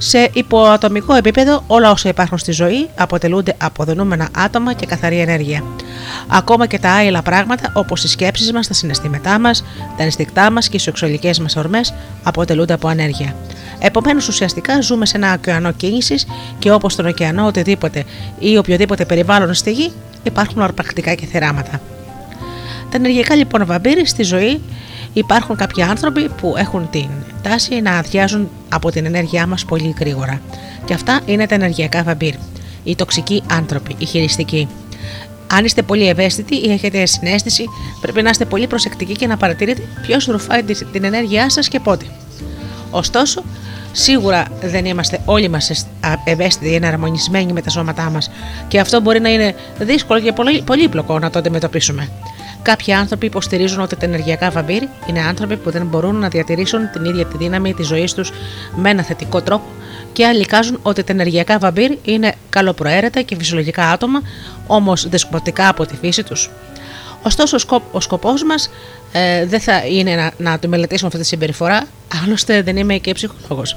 Σε 0.00 0.30
υποατομικό 0.32 1.14
επίπεδο, 1.14 1.64
όλα 1.66 1.90
όσα 1.90 2.08
υπάρχουν 2.08 2.38
στη 2.38 2.52
ζωή 2.52 2.88
αποτελούνται 2.94 3.54
από 3.58 3.84
δονούμενα 3.84 4.28
άτομα 4.36 4.72
και 4.72 4.86
καθαρή 4.86 5.18
ενέργεια. 5.18 5.62
Ακόμα 6.28 6.66
και 6.66 6.78
τα 6.78 6.90
άειλα 6.90 7.22
πράγματα, 7.22 7.70
όπως 7.74 8.04
οι 8.04 8.08
σκέψεις 8.08 8.52
μας, 8.52 8.66
τα 8.68 8.74
συναισθήματά 8.74 9.38
μας, 9.38 9.64
τα 9.96 10.02
ενστικτά 10.02 10.50
μας 10.50 10.68
και 10.68 10.76
οι 10.76 10.80
σεξουαλικές 10.80 11.38
μας 11.38 11.56
ορμές, 11.56 11.94
αποτελούνται 12.22 12.72
από 12.72 12.88
ενέργεια. 12.88 13.34
Επομένως, 13.78 14.28
ουσιαστικά 14.28 14.80
ζούμε 14.80 15.06
σε 15.06 15.16
ένα 15.16 15.32
ωκεανό 15.32 15.72
κίνησης 15.72 16.26
και 16.58 16.72
όπως 16.72 16.92
στον 16.92 17.06
ωκεανό, 17.06 17.46
οτιδήποτε 17.46 18.04
ή 18.38 18.56
οποιοδήποτε 18.56 19.04
περιβάλλον 19.04 19.54
στη 19.54 19.72
γη, 19.72 19.92
υπάρχουν 20.22 20.62
αρπακτικά 20.62 21.14
και 21.14 21.26
θεράματα. 21.26 21.80
Τα 22.90 22.96
ενεργειακά 22.96 23.34
λοιπόν 23.34 23.66
βαμπύρι 23.66 24.06
στη 24.06 24.22
ζωή 24.22 24.60
υπάρχουν 25.18 25.56
κάποιοι 25.56 25.82
άνθρωποι 25.82 26.28
που 26.28 26.54
έχουν 26.56 26.90
την 26.90 27.08
τάση 27.42 27.80
να 27.80 27.98
αδειάζουν 27.98 28.50
από 28.68 28.90
την 28.90 29.06
ενέργειά 29.06 29.46
μας 29.46 29.64
πολύ 29.64 29.94
γρήγορα. 29.98 30.40
Και 30.84 30.94
αυτά 30.94 31.20
είναι 31.26 31.46
τα 31.46 31.54
ενεργειακά 31.54 32.02
βαμπύρ. 32.02 32.34
Οι 32.84 32.94
τοξικοί 32.96 33.42
άνθρωποι, 33.50 33.94
οι 33.98 34.04
χειριστικοί. 34.04 34.68
Αν 35.52 35.64
είστε 35.64 35.82
πολύ 35.82 36.08
ευαίσθητοι 36.08 36.54
ή 36.54 36.70
έχετε 36.70 37.06
συνέστηση, 37.06 37.64
πρέπει 38.00 38.22
να 38.22 38.30
είστε 38.30 38.44
πολύ 38.44 38.66
προσεκτικοί 38.66 39.12
και 39.12 39.26
να 39.26 39.36
παρατηρείτε 39.36 39.82
ποιος 40.02 40.26
ρουφάει 40.26 40.62
την 40.92 41.04
ενέργειά 41.04 41.50
σας 41.50 41.68
και 41.68 41.80
πότε. 41.80 42.04
Ωστόσο, 42.90 43.42
σίγουρα 43.92 44.44
δεν 44.62 44.84
είμαστε 44.84 45.20
όλοι 45.24 45.48
μας 45.48 45.86
ευαίσθητοι 46.24 46.70
ή 46.70 46.74
εναρμονισμένοι 46.74 47.52
με 47.52 47.62
τα 47.62 47.70
σώματά 47.70 48.10
μας 48.10 48.30
και 48.68 48.80
αυτό 48.80 49.00
μπορεί 49.00 49.20
να 49.20 49.28
είναι 49.28 49.54
δύσκολο 49.78 50.20
και 50.20 50.32
πολύ, 50.32 50.62
πολύπλοκο 50.62 51.18
να 51.18 51.30
το 51.30 51.38
αντιμετωπίσουμε. 51.38 52.08
Κάποιοι 52.62 52.92
άνθρωποι 52.92 53.26
υποστηρίζουν 53.26 53.80
ότι 53.80 53.96
τα 53.96 54.06
ενεργειακά 54.06 54.50
βαμπύρ 54.50 54.82
είναι 55.06 55.20
άνθρωποι 55.20 55.56
που 55.56 55.70
δεν 55.70 55.86
μπορούν 55.86 56.16
να 56.16 56.28
διατηρήσουν 56.28 56.90
την 56.92 57.04
ίδια 57.04 57.26
τη 57.26 57.36
δύναμη 57.36 57.74
της 57.74 57.86
ζωής 57.86 58.14
τους 58.14 58.32
με 58.76 58.90
ένα 58.90 59.02
θετικό 59.02 59.42
τρόπο 59.42 59.66
και 60.12 60.26
άλλοι 60.26 60.40
εικάζουν 60.40 60.78
ότι 60.82 61.02
τα 61.02 61.12
ενεργειακά 61.12 61.58
βαμπύρ 61.58 61.98
είναι 62.02 62.34
καλοπροαίρετα 62.50 63.22
και 63.22 63.36
φυσιολογικά 63.36 63.90
άτομα, 63.90 64.22
όμως 64.66 65.08
δεσποτικά 65.08 65.68
από 65.68 65.86
τη 65.86 65.96
φύση 65.96 66.22
τους. 66.22 66.50
Ωστόσο, 67.22 67.56
ο, 67.56 67.58
σκοπ, 67.58 67.94
ο 67.94 68.00
σκοπός 68.00 68.44
μας 68.44 68.70
ε, 69.12 69.46
δεν 69.46 69.60
θα 69.60 69.86
είναι 69.86 70.14
να, 70.14 70.50
να 70.50 70.58
το 70.58 70.68
μελετήσουμε 70.68 71.06
αυτή 71.08 71.20
τη 71.20 71.26
συμπεριφορά, 71.26 71.84
άλλωστε 72.24 72.62
δεν 72.62 72.76
είμαι 72.76 72.96
και 72.96 73.12
ψυχολόγος. 73.12 73.76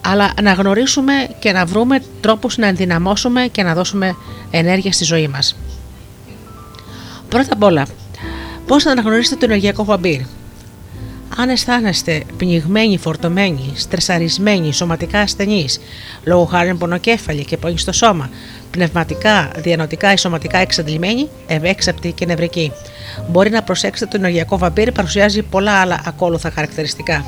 Αλλά 0.00 0.32
να 0.42 0.52
γνωρίσουμε 0.52 1.12
και 1.38 1.52
να 1.52 1.64
βρούμε 1.64 2.02
τρόπους 2.20 2.56
να 2.56 2.66
ενδυναμώσουμε 2.66 3.46
και 3.52 3.62
να 3.62 3.74
δώσουμε 3.74 4.16
ενέργεια 4.50 4.92
στη 4.92 5.04
ζωή 5.04 5.28
μας. 5.28 5.56
Πρώτα 7.30 7.52
απ' 7.52 7.62
όλα, 7.62 7.86
πώς 8.66 8.82
θα 8.82 8.90
αναγνωρίσετε 8.90 9.36
το 9.36 9.44
ενεργειακό 9.44 9.84
βαμπύρ. 9.84 10.20
Αν 11.36 11.48
αισθάνεστε 11.48 12.22
πνιγμένοι, 12.36 12.98
φορτωμένοι, 12.98 13.72
στρεσαρισμένοι, 13.74 14.72
σωματικά 14.72 15.20
ασθενείς, 15.20 15.80
λόγω 16.24 16.44
χάρη 16.44 16.74
πονοκέφαλοι 16.74 17.44
και 17.44 17.56
πόνοι 17.56 17.78
στο 17.78 17.92
σώμα, 17.92 18.30
πνευματικά, 18.70 19.50
διανοτικά 19.56 20.12
ή 20.12 20.16
σωματικά 20.16 20.58
εξαντλημένοι, 20.58 21.28
ευέξαπτοι 21.46 22.12
και 22.12 22.26
νευρικοί. 22.26 22.72
Μπορεί 23.28 23.50
να 23.50 23.62
προσέξετε 23.62 24.10
το 24.10 24.16
ενεργειακό 24.16 24.58
βαμπύρ 24.58 24.92
παρουσιάζει 24.92 25.42
πολλά 25.42 25.72
άλλα 25.72 26.00
ακόλουθα 26.06 26.50
χαρακτηριστικά. 26.50 27.24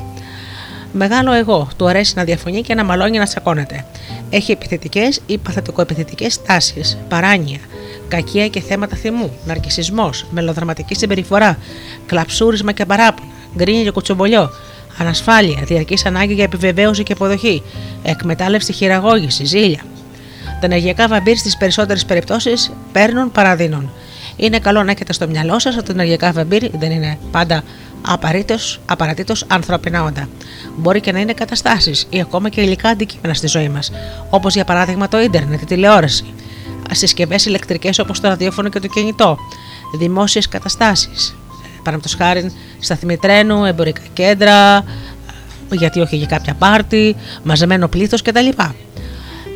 Μεγάλο 0.91 1.31
εγώ, 1.31 1.69
του 1.77 1.87
αρέσει 1.87 2.13
να 2.15 2.23
διαφωνεί 2.23 2.61
και 2.61 2.75
να 2.75 2.83
μαλώνει 2.83 3.17
να 3.17 3.25
τσακώνεται. 3.25 3.85
Έχει 4.29 4.51
επιθετικές 4.51 5.21
ή 5.25 5.37
παθητικοεπιθετικές 5.37 6.41
τάσεις, 6.41 6.97
παράνοια, 7.09 7.59
κακία 8.15 8.47
και 8.47 8.61
θέματα 8.61 8.95
θυμού, 8.95 9.31
ναρκισμό, 9.45 10.09
μελοδραματική 10.29 10.95
συμπεριφορά, 10.95 11.57
κλαψούρισμα 12.05 12.71
και 12.71 12.85
παράπονα, 12.85 13.27
γκρίνια 13.55 13.83
και 13.83 13.91
κουτσομπολιό, 13.91 14.49
ανασφάλεια, 14.97 15.61
διαρκής 15.65 16.05
ανάγκη 16.05 16.33
για 16.33 16.43
επιβεβαίωση 16.43 17.03
και 17.03 17.13
αποδοχή, 17.13 17.63
εκμετάλλευση, 18.03 18.73
χειραγώγηση, 18.73 19.45
ζήλια. 19.45 19.81
Τα 20.45 20.65
ενεργειακά 20.65 21.07
βαμπύρ 21.07 21.37
στις 21.37 21.57
περισσότερες 21.57 22.05
περιπτώσεις 22.05 22.71
παίρνουν 22.91 23.31
παραδίνων. 23.31 23.91
Είναι 24.35 24.59
καλό 24.59 24.83
να 24.83 24.91
έχετε 24.91 25.13
στο 25.13 25.27
μυαλό 25.27 25.59
σας 25.59 25.75
ότι 25.75 25.85
τα 25.85 25.91
ενεργειακά 25.91 26.31
βαμπύρ 26.31 26.69
δεν 26.77 26.91
είναι 26.91 27.17
πάντα 27.31 27.63
απαραίτητο 28.85 29.35
ανθρώπινα 29.47 30.03
όντα. 30.03 30.27
Μπορεί 30.77 31.01
και 31.01 31.11
να 31.11 31.19
είναι 31.19 31.33
καταστάσεις 31.33 32.07
ή 32.09 32.21
ακόμα 32.21 32.49
και 32.49 32.61
υλικά 32.61 32.89
αντικείμενα 32.89 33.33
στη 33.33 33.47
ζωή 33.47 33.69
μας, 33.69 33.91
όπως 34.29 34.53
για 34.53 34.63
παράδειγμα 34.63 35.07
το 35.07 35.19
ίντερνετ, 35.21 35.61
η 35.61 35.65
συσκευέ 35.65 36.42
συσκευές 36.97 37.45
ηλεκτρικές 37.45 37.99
όπως 37.99 38.19
το 38.19 38.27
ραδιόφωνο 38.27 38.69
και 38.69 38.79
το 38.79 38.87
κινητό, 38.87 39.37
δημόσιες 39.97 40.47
καταστάσεις, 40.47 41.35
παραδείγματος 41.83 42.15
χάρη 42.15 42.53
σταθμοί 42.79 43.17
τρένου, 43.17 43.65
εμπορικά 43.65 44.01
κέντρα, 44.13 44.83
γιατί 45.71 45.99
όχι 45.99 46.15
για 46.15 46.27
κάποια 46.27 46.53
πάρτι, 46.53 47.15
μαζεμένο 47.43 47.87
πλήθος 47.87 48.21
κτλ. 48.21 48.47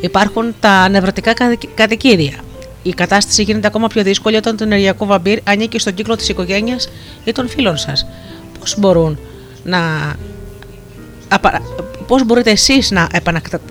Υπάρχουν 0.00 0.54
τα 0.60 0.88
νευρωτικά 0.88 1.32
κατοικίδια. 1.74 2.34
Η 2.82 2.90
κατάσταση 2.90 3.42
γίνεται 3.42 3.66
ακόμα 3.66 3.86
πιο 3.86 4.02
δύσκολη 4.02 4.36
όταν 4.36 4.56
το 4.56 4.64
ενεργειακό 4.64 5.06
βαμπύρ 5.06 5.38
ανήκει 5.44 5.78
στον 5.78 5.94
κύκλο 5.94 6.16
της 6.16 6.28
οικογένειας 6.28 6.88
ή 7.24 7.32
των 7.32 7.48
φίλων 7.48 7.76
σας. 7.76 8.06
Πώς 8.58 8.78
μπορούν 8.78 9.18
να. 9.64 9.78
Πώς 12.08 12.24
μπορείτε 12.24 12.50
εσείς 12.50 12.90
να, 12.90 13.08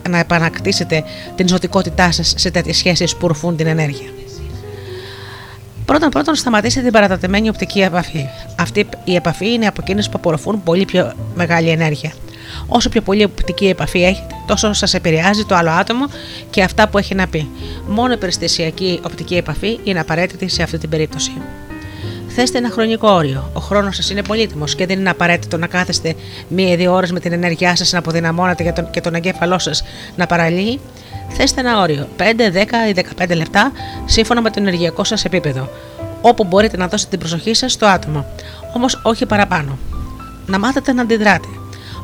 να 0.10 0.18
επανακτήσετε 0.18 1.04
την 1.36 1.48
ζωτικότητά 1.48 2.12
σας 2.12 2.34
σε 2.38 2.52
τέτοιες 2.52 2.78
σχέσεις 2.78 3.16
που 3.16 3.28
ρουφούν 3.28 3.56
την 3.56 3.68
ενέργεια; 3.68 4.08
Πρώτον, 5.86 6.10
πρώτον, 6.10 6.36
σταματήστε 6.36 6.82
την 6.82 6.92
παρατατεμένη 6.92 7.50
οπτική 7.50 7.82
επαφή. 7.82 8.26
Αυτή 8.60 8.88
η 9.04 9.16
επαφή 9.16 9.54
είναι 9.54 9.68
από 9.68 9.82
εκείνες 9.82 10.06
που 10.06 10.14
απορροφούν 10.16 10.64
πολύ 10.64 10.86
πιο 10.86 11.14
μεγάλη 11.36 11.70
ενέργεια. 11.70 12.14
Όσο 12.68 12.90
πιο 12.90 13.02
πολύ 13.02 13.24
οπτική 13.24 13.68
επαφή 13.68 14.04
έχετε, 14.04 14.36
τόσο 14.48 14.74
σας 14.74 14.94
επηρεάζει 14.94 15.46
το 15.46 15.56
άλλο 15.56 15.70
άτομο 15.70 16.06
και 16.50 16.64
αυτά 16.64 16.88
που 16.88 16.98
έχει 16.98 17.16
να 17.16 17.28
πει. 17.28 17.50
Μόνο 17.88 18.14
η 18.14 18.18
περιστασιακή 18.18 19.00
οπτική 19.04 19.36
επαφή 19.36 19.80
είναι 19.84 20.00
απαραίτητη 20.00 20.50
σε 20.50 20.64
αυτή 20.64 20.78
την 20.78 20.90
περίπτωση. 20.90 21.32
Θέστε 22.40 22.58
ένα 22.58 22.70
χρονικό 22.70 23.10
όριο. 23.10 23.50
Ο 23.54 23.60
χρόνος 23.60 23.96
σας 23.96 24.10
είναι 24.10 24.22
πολύτιμος 24.22 24.76
και 24.76 24.86
δεν 24.86 25.00
είναι 25.00 25.10
απαραίτητο 25.10 25.58
να 25.58 25.68
κάθεστε 25.68 26.16
μία-δύο 26.48 26.94
ώρες 26.94 27.12
με 27.12 27.20
την 27.20 27.32
ενέργειά 27.32 27.76
σας 27.76 27.92
να 27.92 28.00
αποδυναμώνετε 28.00 28.64
και 28.64 28.72
τον, 28.72 28.90
και 28.90 29.02
τον 29.02 29.16
εγκέφαλό 29.16 29.60
σας 29.60 29.84
να 30.16 30.26
παραλύει. 30.26 30.80
Θέστε 31.30 31.60
ένα 31.60 31.82
όριο, 31.82 32.08
5, 32.18 32.22
10 32.22 32.90
ή 32.90 33.06
15 33.18 33.36
λεπτά, 33.36 33.72
σύμφωνα 34.06 34.42
με 34.42 34.50
το 34.50 34.56
ενεργειακό 34.60 35.04
σας 35.04 35.26
επίπεδο, 35.26 35.70
όπου 36.22 36.44
μπορείτε 36.44 36.78
να 36.78 36.88
δώσετε 36.88 37.10
την 37.10 37.20
προσοχή 37.20 37.54
σας 37.54 37.72
στο 37.72 37.86
άτομο, 37.86 38.26
όμως 38.74 39.00
όχι 39.04 39.26
παραπάνω. 39.26 39.78
Να 40.46 40.60
μάθετε 40.60 40.94
να 40.94 41.02
αντιδράτε. 41.02 41.48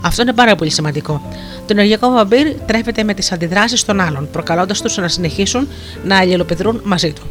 Αυτό 0.01 0.21
είναι 0.21 0.33
πάρα 0.33 0.55
πολύ 0.55 0.69
σημαντικό. 0.69 1.21
Το 1.57 1.67
ενεργειακό 1.67 2.09
βαμπύρ 2.09 2.53
τρέφεται 2.65 3.03
με 3.03 3.13
τις 3.13 3.31
αντιδράσεις 3.31 3.85
των 3.85 3.99
άλλων, 3.99 4.29
προκαλώντας 4.31 4.81
τους 4.81 4.97
να 4.97 5.07
συνεχίσουν 5.07 5.67
να 6.03 6.17
αλληλοπιδρούν 6.17 6.81
μαζί 6.83 7.11
του. 7.11 7.23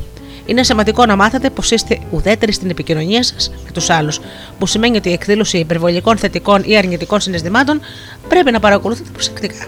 Είναι 0.46 0.62
σημαντικό 0.62 1.06
να 1.06 1.16
μάθετε 1.16 1.50
πως 1.50 1.70
είστε 1.70 1.98
ουδέτεροι 2.10 2.52
στην 2.52 2.70
επικοινωνία 2.70 3.22
σας 3.22 3.50
με 3.64 3.70
τους 3.70 3.90
άλλους, 3.90 4.20
που 4.58 4.66
σημαίνει 4.66 4.96
ότι 4.96 5.08
η 5.08 5.12
εκδήλωση 5.12 5.58
υπερβολικών 5.58 6.16
θετικών 6.16 6.62
ή 6.64 6.76
αρνητικών 6.76 7.20
συναισθημάτων 7.20 7.80
πρέπει 8.28 8.50
να 8.50 8.60
παρακολουθείτε 8.60 9.10
προσεκτικά. 9.12 9.66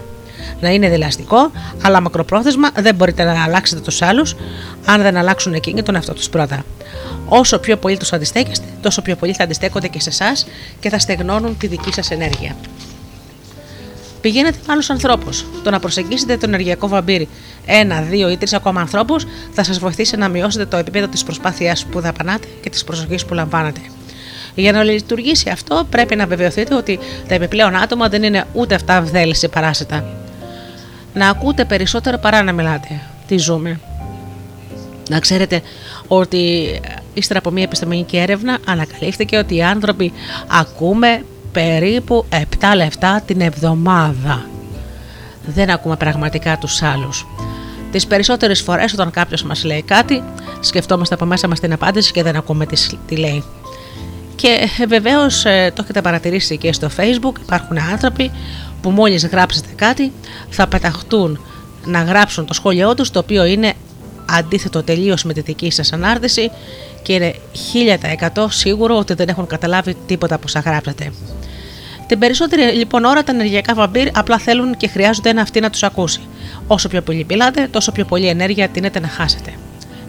Να 0.59 0.69
είναι 0.69 0.89
δελαστικό, 0.89 1.51
αλλά 1.81 2.01
μακροπρόθεσμα 2.01 2.69
δεν 2.79 2.95
μπορείτε 2.95 3.23
να 3.23 3.43
αλλάξετε 3.43 3.81
τους 3.81 4.01
άλλους 4.01 4.35
αν 4.85 5.01
δεν 5.01 5.17
αλλάξουν 5.17 5.53
εκείνοι 5.53 5.83
τον 5.83 5.95
εαυτό 5.95 6.13
τους 6.13 6.29
πρώτα. 6.29 6.63
Όσο 7.25 7.59
πιο 7.59 7.77
πολύ 7.77 7.97
τους 7.97 8.13
αντιστέκεστε, 8.13 8.65
τόσο 8.81 9.01
πιο 9.01 9.15
πολύ 9.15 9.33
θα 9.33 9.43
αντιστέκονται 9.43 9.87
και 9.87 9.99
σε 9.99 10.09
εσάς 10.09 10.47
και 10.79 10.89
θα 10.89 10.99
στεγνώνουν 10.99 11.57
τη 11.57 11.67
δική 11.67 11.93
σας 11.93 12.11
ενέργεια. 12.11 12.55
Πηγαίνετε 14.25 14.57
με 14.65 14.73
άλλους 14.73 14.89
ανθρώπους. 14.89 15.45
Το 15.63 15.69
να 15.69 15.79
προσεγγίσετε 15.79 16.37
τον 16.37 16.49
ενεργειακό 16.49 16.87
βαμπύρι 16.87 17.27
ένα, 17.65 18.01
δύο 18.01 18.29
ή 18.29 18.37
τρεις 18.37 18.53
ακόμα 18.53 18.81
ανθρώπους 18.81 19.25
θα 19.51 19.63
σας 19.63 19.79
βοηθήσει 19.79 20.17
να 20.17 20.29
μειώσετε 20.29 20.65
το 20.65 20.77
επίπεδο 20.77 21.07
της 21.07 21.23
προσπάθειάς 21.23 21.85
που 21.85 21.99
δαπανάτε 21.99 22.47
και 22.61 22.69
της 22.69 22.83
προσοχής 22.83 23.25
που 23.25 23.33
λαμβάνετε. 23.33 23.79
Για 24.55 24.71
να 24.71 24.83
λειτουργήσει 24.83 25.49
αυτό, 25.49 25.87
πρέπει 25.89 26.15
να 26.15 26.27
βεβαιωθείτε 26.27 26.75
ότι 26.75 26.99
τα 27.27 27.33
επιπλέον 27.33 27.75
άτομα 27.75 28.09
δεν 28.09 28.23
είναι 28.23 28.45
ούτε 28.53 28.75
αυτά 28.75 29.01
βδέλε 29.01 29.35
ή 29.41 29.47
παράσιτα. 29.47 30.05
Να 31.13 31.29
ακούτε 31.29 31.65
περισσότερο 31.65 32.17
παρά 32.17 32.43
να 32.43 32.51
μιλάτε. 32.51 33.01
Τι 33.27 33.37
ζούμε. 33.37 33.79
Να 35.09 35.19
ξέρετε 35.19 35.61
ότι 36.07 36.67
ύστερα 37.13 37.39
από 37.39 37.51
μια 37.51 37.63
επιστημονική 37.63 38.17
έρευνα 38.17 38.57
ανακαλύφθηκε 38.65 39.37
ότι 39.37 39.55
οι 39.55 39.63
άνθρωποι 39.63 40.13
ακούμε 40.47 41.23
περίπου 41.55 42.25
7 42.29 42.35
λεπτά 42.75 43.21
την 43.25 43.41
εβδομάδα. 43.41 44.45
Δεν 45.45 45.69
ακούμε 45.69 45.95
πραγματικά 45.95 46.57
τους 46.57 46.81
άλλους. 46.81 47.25
Τις 47.91 48.07
περισσότερες 48.07 48.61
φορές 48.61 48.93
όταν 48.93 49.11
κάποιος 49.11 49.43
μας 49.43 49.63
λέει 49.63 49.81
κάτι, 49.81 50.23
σκεφτόμαστε 50.59 51.13
από 51.13 51.25
μέσα 51.25 51.47
μας 51.47 51.59
την 51.59 51.73
απάντηση 51.73 52.11
και 52.11 52.23
δεν 52.23 52.35
ακούμε 52.35 52.65
τις, 52.65 52.95
τι 53.07 53.15
λέει. 53.15 53.43
Και 54.35 54.67
βεβαίως 54.87 55.41
το 55.73 55.81
έχετε 55.83 56.01
παρατηρήσει 56.01 56.57
και 56.57 56.73
στο 56.73 56.89
facebook 56.97 57.39
υπάρχουν 57.41 57.77
άνθρωποι 57.91 58.31
που 58.81 58.89
μόλις 58.89 59.25
γράψετε 59.25 59.69
κάτι 59.75 60.11
θα 60.49 60.67
πεταχτούν 60.67 61.39
να 61.85 62.01
γράψουν 62.01 62.45
το 62.45 62.53
σχόλιο 62.53 62.93
τους 62.93 63.11
το 63.11 63.19
οποίο 63.19 63.45
είναι 63.45 63.73
αντίθετο 64.29 64.83
τελείως 64.83 65.23
με 65.23 65.33
τη 65.33 65.41
δική 65.41 65.71
σας 65.71 65.93
ανάρτηση 65.93 66.51
και 67.05 67.13
είναι 67.13 67.35
1000% 68.35 68.45
σίγουρο 68.49 68.97
ότι 68.97 69.13
δεν 69.13 69.27
έχουν 69.27 69.47
καταλάβει 69.47 69.95
τίποτα 70.05 70.37
που 70.37 70.47
σας 70.47 70.63
γράψατε. 70.63 71.11
Την 72.07 72.19
περισσότερη 72.19 72.61
λοιπόν 72.61 73.03
ώρα 73.03 73.23
τα 73.23 73.31
ενεργειακά 73.31 73.73
βαμπύρ 73.73 74.07
απλά 74.13 74.37
θέλουν 74.37 74.77
και 74.77 74.87
χρειάζονται 74.87 75.29
ένα 75.29 75.41
αυτή 75.41 75.59
να 75.59 75.69
τους 75.69 75.83
ακούσει. 75.83 76.19
Όσο 76.67 76.87
πιο 76.87 77.01
πολύ 77.01 77.23
πειλάτε, 77.23 77.67
τόσο 77.71 77.91
πιο 77.91 78.05
πολύ 78.05 78.27
ενέργεια 78.27 78.67
τίνετε 78.69 78.99
να 78.99 79.07
χάσετε. 79.07 79.53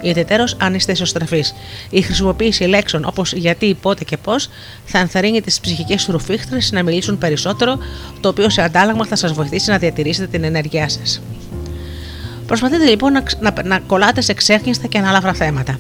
Ιδιαίτερω 0.01 0.45
αν 0.59 0.75
είστε 0.75 0.93
ισοστραφεί. 0.93 1.45
Η 1.91 2.01
χρησιμοποίηση 2.01 2.65
λέξεων 2.65 3.05
όπως 3.05 3.33
γιατί, 3.33 3.79
πότε 3.83 4.05
και 4.05 4.17
πώς 4.17 4.49
θα 4.85 4.99
ενθαρρύνει 4.99 5.41
τις 5.41 5.61
ψυχικές 5.61 6.07
ρουφίχτρες 6.11 6.73
να 6.73 6.83
μιλήσουν 6.83 7.19
περισσότερο, 7.19 7.79
το 8.21 8.29
οποίο 8.29 8.51
σε 8.51 8.63
αντάλλαγμα 8.63 9.07
θα 9.07 9.17
σας 9.17 9.33
βοηθήσει 9.33 9.71
να 9.71 9.79
διατηρήσετε 9.79 10.27
την 10.27 10.45
ενέργειά 10.45 10.89
σας. 10.89 11.21
Προσπαθείτε 12.47 12.85
λοιπόν 12.85 13.13
να, 13.13 13.23
να, 13.41 13.55
να 13.65 13.79
κολλάτε 13.79 14.21
σε 14.21 14.33
ξέχνιστα 14.33 14.87
και 14.87 14.99
ανάλαφρα 14.99 15.33
θέματα. 15.33 15.79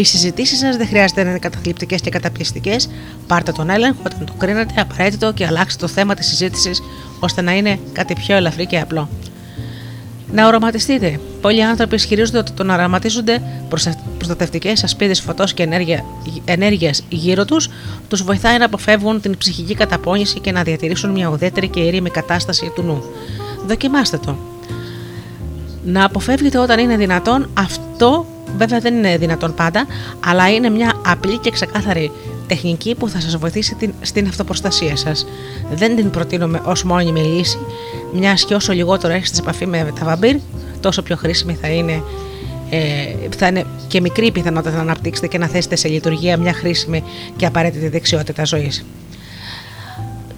Οι 0.00 0.04
συζητήσεις 0.04 0.58
σας 0.58 0.76
δεν 0.76 0.86
χρειάζεται 0.86 1.22
να 1.22 1.30
είναι 1.30 1.38
καταθλιπτικές 1.38 2.00
και 2.00 2.10
καταπιεστικές. 2.10 2.90
Πάρτε 3.26 3.52
τον 3.52 3.70
έλεγχο 3.70 4.00
όταν 4.06 4.24
το 4.24 4.32
κρίνετε 4.38 4.80
απαραίτητο 4.80 5.32
και 5.32 5.46
αλλάξτε 5.46 5.86
το 5.86 5.92
θέμα 5.92 6.14
της 6.14 6.26
συζήτησης 6.26 6.82
ώστε 7.18 7.42
να 7.42 7.56
είναι 7.56 7.78
κάτι 7.92 8.14
πιο 8.14 8.36
ελαφρύ 8.36 8.66
και 8.66 8.78
απλό. 8.80 9.08
Να 10.32 10.46
οραματιστείτε. 10.46 11.20
Πολλοί 11.40 11.64
άνθρωποι 11.64 11.94
ισχυρίζονται 11.94 12.38
ότι 12.38 12.52
το 12.52 12.64
να 12.64 12.74
οραματίζονται 12.74 13.42
προστατευτικές 14.18 14.84
ασπίδες 14.84 15.20
φωτός 15.20 15.54
και 15.54 15.68
ενέργειας 16.44 17.02
γύρω 17.08 17.44
τους 17.44 17.68
τους 18.08 18.22
βοηθάει 18.22 18.58
να 18.58 18.64
αποφεύγουν 18.64 19.20
την 19.20 19.36
ψυχική 19.36 19.74
καταπώνηση 19.74 20.40
και 20.40 20.52
να 20.52 20.62
διατηρήσουν 20.62 21.10
μια 21.10 21.28
ουδέτερη 21.28 21.68
και 21.68 21.80
ήρεμη 21.80 22.10
κατάσταση 22.10 22.72
του 22.74 22.82
νου. 22.82 23.04
Δοκιμάστε 23.66 24.18
το. 24.18 24.36
Να 25.84 26.04
αποφεύγετε 26.04 26.58
όταν 26.58 26.78
είναι 26.78 26.96
δυνατόν 26.96 27.50
αυτό 27.54 28.26
Βέβαια 28.56 28.78
δεν 28.78 28.94
είναι 28.94 29.16
δυνατόν 29.16 29.54
πάντα, 29.54 29.86
αλλά 30.26 30.50
είναι 30.50 30.70
μια 30.70 30.92
απλή 31.06 31.38
και 31.38 31.50
ξεκάθαρη 31.50 32.10
τεχνική 32.46 32.94
που 32.94 33.08
θα 33.08 33.20
σας 33.20 33.36
βοηθήσει 33.36 33.74
την, 33.74 33.92
στην 34.00 34.26
αυτοπροστασία 34.26 34.96
σας. 34.96 35.26
Δεν 35.72 35.96
την 35.96 36.10
προτείνουμε 36.10 36.60
ως 36.64 36.84
μόνιμη 36.84 37.20
λύση, 37.20 37.58
μιας 38.12 38.44
και 38.44 38.54
όσο 38.54 38.72
λιγότερο 38.72 39.12
έχετε 39.12 39.34
σε 39.34 39.40
επαφή 39.40 39.66
με 39.66 39.92
τα 39.98 40.04
βαμπύρ, 40.04 40.36
τόσο 40.80 41.02
πιο 41.02 41.16
χρήσιμη 41.16 41.54
θα 41.60 41.68
είναι, 41.68 42.02
ε, 42.70 42.78
θα 43.36 43.46
είναι 43.46 43.64
και 43.88 44.00
μικρή 44.00 44.30
πιθανότητα 44.30 44.74
να 44.76 44.80
αναπτύξετε 44.80 45.26
και 45.26 45.38
να 45.38 45.46
θέσετε 45.46 45.76
σε 45.76 45.88
λειτουργία 45.88 46.36
μια 46.36 46.52
χρήσιμη 46.52 47.04
και 47.36 47.46
απαραίτητη 47.46 47.88
δεξιότητα 47.88 48.44
ζωής. 48.44 48.84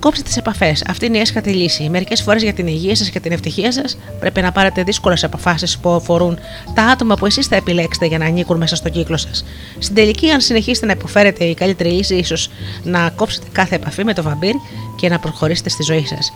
Κόψτε 0.03 0.23
τις 0.23 0.37
επαφές. 0.37 0.85
Αυτή 0.89 1.07
είναι 1.07 1.17
η 1.17 1.21
έσχατη 1.21 1.51
λύση. 1.51 1.89
Μερικές 1.89 2.23
φορές 2.23 2.43
για 2.43 2.53
την 2.53 2.67
υγεία 2.67 2.97
σας 2.97 3.11
και 3.11 3.21
την 3.21 3.33
ευτυχία 3.33 3.73
σας 3.73 3.99
πρέπει 4.21 4.41
να 4.41 4.53
πάρετε 4.53 4.83
δύσκολες 4.83 5.25
αποφάσεις 5.25 5.79
που 5.79 5.91
αφορούν 5.91 6.39
τα 6.75 6.83
άτομα 6.83 7.15
που 7.15 7.27
εσείς 7.27 7.47
θα 7.47 7.57
επιλέξετε 7.57 8.07
για 8.07 8.19
να 8.19 8.25
ανήκουν 8.25 8.57
μέσα 8.57 8.77
στο 8.77 8.89
κύκλο 8.89 9.17
σας. 9.17 9.45
Στην 9.79 9.95
τελική, 9.95 10.31
αν 10.31 10.41
συνεχίσετε 10.41 10.87
να 10.87 10.93
υποφέρετε, 10.93 11.45
η 11.45 11.55
καλύτερη 11.55 11.91
λύση 11.91 12.15
ίσως 12.15 12.51
να 12.83 13.11
κόψετε 13.11 13.47
κάθε 13.53 13.75
επαφή 13.75 14.05
με 14.05 14.15
το 14.15 14.23
βαμπύρ 14.23 14.55
και 14.97 15.09
να 15.09 15.19
προχωρήσετε 15.19 15.69
στη 15.69 15.83
ζωή 15.83 16.07
σας. 16.07 16.33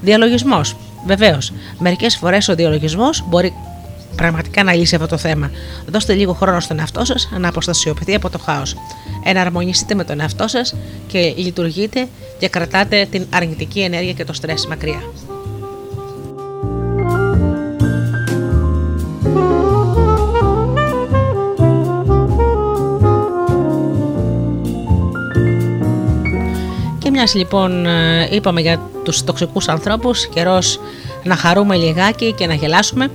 Διαλογισμός. 0.00 0.76
Βεβαίως, 1.06 1.52
μερικές 1.78 2.16
φορές 2.16 2.48
ο 2.48 2.54
διαλογισμός 2.54 3.24
μπορεί 3.28 3.52
πραγματικά 4.14 4.62
να 4.62 4.74
λύσει 4.74 4.94
αυτό 4.94 5.06
το 5.06 5.16
θέμα. 5.16 5.50
Δώστε 5.86 6.14
λίγο 6.14 6.32
χρόνο 6.32 6.60
στον 6.60 6.78
εαυτό 6.78 7.04
σας 7.04 7.28
να 7.38 7.48
αποστασιοποιηθεί 7.48 8.14
από 8.14 8.30
το 8.30 8.38
χάος. 8.38 8.76
Εναρμονιστείτε 9.24 9.94
με 9.94 10.04
τον 10.04 10.20
εαυτό 10.20 10.48
σας 10.48 10.74
και 11.06 11.34
λειτουργείτε 11.36 12.08
και 12.38 12.48
κρατάτε 12.48 13.06
την 13.10 13.26
αρνητική 13.30 13.80
ενέργεια 13.80 14.12
και 14.12 14.24
το 14.24 14.32
στρες 14.32 14.66
μακριά. 14.66 15.02
Και 26.98 27.10
μιας 27.10 27.34
λοιπόν 27.34 27.86
ε, 27.86 28.28
είπαμε 28.30 28.60
για 28.60 28.80
τους 29.04 29.24
τοξικούς 29.24 29.68
ανθρώπους, 29.68 30.26
καιρός 30.26 30.80
να 31.24 31.36
χαρούμε 31.36 31.76
λιγάκι 31.76 32.32
και 32.32 32.46
να 32.46 32.54
γελάσουμε. 32.54 33.10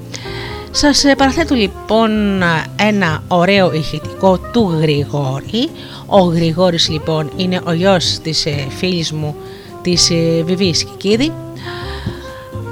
Σας 0.71 1.03
ε, 1.03 1.15
παραθέτω 1.15 1.55
λοιπόν 1.55 2.41
ένα 2.75 3.23
ωραίο 3.27 3.73
ηχητικό 3.73 4.37
του 4.37 4.77
Γρηγόρη. 4.79 5.69
Ο 6.05 6.19
Γρηγόρης 6.19 6.89
λοιπόν 6.89 7.31
είναι 7.35 7.61
ο 7.65 7.71
γιος 7.71 8.05
της 8.23 8.45
ε, 8.45 8.67
φίλης 8.69 9.11
μου 9.11 9.35
της 9.81 10.09
ε, 10.09 10.43
Βιβής 10.45 10.83
Κικίδη. 10.83 11.31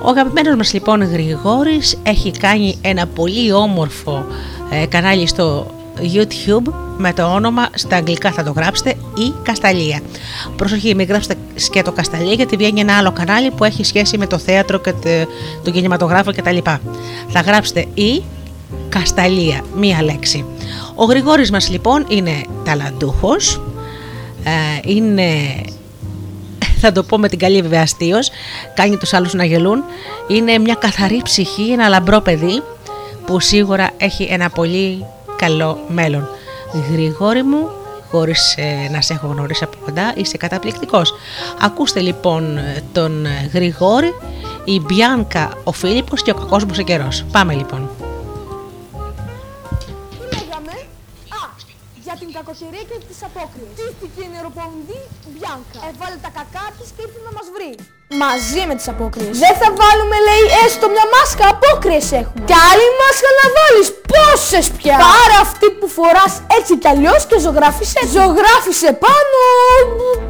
Ο 0.04 0.10
αγαπημένος 0.10 0.56
μας 0.56 0.74
λοιπόν 0.74 1.04
Γρηγόρης 1.04 1.98
έχει 2.04 2.32
κάνει 2.32 2.78
ένα 2.82 3.08
πολύ 3.08 3.52
όμορφο 3.52 4.26
κανάλι 4.90 5.28
στο 5.28 5.68
YouTube 6.02 6.74
με 6.98 7.14
το 7.14 7.24
όνομα 7.24 7.70
στα 7.74 7.96
αγγλικά 7.96 8.32
θα 8.32 8.44
το 8.44 8.52
γράψετε 8.52 8.90
ή 9.16 9.34
Κασταλία. 9.44 10.00
Προσοχή, 10.56 10.96
μην 10.96 11.08
γράψετε 11.08 11.36
και 11.72 11.82
το 11.82 11.92
Κασταλία 11.92 12.34
γιατί 12.34 12.56
βγαίνει 12.56 12.80
ένα 12.80 12.98
άλλο 12.98 13.12
κανάλι 13.12 13.52
που 13.52 13.64
έχει 13.64 13.84
σχέση 13.84 14.18
με 14.18 14.28
το 14.28 14.38
θέατρο 14.38 14.80
και 14.80 14.94
το 15.64 15.72
κινηματογράφο 15.72 16.32
κτλ. 16.32 16.58
Θα 17.28 17.40
γράψετε 17.40 17.86
ή 17.94 18.24
Κασταλία, 18.90 19.62
μία 19.76 20.04
λέξη. 20.04 20.46
Ο 20.96 21.04
Γρηγόρης 21.04 21.52
μας 21.52 21.70
λοιπόν 21.70 22.06
είναι 22.10 22.42
ταλαντούχος, 22.64 23.62
ε, 24.44 24.92
είναι 24.92 25.24
θα 26.80 26.92
το 26.92 27.04
πω 27.04 27.18
με 27.18 27.28
την 27.28 27.40
καλή 27.40 27.62
βέβαια 27.62 27.88
κάνει 28.74 28.98
τους 28.98 29.14
άλλους 29.14 29.34
να 29.34 29.46
γελούν, 29.46 29.84
είναι 30.28 30.58
μια 30.58 30.76
καθαρή 30.76 31.22
ψυχή, 31.24 31.72
ένα 31.72 31.88
λαμπρό 31.88 32.22
παιδί 32.22 32.62
που 33.26 33.40
σίγουρα 33.40 33.90
έχει 33.98 34.28
ένα 34.30 34.50
πολύ 34.50 35.06
καλό 35.38 35.80
μέλλον. 35.88 36.28
Γρηγόρη 36.92 37.44
μου, 37.44 37.70
χωρίς 38.12 38.56
ε, 38.58 38.90
να 38.92 39.02
σε 39.02 39.14
έχω 39.14 39.28
γνωρίσει 39.28 39.64
από 39.64 39.78
κοντά, 39.86 40.14
είσαι 40.16 40.38
καταπληκτικός. 40.38 41.14
Ακούστε 41.62 42.00
λοιπόν 42.00 42.60
τον 42.92 43.26
Γρηγόρη, 43.54 44.14
η 44.64 44.80
Μπιάνκα, 44.80 45.54
ο 45.64 45.72
Φίλιππος 45.72 46.22
και 46.22 46.32
ο 46.32 46.34
κακός 46.34 46.64
μου 46.64 46.74
σε 46.74 46.84
καιρός. 46.84 47.26
Πάμε 47.32 47.54
λοιπόν. 47.54 47.90
Τι 50.10 50.36
λέγαμε; 50.36 50.74
Α, 51.40 51.42
για 52.04 52.16
την 52.20 52.32
κακοσυρά 52.34 52.70
ευκαιρία 52.70 52.98
και 53.00 53.06
τις 53.08 53.20
απόκριες. 53.28 53.72
Στήθηκε 53.76 54.22
η 54.28 54.30
νεροπονδή 54.36 55.00
Μπιάνκα. 55.32 55.80
Έβαλε 55.90 56.18
τα 56.26 56.32
κακά 56.38 56.66
της 56.78 56.90
και 56.96 57.02
ήρθε 57.06 57.20
να 57.28 57.32
μας 57.38 57.48
βρει. 57.56 57.74
Μαζί 58.10 58.62
με 58.68 58.74
τις 58.76 58.88
απόκριες. 58.94 59.38
Δεν 59.44 59.56
θα 59.62 59.70
βάλουμε 59.80 60.18
λέει 60.28 60.46
έστω 60.64 60.86
μια 60.96 61.06
μάσκα, 61.14 61.44
απόκριες 61.56 62.08
έχουμε. 62.20 62.44
Και 62.50 62.58
άλλη 62.70 62.88
μάσκα 63.00 63.30
να 63.40 63.46
βάλεις. 63.58 63.88
Πόσες 64.12 64.66
πια. 64.78 64.96
Πάρε 65.08 65.38
αυτή 65.46 65.68
που 65.78 65.88
φοράς 65.98 66.34
έτσι 66.58 66.74
κι 66.82 66.90
αλλιώς 66.94 67.22
και 67.30 67.38
ζωγράφισε. 67.46 68.00
Ζωγράφισε 68.16 68.90
πάνω 69.06 69.38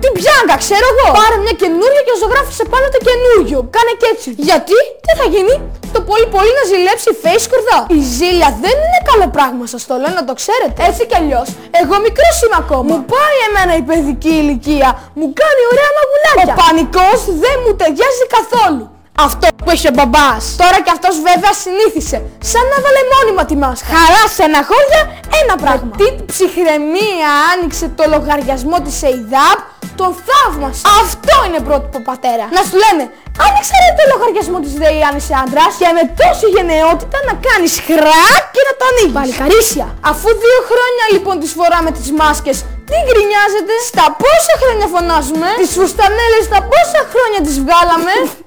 την 0.01 0.11
πιάγκα, 0.17 0.55
ξέρω 0.63 0.85
εγώ. 0.93 1.07
Πάρε 1.21 1.37
μια 1.43 1.55
καινούρια 1.61 2.01
και 2.07 2.13
ζωγράφισε 2.21 2.63
πάνω 2.73 2.85
το 2.95 2.99
καινούριο. 3.07 3.59
Κάνε 3.75 3.93
και 4.01 4.07
έτσι. 4.13 4.29
Γιατί, 4.47 4.77
τι 5.05 5.11
θα 5.19 5.25
γίνει, 5.33 5.55
το 5.95 5.99
πολύ 6.09 6.27
πολύ 6.35 6.51
να 6.59 6.63
ζηλέψει 6.71 7.07
η 7.13 7.17
face 7.23 7.43
σκουρδά. 7.47 7.79
Η 7.99 8.01
ζήλια 8.17 8.49
δεν 8.63 8.75
είναι 8.83 9.01
καλό 9.09 9.27
πράγμα, 9.35 9.63
σας 9.73 9.81
το 9.89 9.95
λέω 10.01 10.13
να 10.19 10.23
το 10.29 10.33
ξέρετε. 10.41 10.79
Έτσι 10.89 11.01
κι 11.09 11.17
αλλιώς, 11.21 11.47
εγώ 11.81 11.95
μικρός 12.05 12.35
είμαι 12.43 12.57
ακόμα. 12.63 12.89
Μου 12.89 12.99
πάει 13.13 13.37
εμένα 13.47 13.73
η 13.81 13.83
παιδική 13.89 14.33
ηλικία. 14.43 14.89
Μου 15.19 15.27
κάνει 15.41 15.61
ωραία 15.71 15.91
μαγουλάκια. 15.97 16.53
Ο 16.53 16.59
πανικός 16.61 17.19
δεν 17.43 17.55
μου 17.63 17.66
ταιριάζει 17.76 18.26
καθόλου. 18.38 18.85
Αυτό 19.19 19.48
που 19.64 19.69
έχει 19.69 19.88
ο 19.88 19.91
μπαμπάς. 19.94 20.56
Τώρα 20.61 20.77
κι 20.85 20.94
αυτός 20.98 21.15
βέβαια 21.30 21.53
συνήθισε. 21.64 22.18
Σαν 22.52 22.65
να 22.72 22.77
βάλε 22.84 23.02
μόνιμα 23.14 23.44
τη 23.45 23.56
μάσκα. 23.64 23.88
Χαρά 23.95 24.23
σε 24.35 24.44
ένα 24.49 24.61
χώρια, 24.69 25.02
ένα 25.41 25.56
πράγμα. 25.64 25.91
Τι 25.99 26.07
ψυχραιμία 26.31 27.30
άνοιξε 27.52 27.85
το 27.98 28.03
λογαριασμό 28.14 28.77
της 28.85 29.02
ΕΙΔΑΠ, 29.02 29.60
τον 29.99 30.11
θαύμασε. 30.27 30.81
Αυτό 31.03 31.35
είναι 31.45 31.59
πρότυπο 31.67 31.99
πατέρα. 32.09 32.45
Να 32.57 32.61
σου 32.67 32.75
λένε, 32.83 33.03
άνοιξε 33.45 33.73
ρε 33.83 33.89
το 33.97 34.03
λογαριασμό 34.11 34.57
της 34.65 34.73
ΔΕΗ 34.81 35.01
αν 35.09 35.13
είσαι 35.19 35.33
άντρας 35.43 35.73
και 35.79 35.87
με 35.97 36.03
τόση 36.19 36.47
γενναιότητα 36.55 37.17
να 37.27 37.33
κάνεις 37.47 37.73
χρακ 37.87 38.43
και 38.55 38.63
να 38.67 38.73
το 38.79 38.83
ανοίγεις. 38.89 39.15
Παλικαρίσια. 39.19 39.87
Αφού 40.11 40.27
δύο 40.43 40.59
χρόνια 40.69 41.05
λοιπόν 41.13 41.35
τις 41.41 41.51
φοράμε 41.57 41.89
τις 41.97 42.09
μάσκες, 42.19 42.57
τι 42.87 42.97
γκρινιάζετε, 43.07 43.73
στα 43.89 44.05
πόσα 44.21 44.55
χρόνια 44.61 44.87
φωνάζουμε, 44.93 45.49
τις 45.61 45.71
φουστανέλες 45.77 46.43
στα 46.49 46.59
πόσα 46.71 47.01
χρόνια 47.13 47.39
τις 47.47 47.55
βγάλαμε; 47.63 48.13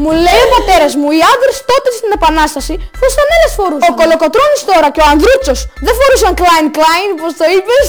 Μου 0.00 0.10
λέει 0.24 0.40
ο 0.46 0.48
πατέρας 0.56 0.92
μου, 1.00 1.08
οι 1.16 1.20
άντρες 1.32 1.56
τότε 1.70 1.88
στην 1.98 2.10
Επανάσταση 2.18 2.74
φουστανέλες 3.00 3.52
φορούσαν. 3.58 3.88
Ο 3.90 3.94
Κολοκοτρώνης 4.00 4.60
τώρα 4.70 4.88
και 4.94 5.02
ο 5.04 5.06
Ανδρούτσος 5.12 5.60
δεν 5.86 5.94
φορούσαν 5.98 6.32
Klein 6.40 6.66
Klein, 6.76 7.10
πώς 7.20 7.32
το 7.40 7.44
είπες; 7.54 7.86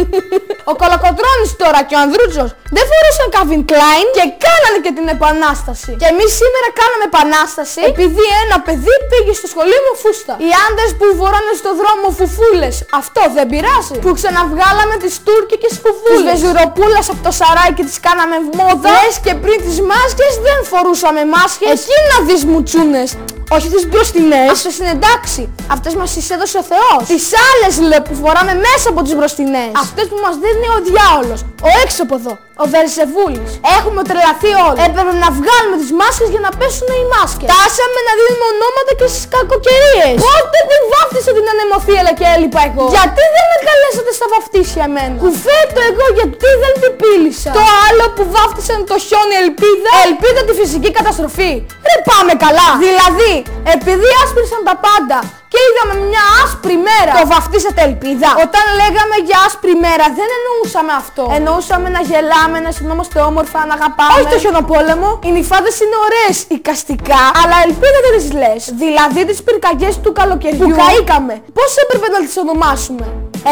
ο 0.70 0.72
Κολοκοτρώνης 0.80 1.50
τώρα 1.62 1.80
και 1.88 1.94
ο 1.98 2.00
Ανδρούτσος 2.04 2.50
δεν 2.76 2.84
φορούσαν 2.90 3.26
Calvin 3.34 3.62
Klein 3.70 4.06
και 4.16 4.24
κάνανε 4.46 4.78
και 4.84 4.92
την 4.98 5.06
Επανάσταση. 5.16 5.90
Και 6.00 6.08
εμείς 6.12 6.30
σήμερα 6.40 6.68
κάναμε 6.80 7.04
Επανάσταση 7.10 7.80
επειδή 7.92 8.24
ένα 8.44 8.56
παιδί 8.66 8.96
πήγε 9.10 9.32
στο 9.40 9.48
σχολείο 9.52 9.80
μου 9.86 9.94
φούστα. 10.02 10.34
Οι 10.46 10.50
άντρες 10.66 10.90
που 10.98 11.06
φοράνε 11.20 11.54
στο 11.60 11.70
δρόμο 11.80 12.06
φουφούλες, 12.18 12.74
αυτό 13.00 13.22
δεν 13.36 13.46
πειράζει. 13.52 13.94
Που 14.04 14.10
ξαναβγάλαμε 14.18 14.94
τις 15.02 15.14
τουρκικές 15.26 15.74
φουφούλες. 15.82 16.18
Τις 16.18 16.24
βεζουροπούλας 16.30 17.06
από 17.12 17.20
το 17.26 17.32
σαράκι 17.38 17.74
και 17.78 17.84
τις 17.88 17.98
κάναμε 18.06 18.36
μόδα. 18.58 18.88
Λες 18.96 19.16
και 19.24 19.32
πριν 19.44 19.58
τις 19.66 19.76
μάσκες 19.90 20.32
δεν 20.46 20.58
φορούσαμε 20.70 21.22
μάσκες. 21.34 21.76
Εκεί 21.76 21.96
να 22.10 22.16
δεις 22.26 22.42
μουτσούνες. 22.50 23.08
Όχι 23.56 23.68
τις 23.74 23.84
μπροστινές. 23.88 24.50
Αυτές 24.50 24.78
είναι 24.78 24.92
εντάξει. 24.98 25.42
Αυτές 25.74 25.94
μας 25.94 26.08
τις 26.14 26.30
έδωσε 26.30 26.58
ο 26.62 26.64
Θεός. 26.72 27.02
Τις 27.12 27.26
άλλες 27.48 27.72
λέω 27.88 28.02
που 28.02 28.14
φοράμε 28.22 28.54
μέσα 28.54 28.86
από 28.92 29.00
τις 29.02 29.14
μπροστινές. 29.16 29.72
Αυτές 29.84 30.06
που 30.10 30.18
μας 30.24 30.34
δίνει 30.42 30.66
ο 30.76 30.78
διάολος. 30.88 31.40
Ο 31.66 31.68
έξω 31.82 32.00
από 32.06 32.14
εδώ. 32.20 32.32
Ο 32.62 32.64
Βερσεβούλης. 32.72 33.50
Έχουμε 33.76 34.00
τρελαθεί 34.08 34.50
όλοι. 34.66 34.78
Έπρεπε 34.86 35.12
να 35.24 35.28
βγάλουμε 35.38 35.76
τις 35.82 35.90
μάσκες 36.00 36.28
για 36.34 36.42
να 36.46 36.50
πέσουν 36.60 36.88
οι 36.98 37.04
μάσκες. 37.14 37.46
Τάσαμε 37.52 38.00
να 38.08 38.12
δίνουμε 38.18 38.46
ονόματα 38.54 38.92
και 38.98 39.06
στις 39.12 39.24
κακοκαιρίες. 39.34 40.16
Πότε 40.26 40.58
που 40.68 40.76
βάφτισα 40.92 41.30
την 41.36 41.46
ανεμοθύελα 41.52 42.12
και 42.18 42.26
έλειπα 42.34 42.60
εγώ. 42.68 42.84
Γιατί 42.96 43.22
δεν 43.34 43.44
με 43.50 43.58
καλέσατε 43.68 44.10
στα 44.18 44.26
βαφτίσια 44.34 44.84
εμένα; 44.90 45.16
Κουβέτο 45.24 45.80
εγώ 45.90 46.06
γιατί 46.18 46.48
δεν 46.62 46.74
την 46.82 46.92
πήλησα. 47.00 47.50
Το 47.60 47.64
άλλο 47.86 48.04
που 48.16 48.24
βάφτισαν 48.34 48.78
το 48.90 48.96
χιόνι 49.06 49.34
ελπίδα. 49.44 49.90
Ελπίδα 50.06 50.40
τη 50.48 50.52
φυσική 50.60 50.90
καταστροφή. 50.98 51.52
Ρε 51.88 51.96
πάμε 52.10 52.32
καλά. 52.44 52.68
Δηλαδή, 52.84 53.34
επειδή 53.74 54.08
άσπρισαν 54.22 54.60
τα 54.68 54.74
πάντα 54.86 55.18
και 55.52 55.60
είδαμε 55.66 55.94
μια 56.08 56.24
άσπρη 56.42 56.76
μέρα. 56.88 57.12
Το 57.20 57.26
βαφτίσατε 57.34 57.80
ελπίδα. 57.88 58.30
Όταν 58.46 58.64
λέγαμε 58.80 59.16
για 59.28 59.38
άσπρη 59.46 59.74
μέρα 59.84 60.04
δεν 60.18 60.28
εννοούσαμε 60.38 60.92
αυτό. 61.02 61.24
Εννοούσαμε 61.38 61.88
να 61.96 62.00
γελάμε, 62.08 62.56
να 62.64 62.68
αισθανόμαστε 62.72 63.18
όμορφα, 63.30 63.58
να 63.68 63.74
αγαπάμε. 63.78 64.12
Όχι 64.16 64.28
το 64.34 64.38
χιονοπόλεμο. 64.42 65.08
Οι 65.26 65.30
νυφάδες 65.36 65.76
είναι 65.82 65.96
ωραίες 66.06 66.36
οικαστικά, 66.54 67.22
αλλά 67.40 67.56
ελπίδα 67.66 67.98
δεν 68.04 68.12
τις 68.16 68.26
λες. 68.40 68.62
Δηλαδή 68.82 69.20
τις 69.28 69.38
πυρκαγιές 69.46 69.94
του 70.02 70.12
καλοκαιριού 70.18 70.66
που 70.66 70.70
καήκαμε. 70.80 71.34
Πώς 71.58 71.70
έπρεπε 71.82 72.06
να 72.14 72.18
τις 72.24 72.34
ονομάσουμε; 72.42 73.06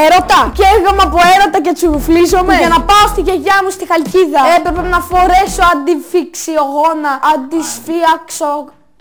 Έρωτα. 0.05 0.41
Και 0.57 0.65
έργαμα 0.75 1.03
από 1.09 1.19
έρωτα 1.35 1.59
και 1.65 1.73
τσουφλίζομαι. 1.79 2.55
Για 2.63 2.73
να 2.77 2.81
πάω 2.89 3.05
στη 3.13 3.21
γιαγιά 3.27 3.57
μου 3.63 3.71
στη 3.77 3.85
Χαλκίδα. 3.91 4.43
Έπρεπε 4.57 4.83
να 4.95 5.01
φορέσω 5.11 5.63
αντιφυξιογόνα, 5.73 7.13
αντισφίαξο 7.33 8.53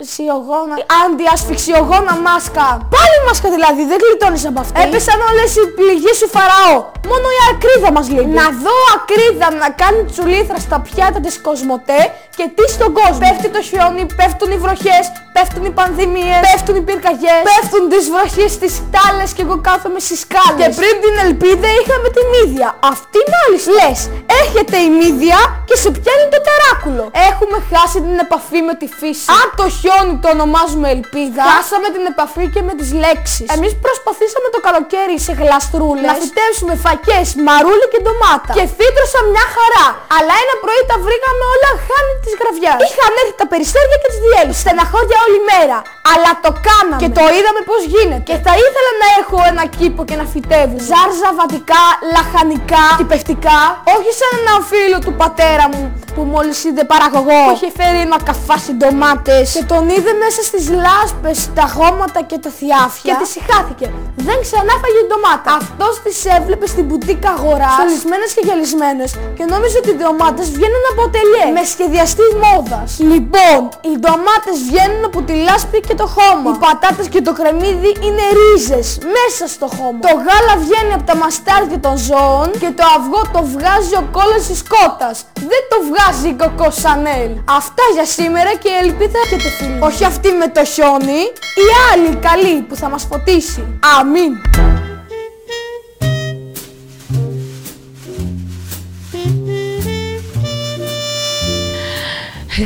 Σιωγόνα, 0.02 0.76
αντιασφυξιογόνα 1.04 2.14
μάσκα. 2.26 2.68
Πάλι 2.96 3.18
μάσκα 3.28 3.48
δηλαδή, 3.56 3.82
δεν 3.92 3.98
γλιτώνεις 4.04 4.44
από 4.50 4.60
αυτή. 4.64 4.82
Έπεσαν 4.84 5.20
όλες 5.30 5.52
οι 5.60 5.64
πληγές 5.78 6.16
σου 6.20 6.28
φαραώ. 6.36 6.76
Μόνο 7.12 7.28
η 7.38 7.40
ακρίδα 7.52 7.90
μας 7.96 8.06
λείπει. 8.14 8.34
Να 8.40 8.48
δω 8.64 8.76
ακρίδα 8.96 9.48
να 9.64 9.70
κάνει 9.82 10.00
τσουλήθρα 10.12 10.60
στα 10.66 10.78
πιάτα 10.86 11.20
της 11.26 11.36
Κοσμοτέ 11.46 12.02
και 12.38 12.46
τι 12.56 12.66
στον 12.76 12.90
κόσμο. 12.98 13.20
Πέφτει 13.24 13.50
το 13.56 13.62
χιόνι, 13.70 14.04
πέφτουν 14.20 14.50
οι 14.54 14.60
βροχές, 14.64 15.04
πέφτουν 15.36 15.64
οι 15.68 15.72
πανδημίες, 15.80 16.42
πέφτουν 16.48 16.76
οι 16.80 16.84
πυρκαγιές, 16.88 17.42
πέφτουν 17.50 17.84
τις 17.94 18.06
βροχές 18.14 18.50
στις 18.58 18.74
τάλες 18.94 19.30
και 19.36 19.44
εγώ 19.46 19.56
κάθομαι 19.70 20.00
στις 20.08 20.20
σκάλες. 20.24 20.60
Και 20.62 20.68
πριν 20.80 20.94
την 21.04 21.16
ελπίδα 21.26 21.68
είχαμε 21.80 22.08
την 22.18 22.28
ίδια. 22.44 22.68
Αυτή 22.94 23.20
μάλιστα. 23.34 23.70
Λες, 23.78 24.00
έρχεται 24.42 24.78
η 24.88 24.90
μύδια 25.00 25.40
και 25.70 25.76
σε 25.84 25.90
πιάνει 25.98 26.26
το 26.34 26.40
τεράκουλο. 26.48 27.06
Έχουμε 27.30 27.58
χάσει 27.72 27.98
την 28.06 28.18
επαφή 28.26 28.60
με 28.70 28.74
τη 28.82 28.88
φύση. 29.00 29.26
Αν 29.40 29.46
το 29.60 29.66
χιόνι 29.78 29.88
το 30.22 30.28
ονομάζουμε 30.36 30.88
ελπίδα, 30.96 31.44
χάσαμε 31.54 31.88
την 31.96 32.04
επαφή 32.12 32.46
και 32.54 32.62
με 32.68 32.74
τις 32.80 32.90
λέξεις. 33.04 33.48
Εμείς 33.56 33.72
προσπαθήσαμε 33.86 34.48
το 34.56 34.60
καλοκαίρι 34.68 35.16
σε 35.28 35.34
γλαστρούλες 35.40 36.10
να 36.12 36.16
φυτέψουμε 36.24 36.74
φακές, 36.86 37.26
μαρούλι 37.48 37.88
και 37.92 38.00
ντομάτα. 38.04 38.52
Και 38.58 38.66
φύτρωσα 38.80 39.20
μια 39.34 39.46
χαρά. 39.56 39.88
Αλλά 40.18 40.34
ένα 40.44 40.56
πρωί 40.64 40.82
τα 40.92 40.98
βρήκαμε 41.06 41.44
όλα 41.54 41.70
χάνη 41.88 42.14
της 42.24 42.34
γραβιάς. 42.40 42.80
Είχαν 42.88 43.14
έρθει 43.22 43.36
τα 43.42 43.48
περιστέρια 43.52 43.98
και 44.02 44.10
τις 44.12 44.20
διέλυσες. 44.26 44.62
Στεναχώρια 44.64 45.18
όλη 45.26 45.40
μέρα. 45.52 45.78
Αλλά 46.14 46.32
το 46.46 46.52
κάναμε. 46.68 47.02
Και 47.04 47.12
το 47.18 47.24
είδαμε 47.36 47.62
πως 47.70 47.82
γίνεται. 47.94 48.24
Και 48.30 48.38
θα 48.46 48.54
ήθελα 48.66 48.92
να 49.04 49.08
έχω 49.20 49.38
ένα 49.52 49.64
κήπο 49.78 50.02
και 50.10 50.16
να 50.22 50.26
φυτεύω. 50.34 50.78
Ζάρζα 50.90 51.30
βατικά, 51.40 51.84
λαχανικά, 52.16 52.86
τυπευτικά. 53.00 53.60
Όχι 53.96 54.12
σαν 54.20 54.32
ένα 54.42 54.56
φίλο 54.72 54.98
του 55.06 55.14
πατέρα 55.22 55.66
μου 55.72 55.84
που 56.16 56.22
μόλις 56.34 56.58
είδε 56.68 56.84
παραγωγό. 56.94 57.42
Που 57.48 57.56
είχε 57.58 57.70
φέρει 57.80 58.00
ένα 58.08 58.18
καφάσι 58.30 58.72
ντομάτες. 58.80 59.46
Και 59.56 59.64
τον 59.80 59.90
είδε 59.96 60.14
μέσα 60.24 60.42
στις 60.50 60.64
λάσπες, 60.86 61.38
τα 61.58 61.66
χώματα 61.76 62.20
και 62.30 62.38
τα 62.44 62.52
θιάφια. 62.58 63.08
Και 63.08 63.16
της 63.22 63.30
συχάθηκε. 63.36 63.86
Δεν 64.28 64.38
ξανά 64.46 64.74
φάγε 64.82 65.02
ντομάτα. 65.10 65.52
Αυτός 65.62 65.94
τις 66.04 66.18
έβλεπε 66.38 66.66
στην 66.74 66.84
μπουτίκα 66.88 67.30
αγοράς. 67.38 67.76
Στολισμένες 67.80 68.30
και 68.36 68.42
γυαλισμένες. 68.48 69.10
Και 69.38 69.46
νόμιζε 69.54 69.76
ότι 69.82 69.90
οι 69.94 69.98
ντομάτες 70.02 70.48
βγαίνουν 70.56 70.86
από 70.92 71.04
τελειέ. 71.16 71.46
Με 71.60 71.64
σχεδιαστή 71.74 72.26
μόδας. 72.44 72.90
Λοιπόν, 73.12 73.60
οι 73.88 73.94
ντομάτες 74.02 74.58
βγαίνουν 74.68 75.04
από 75.10 75.20
τη 75.28 75.34
λάσπη 75.48 75.78
και 75.88 75.96
το 76.02 76.08
χώμα. 76.16 76.48
Οι 76.50 76.56
πατάτες 76.66 77.08
και 77.14 77.22
το 77.28 77.32
κρεμμύδι 77.40 77.92
είναι 78.06 78.26
ρίζες 78.40 78.88
μέσα 79.18 79.44
στο 79.56 79.68
χώμα. 79.76 80.02
Το 80.08 80.14
γάλα 80.26 80.54
βγαίνει 80.64 80.94
από 80.98 81.06
τα 81.12 81.16
μαστάρια 81.22 81.80
των 81.86 81.96
ζώων 82.08 82.50
και 82.62 82.70
το 82.78 82.84
αυγό 82.98 83.22
το 83.36 83.42
βγάζει 83.54 83.94
ο 84.02 84.04
κόλλος 84.16 84.44
της 84.50 84.62
κότας. 84.74 85.18
Δεν 85.52 85.62
το 85.72 85.78
βγάζει 85.90 86.28
η 86.34 86.36
κοκό 86.42 86.68
Σανέλ. 86.82 87.32
Αυτά 87.60 87.84
για 87.96 88.06
σήμερα 88.18 88.52
και 88.64 88.72
ελπίδα 88.84 89.20
έχετε 89.26 89.50
φίλοι. 89.58 89.69
Όχι 89.80 90.06
αυτή 90.06 90.32
με 90.32 90.48
το 90.48 90.66
χιόνι, 90.66 91.22
η 91.56 91.68
άλλη 91.94 92.16
καλή 92.16 92.62
που 92.62 92.76
θα 92.76 92.90
μας 92.90 93.04
φωτίσει. 93.12 93.80
Αμήν. 94.00 94.34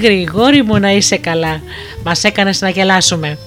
Γρηγόρη 0.01 0.63
μου 0.63 0.79
να 0.79 0.91
είσαι 0.91 1.17
καλά. 1.17 1.61
Μας 2.03 2.23
έκανες 2.23 2.61
να 2.61 2.69
γελάσουμε. 2.69 3.37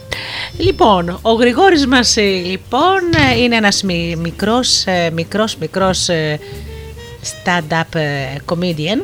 Λοιπόν, 0.58 1.18
ο 1.22 1.32
Γρηγόρης 1.32 1.86
μας 1.86 2.16
ε, 2.16 2.20
λοιπόν 2.22 2.98
ε, 3.32 3.38
είναι 3.40 3.56
ένας 3.56 3.82
μι- 3.82 4.16
μικρός, 4.16 4.84
ε, 4.86 5.10
μικρός, 5.12 5.56
μικρός 5.56 6.08
ε, 6.08 6.38
stand-up 7.22 7.94
ε, 7.94 8.34
comedian 8.46 9.02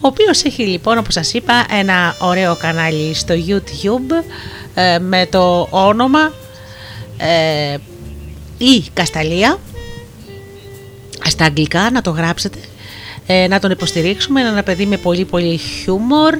ο 0.00 0.06
οποίος 0.06 0.44
έχει 0.44 0.62
λοιπόν 0.62 0.98
όπως 0.98 1.14
σας 1.14 1.32
είπα 1.32 1.66
ένα 1.70 2.16
ωραίο 2.18 2.56
κανάλι 2.56 3.14
στο 3.14 3.34
YouTube 3.46 4.24
ε, 4.74 4.98
με 4.98 5.26
το 5.30 5.66
όνομα 5.70 6.32
ε, 7.16 7.76
η 8.58 8.84
Κασταλία. 8.92 9.58
Στα 11.24 11.44
αγγλικά 11.44 11.90
να 11.90 12.02
το 12.02 12.10
γράψετε. 12.10 12.58
Ε, 13.26 13.46
να 13.46 13.58
τον 13.58 13.70
υποστηρίξουμε 13.70 14.40
είναι 14.40 14.48
ένα 14.48 14.62
παιδί 14.62 14.86
με 14.86 14.96
πολύ 14.96 15.24
πολύ 15.24 15.56
χιούμορ 15.56 16.34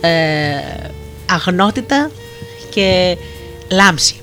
ε, 0.00 0.56
αγνότητα 1.30 2.10
και 2.70 3.16
λάμψη. 3.70 4.14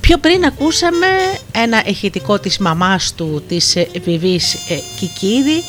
Πιο 0.00 0.18
πριν 0.18 0.44
ακούσαμε 0.44 1.06
ένα 1.52 1.82
ηχητικό 1.86 2.38
της 2.38 2.58
μαμάς 2.58 3.14
του, 3.14 3.42
της 3.48 3.76
ε, 3.76 3.88
Βιβής 4.04 4.54
ε, 4.54 4.80
Κικίδη, 4.98 5.62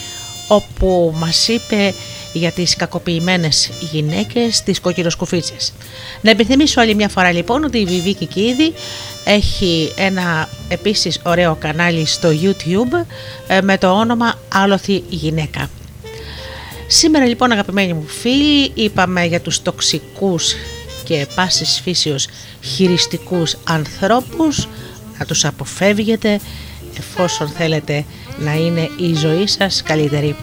όπου 0.51 1.13
μας 1.17 1.47
είπε 1.47 1.93
για 2.33 2.51
τις 2.51 2.75
κακοποιημένες 2.75 3.69
γυναίκες, 3.91 4.61
τις 4.63 4.79
κοκκινοσκουφίτσες. 4.79 5.73
Να 6.21 6.29
επιθυμίσω 6.29 6.81
άλλη 6.81 6.95
μια 6.95 7.09
φορά 7.09 7.31
λοιπόν 7.31 7.63
ότι 7.63 7.77
η 7.77 7.85
Βιβή 7.85 8.13
Κικίδη 8.13 8.73
έχει 9.23 9.91
ένα 9.95 10.49
επίσης 10.69 11.19
ωραίο 11.23 11.55
κανάλι 11.55 12.05
στο 12.05 12.29
YouTube 12.41 13.05
ε, 13.47 13.61
με 13.61 13.77
το 13.77 13.91
όνομα 13.91 14.39
Άλοθη 14.53 15.03
Γυναίκα. 15.09 15.69
Σήμερα 16.87 17.25
λοιπόν 17.25 17.51
αγαπημένοι 17.51 17.93
μου 17.93 18.05
φίλοι 18.07 18.71
είπαμε 18.73 19.25
για 19.25 19.41
τους 19.41 19.61
τοξικούς 19.61 20.53
και 21.03 21.27
πάσης 21.35 21.79
φύσεως 21.83 22.27
χειριστικούς 22.61 23.57
ανθρώπους 23.63 24.67
να 25.17 25.25
τους 25.25 25.45
αποφεύγετε 25.45 26.39
εφόσον 26.97 27.47
θέλετε 27.47 28.05
να 28.43 28.53
είναι 28.53 28.89
η 28.97 29.15
ζωή 29.15 29.47
σας 29.47 29.83
καλύτερη. 29.83 30.35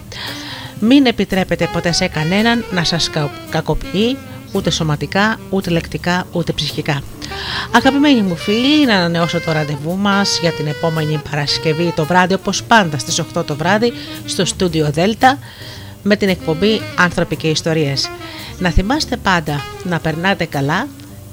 Μην 0.79 1.05
επιτρέπετε 1.05 1.69
ποτέ 1.73 1.91
σε 1.91 2.07
κανέναν 2.07 2.65
να 2.71 2.83
σας 2.83 3.09
κακοποιεί 3.49 4.17
ούτε 4.51 4.69
σωματικά, 4.69 5.39
ούτε 5.49 5.69
λεκτικά, 5.69 6.27
ούτε 6.31 6.51
ψυχικά. 6.51 7.01
Αγαπημένοι 7.75 8.21
μου 8.21 8.35
φίλοι, 8.35 8.85
να 8.85 8.95
ανανεώσω 8.95 9.39
το 9.39 9.51
ραντεβού 9.51 9.97
μας 9.97 10.39
για 10.41 10.51
την 10.51 10.67
επόμενη 10.67 11.21
Παρασκευή 11.29 11.93
το 11.95 12.05
βράδυ, 12.05 12.33
όπως 12.33 12.63
πάντα 12.63 12.97
στις 12.97 13.19
8 13.19 13.45
το 13.45 13.55
βράδυ, 13.55 13.93
στο 14.25 14.45
στούντιο 14.45 14.89
Δέλτα, 14.91 15.39
με 16.03 16.15
την 16.15 16.29
εκπομπή 16.29 16.81
«Άνθρωποι 16.95 17.35
και 17.35 17.47
Ιστορίες». 17.47 18.09
Να 18.59 18.69
θυμάστε 18.69 19.17
πάντα 19.17 19.63
να 19.83 19.99
περνάτε 19.99 20.45
καλά, 20.45 20.87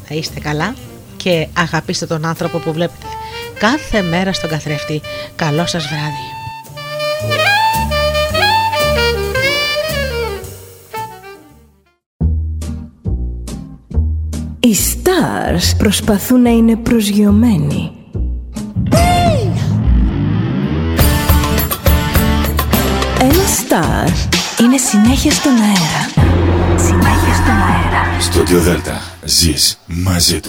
να 0.09 0.17
είστε 0.17 0.41
καλά 0.41 0.75
και 1.17 1.49
αγαπήστε 1.53 2.07
τον 2.07 2.25
άνθρωπο 2.25 2.59
που 2.59 2.73
βλέπετε 2.73 3.07
κάθε 3.59 4.03
μέρα 4.03 4.33
στον 4.33 4.51
καθρέφτη. 4.51 5.01
Καλό 5.37 5.67
σας 5.67 5.87
βράδυ. 5.87 6.36
Οι 14.61 14.75
stars 14.75 15.77
προσπαθούν 15.79 16.43
να 16.43 16.51
είναι 16.51 16.77
προσγειωμένοι. 16.77 17.91
Ένα 23.21 23.45
star 23.69 24.09
είναι 24.61 24.77
συνέχεια 24.79 25.31
στον 25.31 25.53
αέρα. 25.53 26.33
Συνέχεια 26.77 27.35
στον 27.35 27.55
αέρα. 27.55 28.21
Στο 28.21 28.59
Δέλτα 28.61 29.01
ζεις 29.25 29.79
μαζί 29.87 30.35
του. 30.35 30.45